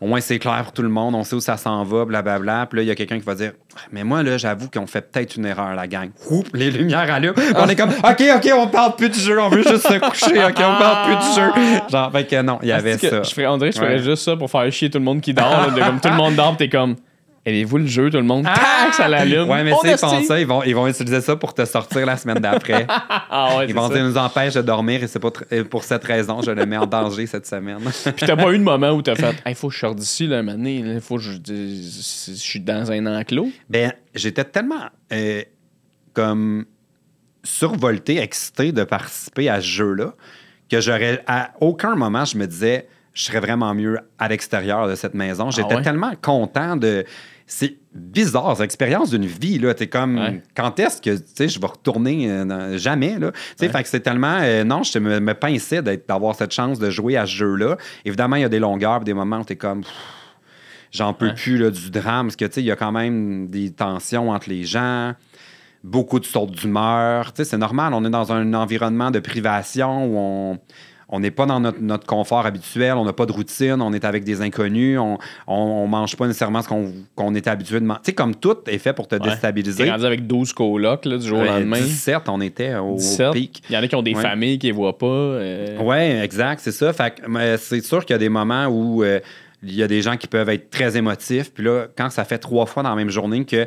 au 0.02 0.06
moins, 0.08 0.20
c'est 0.20 0.40
clair 0.40 0.62
pour 0.64 0.72
tout 0.72 0.82
le 0.82 0.88
monde, 0.88 1.14
on 1.14 1.22
sait 1.22 1.36
où 1.36 1.40
ça 1.40 1.56
s'en 1.56 1.84
va, 1.84 2.04
blablabla. 2.04 2.66
Puis 2.66 2.78
là, 2.78 2.82
il 2.82 2.88
y 2.88 2.90
a 2.90 2.94
quelqu'un 2.96 3.18
qui 3.20 3.24
va 3.24 3.36
dire 3.36 3.52
Mais 3.92 4.02
moi, 4.02 4.22
là, 4.24 4.36
j'avoue 4.36 4.68
qu'on 4.68 4.86
fait 4.88 5.00
peut-être 5.00 5.36
une 5.36 5.46
erreur, 5.46 5.74
la 5.74 5.86
gang. 5.86 6.10
Oups, 6.28 6.50
les 6.54 6.70
lumières 6.72 7.10
allument. 7.12 7.34
On 7.56 7.68
est 7.68 7.76
comme 7.76 7.90
OK, 7.90 8.22
OK, 8.36 8.50
on 8.54 8.66
parle 8.66 8.96
plus 8.96 9.10
du 9.10 9.20
jeu, 9.20 9.40
on 9.40 9.48
veut 9.48 9.62
juste 9.62 9.86
se 9.88 9.98
coucher, 10.00 10.44
OK, 10.44 10.56
on 10.58 10.78
parle 10.78 11.06
plus 11.06 11.28
du 11.28 11.34
jeu. 11.40 11.50
Genre, 11.88 12.10
fait 12.10 12.24
que 12.26 12.42
non, 12.42 12.58
il 12.62 12.68
y 12.68 12.72
avait 12.72 12.90
Est-ce 12.92 13.02
que 13.02 13.10
ça. 13.10 13.22
Je 13.22 13.30
ferais, 13.30 13.46
on 13.46 13.56
dirait 13.58 13.70
que 13.70 13.76
je 13.76 13.80
ferais 13.80 13.92
Ouais. 13.94 14.02
juste 14.02 14.24
ça 14.24 14.34
pour 14.36 14.50
faire 14.50 14.70
chier 14.72 14.90
tout 14.90 14.98
le 14.98 15.04
monde 15.04 15.20
qui 15.20 15.32
dort. 15.32 15.48
là, 15.48 15.70
de 15.70 15.80
comme 15.80 16.00
tout 16.00 16.08
le 16.08 16.16
monde 16.16 16.34
dort, 16.34 16.56
t'es 16.56 16.68
comme, 16.68 16.96
aimez-vous 17.44 17.78
le 17.78 17.86
jeu, 17.86 18.10
tout 18.10 18.16
le 18.18 18.22
monde? 18.22 18.44
Tac, 18.44 18.94
ça 18.94 19.08
l'allume. 19.08 19.48
Ouais, 19.48 19.64
mais 19.64 19.72
sais, 19.82 19.92
esti. 19.92 20.06
ils 20.06 20.10
font 20.10 20.22
ça, 20.24 20.40
ils 20.40 20.46
vont, 20.46 20.62
ils 20.62 20.74
vont 20.74 20.86
utiliser 20.86 21.20
ça 21.20 21.36
pour 21.36 21.54
te 21.54 21.64
sortir 21.64 22.06
la 22.06 22.16
semaine 22.16 22.38
d'après. 22.38 22.86
Ah 23.34 23.56
ouais, 23.56 23.64
Ils 23.64 23.68
c'est 23.68 23.72
vont 23.74 23.88
ça. 23.88 23.94
dire 23.94 24.04
nous 24.04 24.18
empêche 24.18 24.54
de 24.54 24.60
dormir 24.60 25.02
et 25.02 25.06
c'est 25.06 25.20
et 25.50 25.64
pour 25.64 25.84
cette 25.84 26.04
raison, 26.04 26.42
je 26.42 26.50
le 26.50 26.66
mets 26.66 26.76
en 26.76 26.86
danger 26.86 27.26
cette 27.26 27.46
semaine. 27.46 27.78
Puis 28.16 28.26
t'as 28.26 28.36
pas 28.36 28.52
eu 28.52 28.58
de 28.58 28.62
moment 28.62 28.90
où 28.90 29.00
t'as 29.00 29.14
fait, 29.14 29.34
il 29.46 29.54
faut 29.54 29.68
que 29.68 29.74
je 29.74 29.78
sorte 29.80 29.96
d'ici, 29.96 30.26
là, 30.26 30.42
maintenant, 30.42 30.68
il 30.68 31.00
faut 31.00 31.16
que 31.16 31.22
je, 31.22 31.38
je 31.46 32.32
suis 32.34 32.60
dans 32.60 32.92
un 32.92 33.06
enclos. 33.06 33.48
Ben, 33.70 33.92
j'étais 34.14 34.44
tellement 34.44 34.90
euh, 35.12 35.42
comme 36.12 36.66
survolté, 37.42 38.18
excité 38.18 38.72
de 38.72 38.84
participer 38.84 39.48
à 39.48 39.60
ce 39.60 39.66
jeu-là 39.66 40.14
que 40.70 40.80
j'aurais 40.80 41.22
à 41.26 41.52
aucun 41.60 41.94
moment 41.96 42.24
je 42.24 42.36
me 42.36 42.46
disais 42.46 42.86
je 43.14 43.24
serais 43.24 43.40
vraiment 43.40 43.74
mieux 43.74 43.98
à 44.18 44.28
l'extérieur 44.28 44.88
de 44.88 44.94
cette 44.94 45.14
maison. 45.14 45.50
J'étais 45.50 45.74
ouais? 45.74 45.82
tellement 45.82 46.12
content 46.22 46.76
de 46.76 47.04
c'est 47.46 47.76
bizarre, 47.94 48.56
c'est 48.56 48.62
l'expérience 48.62 49.10
d'une 49.10 49.26
vie 49.26 49.58
là, 49.58 49.74
t'es 49.74 49.86
comme 49.88 50.18
Ouais. 50.18 50.42
quand 50.56 50.78
est-ce 50.80 51.00
que 51.02 51.16
tu 51.16 51.22
sais 51.34 51.48
je 51.48 51.60
vais 51.60 51.66
retourner 51.66 52.30
euh, 52.30 52.44
dans- 52.44 52.76
jamais 52.78 53.18
là? 53.18 53.32
Tu 53.32 53.38
sais 53.56 53.66
Ouais. 53.66 53.72
fait 53.72 53.82
que 53.82 53.88
c'est 53.88 54.00
tellement 54.00 54.38
euh, 54.40 54.64
non, 54.64 54.82
je 54.82 54.98
me, 54.98 55.20
me 55.20 55.34
pinçais 55.34 55.82
d'être 55.82 56.08
d'avoir 56.08 56.34
cette 56.34 56.52
chance 56.52 56.78
de 56.78 56.88
jouer 56.90 57.16
à 57.16 57.26
ce 57.26 57.32
jeu-là. 57.32 57.76
Évidemment, 58.04 58.36
il 58.36 58.42
y 58.42 58.44
a 58.44 58.48
des 58.48 58.58
longueurs, 58.60 59.00
des 59.00 59.14
moments 59.14 59.40
où 59.40 59.44
t'es 59.44 59.56
comme 59.56 59.82
pff, 59.82 59.92
J'en 60.90 61.14
peux 61.14 61.28
Ouais. 61.28 61.34
plus 61.34 61.56
là, 61.56 61.70
du 61.70 61.90
drame, 61.90 62.26
parce 62.26 62.36
que 62.36 62.44
tu 62.44 62.52
sais, 62.52 62.60
il 62.60 62.66
y 62.66 62.70
a 62.70 62.76
quand 62.76 62.92
même 62.92 63.48
des 63.48 63.70
tensions 63.72 64.28
entre 64.28 64.50
les 64.50 64.64
gens, 64.64 65.14
beaucoup 65.82 66.20
de 66.20 66.26
sortes 66.26 66.50
d'humeur. 66.50 67.32
Tu 67.32 67.38
sais, 67.38 67.44
c'est 67.50 67.56
normal, 67.56 67.94
on 67.94 68.04
est 68.04 68.10
dans 68.10 68.30
un 68.30 68.52
environnement 68.52 69.10
de 69.10 69.18
privation 69.18 70.04
où 70.04 70.16
on 70.18 70.58
on 71.14 71.20
n'est 71.20 71.30
pas 71.30 71.46
dans 71.46 71.60
notre, 71.60 71.80
notre 71.80 72.06
confort 72.06 72.44
habituel, 72.46 72.94
on 72.94 73.04
n'a 73.04 73.12
pas 73.12 73.26
de 73.26 73.32
routine, 73.32 73.80
on 73.80 73.92
est 73.92 74.04
avec 74.04 74.24
des 74.24 74.40
inconnus, 74.40 74.98
on, 74.98 75.18
on, 75.46 75.54
on 75.54 75.86
mange 75.86 76.16
pas 76.16 76.26
nécessairement 76.26 76.62
ce 76.62 76.68
qu'on 76.68 76.90
qu'on 77.14 77.34
est 77.34 77.46
habitué 77.46 77.78
de 77.78 77.84
manger. 77.84 78.00
Tu 78.02 78.10
sais, 78.10 78.14
comme 78.14 78.34
tout 78.34 78.56
est 78.66 78.78
fait 78.78 78.92
pour 78.94 79.06
te 79.06 79.14
Ouais. 79.14 79.20
déstabiliser. 79.20 79.84
T'es 79.84 79.90
rendu 79.90 80.06
avec 80.06 80.26
12 80.26 80.52
colocs, 80.52 81.04
là, 81.04 81.18
du 81.18 81.26
jour 81.28 81.38
au 81.38 81.42
Euh, 81.42 81.46
lendemain. 81.46 81.78
17, 81.78 82.28
on 82.28 82.40
était 82.40 82.74
au 82.76 82.96
17. 82.96 83.32
pic. 83.32 83.62
Il 83.70 83.74
y 83.74 83.78
en 83.78 83.82
a 83.82 83.86
qui 83.88 83.94
ont 83.94 84.02
des 84.02 84.14
Ouais. 84.14 84.22
familles 84.22 84.58
qui 84.58 84.66
les 84.66 84.72
voient 84.72 84.96
pas. 84.98 85.06
euh, 85.06 85.76
Oui, 85.80 85.96
exact, 85.96 86.60
c'est 86.64 86.72
ça. 86.72 86.92
Fait 86.92 87.14
que, 87.14 87.56
c'est 87.58 87.84
sûr 87.84 88.04
qu'il 88.04 88.14
y 88.14 88.16
a 88.16 88.18
des 88.18 88.28
moments 88.30 88.66
où 88.66 89.04
euh, 89.04 89.20
il 89.62 89.74
y 89.74 89.82
a 89.82 89.86
des 89.86 90.02
gens 90.02 90.16
qui 90.16 90.26
peuvent 90.26 90.48
être 90.48 90.70
très 90.70 90.96
émotifs. 90.96 91.52
Puis 91.52 91.62
là, 91.64 91.86
quand 91.96 92.10
ça 92.10 92.24
fait 92.24 92.38
trois 92.38 92.66
fois 92.66 92.82
dans 92.82 92.90
la 92.90 92.96
même 92.96 93.10
journée 93.10 93.44
que 93.44 93.66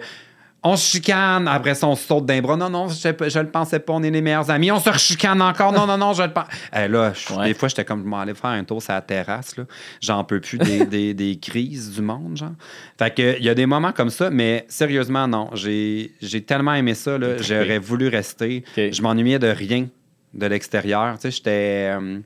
on 0.65 0.75
se 0.75 0.91
chicane, 0.91 1.47
après 1.47 1.75
ça, 1.75 1.87
on 1.87 1.95
se 1.95 2.05
saute 2.05 2.25
d'un 2.25 2.41
bras. 2.41 2.57
Non, 2.57 2.69
non, 2.69 2.87
je, 2.89 2.95
je 3.29 3.39
le 3.39 3.47
pensais 3.49 3.79
pas, 3.79 3.93
on 3.93 4.03
est 4.03 4.09
les 4.11 4.21
meilleurs 4.21 4.49
amis. 4.49 4.71
On 4.71 4.79
se 4.79 4.89
rechicane 4.89 5.41
encore. 5.41 5.71
Non, 5.71 5.85
non, 5.87 5.97
non, 5.97 6.13
je 6.13 6.23
le 6.23 6.31
pense. 6.33 6.47
Eh, 6.75 6.87
là, 6.87 7.13
je- 7.13 7.33
Ouais. 7.33 7.47
des 7.47 7.53
fois, 7.53 7.69
j'étais 7.69 7.85
comme, 7.85 8.01
je 8.03 8.07
m'en 8.07 8.19
allais 8.19 8.33
faire 8.33 8.49
un 8.49 8.63
tour 8.63 8.81
sur 8.81 8.91
la 8.93 9.01
terrasse. 9.01 9.55
là. 9.57 9.63
J'en 10.01 10.23
peux 10.23 10.41
plus 10.41 10.57
des, 10.57 10.85
des- 10.85 11.13
des 11.13 11.37
crises 11.37 11.91
du 11.91 12.01
monde, 12.01 12.35
genre. 12.37 12.51
Fait 12.97 13.13
que, 13.13 13.37
il 13.37 13.43
y 13.45 13.49
a 13.49 13.55
des 13.55 13.65
moments 13.65 13.91
comme 13.93 14.09
ça, 14.09 14.29
mais 14.29 14.65
sérieusement, 14.67 15.27
non. 15.27 15.49
J'ai 15.53 16.11
tellement 16.45 16.73
aimé 16.73 16.93
ça. 16.95 17.17
J'aurais 17.41 17.79
voulu 17.79 18.07
rester. 18.07 18.63
Je 18.75 19.01
m'ennuyais 19.01 19.39
de 19.39 19.47
rien 19.47 19.87
de 20.33 20.45
l'extérieur. 20.47 21.15
Tu 21.15 21.21
sais, 21.21 21.31
j'étais. 21.31 21.91
euh, 21.95 22.19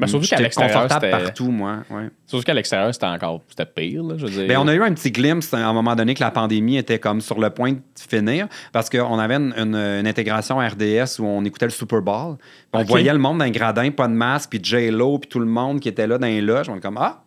Ben, 0.00 0.06
surtout 0.08 0.26
qu'à 0.26 0.40
l'extérieur, 0.40 0.92
c'était- 0.92 1.10
partout, 1.10 1.50
moi. 1.52 1.78
Ouais. 1.88 2.08
Surtout 2.26 2.44
qu'à 2.44 2.54
l'extérieur, 2.54 2.92
c'était 2.92 3.06
encore 3.06 3.42
c'était 3.48 3.64
pire. 3.64 4.02
Là, 4.02 4.14
je 4.18 4.26
veux 4.26 4.30
dire. 4.30 4.46
Ben, 4.48 4.58
on 4.58 4.66
a 4.66 4.74
eu 4.74 4.82
un 4.82 4.92
petit 4.92 5.12
glimpse 5.12 5.54
à 5.54 5.58
un 5.68 5.72
moment 5.72 5.94
donné 5.94 6.14
que 6.14 6.20
la 6.22 6.32
pandémie 6.32 6.76
était 6.76 6.98
comme 6.98 7.20
sur 7.20 7.38
le 7.38 7.50
point 7.50 7.72
de 7.72 7.78
finir 7.96 8.48
parce 8.72 8.90
qu'on 8.90 9.18
avait 9.18 9.36
une, 9.36 9.54
une- 9.56 9.74
une 9.76 10.06
intégration 10.08 10.58
RDS 10.58 11.20
où 11.20 11.24
on 11.26 11.44
écoutait 11.44 11.66
le 11.66 11.70
Super 11.70 12.02
Bowl. 12.02 12.36
On 12.72 12.82
voyait 12.82 13.12
le 13.12 13.18
monde 13.20 13.38
dans 13.38 13.44
un 13.44 13.50
gradin, 13.50 13.90
pas 13.92 14.08
de 14.08 14.14
masque, 14.14 14.50
puis 14.50 14.60
J-Lo, 14.62 15.18
puis 15.18 15.28
tout 15.28 15.38
le 15.40 15.46
monde 15.46 15.78
qui 15.80 15.88
était 15.88 16.06
là 16.06 16.18
dans 16.18 16.26
les 16.26 16.40
loges. 16.40 16.68
On 16.68 16.76
est 16.76 16.80
comme 16.80 16.98
Ah! 17.00 17.23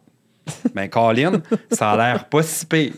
Ben, 0.73 0.89
Colin, 0.89 1.41
ça 1.71 1.91
a 1.91 1.97
l'air 1.97 2.25
pas 2.25 2.43
si 2.43 2.65
pire. 2.65 2.93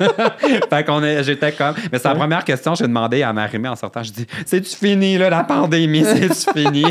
fait 0.70 0.84
qu'on 0.84 1.02
est, 1.02 1.22
j'étais 1.24 1.52
comme. 1.52 1.74
Mais 1.92 1.98
c'est 1.98 2.08
la 2.08 2.14
première 2.14 2.44
question 2.44 2.72
que 2.72 2.78
j'ai 2.78 2.86
demandé 2.86 3.22
à 3.22 3.32
Marimé 3.32 3.68
en 3.68 3.76
sortant. 3.76 4.02
Je 4.02 4.12
dis 4.12 4.26
C'est-tu 4.46 4.76
fini, 4.76 5.18
là, 5.18 5.30
la 5.30 5.44
pandémie? 5.44 6.04
C'est-tu 6.04 6.58
fini? 6.58 6.84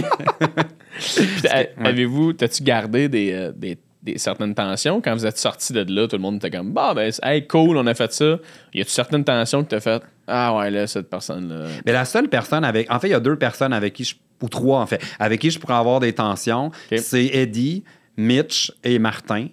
Avez-vous, 1.84 2.34
t'as-tu 2.34 2.64
gardé 2.64 3.10
des, 3.10 3.32
euh, 3.34 3.52
des 3.56 3.78
des, 4.02 4.18
certaines 4.18 4.56
tensions? 4.56 5.02
Quand 5.02 5.14
vous 5.14 5.26
êtes 5.26 5.38
sortis 5.38 5.74
de 5.74 5.86
là, 5.94 6.08
tout 6.08 6.16
le 6.16 6.22
monde 6.22 6.38
était 6.38 6.50
comme 6.50 6.72
Bah, 6.72 6.94
ben, 6.94 7.12
hey, 7.24 7.48
cool, 7.48 7.78
on 7.78 7.86
a 7.88 7.94
fait 7.94 8.12
ça. 8.14 8.38
Y 8.74 8.82
a-tu 8.82 8.92
certaines 8.92 9.24
tensions 9.24 9.64
que 9.64 9.70
t'as 9.70 9.80
fait 9.80 10.02
Ah, 10.28 10.56
ouais, 10.56 10.72
là, 10.72 10.88
cette 10.88 11.10
personne-là. 11.10 11.68
Mais 11.86 11.92
la 11.92 12.06
seule 12.06 12.30
personne 12.30 12.64
avec. 12.64 12.92
En 12.92 13.00
fait, 13.00 13.08
il 13.08 13.12
y 13.12 13.16
a 13.16 13.20
deux 13.20 13.36
personnes 13.36 13.74
avec 13.74 13.94
qui 13.94 14.04
je. 14.04 14.16
Ou 14.42 14.48
trois, 14.48 14.80
en 14.80 14.86
fait. 14.86 15.02
Avec 15.20 15.42
qui 15.42 15.52
je 15.52 15.60
pourrais 15.60 15.74
avoir 15.74 16.00
des 16.00 16.14
tensions. 16.14 16.72
C'est 16.96 17.26
Eddie, 17.26 17.84
Mitch 18.16 18.72
et 18.86 18.98
Martin. 18.98 19.48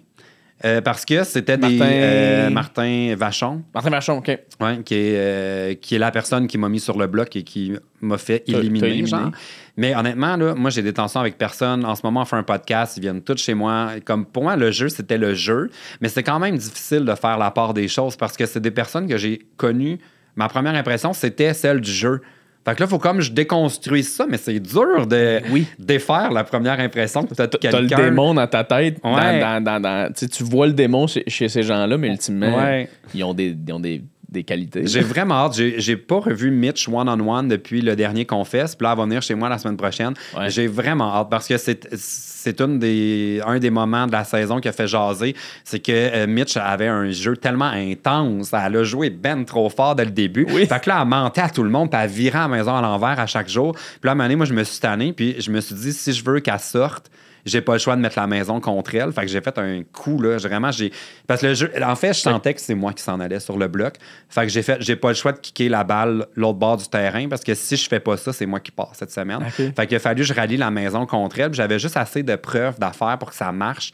Euh, 0.65 0.81
parce 0.81 1.05
que 1.05 1.23
c'était 1.23 1.55
des. 1.57 1.77
Martin- 1.77 1.91
euh, 1.91 2.49
Martin 2.49 3.15
Vachon, 3.15 3.61
Martin 3.75 3.89
Vachon, 3.91 4.17
OK. 4.17 4.27
ouais, 4.27 4.79
qui, 4.83 4.95
est, 4.95 5.13
euh, 5.15 5.73
qui 5.75 5.95
est 5.95 5.99
la 5.99 6.09
personne 6.09 6.47
qui 6.47 6.57
m'a 6.57 6.67
mis 6.67 6.79
sur 6.79 6.97
le 6.97 7.05
bloc 7.05 7.35
et 7.35 7.43
qui 7.43 7.73
m'a 8.01 8.17
fait 8.17 8.43
éliminer. 8.47 8.87
éliminé. 8.87 9.07
genre. 9.07 9.31
Mais 9.77 9.95
honnêtement, 9.95 10.35
là, 10.35 10.55
moi, 10.55 10.71
j'ai 10.71 10.81
des 10.81 10.93
tensions 10.93 11.19
avec 11.19 11.37
personne. 11.37 11.85
En 11.85 11.93
ce 11.93 12.01
moment, 12.03 12.21
on 12.21 12.25
fait 12.25 12.37
un 12.37 12.43
podcast, 12.43 12.97
ils 12.97 13.01
viennent 13.01 13.21
tous 13.21 13.37
chez 13.37 13.53
moi. 13.53 13.91
Comme 14.03 14.25
pour 14.25 14.41
moi, 14.41 14.55
le 14.55 14.71
jeu, 14.71 14.89
c'était 14.89 15.19
le 15.19 15.35
jeu. 15.35 15.69
Mais 16.01 16.09
c'est 16.09 16.23
quand 16.23 16.39
même 16.39 16.57
difficile 16.57 17.05
de 17.05 17.13
faire 17.13 17.37
la 17.37 17.51
part 17.51 17.75
des 17.75 17.87
choses 17.87 18.15
parce 18.15 18.35
que 18.35 18.47
c'est 18.47 18.59
des 18.59 18.71
personnes 18.71 19.07
que 19.07 19.17
j'ai 19.17 19.45
connues. 19.57 19.99
Ma 20.35 20.47
première 20.49 20.73
impression, 20.73 21.13
c'était 21.13 21.53
celle 21.53 21.81
du 21.81 21.91
jeu. 21.91 22.21
Fait 22.67 22.75
que 22.75 22.81
là, 22.81 22.85
il 22.87 22.89
faut 22.89 22.99
comme 22.99 23.21
je 23.21 23.31
déconstruise 23.31 24.11
ça, 24.13 24.25
mais 24.29 24.35
c'est 24.35 24.59
dur 24.59 25.07
de 25.07 25.39
Oui. 25.51 25.65
défaire 25.79 26.31
la 26.33 26.43
première 26.43 26.77
impression 26.81 27.23
que 27.23 27.33
tu 27.33 27.41
as 27.41 27.47
de 27.47 27.57
T'as 27.57 27.79
le 27.79 27.87
démon 27.87 28.33
dans 28.33 28.45
ta 28.47 28.65
tête. 28.65 28.97
Ouais. 29.05 29.39
dans- 29.39 29.63
dans- 29.63 29.79
dans- 29.79 30.11
tu 30.13 30.43
vois 30.43 30.67
le 30.67 30.73
démon 30.73 31.07
chez, 31.07 31.23
chez 31.27 31.47
ces 31.47 31.63
gens-là, 31.63 31.97
mais 31.97 32.09
ultimement, 32.09 32.57
Ouais. 32.57 32.89
ils 33.15 33.23
ont 33.23 33.33
des, 33.33 33.55
ils 33.65 33.73
ont 33.73 33.79
des, 33.79 34.01
des 34.29 34.43
qualités. 34.43 34.85
J'ai 34.85 35.01
vraiment 35.01 35.45
hâte. 35.45 35.53
J'ai, 35.55 35.97
pas 35.97 36.19
revu 36.19 36.51
Mitch 36.51 36.87
one-on-one 36.87 37.47
depuis 37.47 37.81
le 37.81 37.95
dernier 37.95 38.25
Confesse. 38.25 38.75
Puis 38.75 38.83
là, 38.83 38.91
elle 38.91 38.97
va 38.97 39.03
venir 39.05 39.21
chez 39.21 39.35
moi 39.35 39.47
la 39.49 39.57
semaine 39.57 39.77
prochaine. 39.77 40.13
Ouais. 40.37 40.49
J'ai 40.49 40.67
vraiment 40.67 41.13
hâte 41.15 41.29
parce 41.29 41.47
que 41.47 41.57
c'est, 41.57 42.61
des, 42.61 43.41
un 43.45 43.59
des 43.59 43.69
moments 43.69 44.07
de 44.07 44.11
la 44.11 44.23
saison 44.23 44.59
qui 44.59 44.67
a 44.67 44.71
fait 44.71 44.87
jaser. 44.87 45.35
C'est 45.63 45.79
que 45.79 45.91
euh, 45.91 46.27
Mitch 46.27 46.57
avait 46.57 46.87
un 46.87 47.09
jeu 47.11 47.37
tellement 47.37 47.65
intense. 47.65 48.51
Elle 48.53 48.77
a 48.77 48.83
joué 48.83 49.09
ben 49.09 49.45
trop 49.45 49.69
fort 49.69 49.95
dès 49.95 50.05
le 50.05 50.11
début. 50.11 50.45
Oui. 50.49 50.65
Fait 50.65 50.81
que 50.81 50.89
là, 50.89 50.99
elle 51.01 51.07
mentait 51.07 51.41
à 51.41 51.49
tout 51.49 51.63
le 51.63 51.69
monde. 51.69 51.89
Puis 51.89 51.99
elle 52.01 52.09
virait 52.09 52.39
à 52.39 52.41
la 52.43 52.47
maison 52.49 52.75
à 52.75 52.81
l'envers 52.81 53.19
à 53.19 53.27
chaque 53.27 53.49
jour. 53.49 53.73
Puis 53.73 53.83
là, 54.03 54.11
à 54.11 54.13
un 54.13 54.15
moment 54.15 54.25
donné, 54.25 54.35
moi, 54.35 54.45
je 54.45 54.53
me 54.53 54.63
suis 54.63 54.79
tanné. 54.79 55.13
Puis 55.13 55.35
je 55.39 55.51
me 55.51 55.61
suis 55.61 55.75
dit, 55.75 55.93
si 55.93 56.11
je 56.11 56.23
veux 56.23 56.39
qu'elle 56.41 56.59
sorte, 56.59 57.09
j'ai 57.47 57.61
pas 57.61 57.73
le 57.73 57.79
choix 57.79 57.95
de 57.95 58.01
mettre 58.01 58.19
la 58.19 58.27
maison 58.27 58.59
contre 58.59 58.93
elle. 58.95 59.11
Fait 59.11 59.21
que 59.21 59.27
j'ai 59.27 59.41
fait 59.41 59.57
un 59.57 59.81
coup, 59.83 60.21
là. 60.21 60.37
Vraiment, 60.37 60.71
j'ai. 60.71 60.91
Parce 61.25 61.41
que 61.41 61.47
le 61.47 61.53
jeu. 61.53 61.71
En 61.83 61.95
fait, 61.95 62.13
je 62.13 62.19
sentais 62.19 62.53
que 62.53 62.61
c'est 62.61 62.75
moi 62.75 62.93
qui 62.93 63.01
s'en 63.03 63.19
allais 63.19 63.39
sur 63.39 63.57
le 63.57 63.67
bloc. 63.67 63.95
Fait 64.29 64.41
que 64.43 64.49
j'ai 64.49 64.61
fait. 64.61 64.77
J'ai 64.81 64.95
pas 64.95 65.09
le 65.09 65.13
choix 65.15 65.31
de 65.31 65.39
kicker 65.39 65.69
la 65.69 65.83
balle 65.83 66.27
l'autre 66.35 66.59
bord 66.59 66.77
du 66.77 66.87
terrain 66.87 67.27
parce 67.29 67.43
que 67.43 67.55
si 67.55 67.75
je 67.77 67.87
fais 67.87 67.99
pas 67.99 68.17
ça, 68.17 68.33
c'est 68.33 68.45
moi 68.45 68.59
qui 68.59 68.71
pars 68.71 68.91
cette 68.93 69.11
semaine. 69.11 69.39
Ok. 69.41 69.73
Fait 69.75 69.87
qu'il 69.87 69.95
a 69.97 69.99
fallu 69.99 70.21
que 70.21 70.27
je 70.27 70.33
rallie 70.33 70.57
la 70.57 70.69
maison 70.71 71.05
contre 71.05 71.39
elle. 71.39 71.53
J'avais 71.53 71.79
juste 71.79 71.97
assez 71.97 72.23
de 72.23 72.35
preuves 72.35 72.77
d'affaires 72.79 73.17
pour 73.17 73.29
que 73.29 73.35
ça 73.35 73.51
marche. 73.51 73.91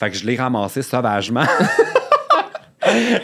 Fait 0.00 0.10
que 0.10 0.16
je 0.16 0.26
l'ai 0.26 0.36
ramassé 0.36 0.82
sauvagement. 0.82 1.44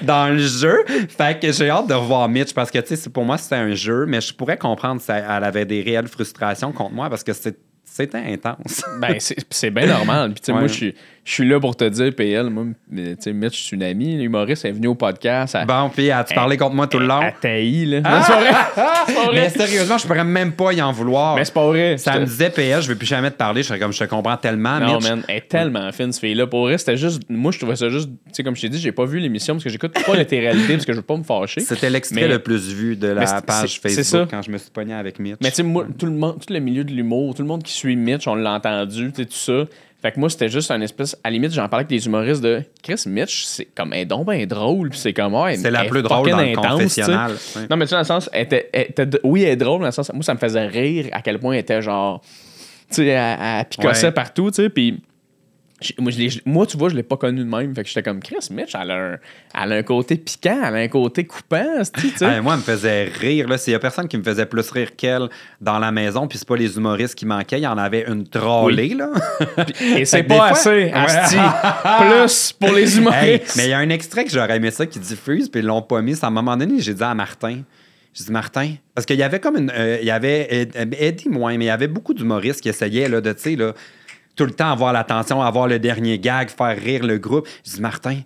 dans 0.02 0.28
le 0.32 0.38
jeu. 0.38 0.84
Fait 1.08 1.38
que 1.40 1.52
j'ai 1.52 1.68
hâte 1.70 1.86
de 1.88 1.94
revoir 1.94 2.28
Mitch 2.28 2.54
parce 2.54 2.70
que, 2.70 2.78
tu 2.78 2.96
sais, 2.96 3.10
pour 3.10 3.24
moi, 3.24 3.36
c'était 3.38 3.56
un 3.56 3.74
jeu, 3.74 4.06
mais 4.06 4.20
je 4.20 4.32
pourrais 4.34 4.56
comprendre 4.56 5.00
si 5.00 5.10
elle 5.10 5.44
avait 5.44 5.64
des 5.66 5.82
réelles 5.82 6.08
frustrations 6.08 6.72
contre 6.72 6.94
moi 6.94 7.10
parce 7.10 7.22
que 7.24 7.32
c'est- 7.32 7.58
c'était 7.91 8.18
intense. 8.18 8.82
Ben, 9.01 9.16
c'est 9.18 9.36
c'est 9.51 9.70
bien 9.70 9.86
normal. 9.86 10.32
Puis, 10.32 10.41
tu 10.41 10.47
sais, 10.47 10.53
moi, 10.53 10.62
Ouais. 10.62 10.68
je 10.68 10.72
suis- 10.74 10.95
je 11.30 11.34
suis 11.36 11.48
là 11.48 11.60
pour 11.60 11.76
te 11.76 11.84
dire, 11.84 12.12
PL, 12.12 12.50
moi, 12.50 12.64
tu 12.92 13.16
sais, 13.20 13.32
Mitch, 13.32 13.56
je 13.56 13.62
suis 13.62 13.76
une 13.76 13.84
amie. 13.84 14.16
L'humoriste 14.16 14.64
est 14.64 14.72
venu 14.72 14.88
au 14.88 14.96
podcast. 14.96 15.56
Bon, 15.64 15.88
puis 15.88 16.10
as-tu 16.10 16.34
parlé 16.34 16.56
contre 16.56 16.74
moi 16.74 16.88
tout 16.88 16.98
le 16.98 17.06
long? 17.06 17.20
taillit, 17.40 17.86
là. 17.86 18.22
C'est 18.26 18.32
vrai. 18.32 18.50
Vrai. 19.26 19.34
Mais 19.34 19.48
sérieusement, 19.50 19.96
je 19.96 20.06
pourrais 20.08 20.24
même 20.24 20.50
pas 20.52 20.72
y 20.72 20.82
en 20.82 20.90
vouloir. 20.90 21.36
Mais 21.36 21.44
c'est 21.44 21.54
pas 21.54 21.66
vrai. 21.66 21.98
Ça 21.98 22.18
me 22.18 22.24
disait, 22.24 22.50
PS, 22.50 22.82
je 22.82 22.88
veux 22.88 22.96
plus 22.96 23.06
jamais 23.06 23.30
te 23.30 23.36
parler. 23.36 23.62
Je 23.62 23.68
serais 23.68 23.78
comme, 23.78 23.92
je 23.92 23.98
te 24.00 24.04
comprends 24.04 24.36
tellement, 24.36 24.80
Non, 24.80 24.96
Mitch. 24.96 25.08
man, 25.08 25.22
elle 25.28 25.36
est 25.36 25.48
tellement 25.48 25.92
fine, 25.92 26.12
ce 26.12 26.18
fille-là. 26.18 26.48
Pour 26.48 26.62
vrai, 26.62 26.78
c'était 26.78 26.96
juste. 26.96 27.22
Moi, 27.28 27.52
je 27.52 27.58
trouvais 27.58 27.76
ça 27.76 27.88
juste. 27.90 28.08
Tu 28.08 28.16
sais, 28.32 28.42
comme 28.42 28.56
je 28.56 28.62
t'ai 28.62 28.68
dit, 28.68 28.80
j'ai 28.80 28.90
pas 28.92 29.04
vu 29.04 29.20
l'émission 29.20 29.54
parce 29.54 29.62
que 29.64 29.70
j'écoute 29.70 29.92
pas 30.04 30.16
l'intégralité 30.16 30.72
parce 30.74 30.84
que 30.84 30.92
je 30.92 30.96
veux 30.98 31.04
pas 31.04 31.16
me 31.16 31.22
fâcher. 31.22 31.60
C'était 31.60 31.90
l'extrait 31.90 32.22
Mais- 32.22 32.28
le 32.28 32.40
plus 32.40 32.72
vu 32.72 32.96
de 32.96 33.06
la 33.06 33.40
page 33.42 33.78
Facebook 33.80 34.04
ça. 34.04 34.26
quand 34.28 34.42
je 34.42 34.50
me 34.50 34.58
suis 34.58 34.70
pogné 34.70 34.94
avec 34.94 35.20
Mitch. 35.20 35.36
Mais 35.40 35.50
tu 35.50 35.56
sais, 35.56 35.62
moi, 35.62 35.86
tout 35.96 36.06
le, 36.06 36.12
monde, 36.12 36.38
tout 36.44 36.52
le 36.52 36.58
milieu 36.58 36.82
de 36.82 36.90
l'humour, 36.92 37.34
tout 37.36 37.42
le 37.42 37.48
monde 37.48 37.62
qui 37.62 37.72
suit 37.72 37.94
Mitch, 37.94 38.26
on 38.26 38.34
l'a 38.34 38.54
entendu, 38.54 39.12
tu 39.12 39.22
sais, 39.22 39.26
tout 39.26 39.34
ça. 39.36 39.64
Fait 40.03 40.12
que 40.12 40.18
moi, 40.20 40.30
c'était 40.30 40.48
juste 40.48 40.70
un 40.70 40.80
espèce. 40.80 41.14
À 41.22 41.28
la 41.28 41.32
limite, 41.34 41.53
j'en 41.53 41.68
parlais 41.68 41.82
avec 41.84 41.88
des 41.88 42.07
humoristes 42.07 42.40
de 42.42 42.62
Chris 42.82 43.03
Mitch, 43.07 43.44
c'est 43.44 43.66
comme 43.66 43.92
un 43.92 44.05
don 44.07 44.24
ben 44.24 44.46
drôle, 44.46 44.88
puis 44.90 44.98
c'est 44.98 45.12
comme. 45.12 45.34
Ouais, 45.34 45.57
c'est 45.57 45.70
la 45.70 45.84
plus 45.84 46.03
drôle 46.03 46.30
dans 46.30 46.38
le 46.38 46.44
intense, 46.53 46.66
confessionnal. 46.72 47.32
Ouais. 47.57 47.62
Non, 47.70 47.76
mais 47.76 47.84
tu 47.84 47.90
sais, 47.90 47.94
dans 47.96 47.98
le 48.01 48.05
sens, 48.05 48.30
elle 48.32 48.44
était, 48.44 48.70
elle 48.72 48.86
était- 48.88 49.20
oui, 49.24 49.42
elle 49.42 49.51
est 49.51 49.57
drôle, 49.57 49.80
dans 49.80 49.86
le 49.86 49.92
sens, 49.92 50.11
moi, 50.14 50.22
ça 50.22 50.32
me 50.32 50.38
faisait 50.38 50.66
rire 50.66 51.09
à 51.12 51.20
quel 51.20 51.38
point 51.38 51.53
elle 51.53 51.61
était 51.61 51.82
genre. 51.82 52.22
Tu 52.88 52.96
sais, 52.96 53.07
elle, 53.09 53.38
elle 53.40 53.64
picossait 53.66 54.07
Ouais. 54.07 54.12
partout, 54.12 54.51
tu 54.51 54.62
sais, 54.62 54.70
puis. 54.70 55.01
Moi, 55.98 56.10
je 56.12 56.18
l'ai- 56.18 56.42
moi, 56.44 56.66
tu 56.66 56.76
vois, 56.76 56.88
je 56.90 56.94
l'ai 56.94 57.02
pas 57.02 57.16
connu 57.16 57.38
de 57.40 57.44
même. 57.44 57.74
Fait 57.74 57.82
que 57.82 57.88
j'étais 57.88 58.02
comme 58.02 58.20
Chris 58.20 58.36
Mitch, 58.50 58.74
elle 58.74 58.90
a, 58.90 58.94
un, 58.94 59.16
elle 59.62 59.72
a 59.72 59.76
un 59.76 59.82
côté 59.82 60.16
piquant, 60.16 60.60
elle 60.64 60.74
a 60.74 60.78
un 60.78 60.88
côté 60.88 61.24
coupant, 61.26 61.82
tu 61.96 62.08
sais? 62.10 62.24
Hey, 62.26 62.40
moi, 62.40 62.52
elle 62.54 62.58
me 62.58 62.64
faisait 62.64 63.04
rire. 63.04 63.46
S'il 63.58 63.72
y 63.72 63.76
a 63.76 63.78
personne 63.78 64.06
qui 64.06 64.18
me 64.18 64.22
faisait 64.22 64.46
plus 64.46 64.70
rire 64.70 64.94
qu'elle 64.96 65.28
dans 65.60 65.78
la 65.78 65.90
maison, 65.90 66.28
puis 66.28 66.36
c'est 66.38 66.46
pas 66.46 66.56
les 66.56 66.76
humoristes 66.76 67.14
qui 67.14 67.24
manquaient, 67.26 67.58
il 67.58 67.64
y 67.64 67.66
en 67.66 67.78
avait 67.78 68.04
une 68.08 68.26
trollée, 68.28 68.94
là. 68.94 69.08
Et 69.96 70.04
c'est 70.04 70.22
pas 70.24 70.34
fois- 70.34 70.46
assez, 70.50 70.90
asti. 70.92 71.36
Plus 72.00 72.52
pour 72.52 72.72
les 72.74 72.92
Hey, 72.92 72.98
humoristes. 72.98 73.56
mais 73.56 73.64
il 73.66 73.70
y 73.70 73.72
a 73.72 73.78
un 73.78 73.90
extrait 73.90 74.24
que 74.24 74.30
j'aurais 74.30 74.56
aimé 74.56 74.70
ça 74.70 74.86
qui 74.86 74.98
diffuse, 74.98 75.48
puis 75.48 75.60
ils 75.60 75.66
l'ont 75.66 75.82
pas 75.82 76.02
mis. 76.02 76.14
C'est 76.14 76.24
à 76.24 76.28
un 76.28 76.30
moment 76.30 76.56
donné, 76.56 76.80
j'ai 76.80 76.94
dit 76.94 77.02
à 77.02 77.14
Martin. 77.14 77.60
J'ai 78.12 78.24
dit, 78.24 78.32
Martin, 78.32 78.74
parce 78.94 79.06
qu'il 79.06 79.16
y 79.16 79.22
avait 79.22 79.38
comme 79.38 79.56
une. 79.56 79.70
euh, 79.74 79.98
il 80.00 80.06
y 80.06 80.10
avait 80.10 80.68
euh, 80.76 80.84
Eddie 80.98 81.28
moins, 81.28 81.56
mais 81.56 81.66
il 81.66 81.68
y 81.68 81.70
avait 81.70 81.86
beaucoup 81.86 82.12
d'humoristes 82.12 82.60
qui 82.60 82.68
essayaient 82.68 83.08
là, 83.08 83.20
de, 83.20 83.32
tu 83.32 83.40
sais, 83.40 83.56
là, 83.56 83.72
tout 84.36 84.44
le 84.44 84.52
temps 84.52 84.70
avoir 84.72 84.92
l'attention, 84.92 85.42
avoir 85.42 85.66
le 85.68 85.78
dernier 85.78 86.18
gag, 86.18 86.48
faire 86.50 86.76
rire 86.78 87.04
le 87.04 87.18
groupe. 87.18 87.46
J'ai 87.64 87.74
dit, 87.76 87.80
Martin, 87.80 88.16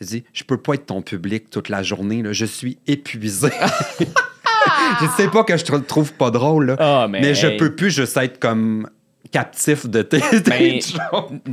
j'ai 0.00 0.06
dit, 0.06 0.24
je 0.32 0.44
peux 0.44 0.56
pas 0.58 0.74
être 0.74 0.86
ton 0.86 1.02
public 1.02 1.50
toute 1.50 1.68
la 1.68 1.82
journée, 1.82 2.22
là, 2.22 2.32
je 2.32 2.44
suis 2.44 2.78
épuisé. 2.86 3.48
je 5.00 5.06
sais 5.16 5.28
pas 5.28 5.44
que 5.44 5.56
je 5.56 5.64
te 5.64 5.76
trouve 5.76 6.12
pas 6.14 6.30
drôle, 6.30 6.66
là, 6.66 6.76
Ah, 6.78 7.06
mais 7.08 7.20
mais, 7.20 7.34
je 7.34 7.46
hey. 7.48 7.56
peux 7.56 7.74
plus 7.74 7.90
juste 7.90 8.16
être 8.16 8.38
comme 8.38 8.88
captif 9.32 9.86
de 9.88 10.02
tes, 10.02 10.20
tes 10.42 10.50
Ben. 10.50 10.80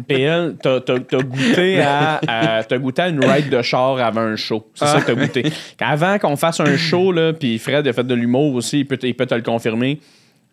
PL, 0.08 0.56
t'as 0.62 0.82
t'as- 0.82 1.00
t'as 1.00 1.22
goûté 1.24 1.82
à, 1.82 2.20
à- 2.28 2.64
t'as 2.64 2.78
goûté 2.78 3.02
à 3.02 3.08
une 3.10 3.24
ride 3.26 3.50
de 3.50 3.62
char 3.64 3.98
avant 3.98 4.22
un 4.22 4.36
show. 4.36 4.68
C'est 4.76 4.86
ça 4.86 5.02
que 5.02 5.08
t'as 5.08 5.16
goûté. 5.16 5.52
Avant 5.80 6.20
qu'on 6.20 6.36
fasse 6.36 6.60
un 6.60 6.78
show, 6.78 7.12
là, 7.12 7.34
puis 7.34 7.58
Fred 7.58 7.88
a 7.88 7.94
fait 7.94 8.04
de 8.06 8.14
l'humour 8.14 8.54
aussi, 8.56 8.80
il 8.82 8.86
peut, 8.88 9.00
il 9.02 9.16
peut 9.16 9.26
te 9.26 9.34
le 9.34 9.42
confirmer. 9.42 10.00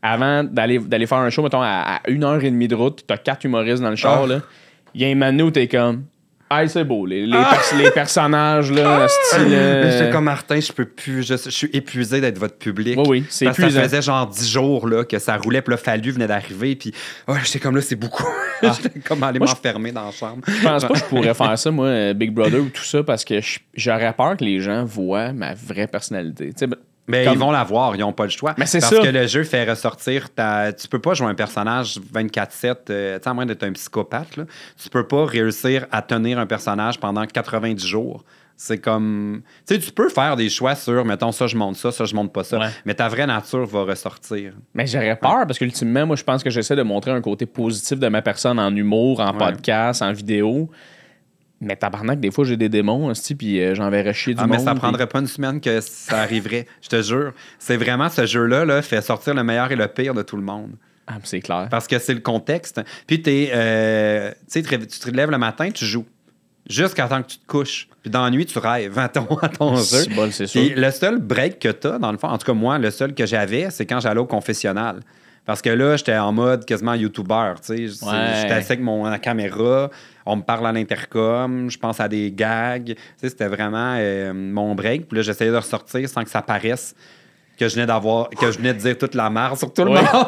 Avant 0.03 0.44
d'aller 0.44 0.78
d'aller 0.78 1.07
faire 1.07 1.18
un 1.18 1.30
show, 1.30 1.42
mettons, 1.42 1.61
à, 1.62 1.96
à 1.96 2.01
une 2.09 2.22
heure 2.24 2.42
et 2.44 2.51
demie 2.51 2.68
de 2.68 2.74
route, 2.76 3.03
t'as 3.07 3.16
quatre 3.16 3.44
humoristes 3.44 3.82
dans 3.82 3.90
le 3.90 3.96
char, 3.96 4.22
Ah. 4.24 4.26
là. 4.26 4.40
Il 4.94 5.03
y 5.03 5.05
a 5.05 5.09
un 5.09 5.14
moment 5.14 5.44
où 5.49 5.51
t'es 5.51 5.66
comme. 5.68 6.05
Ah, 6.51 6.66
c'est 6.66 6.82
beau, 6.84 7.05
les, 7.05 7.26
les, 7.26 7.32
pers- 7.36 7.76
les 7.76 7.90
personnages, 7.90 8.72
là, 8.72 9.07
style. 9.07 9.53
euh, 9.53 9.90
J'étais 9.99 10.11
comme 10.11 10.24
Martin, 10.24 10.59
je 10.59 10.72
peux 10.72 10.86
plus, 10.86 11.22
je, 11.22 11.34
je 11.36 11.51
suis 11.51 11.68
épuisé 11.74 12.22
d'être 12.22 12.38
votre 12.38 12.57
public. 12.57 12.96
Oui, 12.96 13.05
oui, 13.07 13.24
c'est 13.28 13.44
Parce 13.44 13.59
que 13.59 13.68
ça 13.68 13.82
faisait 13.82 14.01
genre 14.01 14.26
10 14.26 14.51
jours 14.51 14.88
là, 14.88 15.05
que 15.05 15.18
ça 15.18 15.36
roulait, 15.36 15.61
puis 15.61 15.72
là, 15.72 15.76
Fallu 15.76 16.11
venait 16.11 16.26
d'arriver, 16.26 16.74
puis 16.74 16.94
oh, 17.26 17.34
j'étais 17.44 17.59
comme 17.59 17.76
là, 17.76 17.82
c'est 17.82 17.96
beaucoup. 17.96 18.24
j'étais 18.62 18.99
comme 19.01 19.22
aller 19.24 19.38
Ah. 19.42 19.44
Je- 19.44 19.51
m'enfermer 19.51 19.92
dans 19.92 20.07
la 20.07 20.11
chambre. 20.11 20.40
Je 20.46 20.62
pense 20.62 20.84
pas 20.86 20.94
que 20.94 20.99
je 21.01 21.05
pourrais 21.11 21.34
faire 21.34 21.59
ça, 21.59 21.70
moi, 21.70 21.86
euh, 21.88 22.14
Big 22.14 22.32
Brother 22.32 22.61
ou 22.62 22.70
tout 22.70 22.82
ça, 22.84 23.03
parce 23.03 23.26
que 23.26 23.34
j'aurais 23.74 24.14
peur 24.14 24.38
que 24.38 24.44
les 24.44 24.59
gens 24.61 24.86
voient 24.86 25.34
ma 25.34 25.53
vraie 25.53 25.86
personnalité. 25.86 26.46
Tu 26.46 26.61
sais, 26.61 26.66
ben, 26.66 26.78
Mais 27.09 27.24
Comme- 27.24 27.32
ils 27.34 27.38
vont 27.38 27.50
la 27.50 27.64
voir, 27.64 27.96
ils 27.96 28.00
n'ont 28.00 28.12
pas 28.12 28.24
le 28.24 28.30
choix. 28.30 28.54
Mais 28.59 28.66
c'est 28.66 28.80
Parce 28.80 28.94
ça. 28.94 29.00
que 29.02 29.09
le 29.09 29.26
jeu 29.26 29.42
fait 29.44 29.64
ressortir 29.68 30.30
ta. 30.30 30.72
Tu 30.72 30.86
peux 30.88 30.98
pas 31.00 31.14
jouer 31.14 31.26
un 31.28 31.34
personnage 31.34 31.98
24-7, 32.12 32.90
euh, 32.90 33.18
à 33.24 33.34
moins 33.34 33.46
d'être 33.46 33.64
un 33.64 33.72
psychopathe, 33.72 34.36
là. 34.36 34.44
Tu 34.80 34.88
peux 34.90 35.06
pas 35.06 35.24
réussir 35.24 35.86
à 35.90 36.02
tenir 36.02 36.38
un 36.38 36.46
personnage 36.46 37.00
pendant 37.00 37.24
90 37.26 37.86
jours. 37.86 38.24
C'est 38.61 38.78
comme. 38.78 39.42
Tu 39.66 39.74
sais, 39.74 39.80
tu 39.80 39.92
peux 39.92 40.09
faire 40.09 40.34
des 40.34 40.48
choix 40.48 40.74
sur, 40.74 41.04
mettons, 41.04 41.30
ça, 41.30 41.46
je 41.46 41.56
monte 41.56 41.76
ça, 41.76 41.92
ça, 41.92 42.04
je 42.04 42.14
monte 42.14 42.32
pas 42.32 42.42
ça. 42.42 42.59
Ouais. 42.59 42.66
Mais 42.84 42.94
ta 42.94 43.06
vraie 43.09 43.26
nature 43.26 43.64
va 43.66 43.84
ressortir. 43.84 44.52
Mais 44.74 44.84
j'aurais 44.86 45.14
peur 45.16 45.46
parce 45.46 45.59
qu'ultimement, 45.59 46.06
moi, 46.06 46.16
je 46.16 46.24
pense 46.24 46.42
que 46.42 46.50
j'essaie 46.50 46.74
de 46.74 46.82
montrer 46.82 47.12
un 47.12 47.20
côté 47.20 47.46
positif 47.46 48.00
de 48.00 48.09
ma 48.09 48.20
personne 48.20 48.59
en 48.59 48.74
humour, 48.74 49.20
en 49.20 49.30
Ouais. 49.32 49.38
podcast, 49.38 50.02
en 50.02 50.12
vidéo. 50.12 50.68
Mais 51.61 51.74
tabarnak, 51.76 52.20
des 52.20 52.30
fois, 52.30 52.44
j'ai 52.44 52.56
des 52.56 52.68
démons, 52.68 53.09
hostie, 53.09 53.34
puis 53.34 53.61
euh, 53.61 53.74
j'enverrais 53.74 54.14
chier 54.14 54.34
du 54.34 54.40
Ah, 54.42 54.46
mais 54.46 54.59
ça 54.61 54.70
puis- 54.72 54.80
prendrait 54.80 55.09
pas 55.09 55.18
une 55.18 55.26
semaine 55.26 55.61
que 55.61 55.80
ça 55.80 56.20
arriverait. 56.20 56.66
je 56.82 56.88
te 56.88 57.02
jure. 57.02 57.32
C'est 57.59 57.76
vraiment 57.76 58.09
ce 58.09 58.26
jeu-là, 58.26 58.64
là, 58.64 58.80
fait 58.82 59.00
sortir 59.02 59.34
le 59.34 59.42
meilleur 59.42 59.72
et 59.72 59.76
le 59.76 59.88
pire 59.88 60.14
de 60.14 60.22
tout 60.22 60.36
le 60.36 60.42
monde. 60.42 60.70
Ah, 61.09 61.14
c'est 61.24 61.40
clair. 61.40 61.66
Parce 61.70 61.86
que 61.88 61.98
c'est 61.98 62.14
le 62.14 62.20
contexte. 62.20 62.80
Puis 63.06 63.22
t'es, 63.22 63.50
euh, 63.52 64.30
tu 64.52 64.62
te- 64.62 65.11
lèves 65.11 65.30
le 65.30 65.38
matin, 65.38 65.70
tu 65.70 65.84
joues. 65.84 66.04
Jusqu'à 66.68 67.09
temps 67.09 67.22
que 67.22 67.28
tu 67.28 67.38
te 67.38 67.46
couches. 67.46 67.88
Puis 68.02 68.11
dans 68.11 68.22
la 68.22 68.30
nuit, 68.30 68.44
tu 68.44 68.59
rêves 68.59 68.98
à 68.98 69.09
ton, 69.09 69.24
à 69.38 69.48
ton 69.48 69.74
jeu. 69.76 69.82
C'est 70.04 70.14
bol, 70.14 70.30
c'est 70.32 70.46
sûr. 70.46 70.61
Puis 70.61 70.74
le 70.76 70.90
seul 70.90 71.18
break 71.18 71.59
que 71.59 71.70
tu 71.70 71.86
as, 71.86 71.98
dans 71.98 72.12
le 72.12 72.18
fond, 72.18 72.28
en 72.28 72.36
tout 72.36 72.44
cas 72.46 72.52
moi, 72.52 72.78
le 72.78 72.90
seul 72.90 73.14
que 73.14 73.24
j'avais, 73.24 73.70
c'est 73.70 73.86
quand 73.86 74.00
j'allais 74.00 74.20
au 74.20 74.26
confessionnal. 74.26 75.00
Parce 75.49 75.62
que 75.62 75.70
là, 75.70 75.96
j'étais 75.96 76.14
en 76.14 76.30
mode 76.30 76.66
quasiment 76.66 76.92
YouTuber. 76.92 77.55
tu 77.66 77.88
sais. 77.88 78.05
Ouais. 78.05 78.12
J'étais 78.42 78.53
assis 78.53 78.72
avec 78.72 78.82
mon 78.84 79.05
la 79.05 79.18
caméra, 79.18 79.88
on 80.26 80.36
me 80.36 80.42
parle 80.42 80.66
à 80.66 80.72
l'intercom, 80.72 81.70
je 81.70 81.78
pense 81.78 82.01
à 82.01 82.07
des 82.07 82.30
gags. 82.30 82.94
C'était 83.16 83.46
vraiment 83.49 83.94
euh, 83.96 84.34
mon 84.34 84.74
break. 84.74 85.09
Puis 85.09 85.16
là, 85.16 85.22
j'essayais 85.22 85.51
de 85.51 85.57
ressortir 85.57 86.07
sans 86.07 86.22
que 86.22 86.28
ça 86.28 86.42
paraisse 86.42 86.94
que 87.59 87.66
je 87.66 87.74
venais 87.76 87.86
d'avoir, 87.86 88.28
que 88.28 88.53
je 88.53 88.59
venais 88.59 88.74
de 88.74 88.78
dire 88.78 88.99
toute 88.99 89.14
la 89.14 89.30
merde 89.30 89.57
sur 89.57 89.72
tout 89.72 89.84
le 89.84 89.92
Ouais. 89.92 90.03
monde. 90.12 90.26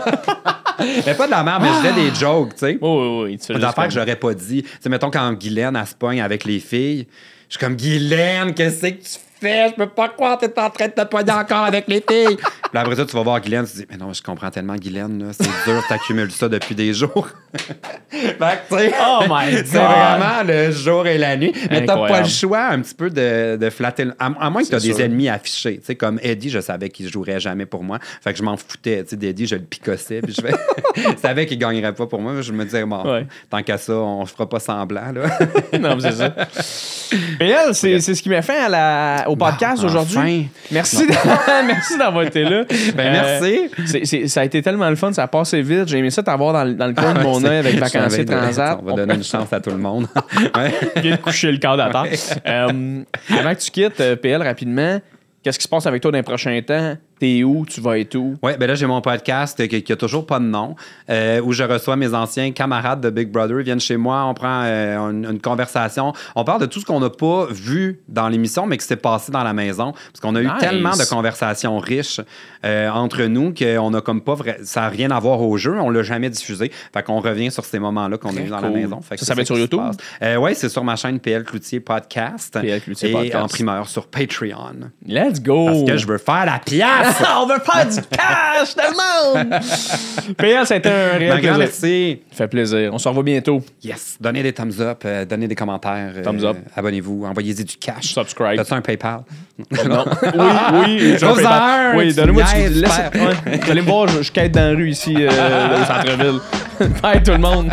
mais 1.06 1.12
pas 1.14 1.26
de 1.26 1.30
la 1.32 1.42
merde, 1.44 1.62
mais 1.64 1.68
je 1.68 1.86
fais 1.94 2.00
des 2.10 2.14
jokes, 2.14 2.54
tu 2.54 2.58
sais. 2.60 2.78
Oui, 2.80 2.88
oui, 2.90 3.22
oui. 3.24 3.38
tu 3.38 3.44
fais 3.46 3.58
Des 3.58 3.64
affaires 3.64 3.88
que 3.88 3.92
j'aurais 3.92 4.16
pas 4.16 4.32
dit. 4.32 4.62
Tu 4.62 4.68
sais, 4.80 4.88
mettons 4.88 5.10
quand 5.10 5.30
Guylaine, 5.34 5.76
elle 5.76 5.86
se 5.86 5.94
pogne 5.94 6.22
avec 6.22 6.44
les 6.46 6.60
filles, 6.60 7.06
je 7.50 7.58
suis 7.58 7.60
comme 7.66 7.76
Guylaine, 7.76 8.54
qu'est-ce 8.54 8.80
que 8.80 8.88
tu 8.88 9.18
fais? 9.40 9.68
Je 9.70 9.74
peux 9.74 9.88
pas 9.88 10.08
croire 10.08 10.38
que 10.38 10.46
t'es 10.46 10.60
en 10.60 10.70
train 10.70 10.86
de 10.86 10.92
te 10.92 11.30
encore 11.32 11.64
avec 11.64 11.86
les 11.88 12.04
filles. 12.08 12.36
Puis 12.36 12.78
après 12.78 12.96
ça, 12.96 13.04
tu 13.04 13.16
vas 13.16 13.22
voir 13.22 13.40
Guylaine, 13.40 13.64
tu 13.66 13.72
te 13.72 13.76
dis, 13.78 13.86
mais 13.90 13.96
non, 13.96 14.12
je 14.12 14.22
comprends 14.22 14.50
tellement 14.50 14.76
Guylaine, 14.76 15.22
là, 15.26 15.32
c'est 15.32 15.44
dur, 15.70 15.82
t'accumules 15.88 16.30
ça 16.30 16.48
depuis 16.48 16.74
des 16.74 16.92
jours. 16.94 17.28
fait 18.10 18.36
que, 18.38 18.74
tu 18.74 18.78
sais, 18.78 18.92
Oh 19.04 19.24
my 19.28 19.52
c'est 19.64 19.78
vraiment 19.78 20.42
le 20.46 20.70
jour 20.70 21.06
et 21.06 21.18
la 21.18 21.36
nuit. 21.36 21.52
Mais 21.70 21.84
t'as 21.84 21.96
pas 22.06 22.20
le 22.20 22.28
choix 22.28 22.66
un 22.66 22.80
petit 22.80 22.94
peu 22.94 23.10
de, 23.10 23.56
de 23.56 23.70
flatter. 23.70 24.04
le- 24.04 24.14
À, 24.18 24.26
à 24.40 24.50
moins 24.50 24.62
que 24.62 24.68
t'as 24.68 24.80
des 24.80 25.00
ennemis 25.02 25.28
affichés. 25.28 25.78
Tu 25.78 25.86
sais, 25.86 25.94
comme 25.96 26.18
Eddie, 26.22 26.50
je 26.50 26.60
savais 26.60 26.88
qu'il 26.90 27.08
jouerait 27.08 27.40
jamais 27.40 27.66
pour 27.66 27.82
moi. 27.82 27.98
Fait 28.22 28.32
que 28.32 28.38
je 28.38 28.42
m'en 28.42 28.56
foutais. 28.56 29.02
Tu 29.04 29.10
sais, 29.10 29.16
d'Eddie, 29.16 29.46
je 29.46 29.56
le 29.56 29.62
picossais. 29.62 30.20
Puis 30.22 30.34
je, 30.36 30.40
fais- 30.42 30.54
je 30.96 31.16
savais 31.20 31.46
qu'il 31.46 31.58
gagnerait 31.58 31.94
pas 31.94 32.06
pour 32.06 32.20
moi. 32.20 32.40
Je 32.40 32.52
me 32.52 32.64
disais, 32.64 32.84
bon, 32.84 33.00
Ouais. 33.10 33.26
tant 33.48 33.62
qu'à 33.62 33.78
ça, 33.78 33.94
on 33.94 34.24
fera 34.26 34.48
pas 34.48 34.60
semblant. 34.60 35.12
Là. 35.12 35.22
non, 35.78 35.96
mais 35.96 36.02
c'est 36.02 36.12
ça. 36.12 36.30
PL, 37.38 37.74
c'est 37.74 38.00
c'est 38.00 38.14
ce 38.14 38.22
qui 38.22 38.28
m'a 38.28 38.42
fait 38.42 38.58
à 38.58 38.68
la, 38.68 39.29
au 39.30 39.36
podcast 39.36 39.80
Bon, 39.82 39.88
aujourd'hui. 39.88 40.48
Merci, 40.70 41.06
merci 41.66 41.96
d'avoir 41.98 42.24
été 42.24 42.42
là. 42.44 42.64
Ben, 42.94 43.14
Euh, 43.14 43.40
merci. 43.78 44.28
ça 44.28 44.40
a 44.40 44.44
été 44.44 44.60
tellement 44.62 44.88
le 44.90 44.96
fun, 44.96 45.12
ça 45.12 45.22
a 45.22 45.28
passé 45.28 45.62
vite. 45.62 45.88
J'ai 45.88 45.98
aimé 45.98 46.10
ça 46.10 46.22
t'avoir 46.22 46.52
dans, 46.52 46.64
le- 46.64 46.74
dans 46.74 46.86
le 46.86 46.94
coin 46.94 47.14
de 47.14 47.20
mon 47.20 47.40
C'est- 47.40 47.46
œil 47.48 47.58
avec 47.58 47.74
Vacancier 47.78 48.24
de- 48.24 48.32
Transat. 48.32 48.78
On 48.82 48.86
va 48.86 48.92
donner 48.94 49.14
une 49.14 49.24
chance 49.24 49.52
à 49.52 49.60
tout 49.60 49.70
le 49.70 49.78
monde. 49.78 50.06
Vient 50.96 51.12
de 51.16 51.20
coucher 51.20 51.50
le 51.52 51.58
corps 51.58 51.76
d'attente. 51.76 52.08
Euh, 52.46 53.02
avant 53.30 53.54
que 53.54 53.60
tu 53.60 53.70
quittes, 53.70 54.00
euh, 54.00 54.16
PL, 54.16 54.42
rapidement, 54.42 55.00
qu'est-ce 55.42 55.58
qui 55.58 55.64
se 55.64 55.68
passe 55.68 55.86
avec 55.86 56.02
toi 56.02 56.10
dans 56.10 56.18
les 56.18 56.22
prochains 56.22 56.60
temps? 56.62 56.96
T'es 57.20 57.44
où? 57.44 57.66
Tu 57.66 57.82
vas 57.82 57.98
être 57.98 58.14
où? 58.16 58.36
Oui, 58.42 58.52
ben 58.58 58.66
là, 58.66 58.74
j'ai 58.74 58.86
mon 58.86 59.02
podcast 59.02 59.68
qui, 59.68 59.82
qui 59.82 59.92
a 59.92 59.96
toujours 59.96 60.24
pas 60.26 60.38
de 60.38 60.46
nom, 60.46 60.74
euh, 61.10 61.42
où 61.42 61.52
je 61.52 61.62
reçois 61.62 61.94
mes 61.94 62.14
anciens 62.14 62.50
camarades 62.52 63.02
de 63.02 63.10
Big 63.10 63.30
Brother. 63.30 63.60
Ils 63.60 63.64
viennent 63.64 63.78
chez 63.78 63.98
moi, 63.98 64.24
on 64.24 64.32
prend 64.32 64.62
euh, 64.64 64.96
une, 65.10 65.26
une 65.30 65.38
conversation. 65.40 66.14
On 66.34 66.44
parle 66.44 66.62
de 66.62 66.66
tout 66.66 66.80
ce 66.80 66.86
qu'on 66.86 66.98
n'a 66.98 67.10
pas 67.10 67.46
vu 67.50 68.00
dans 68.08 68.26
l'émission, 68.28 68.64
mais 68.64 68.78
qui 68.78 68.86
s'est 68.86 68.96
passé 68.96 69.30
dans 69.30 69.42
la 69.42 69.52
maison. 69.52 69.92
Parce 69.92 70.20
qu'on 70.22 70.34
a 70.34 70.40
eu 70.40 70.48
tellement 70.60 70.96
de 70.96 71.04
conversations 71.10 71.76
riches 71.78 72.22
euh, 72.64 72.88
entre 72.88 73.22
nous 73.24 73.52
qu'on 73.52 73.92
a 73.92 74.00
comme 74.00 74.22
pas 74.22 74.34
vrai. 74.34 74.58
Ça 74.64 74.80
n'a 74.80 74.88
rien 74.88 75.10
à 75.10 75.20
voir 75.20 75.42
au 75.42 75.58
jeu. 75.58 75.78
On 75.78 75.90
l'a 75.90 76.02
jamais 76.02 76.30
diffusé. 76.30 76.72
Fait 76.94 77.02
qu'on 77.02 77.20
revient 77.20 77.50
sur 77.50 77.66
ces 77.66 77.78
moments-là 77.78 78.16
qu'on 78.16 78.34
a 78.34 78.40
eu 78.40 78.48
dans 78.48 78.60
la 78.62 78.70
maison. 78.70 79.02
Fait 79.02 79.16
que 79.16 79.20
Ça, 79.20 79.26
ça 79.26 79.34
va 79.34 79.42
être 79.42 79.46
sur 79.46 79.58
YouTube? 79.58 79.80
oui, 80.38 80.52
c'est 80.54 80.70
sur 80.70 80.84
ma 80.84 80.96
chaîne 80.96 81.20
PL 81.20 81.44
Cloutier 81.44 81.80
Podcast. 81.80 82.58
PL 82.58 82.80
Cloutier 82.80 83.10
et 83.10 83.12
Podcast. 83.12 83.36
en 83.44 83.48
primeur 83.48 83.88
sur 83.90 84.06
Patreon. 84.06 84.90
Let's 85.06 85.42
go! 85.42 85.66
Parce 85.66 85.84
que 85.84 85.96
je 85.98 86.06
veux 86.06 86.16
faire 86.16 86.46
la 86.46 86.58
pièce. 86.58 87.09
on 87.38 87.46
veut 87.46 87.58
faire 87.60 87.86
du 87.86 88.00
cash, 88.10 88.74
tellement! 88.74 89.50
PL, 90.38 90.66
ça 90.66 90.74
a 90.74 90.76
été 90.78 90.88
un 90.88 91.18
réel 91.18 91.32
Ben, 91.34 91.40
grand 91.40 91.54
plaisir. 91.56 91.58
merci. 91.58 92.20
Ça 92.32 92.36
fait 92.38 92.48
plaisir. 92.48 92.90
On 92.92 92.98
se 92.98 93.08
revoit 93.08 93.22
bientôt. 93.22 93.62
Yes. 93.82 94.16
Donnez 94.20 94.42
des 94.42 94.52
thumbs 94.52 94.80
up, 94.80 95.02
euh, 95.04 95.24
donnez 95.24 95.48
des 95.48 95.54
commentaires. 95.54 96.12
euh, 96.16 96.22
Thumbs 96.22 96.44
up. 96.44 96.56
Abonnez-vous, 96.76 97.24
envoyez-y 97.26 97.64
du 97.64 97.76
cash. 97.76 98.14
Subscribe. 98.14 98.56
T'as-tu 98.56 98.74
un 98.74 98.80
PayPal? 98.80 99.20
Non. 99.86 100.04
Oui, 100.22 100.98
oui. 101.00 101.16
j'ai 101.18 101.26
un 101.26 101.34
PayPal. 101.34 101.96
Oui, 101.96 102.08
tu 102.08 102.14
donnez-moi 102.14 102.42
niaises, 102.54 102.72
du. 102.72 102.80
Laisse... 102.80 102.92
super. 102.94 103.22
ouais. 103.46 103.58
Vous 103.62 103.70
allez 103.70 103.82
me 103.82 103.86
voir, 103.86 104.08
je, 104.08 104.22
je 104.22 104.32
quête 104.32 104.52
dans 104.52 104.70
la 104.70 104.76
rue 104.76 104.90
ici, 104.90 105.14
euh, 105.18 105.28
au 105.28 105.84
centre-ville. 105.84 106.40
Bye 107.02 107.22
tout 107.22 107.32
le 107.32 107.38
monde. 107.38 107.70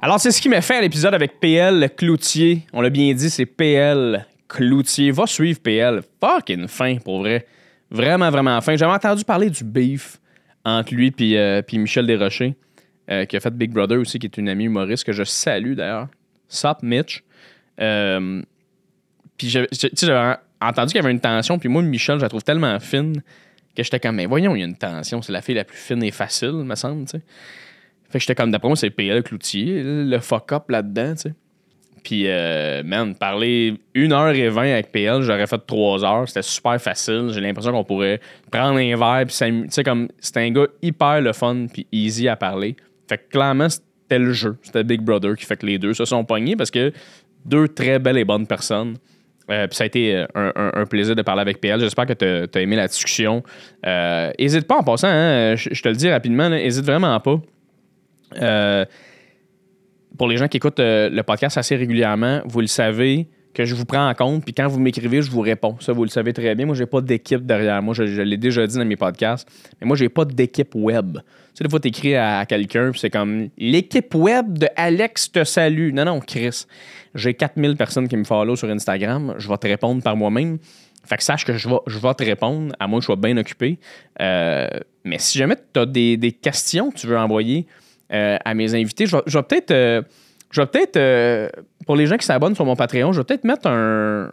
Alors, 0.00 0.20
c'est 0.20 0.30
ce 0.30 0.40
qui 0.40 0.48
m'a 0.48 0.60
fait 0.60 0.76
à 0.76 0.80
l'épisode 0.80 1.12
avec 1.12 1.40
PL 1.40 1.90
Cloutier. 1.96 2.64
On 2.72 2.80
l'a 2.80 2.90
bien 2.90 3.12
dit, 3.14 3.28
c'est 3.30 3.46
PL 3.46 4.24
Cloutier. 4.48 5.10
Va 5.10 5.26
suivre 5.26 5.58
PL. 5.58 6.02
Fucking 6.20 6.68
fin, 6.68 6.98
pour 6.98 7.18
vrai. 7.18 7.46
Vraiment, 7.90 8.30
vraiment 8.30 8.60
fin. 8.60 8.76
J'avais 8.76 8.92
entendu 8.92 9.24
parler 9.24 9.50
du 9.50 9.64
beef 9.64 10.20
entre 10.64 10.94
lui 10.94 11.12
et 11.18 11.62
Michel 11.72 12.06
Desrochers, 12.06 12.54
euh, 13.10 13.24
qui 13.24 13.36
a 13.36 13.40
fait 13.40 13.50
Big 13.50 13.72
Brother 13.72 13.98
aussi, 13.98 14.20
qui 14.20 14.26
est 14.26 14.36
une 14.36 14.48
amie 14.48 14.66
humoriste 14.66 15.02
que 15.02 15.12
je 15.12 15.24
salue 15.24 15.72
d'ailleurs. 15.72 16.06
Sup, 16.48 16.78
Mitch. 16.82 17.24
Euh, 17.80 18.40
puis 19.36 19.48
j'avais 19.48 20.36
entendu 20.60 20.92
qu'il 20.92 21.02
y 21.02 21.04
avait 21.04 21.10
une 21.10 21.20
tension, 21.20 21.58
puis 21.58 21.68
moi, 21.68 21.82
Michel, 21.82 22.18
je 22.18 22.22
la 22.22 22.28
trouve 22.28 22.44
tellement 22.44 22.78
fine 22.78 23.20
que 23.76 23.82
j'étais 23.82 23.98
comme, 23.98 24.16
mais 24.16 24.26
voyons, 24.26 24.54
il 24.54 24.60
y 24.60 24.62
a 24.62 24.66
une 24.66 24.76
tension. 24.76 25.22
C'est 25.22 25.32
la 25.32 25.42
fille 25.42 25.56
la 25.56 25.64
plus 25.64 25.78
fine 25.78 26.04
et 26.04 26.12
facile, 26.12 26.52
me 26.52 26.74
semble, 26.76 27.04
tu 27.06 27.18
sais. 27.18 27.22
Fait 28.08 28.18
que 28.18 28.20
j'étais 28.20 28.34
comme, 28.34 28.50
d'après 28.50 28.68
moi, 28.68 28.76
c'est 28.76 28.90
PL 28.90 29.22
Cloutier, 29.22 29.82
le 29.84 30.18
fuck-up 30.18 30.70
là-dedans, 30.70 31.14
tu 31.14 31.22
sais. 31.22 31.34
Puis, 32.04 32.24
euh, 32.26 32.82
man, 32.84 33.14
parler 33.14 33.74
une 33.92 34.12
heure 34.12 34.30
et 34.30 34.48
vingt 34.48 34.72
avec 34.72 34.92
PL, 34.92 35.20
j'aurais 35.22 35.46
fait 35.46 35.60
trois 35.66 36.04
heures. 36.04 36.26
C'était 36.26 36.42
super 36.42 36.80
facile. 36.80 37.30
J'ai 37.32 37.40
l'impression 37.40 37.72
qu'on 37.72 37.84
pourrait 37.84 38.20
prendre 38.50 38.78
un 38.78 38.96
verre. 38.96 39.26
Puis, 39.26 39.36
tu 39.36 39.66
sais, 39.68 39.82
comme, 39.82 40.08
c'était 40.18 40.40
un 40.40 40.50
gars 40.50 40.66
hyper 40.80 41.20
le 41.20 41.32
fun 41.32 41.66
puis 41.70 41.86
easy 41.92 42.28
à 42.28 42.36
parler. 42.36 42.76
Fait 43.08 43.18
que 43.18 43.28
clairement, 43.30 43.68
c'était 43.68 44.18
le 44.18 44.32
jeu. 44.32 44.56
C'était 44.62 44.84
Big 44.84 45.02
Brother 45.02 45.36
qui 45.36 45.44
fait 45.44 45.56
que 45.56 45.66
les 45.66 45.78
deux 45.78 45.92
se 45.92 46.04
sont 46.04 46.24
pognés 46.24 46.56
parce 46.56 46.70
que 46.70 46.92
deux 47.44 47.68
très 47.68 47.98
belles 47.98 48.18
et 48.18 48.24
bonnes 48.24 48.46
personnes. 48.46 48.96
Euh, 49.50 49.66
puis 49.66 49.76
ça 49.76 49.84
a 49.84 49.86
été 49.86 50.14
euh, 50.14 50.26
un, 50.34 50.72
un- 50.74 50.86
plaisir 50.86 51.14
de 51.14 51.22
parler 51.22 51.40
avec 51.40 51.60
PL. 51.60 51.80
J'espère 51.80 52.06
que 52.06 52.12
tu 52.12 52.24
as, 52.24 52.60
aimé 52.60 52.76
la 52.76 52.86
discussion. 52.86 53.42
Euh, 53.86 54.30
hésite 54.38 54.66
pas 54.66 54.76
en 54.76 54.82
passant, 54.82 55.08
hein, 55.08 55.56
je, 55.56 55.80
te 55.80 55.88
le 55.88 55.94
dis 55.94 56.10
rapidement, 56.10 56.48
là, 56.48 56.60
hésite 56.60 56.84
vraiment 56.84 57.18
pas. 57.20 57.40
Euh, 58.36 58.84
pour 60.16 60.28
les 60.28 60.36
gens 60.36 60.48
qui 60.48 60.56
écoutent 60.56 60.80
euh, 60.80 61.08
le 61.08 61.22
podcast 61.22 61.58
assez 61.58 61.76
régulièrement, 61.76 62.40
vous 62.44 62.60
le 62.60 62.66
savez 62.66 63.28
que 63.54 63.64
je 63.64 63.74
vous 63.74 63.84
prends 63.84 64.08
en 64.08 64.14
compte, 64.14 64.44
puis 64.44 64.54
quand 64.54 64.68
vous 64.68 64.78
m'écrivez, 64.78 65.22
je 65.22 65.30
vous 65.30 65.40
réponds. 65.40 65.76
Ça, 65.80 65.92
vous 65.92 66.04
le 66.04 66.10
savez 66.10 66.32
très 66.32 66.54
bien. 66.54 66.66
Moi, 66.66 66.76
j'ai 66.76 66.86
pas 66.86 67.00
d'équipe 67.00 67.44
derrière 67.44 67.82
moi. 67.82 67.94
Je, 67.94 68.02
l'ai 68.02 68.36
déjà 68.36 68.66
dit 68.66 68.76
dans 68.76 68.84
mes 68.84 68.96
podcasts. 68.96 69.48
Mais 69.80 69.86
moi, 69.86 69.96
j'ai 69.96 70.08
pas 70.08 70.24
d'équipe 70.24 70.74
web. 70.74 71.14
Tu 71.14 71.22
sais, 71.54 71.64
des 71.64 71.70
fois, 71.70 71.80
tu 71.80 71.88
écris 71.88 72.14
à, 72.14 72.38
à 72.38 72.46
quelqu'un, 72.46 72.90
puis 72.90 73.00
c'est 73.00 73.10
comme 73.10 73.48
l'équipe 73.58 74.14
web 74.14 74.58
de 74.58 74.68
Alex 74.76 75.32
te 75.32 75.42
salue. 75.42 75.92
Non, 75.92 76.04
non, 76.04 76.20
Chris. 76.20 76.66
J'ai 77.14 77.34
4000 77.34 77.76
personnes 77.76 78.06
qui 78.06 78.16
me 78.16 78.24
follow 78.24 78.54
sur 78.54 78.68
Instagram. 78.68 79.34
Je 79.38 79.48
vais 79.48 79.56
te 79.56 79.66
répondre 79.66 80.02
par 80.02 80.16
moi-même. 80.16 80.58
Fait 81.04 81.16
que 81.16 81.24
sache 81.24 81.44
que 81.44 81.56
je 81.56 81.68
vais, 81.68 81.78
je 81.86 81.98
vais 81.98 82.14
te 82.14 82.22
répondre, 82.22 82.74
à 82.78 82.86
moins 82.86 82.98
que 82.98 83.02
je 83.02 83.06
sois 83.06 83.16
bien 83.16 83.36
occupé. 83.38 83.78
Euh, 84.20 84.68
mais 85.04 85.18
si 85.18 85.38
jamais 85.38 85.56
tu 85.72 85.80
as 85.80 85.86
des, 85.86 86.16
des 86.16 86.32
questions 86.32 86.90
que 86.90 86.98
tu 86.98 87.06
veux 87.06 87.18
envoyer 87.18 87.66
à 88.10 88.54
mes 88.54 88.74
invités, 88.74 89.06
je 89.06 89.16
vais, 89.16 89.42
peut-être. 89.42 89.70
euh, 89.70 90.02
je 90.50 90.60
vais 90.60 90.66
peut-être. 90.66 90.96
euh, 90.96 91.48
pour 91.86 91.96
les 91.96 92.06
gens 92.06 92.16
qui 92.16 92.26
s'abonnent 92.26 92.54
sur 92.54 92.64
mon 92.64 92.76
Patreon, 92.76 93.12
je 93.12 93.20
vais 93.20 93.24
peut-être 93.24 93.44
mettre 93.44 93.66
un, 93.66 94.30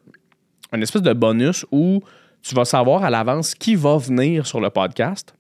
espèce 0.74 1.02
de 1.02 1.14
bonus 1.14 1.66
où 1.72 2.02
tu 2.42 2.54
vas 2.54 2.66
savoir 2.66 3.04
à 3.04 3.10
l'avance 3.10 3.56
qui 3.56 3.76
va 3.76 3.98
venir 3.98 4.46
sur 4.46 4.60
le 4.60 4.70
podcast. 4.70 5.34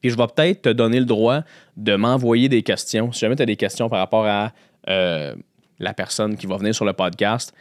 Puis 0.00 0.10
je 0.10 0.16
vais 0.16 0.26
peut-être 0.28 0.62
te 0.62 0.68
donner 0.68 1.00
le 1.00 1.06
droit 1.06 1.42
de 1.76 1.96
m'envoyer 1.96 2.48
des 2.48 2.62
questions. 2.62 3.10
Si 3.12 3.20
jamais 3.20 3.34
tu 3.34 3.42
as 3.42 3.46
des 3.46 3.56
questions 3.56 3.88
par 3.88 3.98
rapport 3.98 4.26
à 4.26 4.52
euh, 4.88 5.34
la 5.80 5.92
personne 5.92 6.36
qui 6.36 6.46
va 6.46 6.56
venir 6.56 6.74
sur 6.74 6.84
le 6.84 6.92
podcast, 6.92 7.52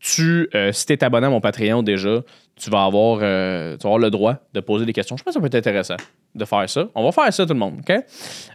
tu, 0.00 0.48
euh, 0.54 0.72
si 0.72 0.86
tu 0.86 0.92
es 0.94 1.04
abonné 1.04 1.26
à 1.26 1.30
mon 1.30 1.40
Patreon 1.40 1.82
déjà, 1.82 2.20
tu 2.56 2.70
vas, 2.70 2.84
avoir, 2.84 3.20
euh, 3.22 3.76
tu 3.76 3.82
vas 3.84 3.90
avoir 3.90 3.98
le 3.98 4.10
droit 4.10 4.36
de 4.52 4.60
poser 4.60 4.84
des 4.86 4.92
questions. 4.92 5.16
Je 5.16 5.22
pense 5.22 5.34
que 5.34 5.40
ça 5.40 5.40
peut 5.40 5.46
être 5.46 5.66
intéressant 5.66 5.96
de 6.34 6.44
faire 6.44 6.68
ça. 6.68 6.88
On 6.94 7.04
va 7.04 7.12
faire 7.12 7.32
ça, 7.32 7.44
tout 7.46 7.52
le 7.52 7.58
monde, 7.58 7.80
OK? 7.80 7.94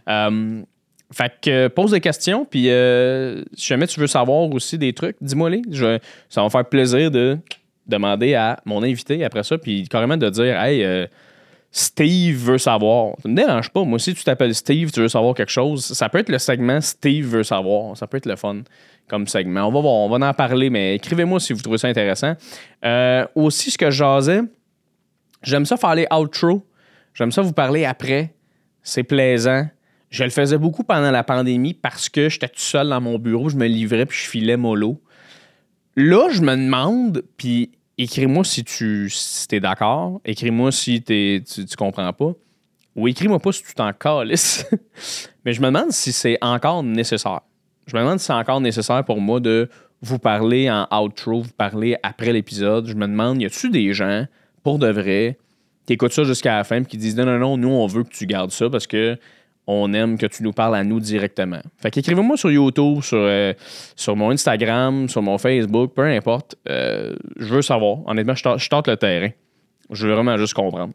Euh, 0.08 0.62
fait 1.12 1.32
que 1.40 1.68
pose 1.68 1.92
des 1.92 2.00
questions, 2.00 2.44
puis 2.44 2.62
si 3.54 3.66
jamais 3.68 3.86
tu 3.86 4.00
veux 4.00 4.06
savoir 4.08 4.50
aussi 4.50 4.76
des 4.76 4.92
trucs, 4.92 5.16
dis-moi-les. 5.20 5.62
Je- 5.70 5.98
Ça 6.28 6.40
va 6.40 6.46
me 6.46 6.50
faire 6.50 6.64
plaisir 6.68 7.10
de 7.12 7.38
demander 7.86 8.34
à 8.34 8.58
mon 8.64 8.82
invité 8.82 9.24
après 9.24 9.44
ça, 9.44 9.56
puis 9.56 9.86
carrément 9.88 10.16
de 10.16 10.28
dire 10.28 10.60
Hey, 10.60 10.84
Steve 11.78 12.36
veut 12.36 12.56
savoir. 12.56 13.16
Ça 13.22 13.28
me 13.28 13.34
dérange 13.34 13.68
pas. 13.68 13.84
Moi, 13.84 13.98
si 13.98 14.14
tu 14.14 14.24
t'appelles 14.24 14.54
Steve, 14.54 14.90
tu 14.90 15.00
veux 15.00 15.10
savoir 15.10 15.34
quelque 15.34 15.52
chose, 15.52 15.84
ça 15.84 16.08
peut 16.08 16.16
être 16.16 16.30
le 16.30 16.38
segment 16.38 16.80
Steve 16.80 17.26
veut 17.26 17.42
savoir. 17.42 17.94
Ça 17.98 18.06
peut 18.06 18.16
être 18.16 18.24
le 18.24 18.36
fun 18.36 18.62
comme 19.08 19.26
segment. 19.26 19.68
On 19.68 19.72
va 19.72 19.80
voir, 19.82 19.92
on 19.92 20.08
va 20.08 20.26
en 20.26 20.32
parler, 20.32 20.70
mais 20.70 20.94
écrivez-moi 20.94 21.38
si 21.38 21.52
vous 21.52 21.60
trouvez 21.60 21.76
ça 21.76 21.88
intéressant. 21.88 22.32
Euh, 22.82 23.26
aussi, 23.34 23.70
ce 23.70 23.76
que 23.76 23.90
je 23.90 23.98
jasais, 23.98 24.40
j'aime 25.42 25.66
ça 25.66 25.76
faire 25.76 25.94
les 25.94 26.06
outros. 26.10 26.66
J'aime 27.12 27.30
ça 27.30 27.42
vous 27.42 27.52
parler 27.52 27.84
après. 27.84 28.32
C'est 28.82 29.02
plaisant. 29.02 29.68
Je 30.08 30.24
le 30.24 30.30
faisais 30.30 30.56
beaucoup 30.56 30.82
pendant 30.82 31.10
la 31.10 31.24
pandémie 31.24 31.74
parce 31.74 32.08
que 32.08 32.30
j'étais 32.30 32.48
tout 32.48 32.54
seul 32.56 32.88
dans 32.88 33.02
mon 33.02 33.18
bureau, 33.18 33.50
je 33.50 33.56
me 33.56 33.66
livrais 33.66 34.06
puis 34.06 34.16
je 34.16 34.30
filais 34.30 34.56
mollo. 34.56 34.98
Là, 35.94 36.30
je 36.30 36.40
me 36.40 36.56
demande, 36.56 37.22
puis 37.36 37.72
écris-moi 37.98 38.44
si 38.44 38.64
tu 38.64 39.08
si 39.10 39.46
es 39.52 39.60
d'accord, 39.60 40.20
écris-moi 40.24 40.72
si 40.72 41.02
tu, 41.02 41.42
tu 41.44 41.76
comprends 41.76 42.12
pas, 42.12 42.32
ou 42.94 43.08
écris-moi 43.08 43.38
pas 43.38 43.52
si 43.52 43.62
tu 43.62 43.74
t'en 43.74 43.92
calisses. 43.92 44.66
Mais 45.44 45.52
je 45.52 45.60
me 45.60 45.66
demande 45.66 45.92
si 45.92 46.12
c'est 46.12 46.38
encore 46.40 46.82
nécessaire. 46.82 47.40
Je 47.86 47.96
me 47.96 48.02
demande 48.02 48.18
si 48.18 48.26
c'est 48.26 48.32
encore 48.32 48.60
nécessaire 48.60 49.04
pour 49.04 49.20
moi 49.20 49.38
de 49.40 49.68
vous 50.02 50.18
parler 50.18 50.70
en 50.70 50.86
outro, 51.02 51.42
vous 51.42 51.52
parler 51.56 51.96
après 52.02 52.32
l'épisode. 52.32 52.86
Je 52.86 52.94
me 52.94 53.06
demande, 53.06 53.40
y 53.40 53.46
a-tu 53.46 53.70
des 53.70 53.92
gens, 53.92 54.26
pour 54.62 54.78
de 54.78 54.88
vrai, 54.88 55.38
qui 55.86 55.92
écoutent 55.92 56.12
ça 56.12 56.24
jusqu'à 56.24 56.56
la 56.56 56.64
fin 56.64 56.82
et 56.82 56.84
qui 56.84 56.96
disent 56.96 57.16
non, 57.16 57.26
non, 57.26 57.38
non, 57.38 57.56
nous, 57.56 57.68
on 57.68 57.86
veut 57.86 58.02
que 58.02 58.10
tu 58.10 58.26
gardes 58.26 58.50
ça 58.50 58.68
parce 58.68 58.86
que 58.86 59.18
on 59.66 59.92
aime 59.92 60.16
que 60.16 60.26
tu 60.26 60.42
nous 60.42 60.52
parles 60.52 60.76
à 60.76 60.84
nous 60.84 61.00
directement. 61.00 61.60
Fait 61.78 61.90
qu'écrivez-moi 61.90 62.36
sur 62.36 62.50
YouTube, 62.50 63.02
sur, 63.02 63.18
euh, 63.18 63.52
sur 63.96 64.14
mon 64.14 64.30
Instagram, 64.30 65.08
sur 65.08 65.22
mon 65.22 65.38
Facebook, 65.38 65.92
peu 65.94 66.02
importe. 66.02 66.56
Euh, 66.68 67.16
je 67.36 67.46
veux 67.46 67.62
savoir. 67.62 67.98
Honnêtement, 68.06 68.34
je 68.34 68.68
tente, 68.68 68.86
le 68.86 68.96
terrain. 68.96 69.30
Je 69.90 70.06
veux 70.06 70.14
vraiment 70.14 70.36
juste 70.36 70.54
comprendre. 70.54 70.92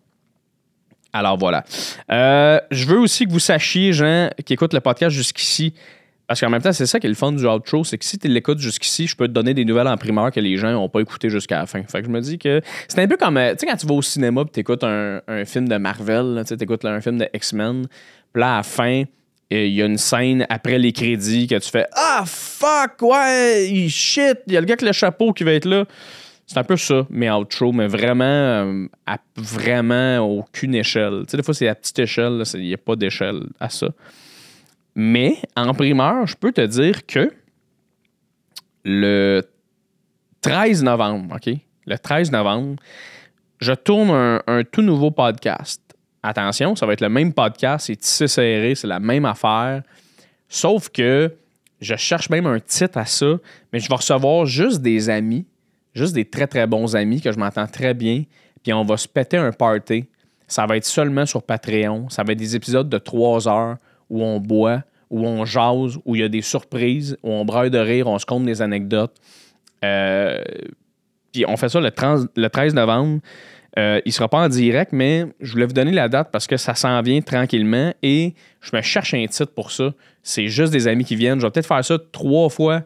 Alors 1.14 1.38
voilà. 1.38 1.66
Euh, 2.10 2.60
je 2.72 2.86
veux 2.86 3.00
aussi 3.00 3.26
que 3.26 3.32
vous 3.32 3.40
sachiez, 3.40 3.92
gens 3.92 4.30
qui 4.46 4.54
écoutent 4.54 4.74
le 4.74 4.80
podcast 4.80 5.14
jusqu'ici, 5.14 5.74
parce 6.32 6.40
qu'en 6.40 6.50
même 6.50 6.62
temps, 6.62 6.72
c'est 6.72 6.86
ça 6.86 6.98
qui 6.98 7.08
est 7.08 7.10
le 7.10 7.16
fun 7.16 7.34
du 7.34 7.46
outro, 7.46 7.84
c'est 7.84 7.98
que 7.98 8.06
si 8.06 8.18
tu 8.18 8.30
l'écoutes 8.30 8.60
jusqu'ici, 8.60 9.06
je 9.06 9.18
peux 9.18 9.28
te 9.28 9.34
donner 9.34 9.54
des 9.54 9.66
nouvelles 9.66 9.90
en 9.90 9.98
primeur 9.98 10.32
que 10.32 10.40
les 10.40 10.56
gens 10.56 10.72
n'ont 10.72 10.88
pas 10.88 11.02
écouté 11.02 11.30
jusqu'à 11.30 11.60
la 11.60 11.66
fin. 11.66 11.84
Fait 11.84 12.00
que 12.00 12.08
je 12.08 12.10
me 12.10 12.22
dis 12.22 12.40
que 12.40 12.62
c'est 12.88 13.02
un 13.02 13.08
peu 13.10 13.18
comme, 13.18 13.36
tu 13.36 13.58
sais, 13.58 13.66
quand 13.66 13.76
tu 13.76 13.86
vas 13.86 13.96
au 13.96 14.02
cinéma 14.02 14.44
et 14.44 14.52
tu 14.54 14.62
écoutes 14.62 14.86
un, 14.86 15.20
un 15.28 15.44
film 15.44 15.68
de 15.68 15.76
Marvel, 15.76 16.42
tu 16.48 16.54
écoutes 16.54 16.86
un 16.86 17.02
film 17.02 17.18
de 17.18 17.28
X-Men, 17.34 17.86
puis 18.34 18.42
là, 18.42 18.54
à 18.54 18.58
la 18.58 18.64
fin, 18.64 19.04
il 19.50 19.74
y 19.74 19.82
a 19.82 19.86
une 19.86 19.98
scène 19.98 20.46
après 20.50 20.80
les 20.80 20.94
crédits 20.94 21.48
que 21.48 21.56
tu 21.56 21.70
fais 21.70 21.86
Ah, 21.94 22.24
fuck, 22.26 23.02
ouais, 23.02 23.88
shit, 23.90 24.40
il 24.48 24.54
y 24.54 24.58
a 24.58 24.62
le 24.62 24.66
gars 24.66 24.74
avec 24.74 24.82
le 24.82 24.94
chapeau 24.94 25.34
qui 25.34 25.44
va 25.44 25.54
être 25.54 25.66
là. 25.66 25.86
C'est 26.48 26.58
un 26.58 26.64
peu 26.64 26.78
ça, 26.78 27.06
mais 27.10 27.30
outro, 27.32 27.72
mais 27.72 27.88
vraiment, 27.88 28.24
euh, 28.26 28.86
à 29.06 29.18
vraiment 29.38 30.20
aucune 30.20 30.76
échelle. 30.76 31.22
Tu 31.22 31.32
sais, 31.32 31.38
des 31.38 31.44
fois, 31.44 31.54
c'est 31.54 31.68
à 31.68 31.76
petite 31.76 32.00
échelle, 32.00 32.44
il 32.56 32.62
n'y 32.62 32.74
a 32.74 32.78
pas 32.78 32.96
d'échelle 32.96 33.44
à 33.60 33.70
ça. 33.70 33.88
Mais 34.96 35.38
en 35.56 35.74
primeur, 35.74 36.28
je 36.28 36.36
peux 36.36 36.52
te 36.52 36.66
dire 36.66 37.06
que 37.06 37.32
le 38.84 39.44
13 40.42 40.84
novembre, 40.84 41.36
OK? 41.36 41.56
Le 41.86 41.98
13 41.98 42.32
novembre, 42.32 42.76
je 43.60 43.74
tourne 43.74 44.42
un 44.46 44.64
tout 44.64 44.82
nouveau 44.82 45.12
podcast. 45.12 45.81
Attention, 46.24 46.76
ça 46.76 46.86
va 46.86 46.94
être 46.94 47.02
le 47.02 47.10
même 47.10 47.34
podcast, 47.34 47.88
c'est 47.88 47.96
tissé 47.96 48.28
serré, 48.28 48.76
c'est 48.76 48.88
la 48.88 49.00
même 49.00 49.26
affaire. 49.26 49.82
Sauf 50.48 50.90
que 50.90 51.34
je 51.80 51.96
cherche 51.96 52.30
même 52.30 52.46
un 52.46 52.60
titre 52.60 52.98
à 52.98 53.06
ça, 53.06 53.38
mais 53.74 53.80
je 53.80 53.90
vais 53.90 53.96
recevoir 53.96 54.46
juste 54.46 54.82
des 54.82 55.10
amis, 55.10 55.46
juste 55.94 56.14
des 56.14 56.26
très 56.26 56.46
très 56.46 56.68
bons 56.68 56.96
amis 56.96 57.22
que 57.22 57.32
je 57.32 57.40
m'entends 57.40 57.68
très 57.68 57.94
bien, 57.94 58.24
puis 58.64 58.72
on 58.74 58.84
va 58.84 58.98
se 58.98 59.08
péter 59.08 59.38
un 59.38 59.52
party. 59.52 60.06
Ça 60.48 60.66
va 60.66 60.78
être 60.78 60.86
seulement 60.86 61.26
sur 61.26 61.42
Patreon. 61.44 62.10
Ça 62.10 62.24
va 62.24 62.34
être 62.34 62.40
des 62.40 62.56
épisodes 62.56 62.90
de 62.90 62.98
trois 62.98 63.48
heures 63.48 63.78
où 64.10 64.22
on 64.22 64.40
boit, 64.40 64.84
où 65.10 65.26
on 65.26 65.46
jase, 65.46 65.98
où 66.06 66.16
il 66.16 66.22
y 66.22 66.24
a 66.24 66.30
des 66.30 66.42
surprises, 66.42 67.18
où 67.24 67.32
on 67.32 67.46
braille 67.46 67.72
de 67.72 67.78
rire, 67.78 68.08
on 68.08 68.20
se 68.20 68.26
compte 68.26 68.46
des 68.46 68.62
anecdotes. 68.62 69.16
Euh, 69.84 70.44
puis 71.32 71.46
on 71.48 71.56
fait 71.58 71.70
ça 71.70 71.80
le, 71.80 71.90
30 71.90 72.30
le 72.36 72.50
13 72.50 72.76
novembre. 72.76 73.22
Euh, 73.80 74.02
il 74.06 74.10
ne 74.10 74.14
sera 74.14 74.28
pas 74.28 74.40
en 74.40 74.50
direct, 74.50 74.92
mais 74.92 75.26
je 75.40 75.54
voulais 75.54 75.66
vous 75.66 75.74
donner 75.74 75.92
la 75.92 76.10
date 76.10 76.30
parce 76.32 76.46
que 76.46 76.58
ça 76.58 76.76
s'en 76.76 77.02
vient 77.02 77.22
tranquillement 77.22 77.94
et 78.04 78.34
je 78.60 78.76
me 78.76 78.82
cherche 78.82 79.14
un 79.14 79.26
titre 79.28 79.54
pour 79.54 79.72
ça. 79.72 79.94
C'est 80.24 80.48
juste 80.48 80.74
des 80.74 80.88
amis 80.88 81.06
qui 81.06 81.16
viennent. 81.16 81.40
Je 81.40 81.46
vais 81.46 81.52
peut-être 81.52 81.68
faire 81.68 81.84
ça 81.84 81.98
trois 82.12 82.50
fois 82.50 82.84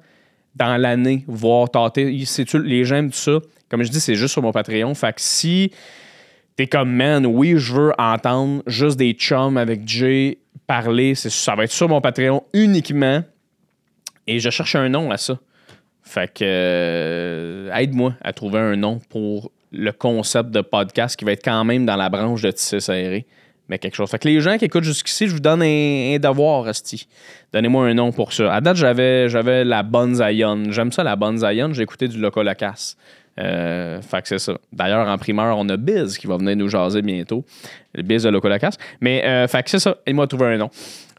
dans 0.56 0.78
l'année, 0.78 1.24
voir 1.28 1.70
tâter. 1.70 2.06
Les 2.64 2.86
gens 2.86 2.98
aiment 2.98 3.12
tout 3.12 3.18
ça? 3.18 3.40
Comme 3.70 3.84
je 3.84 3.90
dis, 3.90 4.00
c'est 4.00 4.16
juste 4.16 4.34
sur 4.34 4.44
mon 4.44 4.52
Patreon. 4.52 4.94
Fait 4.94 5.14
que 5.14 5.22
si 5.22 5.72
t'es 6.56 6.68
comme, 6.68 6.92
man, 6.92 7.26
oui, 7.26 7.56
je 7.58 7.74
veux 7.74 7.92
entendre 7.98 8.62
juste 8.68 8.98
des 8.98 9.14
chums 9.14 9.58
avec 9.58 9.88
Jay 9.88 10.38
parler, 10.68 11.16
ça 11.16 11.56
va 11.56 11.64
être 11.64 11.72
sur 11.72 11.90
mon 11.90 12.00
Patreon 12.00 12.44
uniquement. 12.54 13.24
Et 14.28 14.40
je 14.40 14.50
cherche 14.50 14.76
un 14.76 14.90
nom 14.90 15.12
à 15.12 15.18
ça. 15.18 15.40
Fait 16.04 16.32
que 16.32 16.44
euh, 16.44 17.74
aide-moi 17.74 18.14
à 18.22 18.32
trouver 18.32 18.60
un 18.60 18.76
nom 18.76 19.00
pour 19.10 19.52
le 19.72 19.92
concept 19.92 20.52
de 20.52 20.62
podcast 20.62 21.18
qui 21.18 21.26
va 21.26 21.32
être 21.32 21.44
quand 21.44 21.64
même 21.64 21.86
dans 21.86 21.96
la 21.96 22.10
branche 22.10 22.42
de 22.42 22.52
Tissé 22.52 22.80
Serré. 22.80 23.26
Mais 23.68 23.80
quelque 23.80 23.96
chose. 23.96 24.10
Fait 24.12 24.20
que 24.20 24.28
les 24.28 24.40
gens 24.42 24.58
qui 24.58 24.66
écoutent 24.66 24.84
jusqu'ici, 24.84 25.28
je 25.28 25.34
vous 25.34 25.40
donne 25.40 25.64
un, 25.64 26.16
un 26.16 26.20
devoir, 26.20 26.68
Asti. 26.68 27.08
Donnez-moi 27.52 27.88
un 27.88 27.94
nom 27.96 28.12
pour 28.12 28.32
ça. 28.32 28.54
À 28.54 28.62
date, 28.62 28.78
j'avais, 28.78 29.64
la 29.64 29.82
bonne 29.82 30.14
Zion. 30.14 30.66
J'aime 30.70 30.92
ça, 30.92 31.04
la 31.04 31.16
bonne 31.16 31.40
Zion. 31.40 31.74
J'ai 31.74 31.82
écouté 31.82 32.08
du 32.08 32.20
Loco 32.20 32.44
Locas. 32.44 32.96
Euh, 33.40 34.02
fait 34.02 34.22
que 34.22 34.28
c'est 34.28 34.40
ça. 34.40 34.54
D'ailleurs, 34.72 35.08
en 35.08 35.18
primeur, 35.18 35.58
on 35.58 35.68
a 35.70 35.78
Biz 35.78 36.18
qui 36.18 36.28
va 36.28 36.38
venir 36.38 36.56
nous 36.56 36.70
jaser 36.70 37.02
bientôt. 37.02 37.44
Le 37.96 38.04
Biz 38.04 38.24
de 38.24 38.30
Loco 38.30 38.48
Locas. 38.48 38.78
Mais, 39.02 39.26
euh, 39.26 39.48
fait 39.48 39.64
que 39.64 39.72
c'est 39.72 39.80
ça. 39.80 39.98
Aide-moi 40.06 40.26
à 40.26 40.28
trouver 40.28 40.46
un 40.46 40.58
nom. 40.58 40.70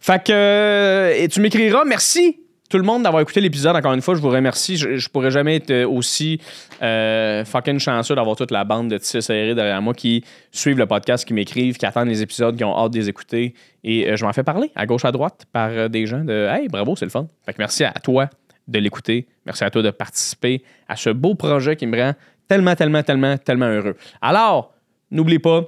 Fait 0.01 0.23
que, 0.23 0.32
euh, 0.32 1.14
et 1.16 1.27
tu 1.27 1.40
m'écriras, 1.40 1.85
merci 1.85 2.39
tout 2.69 2.79
le 2.79 2.85
monde 2.85 3.03
d'avoir 3.03 3.23
écouté 3.23 3.41
l'épisode. 3.41 3.77
Encore 3.77 3.93
une 3.93 4.03
fois, 4.03 4.15
je 4.15 4.21
vous 4.21 4.31
remercie. 4.31 4.77
Je, 4.77 4.97
je 4.97 5.09
pourrais 5.09 5.31
jamais 5.31 5.57
être 5.57 5.71
euh, 5.71 5.89
aussi 5.89 6.41
euh, 6.83 7.45
fucking 7.45 7.79
chanceux 7.79 8.15
d'avoir 8.15 8.37
toute 8.37 8.51
la 8.51 8.65
bande 8.65 8.89
de 8.89 8.99
serrés 8.99 9.55
derrière 9.55 9.81
moi 9.83 9.95
qui 9.95 10.25
suivent 10.51 10.79
le 10.79 10.87
podcast, 10.87 11.25
qui 11.25 11.35
m'écrivent, 11.35 11.77
qui 11.77 11.87
attendent 11.87 12.09
les 12.09 12.23
épisodes, 12.23 12.57
qui 12.57 12.65
ont 12.65 12.77
hâte 12.77 12.93
de 12.93 12.99
les 12.99 13.09
écouter. 13.09 13.55
Et 13.85 14.11
euh, 14.11 14.17
je 14.17 14.25
m'en 14.25 14.33
fais 14.33 14.43
parler 14.43 14.71
à 14.75 14.87
gauche, 14.87 15.05
à 15.05 15.13
droite 15.13 15.47
par 15.53 15.89
des 15.89 16.07
gens 16.07 16.25
de 16.25 16.49
Hey, 16.51 16.69
bravo, 16.69 16.97
c'est 16.97 17.07
le 17.07 17.11
fun. 17.11 17.27
Fait 17.45 17.53
que 17.53 17.59
merci 17.59 17.85
à 17.85 17.93
toi 17.93 18.29
de 18.67 18.79
l'écouter. 18.79 19.29
Merci 19.45 19.65
à 19.65 19.71
toi 19.71 19.83
de 19.83 19.91
participer 19.91 20.63
à 20.89 20.97
ce 20.97 21.11
beau 21.11 21.35
projet 21.35 21.77
qui 21.77 21.87
me 21.87 22.01
rend 22.01 22.15
tellement, 22.49 22.75
tellement, 22.75 23.03
tellement, 23.03 23.39
tellement 23.39 23.67
heureux. 23.67 23.97
Alors, 24.21 24.73
n'oublie 25.11 25.39
pas 25.39 25.63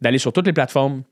d'aller 0.00 0.18
sur 0.18 0.32
toutes 0.32 0.46
les 0.46 0.52
plateformes, 0.52 1.02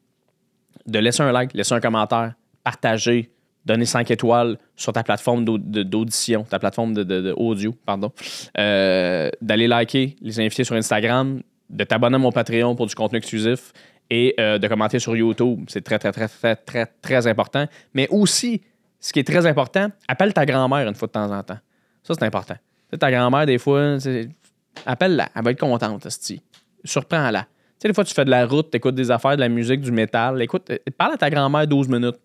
de 0.87 0.99
laisser 0.99 1.23
un 1.23 1.33
like, 1.33 1.53
laisser 1.53 1.75
un 1.75 1.81
commentaire, 1.81 2.35
partager, 2.65 3.31
donner 3.67 3.85
5 3.85 4.11
étoiles 4.11 4.57
sur 4.77 4.93
ta 4.93 5.03
plateforme 5.03 5.45
d'audition, 5.45 6.45
ta 6.45 6.59
plateforme 6.59 6.95
de, 6.95 7.75
pardon. 7.85 8.13
Euh, 8.59 9.29
d'aller 9.43 9.67
liker, 9.67 10.17
les 10.23 10.41
inviter 10.41 10.65
sur 10.65 10.77
Instagram, 10.77 11.43
de 11.69 11.85
t'abonner 11.85 12.15
à 12.15 12.19
mon 12.19 12.33
Patreon 12.33 12.77
pour 12.77 12.87
du 12.87 12.95
contenu 12.95 13.19
exclusif 13.19 13.73
et 14.09 14.35
euh, 14.39 14.59
de 14.59 14.69
commenter 14.69 15.01
sur 15.01 15.17
YouTube. 15.17 15.65
C'est 15.69 15.83
très, 15.83 15.99
très, 15.99 16.13
très, 16.13 16.29
très, 16.29 16.57
très, 16.57 16.87
très 17.03 17.27
important. 17.27 17.67
Mais 17.93 18.07
aussi, 18.09 18.63
ce 19.01 19.13
qui 19.13 19.19
est 19.19 19.27
très 19.27 19.45
important, 19.47 19.89
appelle 20.07 20.33
ta 20.33 20.47
grand-mère 20.47 20.87
une 20.89 20.95
fois 20.95 21.09
de 21.09 21.13
temps 21.13 21.31
en 21.31 21.43
temps. 21.43 21.59
Ça, 22.05 22.15
c'est 22.15 22.25
important. 22.25 22.55
Ta 22.99 23.11
grand-mère, 23.11 23.47
des 23.47 23.59
fois, 23.59 23.97
appelle-la. 24.87 25.29
Elle 25.35 25.43
va 25.43 25.51
être 25.51 25.59
contente, 25.59 26.07
esti. 26.07 26.41
Surprends-la. 26.85 27.43
Tu 27.43 27.49
sais, 27.83 27.89
des 27.89 27.95
fois, 27.95 28.05
tu 28.05 28.15
fais 28.15 28.25
de 28.25 28.31
la 28.31 28.47
route, 28.47 28.71
tu 28.71 28.77
écoutes 28.77 28.95
des 28.95 29.11
affaires, 29.11 29.35
de 29.35 29.41
la 29.41 29.49
musique, 29.49 29.81
du 29.81 29.91
métal. 29.91 30.41
Écoute, 30.41 30.71
euh, 30.71 30.79
parle 30.97 31.15
à 31.15 31.17
ta 31.17 31.29
grand-mère 31.29 31.67
12 31.67 31.89
minutes 31.89 32.17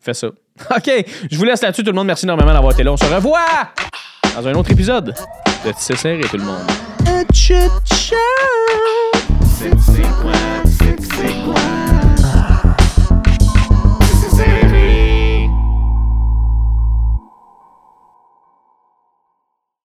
fais 0.00 0.14
ça. 0.14 0.28
OK, 0.76 0.90
je 1.30 1.36
vous 1.36 1.44
laisse 1.44 1.62
là-dessus, 1.62 1.82
tout 1.82 1.90
le 1.90 1.96
monde. 1.96 2.06
Merci 2.06 2.26
énormément 2.26 2.52
d'avoir 2.52 2.72
été 2.72 2.82
là. 2.82 2.92
On 2.92 2.96
se 2.96 3.04
revoit 3.04 3.40
dans 4.34 4.46
un 4.46 4.54
autre 4.54 4.70
épisode 4.70 5.14
de 5.64 5.72
Tisser 5.72 6.20
et 6.22 6.28
tout 6.28 6.36
le 6.36 6.44
monde. 6.44 6.66